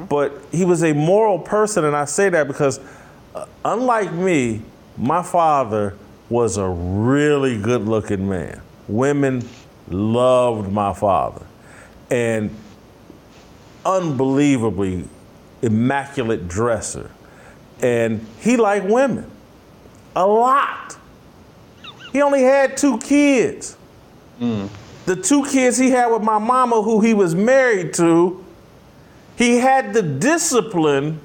but 0.09 0.33
he 0.51 0.65
was 0.65 0.83
a 0.83 0.93
moral 0.93 1.39
person. 1.39 1.85
And 1.85 1.95
I 1.95 2.05
say 2.05 2.29
that 2.29 2.47
because, 2.47 2.79
uh, 3.35 3.45
unlike 3.63 4.11
me, 4.13 4.61
my 4.97 5.23
father 5.23 5.97
was 6.29 6.57
a 6.57 6.67
really 6.67 7.59
good 7.59 7.83
looking 7.83 8.27
man. 8.27 8.61
Women 8.87 9.47
loved 9.89 10.71
my 10.71 10.93
father. 10.93 11.45
And 12.09 12.49
unbelievably 13.85 15.07
immaculate 15.61 16.47
dresser. 16.47 17.09
And 17.81 18.25
he 18.39 18.57
liked 18.57 18.85
women 18.85 19.29
a 20.15 20.25
lot. 20.25 20.97
He 22.11 22.21
only 22.21 22.43
had 22.43 22.77
two 22.77 22.97
kids. 22.99 23.77
The 25.05 25.15
two 25.15 25.45
kids 25.45 25.77
he 25.77 25.89
had 25.89 26.07
with 26.07 26.21
my 26.21 26.37
mama, 26.37 26.81
who 26.81 27.01
he 27.01 27.13
was 27.13 27.33
married 27.35 27.93
to, 27.95 28.42
he 29.43 29.57
had 29.57 29.93
the 29.93 30.01
discipline 30.01 31.19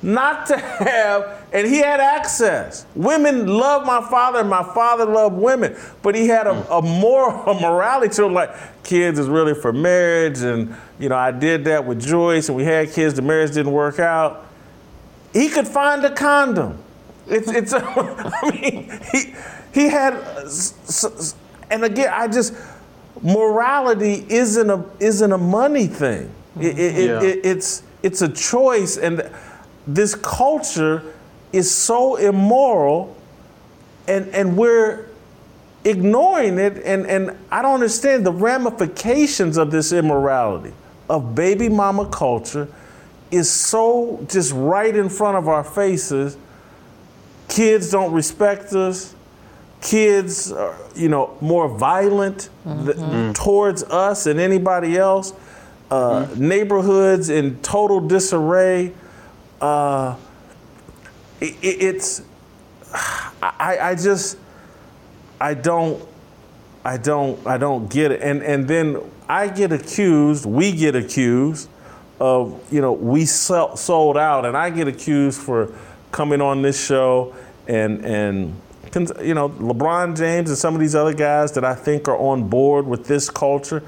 not 0.00 0.46
to 0.46 0.56
have, 0.56 1.44
and 1.52 1.66
he 1.66 1.78
had 1.78 1.98
access. 1.98 2.86
Women 2.94 3.48
loved 3.48 3.84
my 3.84 4.00
father, 4.08 4.38
and 4.38 4.48
my 4.48 4.62
father 4.62 5.04
loved 5.04 5.34
women, 5.34 5.76
but 6.02 6.14
he 6.14 6.28
had 6.28 6.46
a, 6.46 6.72
a 6.72 6.80
moral 6.80 7.44
a 7.50 7.60
morality 7.60 8.14
to 8.14 8.26
him, 8.26 8.32
like 8.32 8.50
kids 8.84 9.18
is 9.18 9.28
really 9.28 9.54
for 9.54 9.72
marriage, 9.72 10.40
and 10.42 10.74
you 11.00 11.08
know 11.08 11.16
I 11.16 11.32
did 11.32 11.64
that 11.64 11.84
with 11.84 12.00
Joyce, 12.00 12.48
and 12.48 12.56
we 12.56 12.64
had 12.64 12.92
kids. 12.92 13.14
The 13.14 13.22
marriage 13.22 13.54
didn't 13.54 13.72
work 13.72 13.98
out. 13.98 14.46
He 15.32 15.48
could 15.48 15.66
find 15.66 16.04
a 16.04 16.14
condom. 16.14 16.78
It's 17.26 17.50
it's. 17.50 17.72
I 17.76 18.50
mean, 18.52 19.00
he 19.12 19.34
he 19.74 19.88
had, 19.88 20.14
and 21.70 21.84
again, 21.84 22.12
I 22.12 22.28
just 22.28 22.54
morality 23.20 24.24
isn't 24.28 24.70
a 24.70 24.84
isn't 25.00 25.32
a 25.32 25.38
money 25.38 25.88
thing. 25.88 26.34
It, 26.62 26.78
it, 26.78 27.06
Yeah. 27.08 27.22
it- 27.22 27.40
it's 27.44 27.82
it's 28.02 28.22
a 28.22 28.28
choice, 28.28 28.96
and 28.96 29.28
this 29.86 30.14
culture 30.14 31.02
is 31.52 31.70
so 31.70 32.16
immoral, 32.16 33.14
and 34.08 34.28
and 34.34 34.56
we're 34.56 35.06
ignoring 35.84 36.58
it, 36.58 36.82
and 36.84 37.06
and 37.06 37.36
I 37.50 37.62
don't 37.62 37.74
understand 37.74 38.24
the 38.24 38.32
ramifications 38.32 39.56
of 39.58 39.70
this 39.70 39.92
immorality 39.92 40.72
of 41.08 41.34
baby 41.34 41.68
mama 41.68 42.06
culture 42.06 42.68
is 43.30 43.50
so 43.50 44.24
just 44.28 44.52
right 44.52 44.94
in 44.96 45.08
front 45.08 45.36
of 45.36 45.48
our 45.48 45.64
faces. 45.64 46.36
Kids 47.48 47.90
don't 47.90 48.12
respect 48.12 48.72
us. 48.72 49.14
Kids 49.80 50.52
are, 50.52 50.74
you 50.94 51.08
know, 51.08 51.36
more 51.40 51.66
violent 51.68 52.48
th- 52.64 52.96
mm-hmm. 52.96 53.32
towards 53.32 53.82
us 53.84 54.26
and 54.26 54.38
anybody 54.38 54.96
else. 54.98 55.32
Uh, 55.90 56.28
Neighborhoods 56.36 57.28
in 57.30 57.60
total 57.62 58.00
disarray. 58.00 58.92
Uh, 59.60 60.16
it- 61.40 61.56
it's, 61.62 62.22
I, 63.42 63.78
I 63.80 63.94
just, 63.94 64.36
I 65.40 65.54
don't, 65.54 66.02
I 66.84 66.96
don't, 66.96 67.44
I 67.46 67.58
don't 67.58 67.90
get 67.90 68.12
it. 68.12 68.20
And 68.22 68.42
and 68.42 68.66
then 68.68 68.98
I 69.28 69.48
get 69.48 69.72
accused. 69.72 70.44
We 70.46 70.72
get 70.72 70.94
accused 70.96 71.68
of, 72.20 72.60
you 72.72 72.80
know, 72.80 72.92
we 72.92 73.24
sell, 73.24 73.76
sold 73.76 74.16
out, 74.18 74.44
and 74.46 74.56
I 74.56 74.70
get 74.70 74.88
accused 74.88 75.40
for 75.40 75.72
coming 76.12 76.40
on 76.40 76.62
this 76.62 76.82
show 76.84 77.34
and 77.68 78.04
and 78.04 78.60
you 79.22 79.32
know 79.34 79.48
LeBron 79.50 80.16
James 80.16 80.50
and 80.50 80.58
some 80.58 80.74
of 80.74 80.80
these 80.80 80.94
other 80.96 81.14
guys 81.14 81.52
that 81.52 81.64
I 81.64 81.74
think 81.74 82.08
are 82.08 82.16
on 82.16 82.48
board 82.48 82.86
with 82.86 83.06
this 83.06 83.30
culture. 83.30 83.82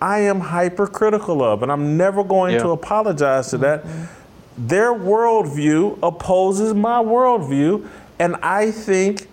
I 0.00 0.20
am 0.20 0.40
hypercritical 0.40 1.42
of, 1.42 1.62
and 1.62 1.70
I'm 1.70 1.96
never 1.96 2.24
going 2.24 2.54
Yeah. 2.54 2.62
to 2.62 2.70
apologize 2.70 3.48
to 3.50 3.58
that. 3.58 3.84
Mm-hmm. 3.84 4.66
Their 4.66 4.92
worldview 4.92 5.98
opposes 6.02 6.74
my 6.74 6.98
worldview, 7.02 7.86
and 8.18 8.36
I 8.42 8.70
think 8.70 9.28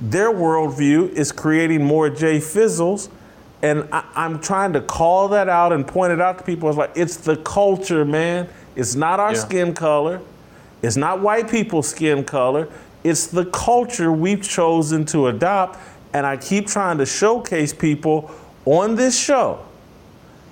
their 0.00 0.30
worldview 0.32 1.10
is 1.12 1.30
creating 1.32 1.84
more 1.84 2.10
Jay 2.10 2.38
Fizzles. 2.38 3.08
And 3.62 3.86
I, 3.92 4.02
I'm 4.16 4.40
trying 4.40 4.72
to 4.72 4.80
call 4.80 5.28
that 5.28 5.48
out 5.48 5.72
and 5.72 5.86
point 5.86 6.12
it 6.12 6.20
out 6.20 6.38
to 6.38 6.44
people. 6.44 6.68
It's 6.68 6.78
like, 6.78 6.90
it's 6.96 7.16
the 7.18 7.36
culture, 7.36 8.04
man. 8.04 8.48
It's 8.74 8.96
not 8.96 9.20
our 9.20 9.32
Yeah. 9.32 9.38
skin 9.38 9.74
color. 9.74 10.20
It's 10.82 10.96
not 10.96 11.20
white 11.20 11.48
people's 11.48 11.86
skin 11.88 12.24
color. 12.24 12.66
It's 13.04 13.28
the 13.28 13.44
culture 13.44 14.10
we've 14.10 14.42
chosen 14.42 15.04
to 15.06 15.28
adopt. 15.28 15.78
And 16.12 16.26
I 16.26 16.36
keep 16.36 16.66
trying 16.66 16.98
to 16.98 17.06
showcase 17.06 17.72
people 17.72 18.32
on 18.64 18.96
this 18.96 19.16
show 19.16 19.60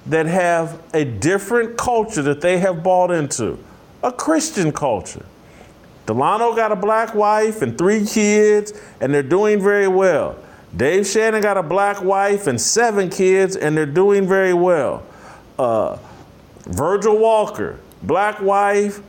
that 0.06 0.26
have 0.26 0.82
a 0.94 1.04
different 1.04 1.76
culture 1.76 2.22
that 2.22 2.40
they 2.40 2.58
have 2.58 2.82
bought 2.82 3.10
into, 3.10 3.58
a 4.02 4.10
Christian 4.10 4.72
culture. 4.72 5.24
Delano 6.06 6.54
got 6.54 6.72
a 6.72 6.76
black 6.76 7.14
wife 7.14 7.62
and 7.62 7.76
three 7.76 8.04
kids, 8.04 8.72
and 9.00 9.12
they're 9.12 9.22
doing 9.22 9.62
very 9.62 9.88
well. 9.88 10.36
Dave 10.76 11.06
Shannon 11.06 11.42
got 11.42 11.56
a 11.56 11.62
black 11.62 12.02
wife 12.02 12.46
and 12.46 12.60
seven 12.60 13.10
kids, 13.10 13.56
and 13.56 13.76
they're 13.76 13.86
doing 13.86 14.26
very 14.26 14.54
well. 14.54 15.04
Uh, 15.58 15.98
Virgil 16.64 17.18
Walker, 17.18 17.78
black 18.02 18.40
wife, 18.40 19.00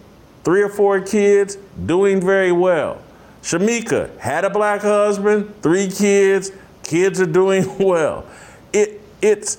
three 0.44 0.62
or 0.62 0.70
four 0.70 1.00
kids, 1.00 1.58
doing 1.86 2.20
very 2.20 2.52
well. 2.52 3.02
Shemeka 3.42 4.18
had 4.20 4.46
a 4.46 4.50
black 4.50 4.82
husband, 4.82 5.54
three 5.62 5.88
kids, 5.88 6.52
kids 6.84 7.20
are 7.22 7.26
doing 7.26 7.78
well. 7.80 8.26
It 8.74 9.02
it's 9.22 9.58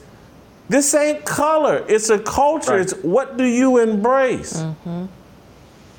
this 0.68 0.94
ain't 0.94 1.24
color, 1.24 1.84
it's 1.88 2.10
a 2.10 2.18
culture. 2.18 2.78
It's 2.78 2.94
what 3.02 3.36
do 3.36 3.44
you 3.44 3.78
embrace? 3.78 4.54
Mm-hmm. 4.62 5.06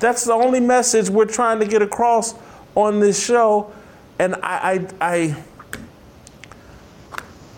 That's 0.00 0.24
the 0.24 0.32
only 0.32 0.60
message 0.60 1.08
we're 1.08 1.24
trying 1.26 1.60
to 1.60 1.66
get 1.66 1.80
across 1.82 2.34
on 2.74 3.00
this 3.00 3.24
show. 3.24 3.72
And 4.18 4.34
I, 4.36 4.86
I, 5.00 5.12
I 5.14 5.36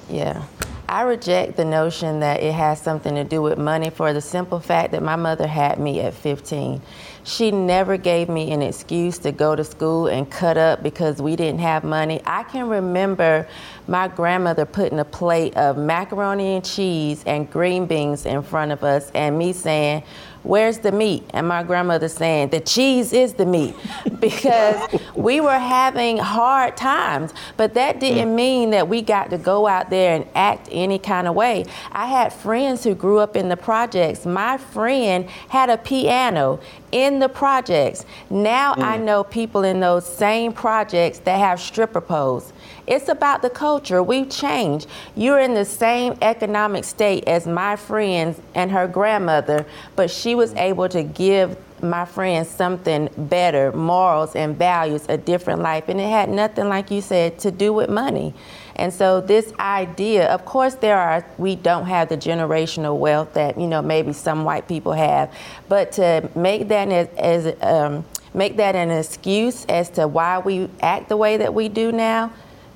Yeah. 0.08 0.44
I 0.88 1.02
reject 1.02 1.56
the 1.56 1.64
notion 1.64 2.20
that 2.20 2.40
it 2.42 2.52
has 2.52 2.80
something 2.80 3.14
to 3.16 3.24
do 3.24 3.42
with 3.42 3.58
money 3.58 3.90
for 3.90 4.12
the 4.12 4.20
simple 4.20 4.60
fact 4.60 4.92
that 4.92 5.02
my 5.02 5.16
mother 5.16 5.46
had 5.46 5.80
me 5.80 6.00
at 6.00 6.14
15. 6.14 6.80
She 7.26 7.50
never 7.50 7.96
gave 7.96 8.28
me 8.28 8.52
an 8.52 8.62
excuse 8.62 9.18
to 9.18 9.32
go 9.32 9.56
to 9.56 9.64
school 9.64 10.06
and 10.06 10.30
cut 10.30 10.56
up 10.56 10.84
because 10.84 11.20
we 11.20 11.34
didn't 11.34 11.58
have 11.58 11.82
money. 11.82 12.22
I 12.24 12.44
can 12.44 12.68
remember 12.68 13.48
my 13.88 14.06
grandmother 14.06 14.64
putting 14.64 15.00
a 15.00 15.04
plate 15.04 15.56
of 15.56 15.76
macaroni 15.76 16.54
and 16.54 16.64
cheese 16.64 17.24
and 17.26 17.50
green 17.50 17.86
beans 17.86 18.26
in 18.26 18.42
front 18.42 18.70
of 18.70 18.84
us 18.84 19.10
and 19.10 19.36
me 19.36 19.52
saying, 19.52 20.04
Where's 20.47 20.78
the 20.78 20.93
meat? 20.93 21.24
And 21.31 21.48
my 21.48 21.64
grandmother 21.64 22.09
saying, 22.09 22.51
The 22.51 22.60
cheese 22.60 23.12
is 23.12 23.35
the 23.35 23.47
meat. 23.47 23.74
Because 24.20 25.01
we 25.14 25.40
were 25.40 25.59
having 25.59 26.16
hard 26.16 26.77
times. 26.77 27.35
But 27.56 27.74
that 27.74 27.97
mm. 27.97 28.01
didn't 28.01 28.35
mean 28.35 28.70
that 28.70 28.89
we 28.89 29.02
got 29.02 29.31
to 29.31 29.39
go 29.39 29.66
out 29.66 29.90
there 29.90 30.16
and 30.16 30.27
act 30.35 30.68
any 30.73 30.98
kind 30.98 31.28
of 31.28 31.35
way. 31.35 31.64
I 31.93 32.06
had 32.06 32.32
friends 32.32 32.82
who 32.82 32.94
grew 32.94 33.18
up 33.18 33.36
in 33.36 33.48
the 33.48 33.56
projects. 33.56 34.24
My 34.24 34.56
friend 34.56 35.28
had 35.48 35.68
a 35.68 35.77
piano 35.77 36.60
in 36.93 37.18
the 37.18 37.28
projects. 37.28 38.06
Now 38.31 38.73
I 38.73 38.98
mm. 38.98 39.05
know 39.05 39.24
people 39.24 39.64
in 39.64 39.81
those 39.81 40.06
same 40.06 40.52
projects 40.52 41.18
that 41.20 41.39
have 41.39 41.60
stripper 41.60 42.01
poles. 42.01 42.52
It's 42.86 43.08
about 43.08 43.42
the 43.42 43.50
culture. 43.50 44.02
We've 44.02 44.30
changed. 44.30 44.86
You're 45.14 45.40
in 45.40 45.54
the 45.54 45.64
same 45.64 46.16
economic 46.22 46.84
state 46.84 47.24
as 47.26 47.46
my 47.46 47.76
friends 47.76 48.40
and 48.54 48.70
her 48.70 48.86
grandmother, 48.86 49.66
but 49.96 50.10
she 50.10 50.34
was 50.34 50.54
able 50.54 50.88
to 50.90 51.02
give 51.02 51.56
my 51.82 52.04
friends 52.04 52.48
something 52.48 53.08
better, 53.16 53.72
morals 53.72 54.34
and 54.34 54.56
values, 54.56 55.04
a 55.08 55.18
different 55.18 55.60
life. 55.60 55.88
And 55.88 56.00
it 56.00 56.08
had 56.08 56.28
nothing, 56.28 56.68
like 56.68 56.90
you 56.90 57.00
said, 57.00 57.38
to 57.40 57.50
do 57.50 57.72
with 57.72 57.90
money. 57.90 58.34
And 58.76 58.92
so 58.92 59.20
this 59.20 59.52
idea, 59.58 60.28
of 60.28 60.44
course, 60.44 60.74
there 60.74 60.98
are 60.98 61.24
we 61.38 61.56
don't 61.56 61.86
have 61.86 62.08
the 62.08 62.16
generational 62.16 62.98
wealth 62.98 63.32
that 63.34 63.58
you 63.58 63.66
know 63.66 63.82
maybe 63.82 64.12
some 64.12 64.44
white 64.44 64.68
people 64.68 64.92
have, 64.92 65.32
but 65.68 65.92
to 65.92 66.28
make 66.34 66.68
that 66.68 66.88
as, 66.90 67.08
as 67.16 67.62
um, 67.62 68.04
make 68.34 68.56
that 68.56 68.76
an 68.76 68.90
excuse 68.90 69.64
as 69.66 69.88
to 69.90 70.06
why 70.06 70.38
we 70.38 70.68
act 70.80 71.08
the 71.08 71.16
way 71.16 71.38
that 71.38 71.54
we 71.54 71.70
do 71.70 71.90
now, 71.90 72.30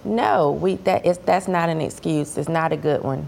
no, 0.04 0.52
we 0.52 0.76
that 0.76 1.04
is 1.04 1.18
that's 1.18 1.48
not 1.48 1.68
an 1.68 1.80
excuse. 1.80 2.36
It's 2.38 2.48
not 2.48 2.72
a 2.72 2.76
good 2.76 3.02
one. 3.02 3.26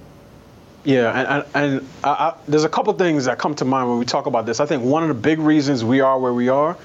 Yeah, 0.84 1.10
and, 1.10 1.46
and, 1.54 1.72
and 1.72 1.88
I, 2.02 2.10
I, 2.10 2.34
there's 2.48 2.64
a 2.64 2.68
couple 2.68 2.92
things 2.94 3.26
that 3.26 3.38
come 3.38 3.54
to 3.56 3.64
mind 3.64 3.88
when 3.88 3.98
we 3.98 4.04
talk 4.04 4.26
about 4.26 4.46
this. 4.46 4.58
I 4.58 4.66
think 4.66 4.82
one 4.82 5.02
of 5.02 5.08
the 5.08 5.14
big 5.14 5.38
reasons 5.38 5.84
we 5.84 6.00
are 6.00 6.18
where 6.18 6.34
we 6.34 6.48
are 6.48 6.76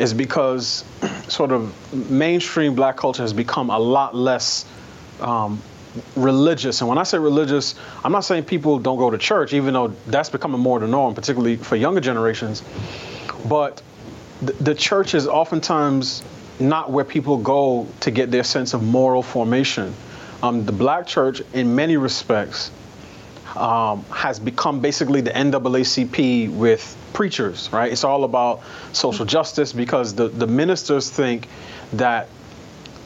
is 0.00 0.12
because 0.12 0.84
sort 1.28 1.52
of 1.52 2.10
mainstream 2.10 2.74
black 2.74 2.96
culture 2.96 3.22
has 3.22 3.32
become 3.32 3.70
a 3.70 3.78
lot 3.78 4.14
less 4.14 4.66
um, 5.20 5.62
religious. 6.16 6.80
And 6.80 6.88
when 6.88 6.98
I 6.98 7.04
say 7.04 7.18
religious, 7.18 7.74
I'm 8.04 8.12
not 8.12 8.24
saying 8.24 8.44
people 8.44 8.78
don't 8.78 8.98
go 8.98 9.10
to 9.10 9.18
church, 9.18 9.52
even 9.52 9.72
though 9.72 9.88
that's 10.06 10.30
becoming 10.30 10.60
more 10.60 10.80
the 10.80 10.88
norm, 10.88 11.14
particularly 11.14 11.56
for 11.56 11.76
younger 11.76 12.00
generations. 12.00 12.62
But 13.48 13.82
the, 14.42 14.52
the 14.54 14.74
church 14.74 15.14
is 15.14 15.26
oftentimes 15.26 16.22
not 16.60 16.90
where 16.90 17.04
people 17.04 17.38
go 17.38 17.86
to 18.00 18.10
get 18.10 18.30
their 18.30 18.44
sense 18.44 18.74
of 18.74 18.82
moral 18.82 19.22
formation. 19.22 19.94
Um, 20.42 20.64
the 20.64 20.72
black 20.72 21.06
church, 21.06 21.42
in 21.52 21.74
many 21.74 21.96
respects, 21.96 22.70
um, 23.56 24.04
has 24.04 24.38
become 24.38 24.80
basically 24.80 25.20
the 25.20 25.30
NAACP 25.30 26.52
with 26.54 26.96
preachers, 27.12 27.68
right? 27.72 27.90
It's 27.90 28.04
all 28.04 28.24
about 28.24 28.62
social 28.92 29.24
justice 29.24 29.72
because 29.72 30.14
the, 30.14 30.28
the 30.28 30.46
ministers 30.46 31.10
think 31.10 31.48
that 31.94 32.28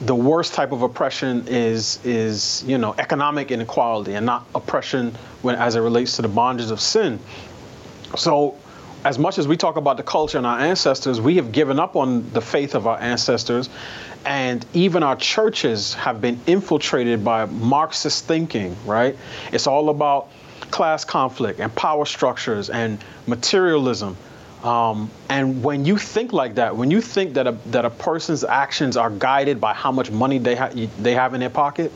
the 0.03 0.15
worst 0.15 0.55
type 0.55 0.73
of 0.73 0.83
oppression 0.83 1.47
is 1.47 2.05
is 2.05 2.65
you 2.67 2.77
know 2.77 2.93
economic 2.99 3.53
inequality 3.53 4.15
and 4.15 4.27
not 4.27 4.45
oppression 4.55 5.15
when 5.43 5.55
as 5.55 5.77
it 5.77 5.81
relates 5.81 6.17
to 6.17 6.23
the 6.23 6.29
bondages 6.29 6.73
of 6.73 6.81
sin. 6.81 7.21
So 8.17 8.59
as 9.05 9.19
much 9.19 9.39
as 9.39 9.49
we 9.49 9.57
talk 9.57 9.77
about 9.77 9.97
the 9.97 10.03
culture 10.03 10.39
and 10.39 10.47
our 10.47 10.59
ancestors, 10.59 11.21
we 11.21 11.37
have 11.37 11.53
given 11.53 11.81
up 11.81 11.97
on 11.97 12.31
the 12.33 12.41
faith 12.41 12.75
of 12.75 12.87
our 12.87 13.01
ancestors. 13.01 13.69
And 14.25 14.65
even 14.73 15.03
our 15.03 15.17
churches 15.17 15.95
have 15.95 16.21
been 16.21 16.41
infiltrated 16.47 17.25
by 17.25 17.47
Marxist 17.47 18.27
thinking, 18.27 18.77
right? 18.87 19.17
It's 19.53 19.67
all 19.67 19.89
about 19.89 20.29
class 20.71 21.05
conflict 21.05 21.59
and 21.59 21.75
power 21.75 22.07
structures 22.07 22.71
and 22.71 23.03
materialism. 23.27 24.17
Um, 24.63 25.11
and 25.29 25.65
when 25.65 25.85
you 25.85 25.99
think 25.99 26.33
like 26.33 26.55
that, 26.55 26.77
when 26.77 26.93
you 26.93 27.01
think 27.01 27.35
that 27.35 27.49
a, 27.49 27.53
that 27.67 27.85
a 27.85 27.91
person's 27.91 28.45
actions 28.45 28.97
are 28.97 29.11
guided 29.11 29.61
by 29.61 29.75
how 29.75 29.91
much 29.91 30.13
money 30.13 30.39
they, 30.39 30.55
ha- 30.55 30.71
they 31.01 31.15
have 31.15 31.35
in 31.35 31.41
their 31.41 31.51
pocket, 31.51 31.91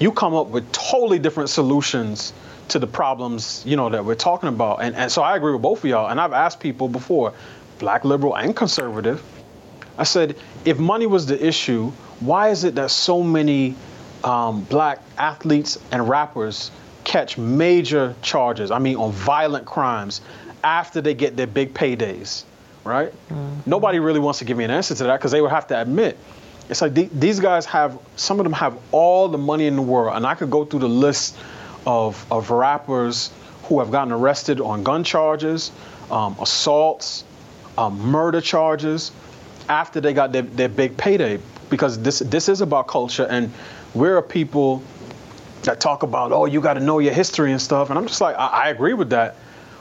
you 0.00 0.10
come 0.10 0.34
up 0.34 0.48
with 0.48 0.70
totally 0.72 1.20
different 1.20 1.50
solutions 1.50 2.32
to 2.68 2.78
the 2.78 2.86
problems 2.86 3.62
you 3.66 3.76
know 3.76 3.88
that 3.90 4.04
we're 4.04 4.14
talking 4.14 4.48
about. 4.48 4.82
And, 4.82 4.94
and 4.94 5.10
so 5.10 5.22
i 5.22 5.36
agree 5.36 5.52
with 5.52 5.62
both 5.62 5.78
of 5.78 5.84
y'all. 5.90 6.08
And 6.10 6.20
i've 6.20 6.32
asked 6.32 6.60
people 6.60 6.88
before 6.88 7.32
black 7.78 8.04
liberal 8.04 8.36
and 8.36 8.54
conservative 8.56 9.22
i 9.98 10.04
said 10.04 10.36
if 10.64 10.78
money 10.78 11.06
was 11.06 11.26
the 11.26 11.46
issue 11.46 11.90
why 12.20 12.48
is 12.48 12.64
it 12.64 12.74
that 12.76 12.90
so 12.90 13.22
many 13.22 13.74
um, 14.22 14.62
black 14.64 15.00
athletes 15.18 15.78
and 15.92 16.08
rappers 16.08 16.70
catch 17.04 17.36
major 17.36 18.14
charges? 18.22 18.70
I 18.70 18.78
mean 18.78 18.96
on 18.96 19.12
violent 19.12 19.66
crimes 19.66 20.20
after 20.62 21.00
they 21.02 21.12
get 21.14 21.36
their 21.36 21.46
big 21.46 21.74
paydays 21.74 22.44
right? 22.84 23.14
Nobody 23.64 23.98
really 23.98 24.20
wants 24.20 24.40
to 24.40 24.44
give 24.44 24.58
me 24.58 24.64
an 24.64 24.70
answer 24.70 24.94
to 24.94 25.04
that 25.04 25.18
because 25.18 25.32
they 25.32 25.40
would 25.40 25.50
have 25.50 25.66
to 25.68 25.80
admit. 25.80 26.18
It's 26.68 26.82
like 26.82 26.92
the- 26.92 27.08
these 27.12 27.40
guys 27.40 27.64
have 27.64 27.98
some 28.16 28.38
of 28.40 28.44
them 28.44 28.52
have 28.52 28.76
all 28.92 29.28
the 29.28 29.38
money 29.38 29.66
in 29.66 29.74
the 29.76 29.82
world 29.82 30.14
and 30.16 30.26
i 30.26 30.34
could 30.34 30.50
go 30.50 30.64
through 30.66 30.80
the 30.80 30.88
list 30.88 31.34
of, 31.86 32.24
of 32.30 32.50
rappers 32.50 33.30
who 33.64 33.78
have 33.78 33.90
gotten 33.90 34.12
arrested 34.12 34.60
on 34.60 34.82
gun 34.82 35.04
charges, 35.04 35.72
um, 36.10 36.36
assaults, 36.40 37.24
um, 37.78 37.98
murder 37.98 38.40
charges 38.40 39.12
after 39.68 40.00
they 40.00 40.12
got 40.12 40.32
their, 40.32 40.42
their 40.42 40.68
big 40.68 40.96
payday. 40.96 41.38
Because 41.70 42.00
this 42.02 42.18
this 42.18 42.48
is 42.48 42.60
about 42.60 42.86
culture, 42.88 43.26
and 43.28 43.50
we're 43.94 44.18
a 44.18 44.22
people 44.22 44.82
that 45.62 45.80
talk 45.80 46.02
about, 46.02 46.30
oh, 46.30 46.44
you 46.44 46.60
got 46.60 46.74
to 46.74 46.80
know 46.80 46.98
your 46.98 47.14
history 47.14 47.52
and 47.52 47.60
stuff. 47.60 47.88
And 47.88 47.98
I'm 47.98 48.06
just 48.06 48.20
like, 48.20 48.36
I, 48.36 48.46
I 48.46 48.68
agree 48.68 48.92
with 48.92 49.10
that. 49.10 49.36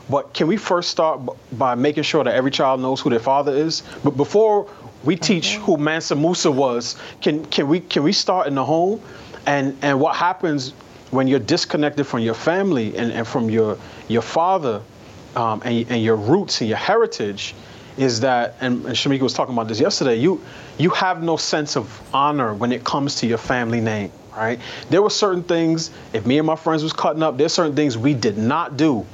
But 0.09 0.33
can 0.33 0.47
we 0.47 0.57
first 0.57 0.89
start 0.89 1.25
b- 1.25 1.33
by 1.51 1.75
making 1.75 2.03
sure 2.03 2.23
that 2.23 2.33
every 2.33 2.51
child 2.51 2.79
knows 2.79 3.01
who 3.01 3.09
their 3.09 3.19
father 3.19 3.53
is? 3.53 3.83
But 4.03 4.11
before 4.11 4.69
we 5.03 5.17
teach 5.17 5.57
who 5.57 5.77
Mansa 5.77 6.15
Musa 6.15 6.49
was, 6.49 6.95
can 7.21 7.45
can 7.45 7.67
we 7.67 7.81
can 7.81 8.03
we 8.03 8.13
start 8.13 8.47
in 8.47 8.55
the 8.55 8.65
home? 8.65 9.01
And 9.45 9.77
and 9.81 9.99
what 9.99 10.15
happens 10.15 10.73
when 11.13 11.27
you're 11.27 11.39
disconnected 11.39 12.07
from 12.07 12.19
your 12.19 12.33
family 12.33 12.97
and, 12.97 13.11
and 13.11 13.27
from 13.27 13.49
your 13.49 13.77
your 14.07 14.21
father 14.21 14.81
um, 15.35 15.61
and, 15.63 15.89
and 15.89 16.03
your 16.03 16.15
roots 16.15 16.61
and 16.61 16.67
your 16.67 16.77
heritage 16.77 17.55
is 17.97 18.19
that 18.21 18.55
and, 18.61 18.85
and 18.85 18.95
Shemeka 18.95 19.21
was 19.21 19.33
talking 19.33 19.53
about 19.53 19.67
this 19.67 19.79
yesterday, 19.79 20.15
you 20.15 20.41
you 20.77 20.89
have 20.89 21.21
no 21.21 21.37
sense 21.37 21.77
of 21.77 22.01
honor 22.13 22.53
when 22.53 22.71
it 22.71 22.83
comes 22.83 23.15
to 23.15 23.27
your 23.27 23.37
family 23.37 23.79
name, 23.79 24.11
right? 24.35 24.59
There 24.89 25.01
were 25.01 25.11
certain 25.11 25.43
things, 25.43 25.91
if 26.13 26.25
me 26.25 26.39
and 26.39 26.47
my 26.47 26.55
friends 26.55 26.81
was 26.83 26.93
cutting 26.93 27.21
up, 27.21 27.37
there's 27.37 27.53
certain 27.53 27.75
things 27.75 27.97
we 27.97 28.15
did 28.15 28.37
not 28.37 28.77
do 28.77 29.05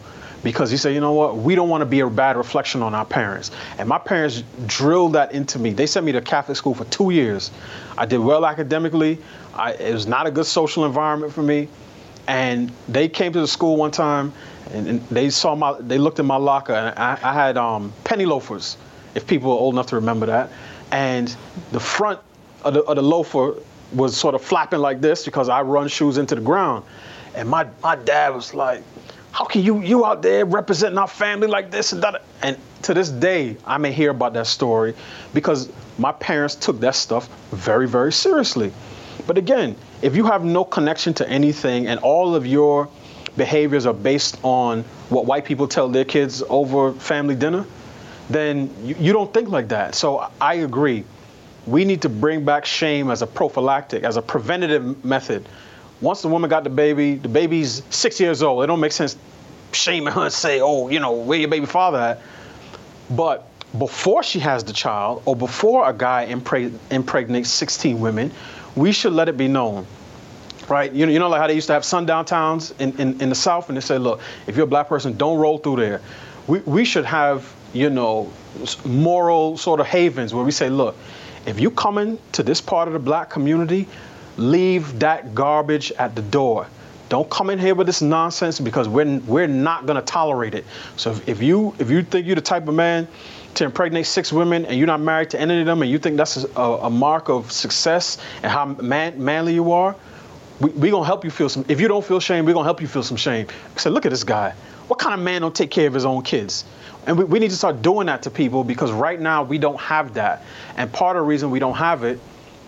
because 0.41 0.71
he 0.71 0.77
said, 0.77 0.93
you 0.93 1.01
know 1.01 1.11
what, 1.11 1.35
we 1.37 1.55
don't 1.55 1.67
want 1.67 1.81
to 1.81 1.85
be 1.85 1.99
a 1.99 2.09
bad 2.09 2.37
reflection 2.37 2.81
on 2.81 2.95
our 2.95 3.03
parents. 3.03 3.51
And 3.77 3.89
my 3.89 3.97
parents 3.97 4.43
drilled 4.67 5.13
that 5.13 5.33
into 5.33 5.59
me. 5.59 5.71
They 5.71 5.85
sent 5.85 6.05
me 6.05 6.13
to 6.13 6.21
Catholic 6.21 6.57
school 6.57 6.73
for 6.73 6.85
two 6.85 7.09
years. 7.09 7.51
I 7.97 8.05
did 8.05 8.19
well 8.19 8.45
academically. 8.45 9.19
I, 9.53 9.73
it 9.73 9.93
was 9.93 10.07
not 10.07 10.27
a 10.27 10.31
good 10.31 10.45
social 10.45 10.85
environment 10.85 11.33
for 11.33 11.43
me. 11.43 11.67
And 12.29 12.71
they 12.87 13.09
came 13.09 13.33
to 13.33 13.41
the 13.41 13.47
school 13.47 13.75
one 13.75 13.89
time, 13.89 14.31
and, 14.69 14.87
and 14.87 15.01
they 15.09 15.31
saw 15.31 15.55
my, 15.55 15.75
they 15.79 15.97
looked 15.97 16.19
in 16.19 16.27
my 16.27 16.35
locker, 16.35 16.73
and 16.73 16.97
I, 16.97 17.17
I 17.23 17.33
had 17.33 17.57
um, 17.57 17.91
penny 18.03 18.27
loafers, 18.27 18.77
if 19.15 19.25
people 19.25 19.51
are 19.51 19.57
old 19.57 19.73
enough 19.73 19.87
to 19.87 19.95
remember 19.95 20.27
that, 20.27 20.51
and 20.91 21.35
the 21.71 21.79
front 21.79 22.19
of 22.63 22.75
the, 22.75 22.83
of 22.83 22.97
the 22.97 23.01
loafer 23.01 23.55
was 23.93 24.15
sort 24.15 24.35
of 24.35 24.43
flapping 24.43 24.79
like 24.79 25.01
this 25.01 25.25
because 25.25 25.49
I 25.49 25.63
run 25.63 25.87
shoes 25.87 26.19
into 26.19 26.35
the 26.35 26.41
ground, 26.41 26.85
and 27.33 27.49
my 27.49 27.67
my 27.81 27.95
dad 27.95 28.35
was 28.35 28.53
like, 28.53 28.83
"How 29.31 29.45
can 29.45 29.63
you 29.63 29.81
you 29.81 30.05
out 30.05 30.21
there 30.21 30.45
representing 30.45 30.99
our 30.99 31.07
family 31.07 31.47
like 31.47 31.71
this 31.71 31.93
and 31.93 32.03
that?" 32.03 32.21
And 32.43 32.59
to 32.83 32.93
this 32.93 33.09
day, 33.09 33.57
I 33.65 33.79
may 33.79 33.91
hear 33.91 34.11
about 34.11 34.33
that 34.33 34.45
story 34.45 34.93
because 35.33 35.71
my 35.97 36.11
parents 36.11 36.53
took 36.53 36.79
that 36.81 36.93
stuff 36.93 37.27
very 37.49 37.87
very 37.87 38.13
seriously. 38.13 38.71
But 39.27 39.37
again, 39.37 39.75
if 40.01 40.15
you 40.15 40.25
have 40.25 40.43
no 40.43 40.63
connection 40.63 41.13
to 41.15 41.29
anything 41.29 41.87
and 41.87 41.99
all 41.99 42.35
of 42.35 42.45
your 42.45 42.89
behaviors 43.37 43.85
are 43.85 43.93
based 43.93 44.37
on 44.43 44.83
what 45.09 45.25
white 45.25 45.45
people 45.45 45.67
tell 45.67 45.89
their 45.89 46.05
kids 46.05 46.43
over 46.49 46.93
family 46.93 47.35
dinner, 47.35 47.65
then 48.29 48.73
you, 48.83 48.95
you 48.99 49.13
don't 49.13 49.33
think 49.33 49.49
like 49.49 49.69
that. 49.69 49.95
So 49.95 50.29
I 50.39 50.55
agree. 50.55 51.03
We 51.65 51.85
need 51.85 52.01
to 52.03 52.09
bring 52.09 52.45
back 52.45 52.65
shame 52.65 53.11
as 53.11 53.21
a 53.21 53.27
prophylactic, 53.27 54.03
as 54.03 54.17
a 54.17 54.21
preventative 54.21 55.03
method. 55.03 55.47
Once 56.01 56.21
the 56.21 56.27
woman 56.27 56.49
got 56.49 56.63
the 56.63 56.69
baby, 56.69 57.15
the 57.15 57.27
baby's 57.27 57.83
six 57.89 58.19
years 58.19 58.41
old. 58.41 58.63
It 58.63 58.67
don't 58.67 58.79
make 58.79 58.91
sense 58.91 59.17
shaming 59.73 60.13
her 60.13 60.23
and 60.23 60.33
say, 60.33 60.61
oh, 60.61 60.89
you 60.89 60.99
know, 60.99 61.11
where 61.11 61.39
your 61.39 61.49
baby 61.49 61.65
father 61.65 61.99
at? 61.99 62.21
But 63.09 63.47
before 63.77 64.23
she 64.23 64.39
has 64.39 64.63
the 64.63 64.73
child 64.73 65.21
or 65.25 65.35
before 65.35 65.87
a 65.87 65.93
guy 65.93 66.27
impreg- 66.29 66.77
impregnates 66.89 67.49
16 67.49 67.99
women, 67.99 68.31
we 68.75 68.91
should 68.91 69.13
let 69.13 69.29
it 69.29 69.37
be 69.37 69.47
known 69.47 69.85
right? 70.69 70.93
You 70.93 71.05
know, 71.05 71.11
you 71.11 71.19
know, 71.19 71.29
like 71.29 71.41
how 71.41 71.47
they 71.47 71.55
used 71.55 71.67
to 71.67 71.73
have 71.73 71.83
sundown 71.83 72.25
towns 72.25 72.71
in, 72.79 72.97
in, 72.99 73.19
in 73.21 73.29
the 73.29 73.35
South, 73.35 73.69
and 73.69 73.77
they 73.77 73.81
say, 73.81 73.97
look, 73.97 74.21
if 74.47 74.55
you're 74.55 74.65
a 74.65 74.67
black 74.67 74.87
person, 74.87 75.17
don't 75.17 75.37
roll 75.37 75.57
through 75.57 75.77
there. 75.77 76.01
We, 76.47 76.59
we 76.59 76.85
should 76.85 77.05
have, 77.05 77.51
you 77.73 77.89
know, 77.89 78.31
moral 78.85 79.57
sort 79.57 79.79
of 79.79 79.87
havens 79.87 80.33
where 80.33 80.43
we 80.43 80.51
say, 80.51 80.69
look, 80.69 80.95
if 81.45 81.59
you 81.59 81.71
come 81.71 81.97
into 81.97 82.43
this 82.43 82.61
part 82.61 82.87
of 82.87 82.93
the 82.93 82.99
black 82.99 83.29
community, 83.29 83.87
leave 84.37 84.99
that 84.99 85.33
garbage 85.33 85.91
at 85.93 86.15
the 86.15 86.21
door. 86.21 86.67
Don't 87.09 87.29
come 87.29 87.49
in 87.49 87.57
here 87.57 87.73
with 87.73 87.87
this 87.87 88.03
nonsense 88.03 88.59
because 88.59 88.87
we're, 88.87 89.19
we're 89.21 89.47
not 89.47 89.87
going 89.87 89.95
to 89.95 90.01
tolerate 90.01 90.53
it. 90.53 90.65
So 90.95 91.11
if, 91.11 91.27
if 91.27 91.41
you 91.41 91.73
if 91.79 91.89
you 91.89 92.03
think 92.03 92.27
you're 92.27 92.35
the 92.35 92.41
type 92.41 92.67
of 92.67 92.75
man 92.75 93.07
to 93.55 93.65
impregnate 93.65 94.05
six 94.05 94.31
women 94.31 94.65
and 94.65 94.77
you're 94.77 94.87
not 94.87 95.01
married 95.01 95.29
to 95.31 95.39
any 95.39 95.59
of 95.59 95.65
them 95.65 95.81
and 95.81 95.91
you 95.91 95.99
think 95.99 96.17
that's 96.17 96.43
a, 96.43 96.61
a 96.61 96.89
mark 96.89 97.29
of 97.29 97.51
success 97.51 98.17
and 98.43 98.51
how 98.51 98.65
man, 98.65 99.23
manly 99.23 99.53
you 99.53 99.71
are, 99.71 99.95
we, 100.59 100.69
we 100.71 100.89
gonna 100.89 101.05
help 101.05 101.23
you 101.23 101.31
feel 101.31 101.49
some. 101.49 101.65
If 101.67 101.79
you 101.81 101.87
don't 101.87 102.05
feel 102.05 102.19
shame, 102.19 102.45
we're 102.45 102.53
gonna 102.53 102.65
help 102.65 102.81
you 102.81 102.87
feel 102.87 103.03
some 103.03 103.17
shame. 103.17 103.47
Say, 103.77 103.89
look 103.89 104.05
at 104.05 104.09
this 104.09 104.23
guy. 104.23 104.53
What 104.87 104.99
kind 104.99 105.13
of 105.13 105.21
man 105.21 105.41
don't 105.41 105.55
take 105.55 105.71
care 105.71 105.87
of 105.87 105.93
his 105.93 106.05
own 106.05 106.23
kids? 106.23 106.65
And 107.07 107.17
we, 107.17 107.23
we 107.23 107.39
need 107.39 107.49
to 107.49 107.55
start 107.55 107.81
doing 107.81 108.07
that 108.07 108.23
to 108.23 108.29
people 108.29 108.63
because 108.63 108.91
right 108.91 109.19
now 109.19 109.43
we 109.43 109.57
don't 109.57 109.79
have 109.79 110.13
that. 110.15 110.43
And 110.75 110.91
part 110.91 111.15
of 111.15 111.23
the 111.23 111.27
reason 111.27 111.49
we 111.49 111.59
don't 111.59 111.75
have 111.75 112.03
it 112.03 112.19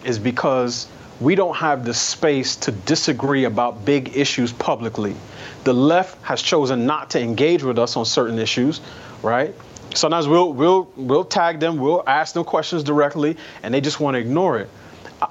is 0.03 0.19
because 0.19 0.87
we 1.19 1.35
don't 1.35 1.55
have 1.55 1.85
the 1.85 1.93
space 1.93 2.55
to 2.57 2.71
disagree 2.71 3.43
about 3.43 3.85
big 3.85 4.17
issues 4.17 4.51
publicly. 4.51 5.15
The 5.63 5.73
left 5.73 6.21
has 6.23 6.41
chosen 6.41 6.87
not 6.87 7.11
to 7.11 7.21
engage 7.21 7.63
with 7.63 7.77
us 7.77 7.95
on 7.95 8.05
certain 8.05 8.39
issues, 8.39 8.81
right? 9.21 9.53
Sometimes 9.93 10.27
we'll 10.27 10.53
we'll 10.53 10.91
we'll 10.95 11.25
tag 11.25 11.59
them, 11.59 11.77
we'll 11.77 12.03
ask 12.07 12.33
them 12.33 12.43
questions 12.43 12.83
directly, 12.83 13.37
and 13.63 13.73
they 13.73 13.81
just 13.81 13.99
want 13.99 14.15
to 14.15 14.19
ignore 14.19 14.59
it. 14.59 14.69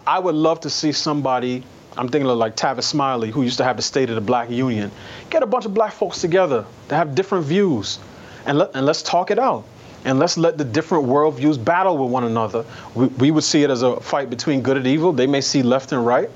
I- 0.06 0.18
would 0.18 0.34
love 0.34 0.60
to 0.60 0.70
see 0.70 0.92
somebody. 0.92 1.64
I'm 1.96 2.08
thinking 2.08 2.30
of 2.30 2.38
like 2.38 2.56
Tavis 2.56 2.84
Smiley, 2.84 3.30
who 3.30 3.42
used 3.42 3.58
to 3.58 3.64
have 3.64 3.76
the 3.76 3.82
State 3.82 4.08
of 4.10 4.14
the 4.14 4.20
Black 4.20 4.50
Union. 4.50 4.92
Get 5.28 5.42
a 5.42 5.46
bunch 5.46 5.64
of 5.64 5.74
black 5.74 5.92
folks 5.92 6.20
together 6.20 6.64
that 6.88 6.96
have 6.96 7.14
different 7.14 7.46
views, 7.46 7.98
and 8.46 8.58
let 8.58 8.70
and 8.74 8.86
let's 8.86 9.02
talk 9.02 9.30
it 9.30 9.38
out. 9.38 9.64
And 10.04 10.18
let's 10.18 10.38
let 10.38 10.56
the 10.56 10.64
different 10.64 11.04
worldviews 11.04 11.62
battle 11.62 11.98
with 11.98 12.10
one 12.10 12.24
another. 12.24 12.64
We, 12.94 13.06
we 13.06 13.30
would 13.30 13.44
see 13.44 13.64
it 13.64 13.70
as 13.70 13.82
a 13.82 14.00
fight 14.00 14.30
between 14.30 14.62
good 14.62 14.78
and 14.78 14.86
evil. 14.86 15.12
They 15.12 15.26
may 15.26 15.42
see 15.42 15.62
left 15.62 15.92
and 15.92 16.06
right. 16.06 16.30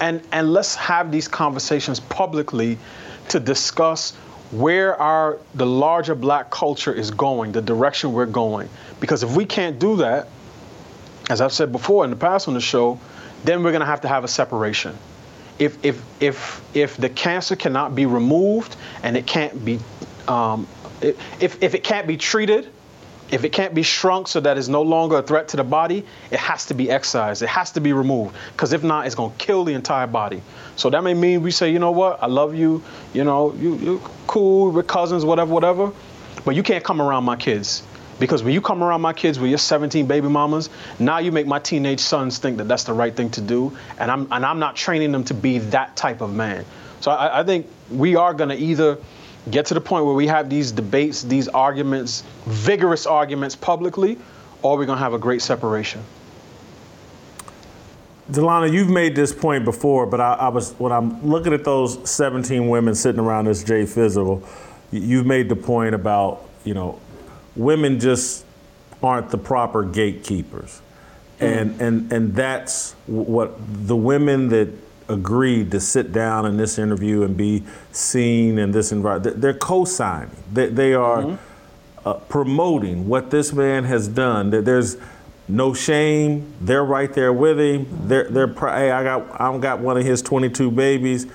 And, 0.00 0.22
and 0.32 0.52
let's 0.52 0.74
have 0.76 1.12
these 1.12 1.28
conversations 1.28 2.00
publicly 2.00 2.78
to 3.28 3.38
discuss 3.38 4.14
where 4.52 5.00
our 5.00 5.38
the 5.54 5.66
larger 5.66 6.14
black 6.14 6.50
culture 6.50 6.92
is 6.92 7.10
going, 7.10 7.52
the 7.52 7.62
direction 7.62 8.12
we're 8.12 8.26
going. 8.26 8.68
Because 9.00 9.22
if 9.22 9.34
we 9.34 9.44
can't 9.44 9.78
do 9.78 9.96
that, 9.96 10.28
as 11.30 11.40
I've 11.40 11.52
said 11.52 11.72
before 11.72 12.04
in 12.04 12.10
the 12.10 12.16
past 12.16 12.48
on 12.48 12.54
the 12.54 12.60
show, 12.60 13.00
then 13.44 13.62
we're 13.62 13.72
gonna 13.72 13.86
have 13.86 14.02
to 14.02 14.08
have 14.08 14.24
a 14.24 14.28
separation. 14.28 14.96
If 15.58 15.82
if 15.84 16.02
if 16.20 16.62
if 16.74 16.96
the 16.96 17.08
cancer 17.08 17.56
cannot 17.56 17.94
be 17.94 18.06
removed 18.06 18.76
and 19.02 19.16
it 19.16 19.26
can't 19.26 19.64
be, 19.64 19.80
um, 20.28 20.68
if 21.00 21.62
if 21.62 21.74
it 21.74 21.82
can't 21.82 22.06
be 22.06 22.16
treated, 22.16 22.70
if 23.32 23.44
it 23.44 23.48
can't 23.50 23.74
be 23.74 23.82
shrunk 23.82 24.28
so 24.28 24.40
that 24.40 24.58
it's 24.58 24.68
no 24.68 24.82
longer 24.82 25.16
a 25.16 25.22
threat 25.22 25.48
to 25.48 25.56
the 25.56 25.64
body, 25.64 26.04
it 26.30 26.38
has 26.38 26.66
to 26.66 26.74
be 26.74 26.90
excised. 26.90 27.42
It 27.42 27.48
has 27.48 27.72
to 27.72 27.80
be 27.80 27.94
removed. 27.94 28.36
Because 28.52 28.74
if 28.74 28.84
not, 28.84 29.06
it's 29.06 29.14
going 29.14 29.32
to 29.32 29.38
kill 29.38 29.64
the 29.64 29.72
entire 29.72 30.06
body. 30.06 30.42
So 30.76 30.90
that 30.90 31.02
may 31.02 31.14
mean 31.14 31.42
we 31.42 31.50
say, 31.50 31.72
you 31.72 31.78
know 31.78 31.90
what, 31.90 32.22
I 32.22 32.26
love 32.26 32.54
you, 32.54 32.82
you 33.14 33.24
know, 33.24 33.54
you, 33.54 33.76
you 33.76 34.02
cool, 34.26 34.70
we're 34.70 34.82
cousins, 34.82 35.24
whatever, 35.24 35.52
whatever. 35.52 35.92
But 36.44 36.54
you 36.54 36.62
can't 36.62 36.84
come 36.84 37.00
around 37.00 37.24
my 37.24 37.36
kids. 37.36 37.82
Because 38.18 38.42
when 38.42 38.52
you 38.52 38.60
come 38.60 38.84
around 38.84 39.00
my 39.00 39.14
kids 39.14 39.38
with 39.38 39.48
your 39.48 39.58
17 39.58 40.06
baby 40.06 40.28
mamas, 40.28 40.68
now 40.98 41.18
you 41.18 41.32
make 41.32 41.46
my 41.46 41.58
teenage 41.58 42.00
sons 42.00 42.38
think 42.38 42.58
that 42.58 42.68
that's 42.68 42.84
the 42.84 42.92
right 42.92 43.16
thing 43.16 43.30
to 43.30 43.40
do. 43.40 43.76
And 43.98 44.10
I'm, 44.10 44.28
and 44.30 44.44
I'm 44.44 44.58
not 44.58 44.76
training 44.76 45.10
them 45.10 45.24
to 45.24 45.34
be 45.34 45.58
that 45.58 45.96
type 45.96 46.20
of 46.20 46.34
man. 46.34 46.66
So 47.00 47.10
I, 47.10 47.40
I 47.40 47.44
think 47.44 47.66
we 47.90 48.14
are 48.14 48.34
going 48.34 48.50
to 48.50 48.56
either 48.56 48.98
get 49.50 49.66
to 49.66 49.74
the 49.74 49.80
point 49.80 50.04
where 50.04 50.14
we 50.14 50.26
have 50.26 50.48
these 50.48 50.72
debates, 50.72 51.22
these 51.22 51.48
arguments, 51.48 52.22
vigorous 52.46 53.06
arguments 53.06 53.56
publicly, 53.56 54.18
or 54.62 54.76
we're 54.76 54.86
going 54.86 54.98
to 54.98 55.02
have 55.02 55.14
a 55.14 55.18
great 55.18 55.42
separation. 55.42 56.02
Delano, 58.30 58.66
you've 58.66 58.88
made 58.88 59.14
this 59.16 59.32
point 59.32 59.64
before, 59.64 60.06
but 60.06 60.20
I, 60.20 60.34
I 60.34 60.48
was 60.48 60.72
when 60.74 60.92
I'm 60.92 61.22
looking 61.28 61.52
at 61.52 61.64
those 61.64 62.08
17 62.08 62.68
women 62.68 62.94
sitting 62.94 63.20
around 63.20 63.46
this 63.46 63.64
Jay 63.64 63.84
Fizzle, 63.84 64.42
you've 64.90 65.26
made 65.26 65.48
the 65.48 65.56
point 65.56 65.94
about 65.94 66.44
you 66.64 66.72
know 66.72 67.00
women 67.56 67.98
just 67.98 68.44
aren't 69.02 69.30
the 69.30 69.38
proper 69.38 69.82
gatekeepers, 69.82 70.80
mm. 71.40 71.60
and 71.60 71.80
and 71.80 72.12
and 72.12 72.34
that's 72.34 72.92
what 73.06 73.54
the 73.58 73.96
women 73.96 74.48
that 74.48 74.68
agreed 75.12 75.70
to 75.70 75.80
sit 75.80 76.12
down 76.12 76.46
in 76.46 76.56
this 76.56 76.78
interview 76.78 77.22
and 77.22 77.36
be 77.36 77.62
seen 77.92 78.58
in 78.58 78.72
this 78.72 78.92
environment, 78.92 79.40
they're 79.40 79.54
co-signing. 79.54 80.30
They, 80.52 80.66
they 80.66 80.94
are 80.94 81.38
uh, 82.04 82.14
promoting 82.14 83.08
what 83.08 83.30
this 83.30 83.52
man 83.52 83.84
has 83.84 84.08
done. 84.08 84.50
That 84.50 84.64
there's 84.64 84.96
no 85.48 85.74
shame. 85.74 86.52
They're 86.60 86.84
right 86.84 87.12
there 87.12 87.32
with 87.32 87.60
him. 87.60 88.08
They're 88.08 88.28
they're 88.30 88.48
hey, 88.48 88.90
I 88.90 89.02
got 89.02 89.40
I 89.40 89.56
got 89.58 89.80
one 89.80 89.96
of 89.96 90.04
his 90.04 90.22
22 90.22 90.70
babies, 90.70 91.26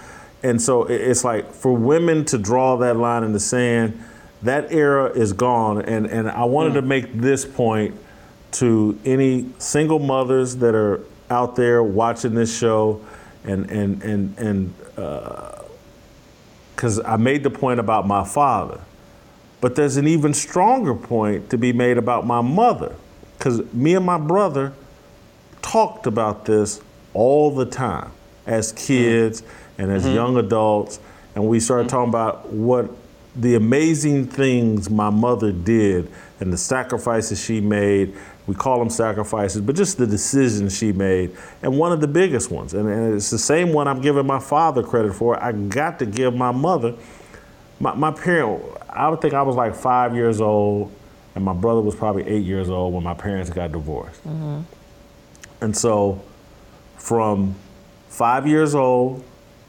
and 0.44 0.62
so 0.62 0.84
it's 0.84 1.24
like 1.24 1.54
for 1.54 1.74
women 1.74 2.26
to 2.26 2.38
draw 2.38 2.78
that 2.78 2.98
line 2.98 3.24
in 3.24 3.34
the 3.34 3.40
sand. 3.40 4.04
That 4.44 4.72
era 4.72 5.06
is 5.06 5.34
gone, 5.34 5.82
and 5.82 6.06
and 6.08 6.30
I 6.30 6.46
wanted 6.46 6.74
to 6.74 6.82
make 6.82 7.14
this 7.14 7.46
point 7.46 7.96
to 8.54 8.98
any 9.06 9.50
single 9.58 10.00
mothers 10.00 10.58
that 10.58 10.76
are 10.76 11.02
out 11.30 11.56
there 11.56 11.84
watching 11.84 12.34
this 12.34 12.58
show, 12.58 13.02
and 13.48 13.70
and 13.72 14.04
and 14.04 14.38
and 14.38 14.74
because 16.76 17.00
I 17.00 17.18
made 17.18 17.44
the 17.44 17.50
point 17.50 17.80
about 17.80 18.06
my 18.08 18.24
father. 18.24 18.80
But 19.62 19.76
there's 19.76 19.98
an 19.98 20.08
even 20.08 20.34
stronger 20.36 20.94
point 20.94 21.50
to 21.50 21.58
be 21.58 21.74
made 21.74 21.98
about 21.98 22.28
my 22.28 22.42
mother. 22.42 22.94
Because 23.38 23.62
me 23.74 23.96
and 23.96 24.06
my 24.06 24.20
brother 24.20 24.74
talked 25.64 26.06
about 26.06 26.46
this 26.46 26.80
all 27.14 27.50
the 27.50 27.66
time 27.66 28.12
as 28.46 28.72
kids 28.74 29.42
and 29.80 29.92
as 29.92 30.06
Mhm. 30.06 30.14
young 30.14 30.38
adults. 30.38 31.00
And 31.36 31.48
we 31.48 31.60
started 31.60 31.90
talking 31.90 32.10
about 32.10 32.52
what 32.54 32.90
the 33.36 33.56
amazing 33.56 34.26
things 34.28 34.90
my 34.90 35.10
mother 35.10 35.52
did 35.52 36.08
and 36.40 36.54
the 36.54 36.58
sacrifices 36.58 37.40
she 37.40 37.60
made. 37.62 38.14
We 38.48 38.56
call 38.56 38.80
them 38.80 38.90
sacrifices, 38.90 39.62
but 39.62 39.76
just 39.76 39.98
the 39.98 40.08
decisions 40.08 40.76
she 40.78 40.94
made. 40.94 41.36
And 41.62 41.78
one 41.78 41.92
of 41.92 42.00
the 42.00 42.08
biggest 42.08 42.50
ones, 42.50 42.74
and, 42.74 42.88
and 42.88 43.14
it's 43.14 43.30
the 43.30 43.38
same 43.38 43.74
one 43.74 43.88
I'm 43.88 44.02
giving 44.02 44.26
my 44.26 44.40
father 44.40 44.82
credit 44.82 45.14
for, 45.14 45.42
I 45.44 45.52
got 45.52 46.00
to 46.00 46.06
give 46.06 46.34
my 46.34 46.52
mother 46.52 46.96
my, 47.80 47.94
my 47.94 48.12
parent, 48.12 48.64
I 48.90 49.10
would 49.10 49.22
think 49.22 49.34
I 49.34 49.42
was 49.44 49.56
like 49.56 49.76
five 49.76 50.16
years 50.16 50.42
old, 50.42 50.92
and 51.36 51.44
my 51.44 51.54
brother 51.54 51.82
was 51.82 51.96
probably 51.96 52.28
eight 52.28 52.44
years 52.44 52.70
old 52.70 52.94
when 52.94 53.04
my 53.04 53.14
parents 53.14 53.50
got 53.50 53.72
divorced. 53.72 54.24
Mm-hmm. 54.24 54.62
And 55.62 55.76
so, 55.76 56.22
from 56.96 57.56
five 58.08 58.48
years 58.48 58.74
old 58.74 59.24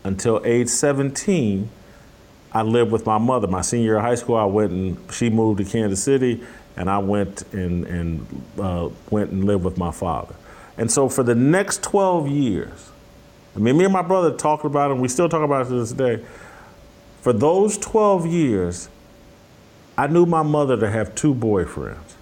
until 0.04 0.40
age 0.44 0.68
17, 0.68 1.68
I 2.52 2.62
lived 2.62 2.90
with 2.90 3.04
my 3.04 3.18
mother. 3.18 3.46
My 3.46 3.60
senior 3.60 3.84
year 3.84 3.96
of 3.96 4.02
high 4.02 4.14
school, 4.14 4.36
I 4.36 4.44
went 4.46 4.72
and 4.72 5.12
she 5.12 5.28
moved 5.28 5.58
to 5.58 5.70
Kansas 5.70 6.02
City, 6.02 6.42
and 6.78 6.88
I 6.88 6.98
went 6.98 7.42
and, 7.52 7.84
and 7.86 8.42
uh, 8.58 8.88
went 9.10 9.32
and 9.32 9.44
lived 9.44 9.64
with 9.64 9.76
my 9.76 9.90
father. 9.90 10.34
And 10.78 10.90
so, 10.90 11.08
for 11.08 11.24
the 11.24 11.34
next 11.34 11.82
12 11.82 12.28
years, 12.28 12.90
I 13.56 13.58
mean, 13.58 13.76
me 13.76 13.84
and 13.84 13.92
my 13.92 14.02
brother 14.02 14.32
talked 14.32 14.64
about 14.64 14.90
it, 14.90 14.94
and 14.94 15.02
we 15.02 15.08
still 15.08 15.28
talk 15.28 15.42
about 15.42 15.66
it 15.66 15.70
to 15.70 15.80
this 15.80 15.92
day. 15.92 16.24
For 17.20 17.32
those 17.32 17.76
12 17.78 18.26
years, 18.26 18.88
I 19.98 20.06
knew 20.06 20.24
my 20.24 20.44
mother 20.44 20.76
to 20.76 20.88
have 20.88 21.16
two 21.16 21.34
boyfriends 21.34 22.14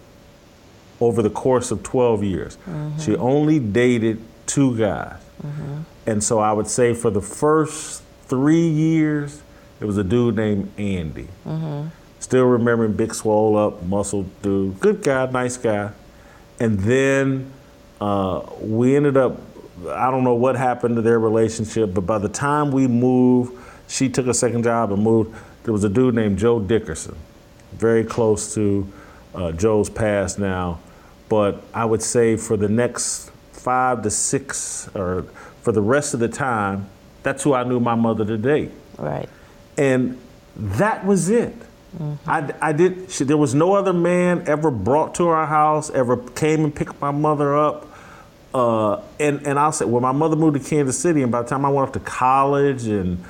over 1.01 1.21
the 1.21 1.29
course 1.29 1.71
of 1.71 1.83
12 1.83 2.25
years. 2.25 2.57
Mm-hmm. 2.57 2.99
She 2.99 3.15
only 3.17 3.59
dated 3.59 4.23
two 4.47 4.79
guys. 4.79 5.21
Mm-hmm. 5.45 5.83
And 6.07 6.25
so 6.25 6.39
I 6.39 6.53
would 6.55 6.69
say 6.69 6.95
for 6.95 7.11
the 7.11 7.21
first 7.21 8.03
three 8.25 8.67
years, 8.67 9.43
it 9.81 9.85
was 9.85 9.99
a 9.99 10.05
dude 10.05 10.37
named 10.37 10.73
Andy. 10.79 11.29
Mm-hmm. 11.47 11.89
Still 12.19 12.45
remembering 12.45 12.93
big 12.93 13.15
swole 13.15 13.57
up, 13.57 13.83
muscle 13.83 14.25
dude, 14.43 14.81
good 14.81 15.03
guy, 15.03 15.31
nice 15.31 15.57
guy. 15.57 15.93
And 16.59 16.79
then 16.81 17.53
uh, 18.01 18.43
we 18.61 18.97
ended 18.97 19.17
up, 19.17 19.41
I 19.89 20.11
don't 20.11 20.25
know 20.25 20.35
what 20.35 20.57
happened 20.57 20.97
to 20.97 21.03
their 21.03 21.19
relationship, 21.19 21.93
but 21.95 22.03
by 22.03 22.19
the 22.19 22.29
time 22.29 22.73
we 22.73 22.87
moved, 22.87 23.63
she 23.89 24.09
took 24.09 24.27
a 24.27 24.35
second 24.35 24.65
job 24.65 24.93
and 24.93 25.03
moved. 25.03 25.37
There 25.65 25.73
was 25.73 25.85
a 25.85 25.89
dude 25.89 26.15
named 26.15 26.39
Joe 26.39 26.59
Dickerson, 26.59 27.17
very 27.73 28.05
close 28.05 28.55
to 28.55 28.91
uh, 29.35 29.53
Joe's 29.53 29.91
past 29.91 30.39
now. 30.39 30.81
But 31.29 31.63
I 31.75 31.85
would 31.85 32.03
say 32.03 32.37
for 32.37 32.57
the 32.57 32.69
next 32.69 33.31
five 33.53 34.03
to 34.03 34.11
six, 34.11 34.89
or 34.95 35.23
for 35.63 35.73
the 35.73 35.83
rest 35.83 36.15
of 36.15 36.21
the 36.21 36.29
time, 36.29 36.89
that's 37.23 37.43
who 37.43 37.53
I 37.53 37.65
knew 37.65 37.81
my 37.81 37.97
mother 37.97 38.25
to 38.25 38.39
date. 38.39 38.71
Right. 38.97 39.29
And 39.77 40.19
that 40.57 41.05
was 41.05 41.29
it. 41.29 41.55
I, 42.27 42.53
I 42.61 42.73
did. 42.73 43.11
She, 43.11 43.25
there 43.25 43.37
was 43.37 43.55
no 43.55 43.75
other 43.75 43.93
man 43.93 44.45
ever 44.47 44.71
brought 44.71 45.15
to 45.17 45.29
our 45.29 45.47
house, 45.47 45.91
ever 45.91 46.17
came 46.17 46.65
and 46.65 46.75
picked 46.75 47.01
my 47.01 47.11
mother 47.11 47.57
up. 47.57 47.87
Uh, 48.55 49.03
and 49.21 49.47
and 49.47 49.59
I'll 49.59 49.73
say, 49.73 49.85
when 49.85 50.03
my 50.03 50.13
mother 50.13 50.37
moved 50.37 50.63
to 50.63 50.69
Kansas 50.69 50.99
City, 50.99 51.23
and 51.23 51.31
by 51.31 51.43
the 51.43 51.49
time 51.49 51.65
I 51.65 51.69
went 51.69 51.89
off 51.89 51.93
to 51.93 52.01
college 52.01 52.87
and 52.87 53.23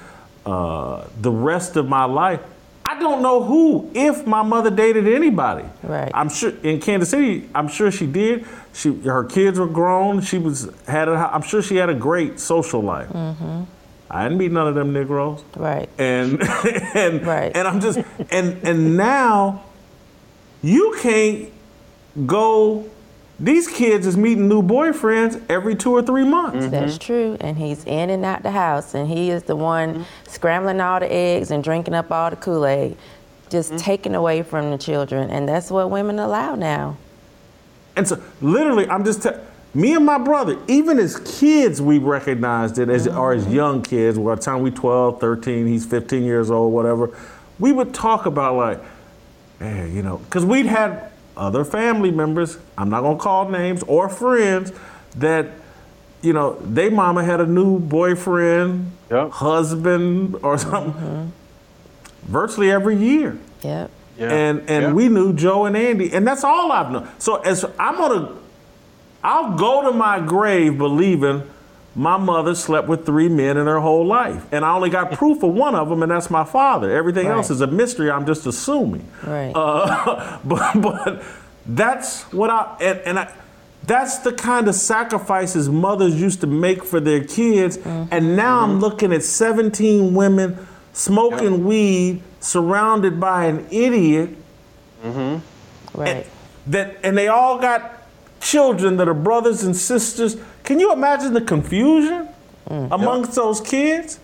uh, 0.44 1.04
the 1.20 1.30
rest 1.30 1.76
of 1.76 1.88
my 1.88 2.04
life, 2.04 2.40
I 2.84 3.00
don't 3.00 3.20
know 3.20 3.42
who, 3.42 3.90
if 3.94 4.26
my 4.26 4.42
mother 4.42 4.70
dated 4.70 5.08
anybody. 5.08 5.64
Right. 5.82 6.10
I'm 6.14 6.28
sure 6.28 6.52
in 6.62 6.80
Kansas 6.80 7.10
City, 7.10 7.48
I'm 7.52 7.66
sure 7.66 7.90
she 7.90 8.06
did. 8.06 8.46
She, 8.72 8.94
her 9.00 9.24
kids 9.24 9.58
were 9.58 9.66
grown. 9.66 10.20
She 10.20 10.38
was 10.38 10.70
had. 10.86 11.08
A, 11.08 11.12
I'm 11.34 11.42
sure 11.42 11.62
she 11.62 11.76
had 11.76 11.90
a 11.90 11.94
great 11.94 12.38
social 12.38 12.80
life. 12.80 13.10
I 14.10 14.24
didn't 14.24 14.38
meet 14.38 14.52
none 14.52 14.68
of 14.68 14.74
them 14.74 14.92
Negroes 14.92 15.42
Right. 15.56 15.88
and 15.98 16.42
and 16.94 17.26
Right. 17.26 17.52
and 17.54 17.66
I'm 17.66 17.80
just 17.80 17.98
and 18.30 18.58
and 18.62 18.96
now 18.96 19.64
you 20.62 20.96
can't 21.00 21.50
go. 22.26 22.84
These 23.38 23.68
kids 23.68 24.06
is 24.06 24.16
meeting 24.16 24.48
new 24.48 24.62
boyfriends 24.62 25.42
every 25.50 25.74
two 25.74 25.94
or 25.94 26.02
three 26.02 26.24
months. 26.24 26.68
That's 26.68 26.94
mm-hmm. 26.94 27.04
true. 27.12 27.36
And 27.40 27.58
he's 27.58 27.84
in 27.84 28.08
and 28.08 28.24
out 28.24 28.42
the 28.42 28.50
house, 28.50 28.94
and 28.94 29.06
he 29.08 29.30
is 29.30 29.42
the 29.42 29.56
one 29.56 29.92
mm-hmm. 29.92 30.02
scrambling 30.26 30.80
all 30.80 31.00
the 31.00 31.12
eggs 31.12 31.50
and 31.50 31.62
drinking 31.62 31.92
up 31.92 32.10
all 32.10 32.30
the 32.30 32.36
Kool 32.36 32.64
Aid, 32.64 32.96
just 33.50 33.70
mm-hmm. 33.72 33.78
taking 33.78 34.14
away 34.14 34.42
from 34.42 34.70
the 34.70 34.78
children. 34.78 35.28
And 35.28 35.46
that's 35.46 35.70
what 35.70 35.90
women 35.90 36.18
allow 36.18 36.54
now. 36.54 36.96
And 37.94 38.08
so, 38.08 38.22
literally, 38.40 38.88
I'm 38.88 39.04
just 39.04 39.22
te- 39.22 39.36
me 39.76 39.94
and 39.94 40.06
my 40.06 40.18
brother. 40.18 40.58
Even 40.68 40.98
as 40.98 41.16
kids, 41.38 41.82
we 41.82 41.98
recognized 41.98 42.78
it 42.78 42.88
as 42.88 43.06
or 43.06 43.32
as 43.34 43.46
young 43.46 43.82
kids. 43.82 44.18
By 44.18 44.34
the 44.34 44.40
time 44.40 44.62
we 44.62 44.70
12, 44.70 45.20
13, 45.20 45.66
he's 45.66 45.84
15 45.84 46.24
years 46.24 46.50
old, 46.50 46.72
whatever. 46.72 47.16
We 47.58 47.72
would 47.72 47.92
talk 47.92 48.26
about 48.26 48.56
like, 48.56 48.80
man, 49.60 49.94
you 49.94 50.02
know, 50.02 50.16
because 50.18 50.44
we'd 50.44 50.66
had 50.66 51.10
other 51.36 51.64
family 51.64 52.10
members. 52.10 52.58
I'm 52.78 52.88
not 52.88 53.02
gonna 53.02 53.18
call 53.18 53.48
names 53.50 53.82
or 53.84 54.08
friends 54.08 54.72
that. 55.16 55.46
You 56.22 56.32
know, 56.32 56.54
they 56.60 56.88
mama 56.88 57.22
had 57.22 57.40
a 57.40 57.46
new 57.46 57.78
boyfriend, 57.78 58.90
Yep. 59.10 59.30
husband, 59.32 60.34
or 60.36 60.56
mm-hmm. 60.56 60.70
something. 60.70 61.32
Virtually 62.24 62.70
every 62.70 62.96
year. 62.96 63.38
Yep. 63.62 63.90
Yeah. 64.18 64.32
And 64.32 64.58
and 64.66 64.82
Yeah. 64.82 64.92
we 64.92 65.08
knew 65.08 65.34
Joe 65.34 65.66
and 65.66 65.76
Andy, 65.76 66.10
and 66.12 66.26
that's 66.26 66.42
all 66.42 66.72
I've 66.72 66.90
known. 66.90 67.06
So 67.18 67.36
as 67.36 67.64
I'm 67.78 67.96
gonna, 67.96 68.30
I'll 69.26 69.56
go 69.56 69.82
to 69.82 69.92
my 69.92 70.20
grave 70.20 70.78
believing 70.78 71.42
my 71.96 72.16
mother 72.16 72.54
slept 72.54 72.86
with 72.88 73.04
three 73.04 73.28
men 73.28 73.56
in 73.56 73.66
her 73.66 73.80
whole 73.80 74.06
life, 74.06 74.46
and 74.52 74.64
I 74.64 74.72
only 74.74 74.90
got 74.90 75.12
proof 75.12 75.42
of 75.42 75.52
one 75.52 75.74
of 75.74 75.88
them, 75.88 76.02
and 76.02 76.12
that's 76.12 76.30
my 76.30 76.44
father. 76.44 76.94
Everything 76.94 77.26
else 77.26 77.50
is 77.50 77.60
a 77.60 77.66
mystery. 77.66 78.10
I'm 78.10 78.24
just 78.26 78.46
assuming. 78.46 79.08
Right. 79.24 79.52
Uh, 79.54 80.38
but 80.44 80.80
but 80.80 81.24
that's 81.66 82.22
what 82.32 82.50
I 82.50 82.76
and, 82.80 82.98
and 83.00 83.18
I. 83.18 83.34
That's 83.84 84.18
the 84.18 84.32
kind 84.32 84.68
of 84.68 84.74
sacrifices 84.74 85.68
mothers 85.68 86.20
used 86.20 86.40
to 86.42 86.46
make 86.46 86.84
for 86.84 87.00
their 87.00 87.24
kids, 87.24 87.78
and 87.84 88.36
now 88.36 88.60
I'm 88.60 88.78
looking 88.80 89.12
at 89.12 89.22
17 89.22 90.12
women 90.14 90.66
smoking 90.92 91.64
weed, 91.64 92.22
surrounded 92.40 93.18
by 93.18 93.46
an 93.46 93.66
idiot 93.70 94.30
Mm-hmm. 95.04 96.00
right. 96.00 96.26
that 96.68 96.96
and 97.04 97.16
they 97.16 97.28
all 97.28 97.58
got 97.58 97.95
children 98.50 98.96
that 98.98 99.08
are 99.08 99.14
brothers 99.14 99.62
and 99.64 99.76
sisters. 99.76 100.36
Can 100.64 100.78
you 100.80 100.92
imagine 100.92 101.32
the 101.32 101.40
confusion 101.40 102.28
mm. 102.68 102.88
amongst 102.92 103.34
those 103.34 103.60
kids 103.60 104.20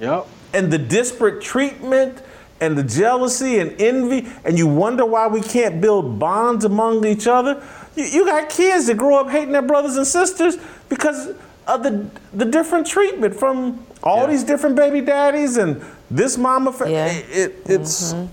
Yep. 0.00 0.26
and 0.52 0.72
the 0.72 0.78
disparate 0.78 1.40
treatment 1.42 2.22
and 2.60 2.76
the 2.76 2.82
jealousy 2.82 3.58
and 3.60 3.80
envy 3.80 4.26
and 4.44 4.58
you 4.58 4.66
wonder 4.66 5.04
why 5.06 5.26
we 5.28 5.40
can't 5.40 5.80
build 5.80 6.18
bonds 6.18 6.64
among 6.64 7.06
each 7.06 7.26
other? 7.26 7.62
You, 7.94 8.04
you 8.04 8.24
got 8.26 8.48
kids 8.50 8.86
that 8.86 8.96
grow 8.96 9.16
up 9.20 9.30
hating 9.30 9.52
their 9.52 9.62
brothers 9.62 9.96
and 9.96 10.06
sisters 10.06 10.56
because 10.88 11.34
of 11.68 11.82
the 11.84 12.08
the 12.32 12.44
different 12.44 12.86
treatment 12.86 13.34
from 13.38 13.84
all 14.02 14.22
Yeah. 14.22 14.26
these 14.32 14.42
different 14.44 14.74
baby 14.74 15.00
daddies 15.00 15.56
and 15.56 15.80
this 16.10 16.36
mama. 16.36 16.72
Fa- 16.72 16.90
Yeah. 16.90 17.06
it, 17.06 17.24
it- 17.30 17.56
it's 17.66 18.12
mm-hmm. 18.12 18.26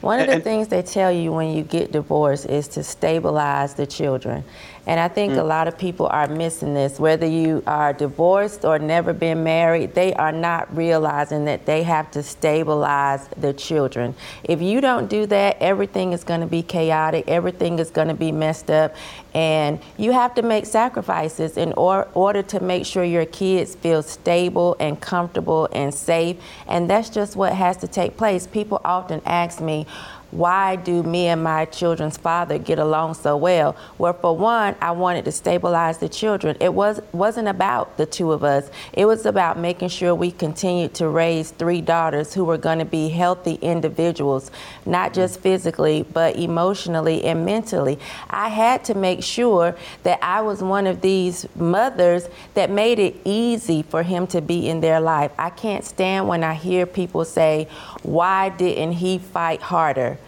One 0.00 0.20
of 0.20 0.26
the 0.26 0.34
And- 0.34 0.44
things 0.44 0.68
they 0.68 0.82
tell 0.82 1.10
you 1.10 1.32
when 1.32 1.50
you 1.54 1.62
get 1.62 1.92
divorced 1.92 2.46
is 2.46 2.68
to 2.68 2.82
stabilize 2.84 3.74
the 3.74 3.86
children. 3.86 4.44
And 4.86 5.00
I 5.00 5.08
think 5.08 5.32
a 5.32 5.36
mm. 5.36 5.48
lot 5.48 5.66
of 5.66 5.76
people 5.76 6.06
are 6.06 6.28
missing 6.28 6.74
this. 6.74 7.00
Whether 7.00 7.26
you 7.26 7.62
are 7.66 7.92
divorced 7.92 8.64
or 8.64 8.78
never 8.78 9.12
been 9.12 9.42
married, 9.42 9.94
they 9.94 10.14
are 10.14 10.30
not 10.30 10.74
realizing 10.76 11.44
that 11.46 11.66
they 11.66 11.82
have 11.82 12.10
to 12.12 12.22
stabilize 12.22 13.26
the 13.36 13.52
children. 13.52 14.14
If 14.44 14.62
you 14.62 14.80
don't 14.80 15.08
do 15.08 15.26
that, 15.26 15.56
everything 15.60 16.12
is 16.12 16.22
going 16.22 16.40
to 16.40 16.46
be 16.46 16.62
chaotic, 16.62 17.26
everything 17.26 17.80
is 17.80 17.90
going 17.90 18.08
to 18.08 18.14
be 18.14 18.30
messed 18.30 18.70
up, 18.70 18.94
and 19.34 19.80
you 19.98 20.12
have 20.12 20.34
to 20.36 20.42
make 20.42 20.66
sacrifices 20.66 21.56
in 21.56 21.72
or- 21.72 22.08
order 22.14 22.42
to 22.44 22.60
make 22.60 22.86
sure 22.86 23.02
your 23.02 23.26
kids 23.26 23.74
feel 23.74 24.02
stable 24.02 24.76
and 24.78 25.00
comfortable 25.00 25.68
and 25.72 25.92
safe. 25.92 26.36
And 26.68 26.88
that's 26.88 27.10
just 27.10 27.34
what 27.34 27.52
has 27.52 27.76
to 27.78 27.88
take 27.88 28.16
place. 28.16 28.46
People 28.46 28.80
often 28.84 29.20
ask 29.26 29.60
me, 29.60 29.86
why 30.32 30.76
do 30.76 31.02
me 31.02 31.28
and 31.28 31.42
my 31.42 31.64
children's 31.66 32.16
father 32.16 32.58
get 32.58 32.78
along 32.78 33.14
so 33.14 33.36
well? 33.36 33.76
Well, 33.96 34.12
for 34.12 34.36
one, 34.36 34.74
I 34.80 34.90
wanted 34.90 35.24
to 35.26 35.32
stabilize 35.32 35.98
the 35.98 36.08
children. 36.08 36.56
It 36.60 36.74
was 36.74 37.00
wasn't 37.12 37.48
about 37.48 37.96
the 37.96 38.06
two 38.06 38.32
of 38.32 38.42
us. 38.42 38.68
It 38.92 39.06
was 39.06 39.24
about 39.24 39.58
making 39.58 39.88
sure 39.88 40.14
we 40.14 40.30
continued 40.32 40.94
to 40.94 41.08
raise 41.08 41.52
three 41.52 41.80
daughters 41.80 42.34
who 42.34 42.44
were 42.44 42.58
going 42.58 42.80
to 42.80 42.84
be 42.84 43.08
healthy 43.08 43.54
individuals, 43.62 44.50
not 44.84 45.14
just 45.14 45.40
physically, 45.40 46.04
but 46.12 46.36
emotionally 46.36 47.24
and 47.24 47.44
mentally. 47.44 47.98
I 48.28 48.48
had 48.48 48.84
to 48.86 48.94
make 48.94 49.22
sure 49.22 49.76
that 50.02 50.18
I 50.22 50.40
was 50.42 50.62
one 50.62 50.86
of 50.86 51.00
these 51.00 51.46
mothers 51.54 52.28
that 52.54 52.70
made 52.70 52.98
it 52.98 53.16
easy 53.24 53.82
for 53.82 54.02
him 54.02 54.26
to 54.28 54.40
be 54.40 54.68
in 54.68 54.80
their 54.80 55.00
life. 55.00 55.30
I 55.38 55.50
can't 55.50 55.84
stand 55.84 56.28
when 56.28 56.42
I 56.42 56.54
hear 56.54 56.84
people 56.84 57.24
say, 57.24 57.68
"Why 58.02 58.48
didn't 58.48 58.92
he 58.92 59.18
fight 59.18 59.62
harder?" 59.62 60.18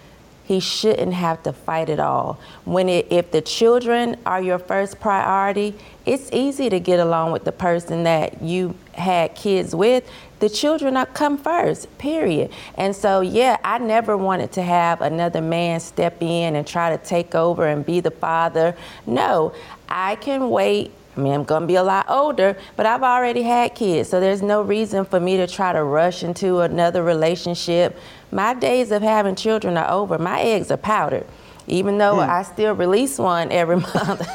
He 0.49 0.61
shouldn't 0.61 1.13
have 1.13 1.43
to 1.43 1.53
fight 1.53 1.91
it 1.91 2.01
all. 2.01 2.41
When 2.65 2.89
it, 2.89 3.09
if 3.11 3.33
the 3.33 3.43
children 3.43 4.17
are 4.25 4.41
your 4.41 4.59
first 4.59 4.99
priority, 4.99 5.75
it's 6.07 6.33
easy 6.33 6.71
to 6.71 6.81
get 6.81 7.01
along 7.01 7.33
with 7.33 7.45
the 7.45 7.53
person 7.53 8.05
that 8.05 8.41
you 8.41 8.75
had 8.95 9.35
kids 9.35 9.75
with. 9.75 10.11
The 10.39 10.49
children 10.49 10.97
are 10.97 11.05
come 11.05 11.37
first, 11.37 11.99
period. 11.99 12.51
And 12.77 12.97
so, 12.97 13.21
yeah, 13.21 13.59
I 13.63 13.77
never 13.77 14.17
wanted 14.17 14.51
to 14.53 14.63
have 14.63 15.03
another 15.03 15.43
man 15.43 15.81
step 15.81 16.17
in 16.23 16.57
and 16.57 16.67
try 16.67 16.97
to 16.97 17.05
take 17.05 17.35
over 17.35 17.67
and 17.67 17.85
be 17.85 18.01
the 18.01 18.11
father. 18.11 18.75
No, 19.05 19.53
I 19.87 20.15
can 20.15 20.49
wait 20.49 20.93
I 21.19 21.21
mean, 21.21 21.33
I'm 21.33 21.43
going 21.43 21.63
to 21.63 21.67
be 21.67 21.75
a 21.75 21.83
lot 21.83 22.07
older, 22.09 22.57
but 22.77 22.87
I've 22.87 23.03
already 23.03 23.43
had 23.43 23.75
kids, 23.75 24.09
so 24.09 24.21
there's 24.21 24.41
no 24.41 24.63
reason 24.63 25.05
for 25.05 25.19
me 25.19 25.37
to 25.39 25.49
try 25.49 25.73
to 25.73 25.83
rush 25.83 26.23
into 26.23 26.61
another 26.61 27.03
relationship. 27.03 27.99
My 28.31 28.55
days 28.55 28.93
of 28.93 29.03
having 29.03 29.35
children 29.35 29.77
are 29.77 29.91
over. 29.91 30.17
My 30.17 30.41
eggs 30.41 30.71
are 30.71 30.77
powdered. 30.77 31.27
Even 31.67 31.99
though 31.99 32.15
hmm. 32.15 32.31
I 32.31 32.45
still 32.45 32.73
release 32.75 33.19
one 33.19 33.51
every 33.51 33.77
month, 33.95 34.27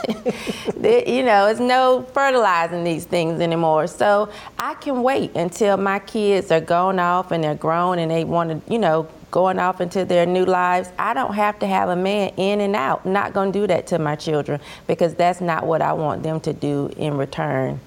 you 0.84 1.24
know, 1.24 1.48
it's 1.48 1.62
no 1.62 2.06
fertilizing 2.14 2.84
these 2.84 3.06
things 3.06 3.40
anymore. 3.40 3.88
So 3.88 4.30
I 4.60 4.74
can 4.74 5.02
wait 5.04 5.36
until 5.38 5.78
my 5.78 6.00
kids 6.00 6.52
are 6.52 6.62
gone 6.62 7.00
off 7.00 7.32
and 7.32 7.42
they're 7.42 7.56
grown 7.56 7.98
and 7.98 8.12
they 8.12 8.26
want 8.26 8.50
to, 8.50 8.72
you 8.72 8.78
know, 8.78 9.08
going 9.34 9.58
off 9.58 9.82
into 9.82 10.06
their 10.06 10.28
new 10.28 10.46
lives. 10.46 10.92
I 11.00 11.16
don't 11.16 11.34
have 11.34 11.58
to 11.60 11.68
have 11.68 11.90
a 11.90 11.96
man 11.96 12.32
in 12.38 12.62
and 12.62 12.76
out. 12.76 13.02
I'm 13.04 13.14
not 13.14 13.34
going 13.34 13.52
to 13.52 13.60
do 13.60 13.66
that 13.66 13.88
to 13.88 13.98
my 13.98 14.16
children 14.16 14.62
because 14.86 15.16
that's 15.16 15.42
not 15.42 15.66
what 15.66 15.82
I 15.82 15.92
want 15.94 16.22
them 16.22 16.40
to 16.42 16.54
do 16.54 16.94
in 16.98 17.18
return. 17.18 17.80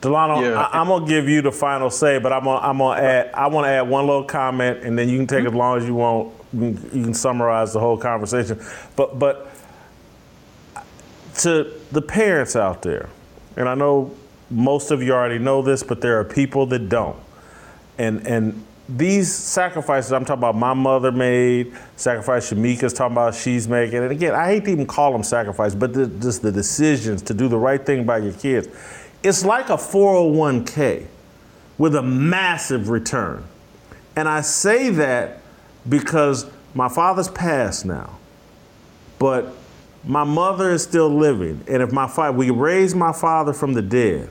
Delano, 0.00 0.40
Yeah. 0.40 0.60
I, 0.60 0.80
I'm 0.80 0.86
gonna 0.86 1.04
give 1.04 1.28
you 1.28 1.42
the 1.42 1.50
final 1.50 1.90
say, 1.90 2.20
but 2.20 2.32
I'm 2.32 2.44
gonna, 2.44 2.64
I'm 2.64 2.78
gonna 2.78 3.00
add. 3.00 3.34
I 3.34 3.48
want 3.48 3.64
to 3.64 3.70
add 3.70 3.88
one 3.88 4.06
little 4.06 4.22
comment, 4.22 4.84
and 4.84 4.96
then 4.96 5.08
you 5.08 5.18
can 5.18 5.26
take 5.26 5.40
as 5.40 5.48
mm-hmm. 5.48 5.56
long 5.56 5.78
as 5.78 5.84
you 5.86 5.94
want. 5.96 6.32
You 6.52 6.60
can, 6.60 6.74
you 6.96 7.04
can 7.06 7.14
summarize 7.14 7.72
the 7.72 7.80
whole 7.80 7.96
conversation. 7.96 8.60
But 8.94 9.18
but 9.18 9.50
to 11.38 11.72
the 11.90 12.00
parents 12.00 12.54
out 12.54 12.82
there, 12.82 13.08
and 13.56 13.68
I 13.68 13.74
know 13.74 14.14
most 14.50 14.92
of 14.92 15.02
you 15.02 15.14
already 15.14 15.40
know 15.40 15.62
this, 15.62 15.82
but 15.82 16.00
there 16.00 16.20
are 16.20 16.24
people 16.24 16.66
that 16.66 16.88
don't. 16.88 17.18
And 17.98 18.24
and 18.24 18.64
these 18.88 19.32
sacrifices 19.32 20.12
I'm 20.12 20.24
talking 20.24 20.40
about 20.40 20.56
my 20.56 20.72
mother 20.72 21.12
made, 21.12 21.76
sacrifice 21.96 22.50
Shemeka's 22.50 22.94
talking 22.94 23.12
about 23.12 23.34
she's 23.34 23.68
making. 23.68 23.98
And 23.98 24.10
again, 24.10 24.34
I 24.34 24.46
hate 24.46 24.64
to 24.64 24.70
even 24.70 24.86
call 24.86 25.12
them 25.12 25.22
sacrifice, 25.22 25.74
but 25.74 25.92
the, 25.92 26.06
just 26.06 26.40
the 26.40 26.50
decisions 26.50 27.20
to 27.22 27.34
do 27.34 27.48
the 27.48 27.58
right 27.58 27.84
thing 27.84 28.04
by 28.06 28.18
your 28.18 28.32
kids. 28.32 28.68
It's 29.22 29.44
like 29.44 29.68
a 29.68 29.76
401k 29.76 31.06
with 31.76 31.94
a 31.96 32.02
massive 32.02 32.88
return. 32.88 33.44
And 34.16 34.28
I 34.28 34.40
say 34.40 34.90
that 34.90 35.42
because 35.88 36.50
my 36.74 36.88
father's 36.88 37.28
passed 37.28 37.84
now, 37.84 38.18
but 39.18 39.54
my 40.04 40.24
mother 40.24 40.70
is 40.70 40.82
still 40.82 41.10
living. 41.10 41.62
And 41.68 41.82
if 41.82 41.92
my 41.92 42.08
father, 42.08 42.36
we 42.36 42.50
raised 42.50 42.96
my 42.96 43.12
father 43.12 43.52
from 43.52 43.74
the 43.74 43.82
dead, 43.82 44.30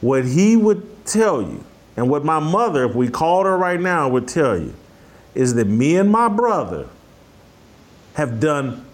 what 0.00 0.24
he 0.24 0.56
would 0.56 1.04
tell 1.04 1.42
you, 1.42 1.64
and 1.96 2.08
what 2.08 2.24
my 2.24 2.38
mother, 2.38 2.84
if 2.84 2.94
we 2.94 3.08
called 3.08 3.46
her 3.46 3.56
right 3.56 3.80
now, 3.80 4.08
would 4.08 4.28
tell 4.28 4.58
you, 4.58 4.74
is 5.34 5.54
that 5.54 5.66
me 5.66 5.96
and 5.96 6.10
my 6.10 6.28
brother 6.28 6.88
have 8.14 8.40
done 8.40 8.84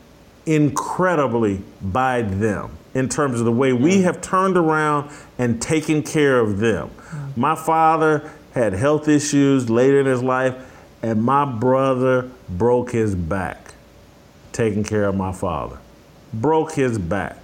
incredibly 0.45 1.63
by 1.83 2.23
them 2.23 2.71
in 2.95 3.09
terms 3.09 3.39
of 3.39 3.45
the 3.45 3.53
way 3.53 3.73
we 3.73 3.97
mm. 3.97 4.03
have 4.03 4.21
turned 4.21 4.57
around 4.57 5.11
and 5.39 5.61
taken 5.61 6.03
care 6.03 6.39
of 6.41 6.59
them. 6.59 6.91
Mm. 7.11 7.37
My 7.37 7.55
father 7.55 8.31
had 8.53 8.73
health 8.73 9.09
issues 9.09 9.69
later 9.69 10.01
in 10.01 10.07
his 10.07 10.23
life, 10.23 10.55
and 11.03 11.23
my 11.23 11.45
brother 11.45 12.31
broke 12.49 12.93
his 12.93 13.15
back 13.15 13.75
taking 14.57 14.83
care 14.83 15.05
of 15.05 15.15
my 15.15 15.33
father. 15.33 15.79
Broke 16.33 16.73
his 16.73 16.99
back. 16.99 17.37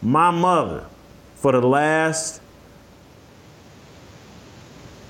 My 0.00 0.30
mother, 0.30 0.86
for 1.34 1.50
the 1.50 1.60
last 1.60 2.40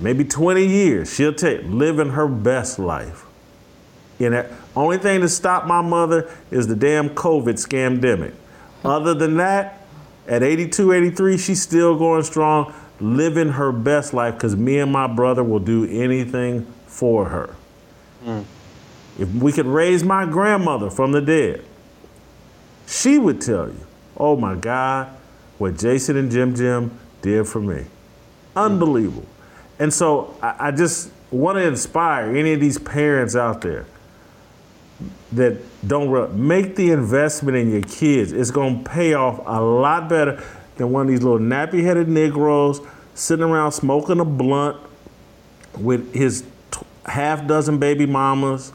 maybe 0.00 0.24
20 0.24 0.66
years, 0.66 1.14
she'll 1.14 1.34
take 1.34 1.62
living 1.64 2.10
her 2.10 2.28
best 2.28 2.78
life. 2.78 3.24
And 4.20 4.34
the 4.34 4.50
only 4.74 4.98
thing 4.98 5.20
to 5.20 5.28
stop 5.28 5.66
my 5.66 5.80
mother 5.80 6.30
is 6.50 6.66
the 6.66 6.76
damn 6.76 7.10
COVID 7.10 7.54
scamdemic. 7.54 8.34
Other 8.84 9.14
than 9.14 9.36
that, 9.36 9.82
at 10.26 10.42
82, 10.42 10.92
83, 10.92 11.38
she's 11.38 11.62
still 11.62 11.96
going 11.96 12.22
strong, 12.22 12.74
living 13.00 13.50
her 13.50 13.72
best 13.72 14.12
life 14.12 14.34
because 14.34 14.56
me 14.56 14.78
and 14.78 14.92
my 14.92 15.06
brother 15.06 15.42
will 15.42 15.60
do 15.60 15.84
anything 15.84 16.66
for 16.86 17.26
her. 17.26 17.54
Hmm. 18.24 18.42
If 19.18 19.30
we 19.30 19.52
could 19.52 19.66
raise 19.66 20.04
my 20.04 20.26
grandmother 20.26 20.90
from 20.90 21.12
the 21.12 21.20
dead, 21.20 21.64
she 22.86 23.18
would 23.18 23.40
tell 23.40 23.68
you, 23.68 23.86
oh 24.16 24.36
my 24.36 24.54
God, 24.54 25.08
what 25.58 25.76
Jason 25.76 26.16
and 26.16 26.30
Jim 26.30 26.54
Jim 26.54 26.98
did 27.20 27.46
for 27.46 27.60
me. 27.60 27.84
Unbelievable. 28.54 29.26
And 29.78 29.92
so 29.92 30.34
I, 30.42 30.68
I 30.68 30.70
just 30.70 31.10
want 31.30 31.56
to 31.56 31.66
inspire 31.66 32.34
any 32.36 32.52
of 32.52 32.60
these 32.60 32.78
parents 32.78 33.36
out 33.36 33.60
there 33.60 33.86
that 35.32 35.58
don't 35.86 36.10
re- 36.10 36.28
make 36.28 36.76
the 36.76 36.90
investment 36.90 37.56
in 37.56 37.70
your 37.70 37.82
kids. 37.82 38.32
It's 38.32 38.50
going 38.50 38.82
to 38.82 38.90
pay 38.90 39.14
off 39.14 39.40
a 39.46 39.60
lot 39.62 40.08
better 40.08 40.42
than 40.76 40.90
one 40.90 41.02
of 41.02 41.08
these 41.08 41.22
little 41.22 41.38
nappy 41.38 41.82
headed 41.82 42.08
Negroes 42.08 42.80
sitting 43.14 43.44
around 43.44 43.72
smoking 43.72 44.20
a 44.20 44.24
blunt 44.24 44.76
with 45.78 46.14
his 46.14 46.44
t- 46.70 46.80
half 47.06 47.46
dozen 47.46 47.78
baby 47.78 48.06
mamas. 48.06 48.72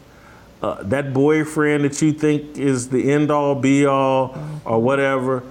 Uh, 0.62 0.82
that 0.84 1.14
boyfriend 1.14 1.84
that 1.84 2.02
you 2.02 2.14
think 2.14 2.58
is 2.58 2.88
the 2.88 3.12
end 3.12 3.30
all 3.30 3.56
be 3.56 3.86
all 3.86 4.38
or 4.64 4.82
whatever, 4.82 5.44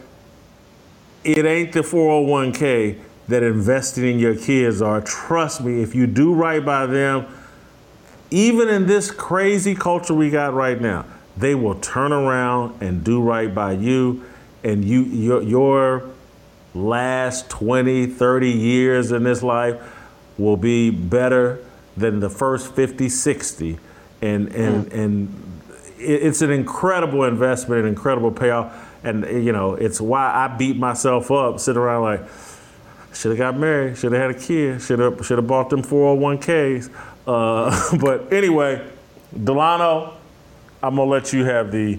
it 1.23 1.45
ain't 1.45 1.73
the 1.73 1.81
401k 1.81 2.99
that 3.33 3.43
investing 3.43 4.05
in 4.05 4.19
your 4.19 4.35
kids 4.35 4.81
are. 4.81 5.01
Trust 5.01 5.63
me, 5.63 5.83
if 5.83 5.95
you 5.95 6.07
do 6.07 6.33
right 6.35 6.65
by 6.65 6.87
them, 6.87 7.27
even 8.31 8.69
in 8.69 8.87
this 8.87 9.11
crazy 9.11 9.75
culture 9.75 10.15
we 10.15 10.31
got 10.31 10.55
right 10.55 10.81
now, 10.81 11.05
they 11.37 11.55
will 11.55 11.75
turn 11.77 12.13
around 12.13 12.81
and 12.81 13.03
do 13.05 13.21
right 13.23 13.55
by 13.55 13.73
you. 13.73 14.25
And 14.65 14.85
you 14.85 15.03
your, 15.03 15.43
your 15.43 16.11
last 16.75 17.51
20, 17.51 18.07
30 18.07 18.51
years 18.51 19.13
in 19.13 19.25
this 19.25 19.43
life 19.43 19.81
will 20.39 20.57
be 20.57 20.91
better 20.91 21.59
than 21.97 22.21
the 22.21 22.31
first 22.31 22.75
50, 22.75 23.09
60 23.09 23.79
and 24.23 24.55
and 24.55 24.93
and 24.93 25.53
it's 25.99 26.43
an 26.43 26.51
incredible 26.51 27.25
investment, 27.25 27.83
an 27.83 27.89
incredible 27.89 28.33
payoff. 28.33 28.89
And 29.05 29.25
you 29.45 29.53
know, 29.53 29.75
it's 29.75 30.01
why 30.01 30.33
I 30.33 30.57
beat 30.57 30.77
myself 30.77 31.31
up 31.31 31.61
sitting 31.61 31.81
around 31.81 32.03
like 32.03 32.29
should 33.15 33.31
have 33.31 33.39
got 33.39 33.57
married. 33.59 33.97
Should 33.99 34.13
have 34.13 34.23
had 34.23 34.31
a 34.31 34.39
kid. 34.47 34.81
Should 34.83 34.99
have 34.99 35.25
should 35.25 35.39
have 35.39 35.47
bought 35.47 35.71
them 35.71 35.83
401ks. 35.83 36.91
Uh, 37.27 37.97
but 38.01 38.33
anyway, 38.33 38.85
Delano, 39.45 40.15
I'm 40.83 40.97
gonna 40.97 41.11
let 41.11 41.33
you 41.33 41.45
have 41.45 41.71
the 41.71 41.99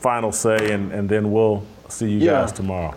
final 0.00 0.32
say, 0.32 0.72
and, 0.72 0.92
and 0.92 1.08
then 1.08 1.30
we'll 1.32 1.64
see 1.88 2.10
you 2.10 2.18
Yeah. 2.18 2.32
guys 2.42 2.52
tomorrow. 2.52 2.94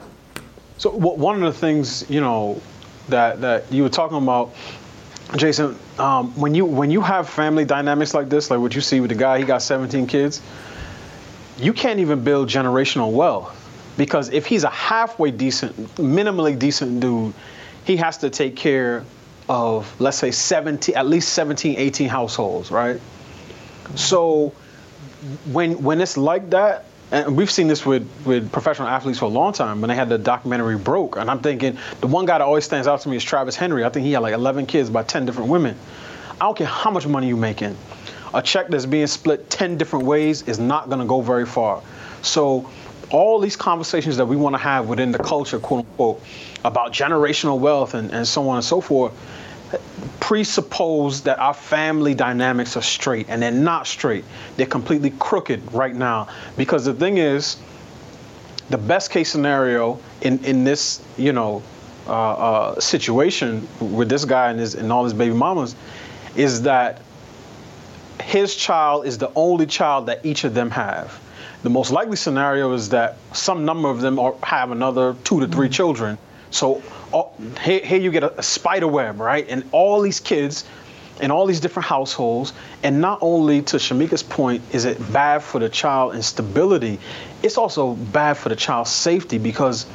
So 0.77 0.91
w- 0.91 1.17
one 1.19 1.35
of 1.43 1.53
the 1.53 1.59
things 1.59 2.09
you 2.09 2.21
know 2.21 2.61
that 3.09 3.41
that 3.41 3.71
you 3.71 3.83
were 3.83 3.89
talking 3.89 4.17
about, 4.17 4.53
Jason, 5.35 5.77
um, 5.97 6.31
when 6.39 6.55
you 6.55 6.65
when 6.65 6.89
you 6.91 7.01
have 7.01 7.27
family 7.29 7.65
dynamics 7.65 8.13
like 8.13 8.29
this, 8.29 8.49
like 8.51 8.59
what 8.59 8.75
you 8.75 8.81
see 8.81 8.99
with 8.99 9.09
the 9.09 9.15
guy, 9.15 9.39
he 9.39 9.43
got 9.45 9.61
17 9.61 10.07
kids. 10.07 10.41
You 11.57 11.73
can't 11.73 11.99
even 11.99 12.23
build 12.23 12.47
generational 12.47 13.11
wealth 13.11 13.53
because 13.99 14.29
if 14.29 14.45
he's 14.45 14.63
a 14.63 14.69
halfway 14.69 15.29
decent, 15.29 15.75
minimally 15.95 16.57
decent 16.57 17.01
dude, 17.01 17.33
he 17.83 17.97
has 17.97 18.17
to 18.19 18.29
take 18.29 18.55
care 18.55 19.03
of 19.49 19.93
let's 19.99 20.17
say 20.17 20.31
17, 20.31 20.95
at 20.95 21.05
least 21.05 21.33
17, 21.33 21.75
18 21.77 22.07
households, 22.07 22.71
right? 22.71 23.01
So 23.95 24.53
when 25.51 25.83
when 25.83 25.99
it's 25.99 26.15
like 26.15 26.49
that, 26.51 26.85
and 27.11 27.35
we've 27.35 27.51
seen 27.51 27.67
this 27.67 27.85
with 27.85 28.07
with 28.25 28.49
professional 28.53 28.87
athletes 28.87 29.19
for 29.19 29.25
a 29.25 29.35
long 29.41 29.51
time. 29.51 29.81
When 29.81 29.89
they 29.89 29.95
had 29.95 30.07
the 30.07 30.17
documentary 30.17 30.77
Broke, 30.77 31.17
and 31.17 31.29
I'm 31.29 31.39
thinking 31.39 31.77
the 31.99 32.07
one 32.07 32.25
guy 32.25 32.37
that 32.37 32.45
always 32.45 32.63
stands 32.63 32.87
out 32.87 33.01
to 33.01 33.09
me 33.09 33.17
is 33.17 33.23
Travis 33.23 33.57
Henry. 33.57 33.83
I 33.83 33.89
think 33.89 34.05
he 34.05 34.13
had 34.13 34.21
like 34.21 34.33
11 34.33 34.65
kids 34.67 34.89
by 34.89 35.03
10 35.03 35.25
different 35.25 35.49
women. 35.49 35.75
I 36.39 36.45
don't 36.45 36.57
care 36.57 36.67
how 36.67 36.89
much 36.89 37.05
money 37.05 37.27
you're 37.27 37.35
making, 37.35 37.75
a 38.33 38.41
check 38.41 38.69
that's 38.69 38.85
being 38.85 39.07
split 39.07 39.49
10 39.49 39.77
different 39.77 40.05
ways 40.05 40.43
is 40.43 40.57
not 40.57 40.87
going 40.87 40.99
to 40.99 41.05
go 41.05 41.19
very 41.19 41.45
far. 41.45 41.81
So 42.21 42.69
all 43.11 43.39
these 43.39 43.55
conversations 43.55 44.17
that 44.17 44.25
we 44.25 44.35
want 44.35 44.53
to 44.53 44.59
have 44.59 44.87
within 44.87 45.11
the 45.11 45.19
culture, 45.19 45.59
quote 45.59 45.85
unquote, 45.85 46.21
about 46.63 46.93
generational 46.93 47.59
wealth 47.59 47.93
and, 47.93 48.11
and 48.11 48.27
so 48.27 48.47
on 48.49 48.57
and 48.57 48.65
so 48.65 48.81
forth, 48.81 49.13
presuppose 50.19 51.21
that 51.23 51.39
our 51.39 51.53
family 51.53 52.13
dynamics 52.13 52.75
are 52.77 52.81
straight 52.81 53.27
and 53.29 53.41
they're 53.41 53.51
not 53.51 53.87
straight. 53.87 54.25
They're 54.57 54.65
completely 54.65 55.11
crooked 55.19 55.73
right 55.73 55.95
now. 55.95 56.29
Because 56.57 56.85
the 56.85 56.93
thing 56.93 57.17
is, 57.17 57.57
the 58.69 58.77
best 58.77 59.11
case 59.11 59.31
scenario 59.31 59.99
in, 60.21 60.43
in 60.45 60.63
this, 60.63 61.01
you 61.17 61.33
know, 61.33 61.63
uh, 62.07 62.11
uh, 62.11 62.79
situation 62.79 63.67
with 63.79 64.09
this 64.09 64.25
guy 64.25 64.49
and 64.49 64.59
his 64.59 64.73
and 64.73 64.91
all 64.91 65.03
his 65.03 65.13
baby 65.13 65.33
mamas 65.33 65.75
is 66.35 66.63
that 66.63 67.01
his 68.21 68.55
child 68.55 69.05
is 69.05 69.17
the 69.17 69.31
only 69.35 69.65
child 69.65 70.07
that 70.07 70.25
each 70.25 70.43
of 70.43 70.53
them 70.53 70.71
have. 70.71 71.19
The 71.63 71.69
most 71.69 71.91
likely 71.91 72.15
scenario 72.15 72.73
is 72.73 72.89
that 72.89 73.17
some 73.33 73.65
number 73.65 73.89
of 73.89 74.01
them 74.01 74.17
are, 74.17 74.35
have 74.43 74.71
another 74.71 75.15
two 75.23 75.41
to 75.41 75.47
3 75.47 75.65
mm-hmm. 75.67 75.71
children. 75.73 76.17
So 76.51 76.81
all, 77.11 77.35
here, 77.61 77.79
here 77.79 77.99
you 77.99 78.11
get 78.11 78.23
a, 78.23 78.39
a 78.39 78.43
spider 78.43 78.87
web, 78.87 79.19
right? 79.19 79.45
And 79.47 79.63
all 79.71 80.01
these 80.01 80.19
kids 80.19 80.65
in 81.19 81.31
all 81.31 81.45
these 81.45 81.59
different 81.59 81.87
households. 81.87 82.53
And 82.83 83.01
not 83.01 83.19
only 83.21 83.61
to 83.63 83.77
Shemeka's 83.77 84.23
point, 84.23 84.63
is 84.71 84.85
it 84.85 85.11
bad 85.11 85.43
for 85.43 85.59
the 85.59 85.69
child 85.69 86.13
and 86.13 86.23
stability, 86.23 86.99
it's 87.43 87.57
also 87.57 87.93
bad 87.93 88.37
for 88.37 88.49
the 88.49 88.55
child's 88.55 88.89
safety 88.89 89.37
because 89.37 89.85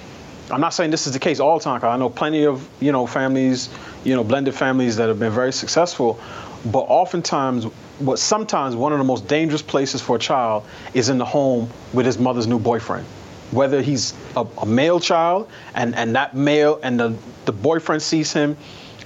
I'm 0.50 0.60
not 0.60 0.74
saying 0.74 0.90
this 0.90 1.06
is 1.06 1.14
the 1.14 1.18
case 1.18 1.40
all 1.40 1.58
the 1.58 1.64
time. 1.64 1.82
I 1.82 1.96
know 1.96 2.10
plenty 2.10 2.44
of 2.44 2.68
you 2.80 2.92
know 2.92 3.06
families, 3.06 3.70
you 4.04 4.14
know 4.14 4.22
blended 4.22 4.54
families 4.54 4.96
that 4.96 5.08
have 5.08 5.18
been 5.18 5.32
very 5.32 5.52
successful, 5.52 6.20
but 6.66 6.80
oftentimes, 6.80 7.64
what 7.98 8.18
sometimes 8.18 8.74
one 8.74 8.92
of 8.92 8.98
the 8.98 9.04
most 9.04 9.28
dangerous 9.28 9.62
places 9.62 10.00
for 10.00 10.16
a 10.16 10.18
child 10.18 10.64
is 10.94 11.08
in 11.08 11.18
the 11.18 11.24
home 11.24 11.68
with 11.92 12.06
his 12.06 12.18
mother's 12.18 12.46
new 12.46 12.58
boyfriend. 12.58 13.06
Whether 13.50 13.82
he's 13.82 14.14
a, 14.36 14.46
a 14.58 14.66
male 14.66 14.98
child 14.98 15.48
and 15.74 15.94
and 15.94 16.16
that 16.16 16.34
male 16.34 16.80
and 16.82 16.98
the 16.98 17.14
the 17.44 17.52
boyfriend 17.52 18.02
sees 18.02 18.32
him 18.32 18.56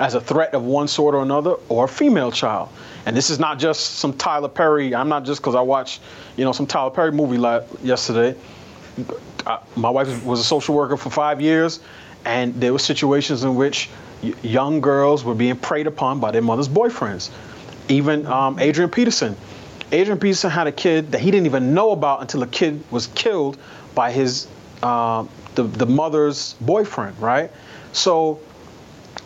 as 0.01 0.15
a 0.15 0.21
threat 0.21 0.55
of 0.55 0.63
one 0.63 0.87
sort 0.87 1.15
or 1.15 1.23
another, 1.23 1.55
or 1.69 1.87
a 1.87 1.89
female 1.89 2.31
child. 2.31 2.69
And 3.05 3.17
this 3.17 3.31
is 3.31 3.41
not 3.41 3.59
just 3.59 3.97
some 3.97 4.13
Tyler 4.13 4.49
Perry. 4.49 4.95
I'm 4.95 5.09
not 5.09 5.25
just 5.25 5.41
because 5.41 5.57
I 5.57 5.61
watched, 5.61 6.01
you 6.37 6.45
know, 6.45 6.53
some 6.53 6.67
Tyler 6.67 6.91
Perry 6.91 7.11
movie 7.11 7.37
la- 7.37 7.63
yesterday. 7.83 8.39
I, 9.45 9.59
my 9.75 9.91
wife 9.91 10.25
was 10.25 10.39
a 10.39 10.45
social 10.45 10.77
worker 10.77 10.97
for 10.97 11.11
five 11.11 11.41
years, 11.41 11.81
And 12.25 12.55
there 12.61 12.73
were 12.73 12.79
situations 12.79 13.43
in 13.43 13.57
which 13.57 13.89
y- 14.23 14.35
young 14.43 14.81
girls 14.81 15.25
were 15.25 15.35
being 15.35 15.57
preyed 15.57 15.87
upon 15.87 16.21
by 16.21 16.31
their 16.31 16.43
mother's 16.43 16.69
boyfriends. 16.69 17.31
Even 17.89 18.27
um, 18.27 18.59
Adrian 18.59 18.91
Peterson. 18.91 19.37
Adrian 19.91 20.19
Peterson 20.19 20.51
had 20.51 20.67
a 20.67 20.73
kid 20.73 21.13
that 21.13 21.21
he 21.21 21.31
didn't 21.31 21.47
even 21.47 21.73
know 21.73 21.93
about 21.93 22.21
until 22.21 22.43
a 22.43 22.47
kid 22.47 22.83
was 22.91 23.07
killed 23.09 23.59
by 23.95 24.13
his 24.13 24.47
uh, 24.83 25.25
the, 25.55 25.65
the 25.65 25.87
mother's 25.87 26.55
boyfriend, 26.61 27.19
right? 27.21 27.51
So 27.93 28.41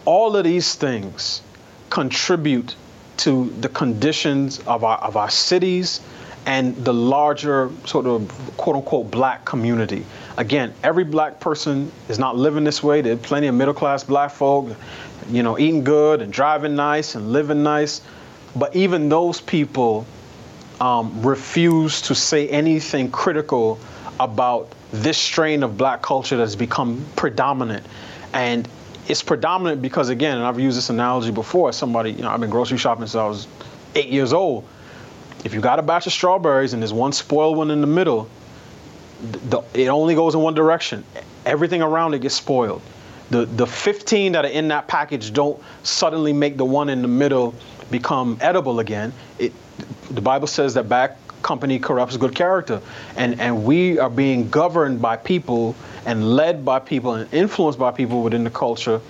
all 0.05 0.37
of 0.37 0.45
these 0.45 0.75
things 0.75 1.43
contribute 1.91 2.75
to 3.19 3.51
the 3.61 3.69
conditions 3.69 4.61
of 4.61 4.85
our 4.85 4.99
of 4.99 5.17
our 5.17 5.31
cities 5.31 6.01
and 6.47 6.75
the 6.85 6.93
larger 6.93 7.71
sort 7.85 8.07
of 8.07 8.29
quote 8.57 8.77
unquote 8.77 9.11
black 9.11 9.45
community. 9.45 10.05
Again, 10.37 10.73
every 10.83 11.05
black 11.05 11.39
person 11.39 11.93
is 12.09 12.19
not 12.19 12.37
living 12.37 12.65
this 12.65 12.83
way. 12.83 13.01
There 13.01 13.13
are 13.13 13.17
plenty 13.17 13.47
of 13.47 13.55
middle 13.55 13.75
class 13.75 14.03
black 14.03 14.31
folk, 14.31 14.75
you 15.29 15.43
know, 15.43 15.59
eating 15.59 15.85
good 15.85 16.23
and 16.23 16.33
driving 16.33 16.75
nice 16.75 17.15
and 17.15 17.33
living 17.33 17.63
nice. 17.63 18.01
But 18.55 18.77
even 18.77 19.09
those 19.09 19.41
people 19.41 20.07
um, 20.81 21.23
refuse 21.23 22.03
to 22.03 22.15
say 22.15 22.49
anything 22.49 23.11
critical 23.11 23.79
about 24.21 24.73
this 24.93 25.17
strain 25.17 25.63
of 25.63 25.79
black 25.79 26.03
culture 26.03 26.37
that's 26.37 26.55
become 26.55 27.05
predominant. 27.17 27.87
And 28.33 28.69
it's 29.09 29.23
predominant 29.23 29.83
because, 29.83 30.09
again, 30.11 30.37
and 30.37 30.47
I've 30.47 30.61
used 30.61 30.77
this 30.77 30.91
analogy 30.91 31.31
before, 31.31 31.73
somebody, 31.73 32.13
you 32.13 32.23
know, 32.23 32.31
I've 32.31 32.41
been 32.41 32.51
grocery 32.51 32.79
shopping 32.79 33.07
since 33.07 33.15
I 33.15 33.27
was 33.27 33.47
eight 33.95 34.09
years 34.09 34.33
old. 34.33 34.67
If 35.45 35.55
you 35.55 35.61
got 35.61 35.79
a 35.79 35.83
batch 35.83 36.07
of 36.07 36.13
strawberries 36.13 36.73
and 36.73 36.83
there's 36.83 36.93
one 36.93 37.13
spoiled 37.13 37.57
one 37.57 37.71
in 37.71 37.81
the 37.81 37.87
middle, 37.87 38.29
the, 39.23 39.63
it 39.75 39.89
only 39.89 40.15
goes 40.15 40.35
in 40.35 40.41
one 40.41 40.55
direction. 40.55 41.05
Everything 41.47 41.83
around 41.83 42.15
it 42.15 42.21
gets 42.21 42.35
spoiled. 42.35 42.83
The, 43.31 43.47
the 43.47 43.67
15 43.67 44.33
that 44.33 44.45
are 44.45 44.49
in 44.49 44.69
that 44.69 44.89
package 44.89 45.33
don't 45.33 45.61
suddenly 45.83 46.33
make 46.33 46.57
the 46.57 46.65
one 46.65 46.89
in 46.89 47.03
the 47.03 47.09
middle 47.09 47.55
become 47.91 48.39
edible 48.41 48.81
again. 48.81 49.13
It, 49.39 49.53
the 50.11 50.21
Bible 50.21 50.47
says 50.47 50.75
that 50.75 50.89
bad 50.89 51.17
company 51.43 51.79
corrupts 51.79 52.17
good 52.17 52.35
character. 52.35 52.81
And, 53.17 53.41
and 53.41 53.65
we 53.65 53.99
are 53.99 54.11
being 54.11 54.49
governed 54.49 55.03
by 55.03 55.17
people 55.17 55.75
and 56.07 56.37
led 56.37 56.65
by 56.65 56.79
people 56.79 57.15
and 57.15 57.33
influenced 57.33 57.79
by 57.79 57.91
people 57.91 58.23
within 58.23 58.45
the 58.45 58.51
culture 58.51 59.01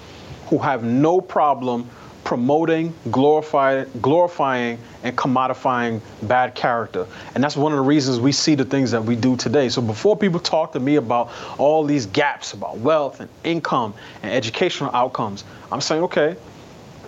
who 0.47 0.59
have 0.59 0.85
no 0.85 1.21
problem 1.21 1.89
promoting, 2.25 2.95
glorifying, 3.11 3.87
glorifying, 4.01 4.79
and 5.03 5.17
commodifying 5.17 6.01
bad 6.23 6.55
character. 6.55 7.07
And 7.35 7.43
that's 7.43 7.57
one 7.57 7.73
of 7.73 7.79
the 7.79 7.85
reasons 7.85 8.21
we 8.21 8.33
see 8.33 8.55
the 8.55 8.65
things 8.65 8.93
that 8.93 9.03
we 9.03 9.17
do 9.17 9.37
today. 9.37 9.69
So 9.69 9.83
before 9.83 10.17
people 10.17 10.39
talk 10.39 10.73
to 10.73 10.81
me 10.81 10.97
about 10.97 11.33
all 11.59 11.85
these 11.85 12.07
gaps 12.07 12.53
about 12.53 12.79
wealth 12.79 13.21
and 13.21 13.29
income 13.43 13.95
and 14.23 14.33
educational 14.33 14.95
outcomes, 14.95 15.43
I'm 15.73 15.81
saying, 15.81 16.05
okay, 16.05 16.37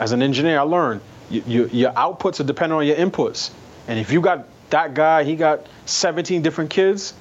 as 0.01 0.11
an 0.13 0.21
engineer, 0.21 0.59
I 0.59 0.63
learned 0.63 1.01
you, 1.31 1.43
you, 1.47 1.67
your 1.69 1.93
outputs 1.93 2.41
are 2.41 2.45
dependent 2.45 2.79
on 2.79 2.87
your 2.87 2.97
inputs. 2.97 3.51
And 3.89 3.99
if 3.99 4.13
you 4.13 4.21
got 4.21 4.47
that 4.71 4.95
guy, 4.95 5.25
he 5.25 5.37
got 5.37 5.67
17 5.87 6.43
different 6.43 6.71
kids. 6.71 7.15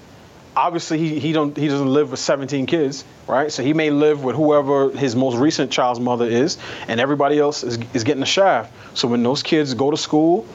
Obviously, 0.56 1.00
he, 1.00 1.20
he 1.20 1.34
don't 1.34 1.58
he 1.58 1.68
doesn't 1.68 1.92
live 1.92 2.12
with 2.12 2.20
17 2.20 2.68
kids, 2.68 3.06
right? 3.28 3.52
So 3.52 3.64
he 3.64 3.74
may 3.74 3.90
live 3.90 4.24
with 4.24 4.36
whoever 4.36 4.92
his 4.92 5.16
most 5.16 5.36
recent 5.38 5.72
child's 5.72 6.00
mother 6.00 6.26
is, 6.26 6.60
and 6.88 7.00
everybody 7.00 7.40
else 7.40 7.64
is, 7.64 7.80
is 7.94 8.04
getting 8.04 8.22
a 8.22 8.28
shaft. 8.28 8.72
So 8.96 9.08
when 9.08 9.24
those 9.24 9.42
kids 9.42 9.74
go 9.74 9.90
to 9.90 9.98
school, 9.98 10.46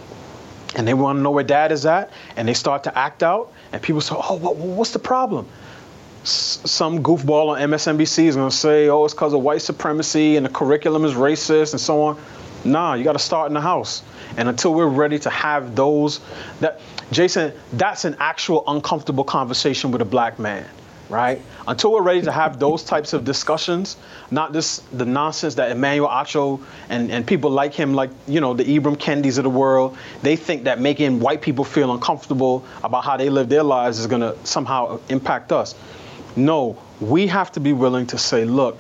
and 0.77 0.87
they 0.87 0.95
want 0.95 1.19
to 1.19 1.23
know 1.23 1.33
where 1.33 1.45
dad 1.45 1.73
is 1.73 1.85
at, 1.85 2.11
and 2.37 2.47
they 2.47 2.55
start 2.55 2.85
to 2.85 2.97
act 2.97 3.25
out, 3.25 3.53
and 3.73 3.83
people 3.83 4.01
say, 4.01 4.15
"Oh, 4.17 4.37
what, 4.37 4.57
what's 4.57 4.93
the 4.93 5.01
problem?" 5.01 5.49
Some 6.23 7.03
goofball 7.03 7.49
on 7.49 7.71
MSNBC 7.71 8.27
is 8.27 8.37
going 8.37 8.51
to 8.51 8.57
say, 8.57 8.89
"Oh, 8.89 9.05
it's 9.05 9.15
because 9.15 9.33
of 9.33 9.41
white 9.41 9.63
supremacy 9.63 10.37
and 10.37 10.47
the 10.47 10.51
curriculum 10.51 11.05
is 11.05 11.15
racist 11.15 11.73
and 11.73 11.81
so 11.81 12.03
on." 12.03 12.19
Nah, 12.65 12.95
you 12.95 13.05
got 13.05 13.13
to 13.13 13.19
start 13.19 13.49
in 13.49 13.55
the 13.55 13.61
house. 13.61 14.03
And 14.37 14.49
until 14.49 14.75
we're 14.75 14.87
ready 14.87 15.19
to 15.21 15.31
have 15.31 15.77
those, 15.77 16.21
that 16.61 16.81
Jason, 17.11 17.53
that's 17.73 18.05
an 18.05 18.17
actual 18.19 18.65
uncomfortable 18.67 19.25
conversation 19.25 19.91
with 19.91 20.03
a 20.03 20.05
black 20.05 20.39
man, 20.39 20.67
right? 21.09 21.41
Until 21.67 21.93
we're 21.93 22.03
ready 22.03 22.23
to 22.23 22.33
have 22.33 22.59
those 22.59 22.83
types 22.83 23.13
of 23.13 23.25
discussions, 23.25 23.97
not 24.31 24.53
this 24.53 24.79
the 24.93 25.07
nonsense 25.07 25.55
that 25.55 25.71
Emmanuel 25.71 26.09
Acho 26.09 26.61
and, 26.89 27.11
and 27.11 27.27
people 27.27 27.51
like 27.51 27.75
him, 27.75 27.95
like 27.95 28.11
you 28.27 28.41
know 28.41 28.55
the 28.55 28.65
Ibram 28.65 28.97
Kendis 28.97 29.39
of 29.39 29.45
the 29.45 29.51
world, 29.51 29.97
they 30.23 30.37
think 30.37 30.65
that 30.65 30.81
making 30.81 31.21
white 31.21 31.41
people 31.41 31.65
feel 31.65 31.93
uncomfortable 31.93 32.65
about 32.83 33.05
how 33.05 33.17
they 33.17 33.31
live 33.31 33.49
their 33.49 33.63
lives 33.63 33.99
is 33.99 34.07
going 34.07 34.23
to 34.23 34.37
somehow 34.45 35.01
impact 35.09 35.53
us. 35.53 35.75
No, 36.37 36.77
we 37.01 37.27
have 37.27 37.51
to 37.53 37.61
be 37.61 37.73
willing 37.73 38.07
to 38.09 38.19
say, 38.19 38.45
look, 38.45 38.79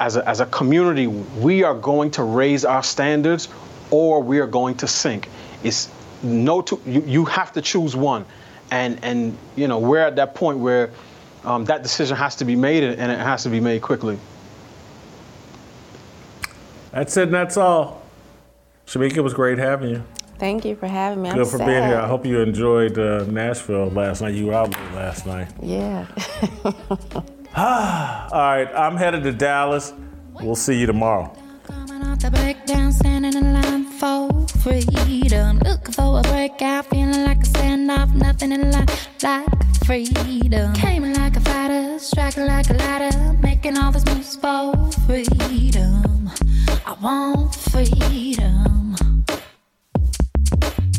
as 0.00 0.16
a, 0.16 0.28
as 0.28 0.40
a 0.40 0.46
community, 0.46 1.06
we 1.06 1.62
are 1.62 1.74
going 1.74 2.10
to 2.12 2.22
raise 2.22 2.64
our 2.64 2.82
standards 2.82 3.48
or 3.90 4.22
we 4.22 4.38
are 4.38 4.46
going 4.46 4.76
to 4.76 4.86
sink. 4.86 5.28
It's 5.62 5.90
no 6.22 6.62
two, 6.62 6.80
you, 6.86 7.02
you 7.06 7.24
have 7.24 7.52
to 7.52 7.62
choose 7.62 7.96
one. 7.96 8.24
And, 8.70 8.98
and, 9.02 9.36
you 9.56 9.66
know, 9.66 9.78
we're 9.78 10.00
at 10.00 10.16
that 10.16 10.34
point 10.34 10.58
where 10.58 10.90
um, 11.44 11.64
that 11.66 11.82
decision 11.82 12.16
has 12.16 12.36
to 12.36 12.44
be 12.44 12.54
made 12.54 12.84
and 12.84 13.12
it 13.12 13.18
has 13.18 13.42
to 13.44 13.48
be 13.48 13.60
made 13.60 13.82
quickly. 13.82 14.18
That's 16.92 17.16
it 17.16 17.24
and 17.24 17.34
that's 17.34 17.56
all. 17.56 18.02
Shemeka, 18.86 19.18
it 19.18 19.20
was 19.20 19.34
great 19.34 19.58
having 19.58 19.90
you. 19.90 20.04
Thank 20.38 20.64
you 20.64 20.76
for 20.76 20.86
having 20.86 21.22
me. 21.22 21.30
Good 21.30 21.40
I'm 21.40 21.44
for 21.46 21.58
sad. 21.58 21.66
being 21.66 21.82
here. 21.82 21.98
I 21.98 22.06
hope 22.06 22.24
you 22.24 22.40
enjoyed 22.40 22.98
uh, 22.98 23.24
Nashville 23.24 23.90
last 23.90 24.20
night. 24.22 24.34
You 24.34 24.46
were 24.46 24.54
out 24.54 24.70
late 24.70 24.92
last 24.94 25.26
night. 25.26 25.48
Yeah. 25.60 26.06
All 27.56 28.28
right, 28.30 28.68
I'm 28.74 28.96
headed 28.96 29.22
to 29.24 29.32
Dallas. 29.32 29.94
We'll 30.34 30.54
see 30.54 30.78
you 30.78 30.86
tomorrow. 30.86 31.34
off 31.70 32.18
the 32.20 32.30
breakdown, 32.30 32.92
standing 32.92 33.34
in 33.34 33.54
line 33.54 33.84
for 33.84 34.46
freedom. 34.62 35.58
Looking 35.60 35.94
for 35.94 36.20
a 36.20 36.22
breakout, 36.22 36.86
feeling 36.90 37.24
like 37.24 37.38
a 37.38 37.48
standoff, 37.48 38.14
nothing 38.14 38.52
in 38.52 38.70
life 38.70 39.08
like 39.22 39.46
freedom. 39.86 40.74
Came 40.74 41.10
like 41.14 41.36
a 41.36 41.40
fighter, 41.40 41.98
striking 41.98 42.46
like 42.46 42.68
a 42.68 42.74
ladder, 42.74 43.32
making 43.42 43.78
all 43.78 43.92
moves 43.92 44.36
for 44.36 44.74
freedom. 45.06 46.30
I 46.86 46.94
want 47.00 47.54
freedom. 47.54 48.94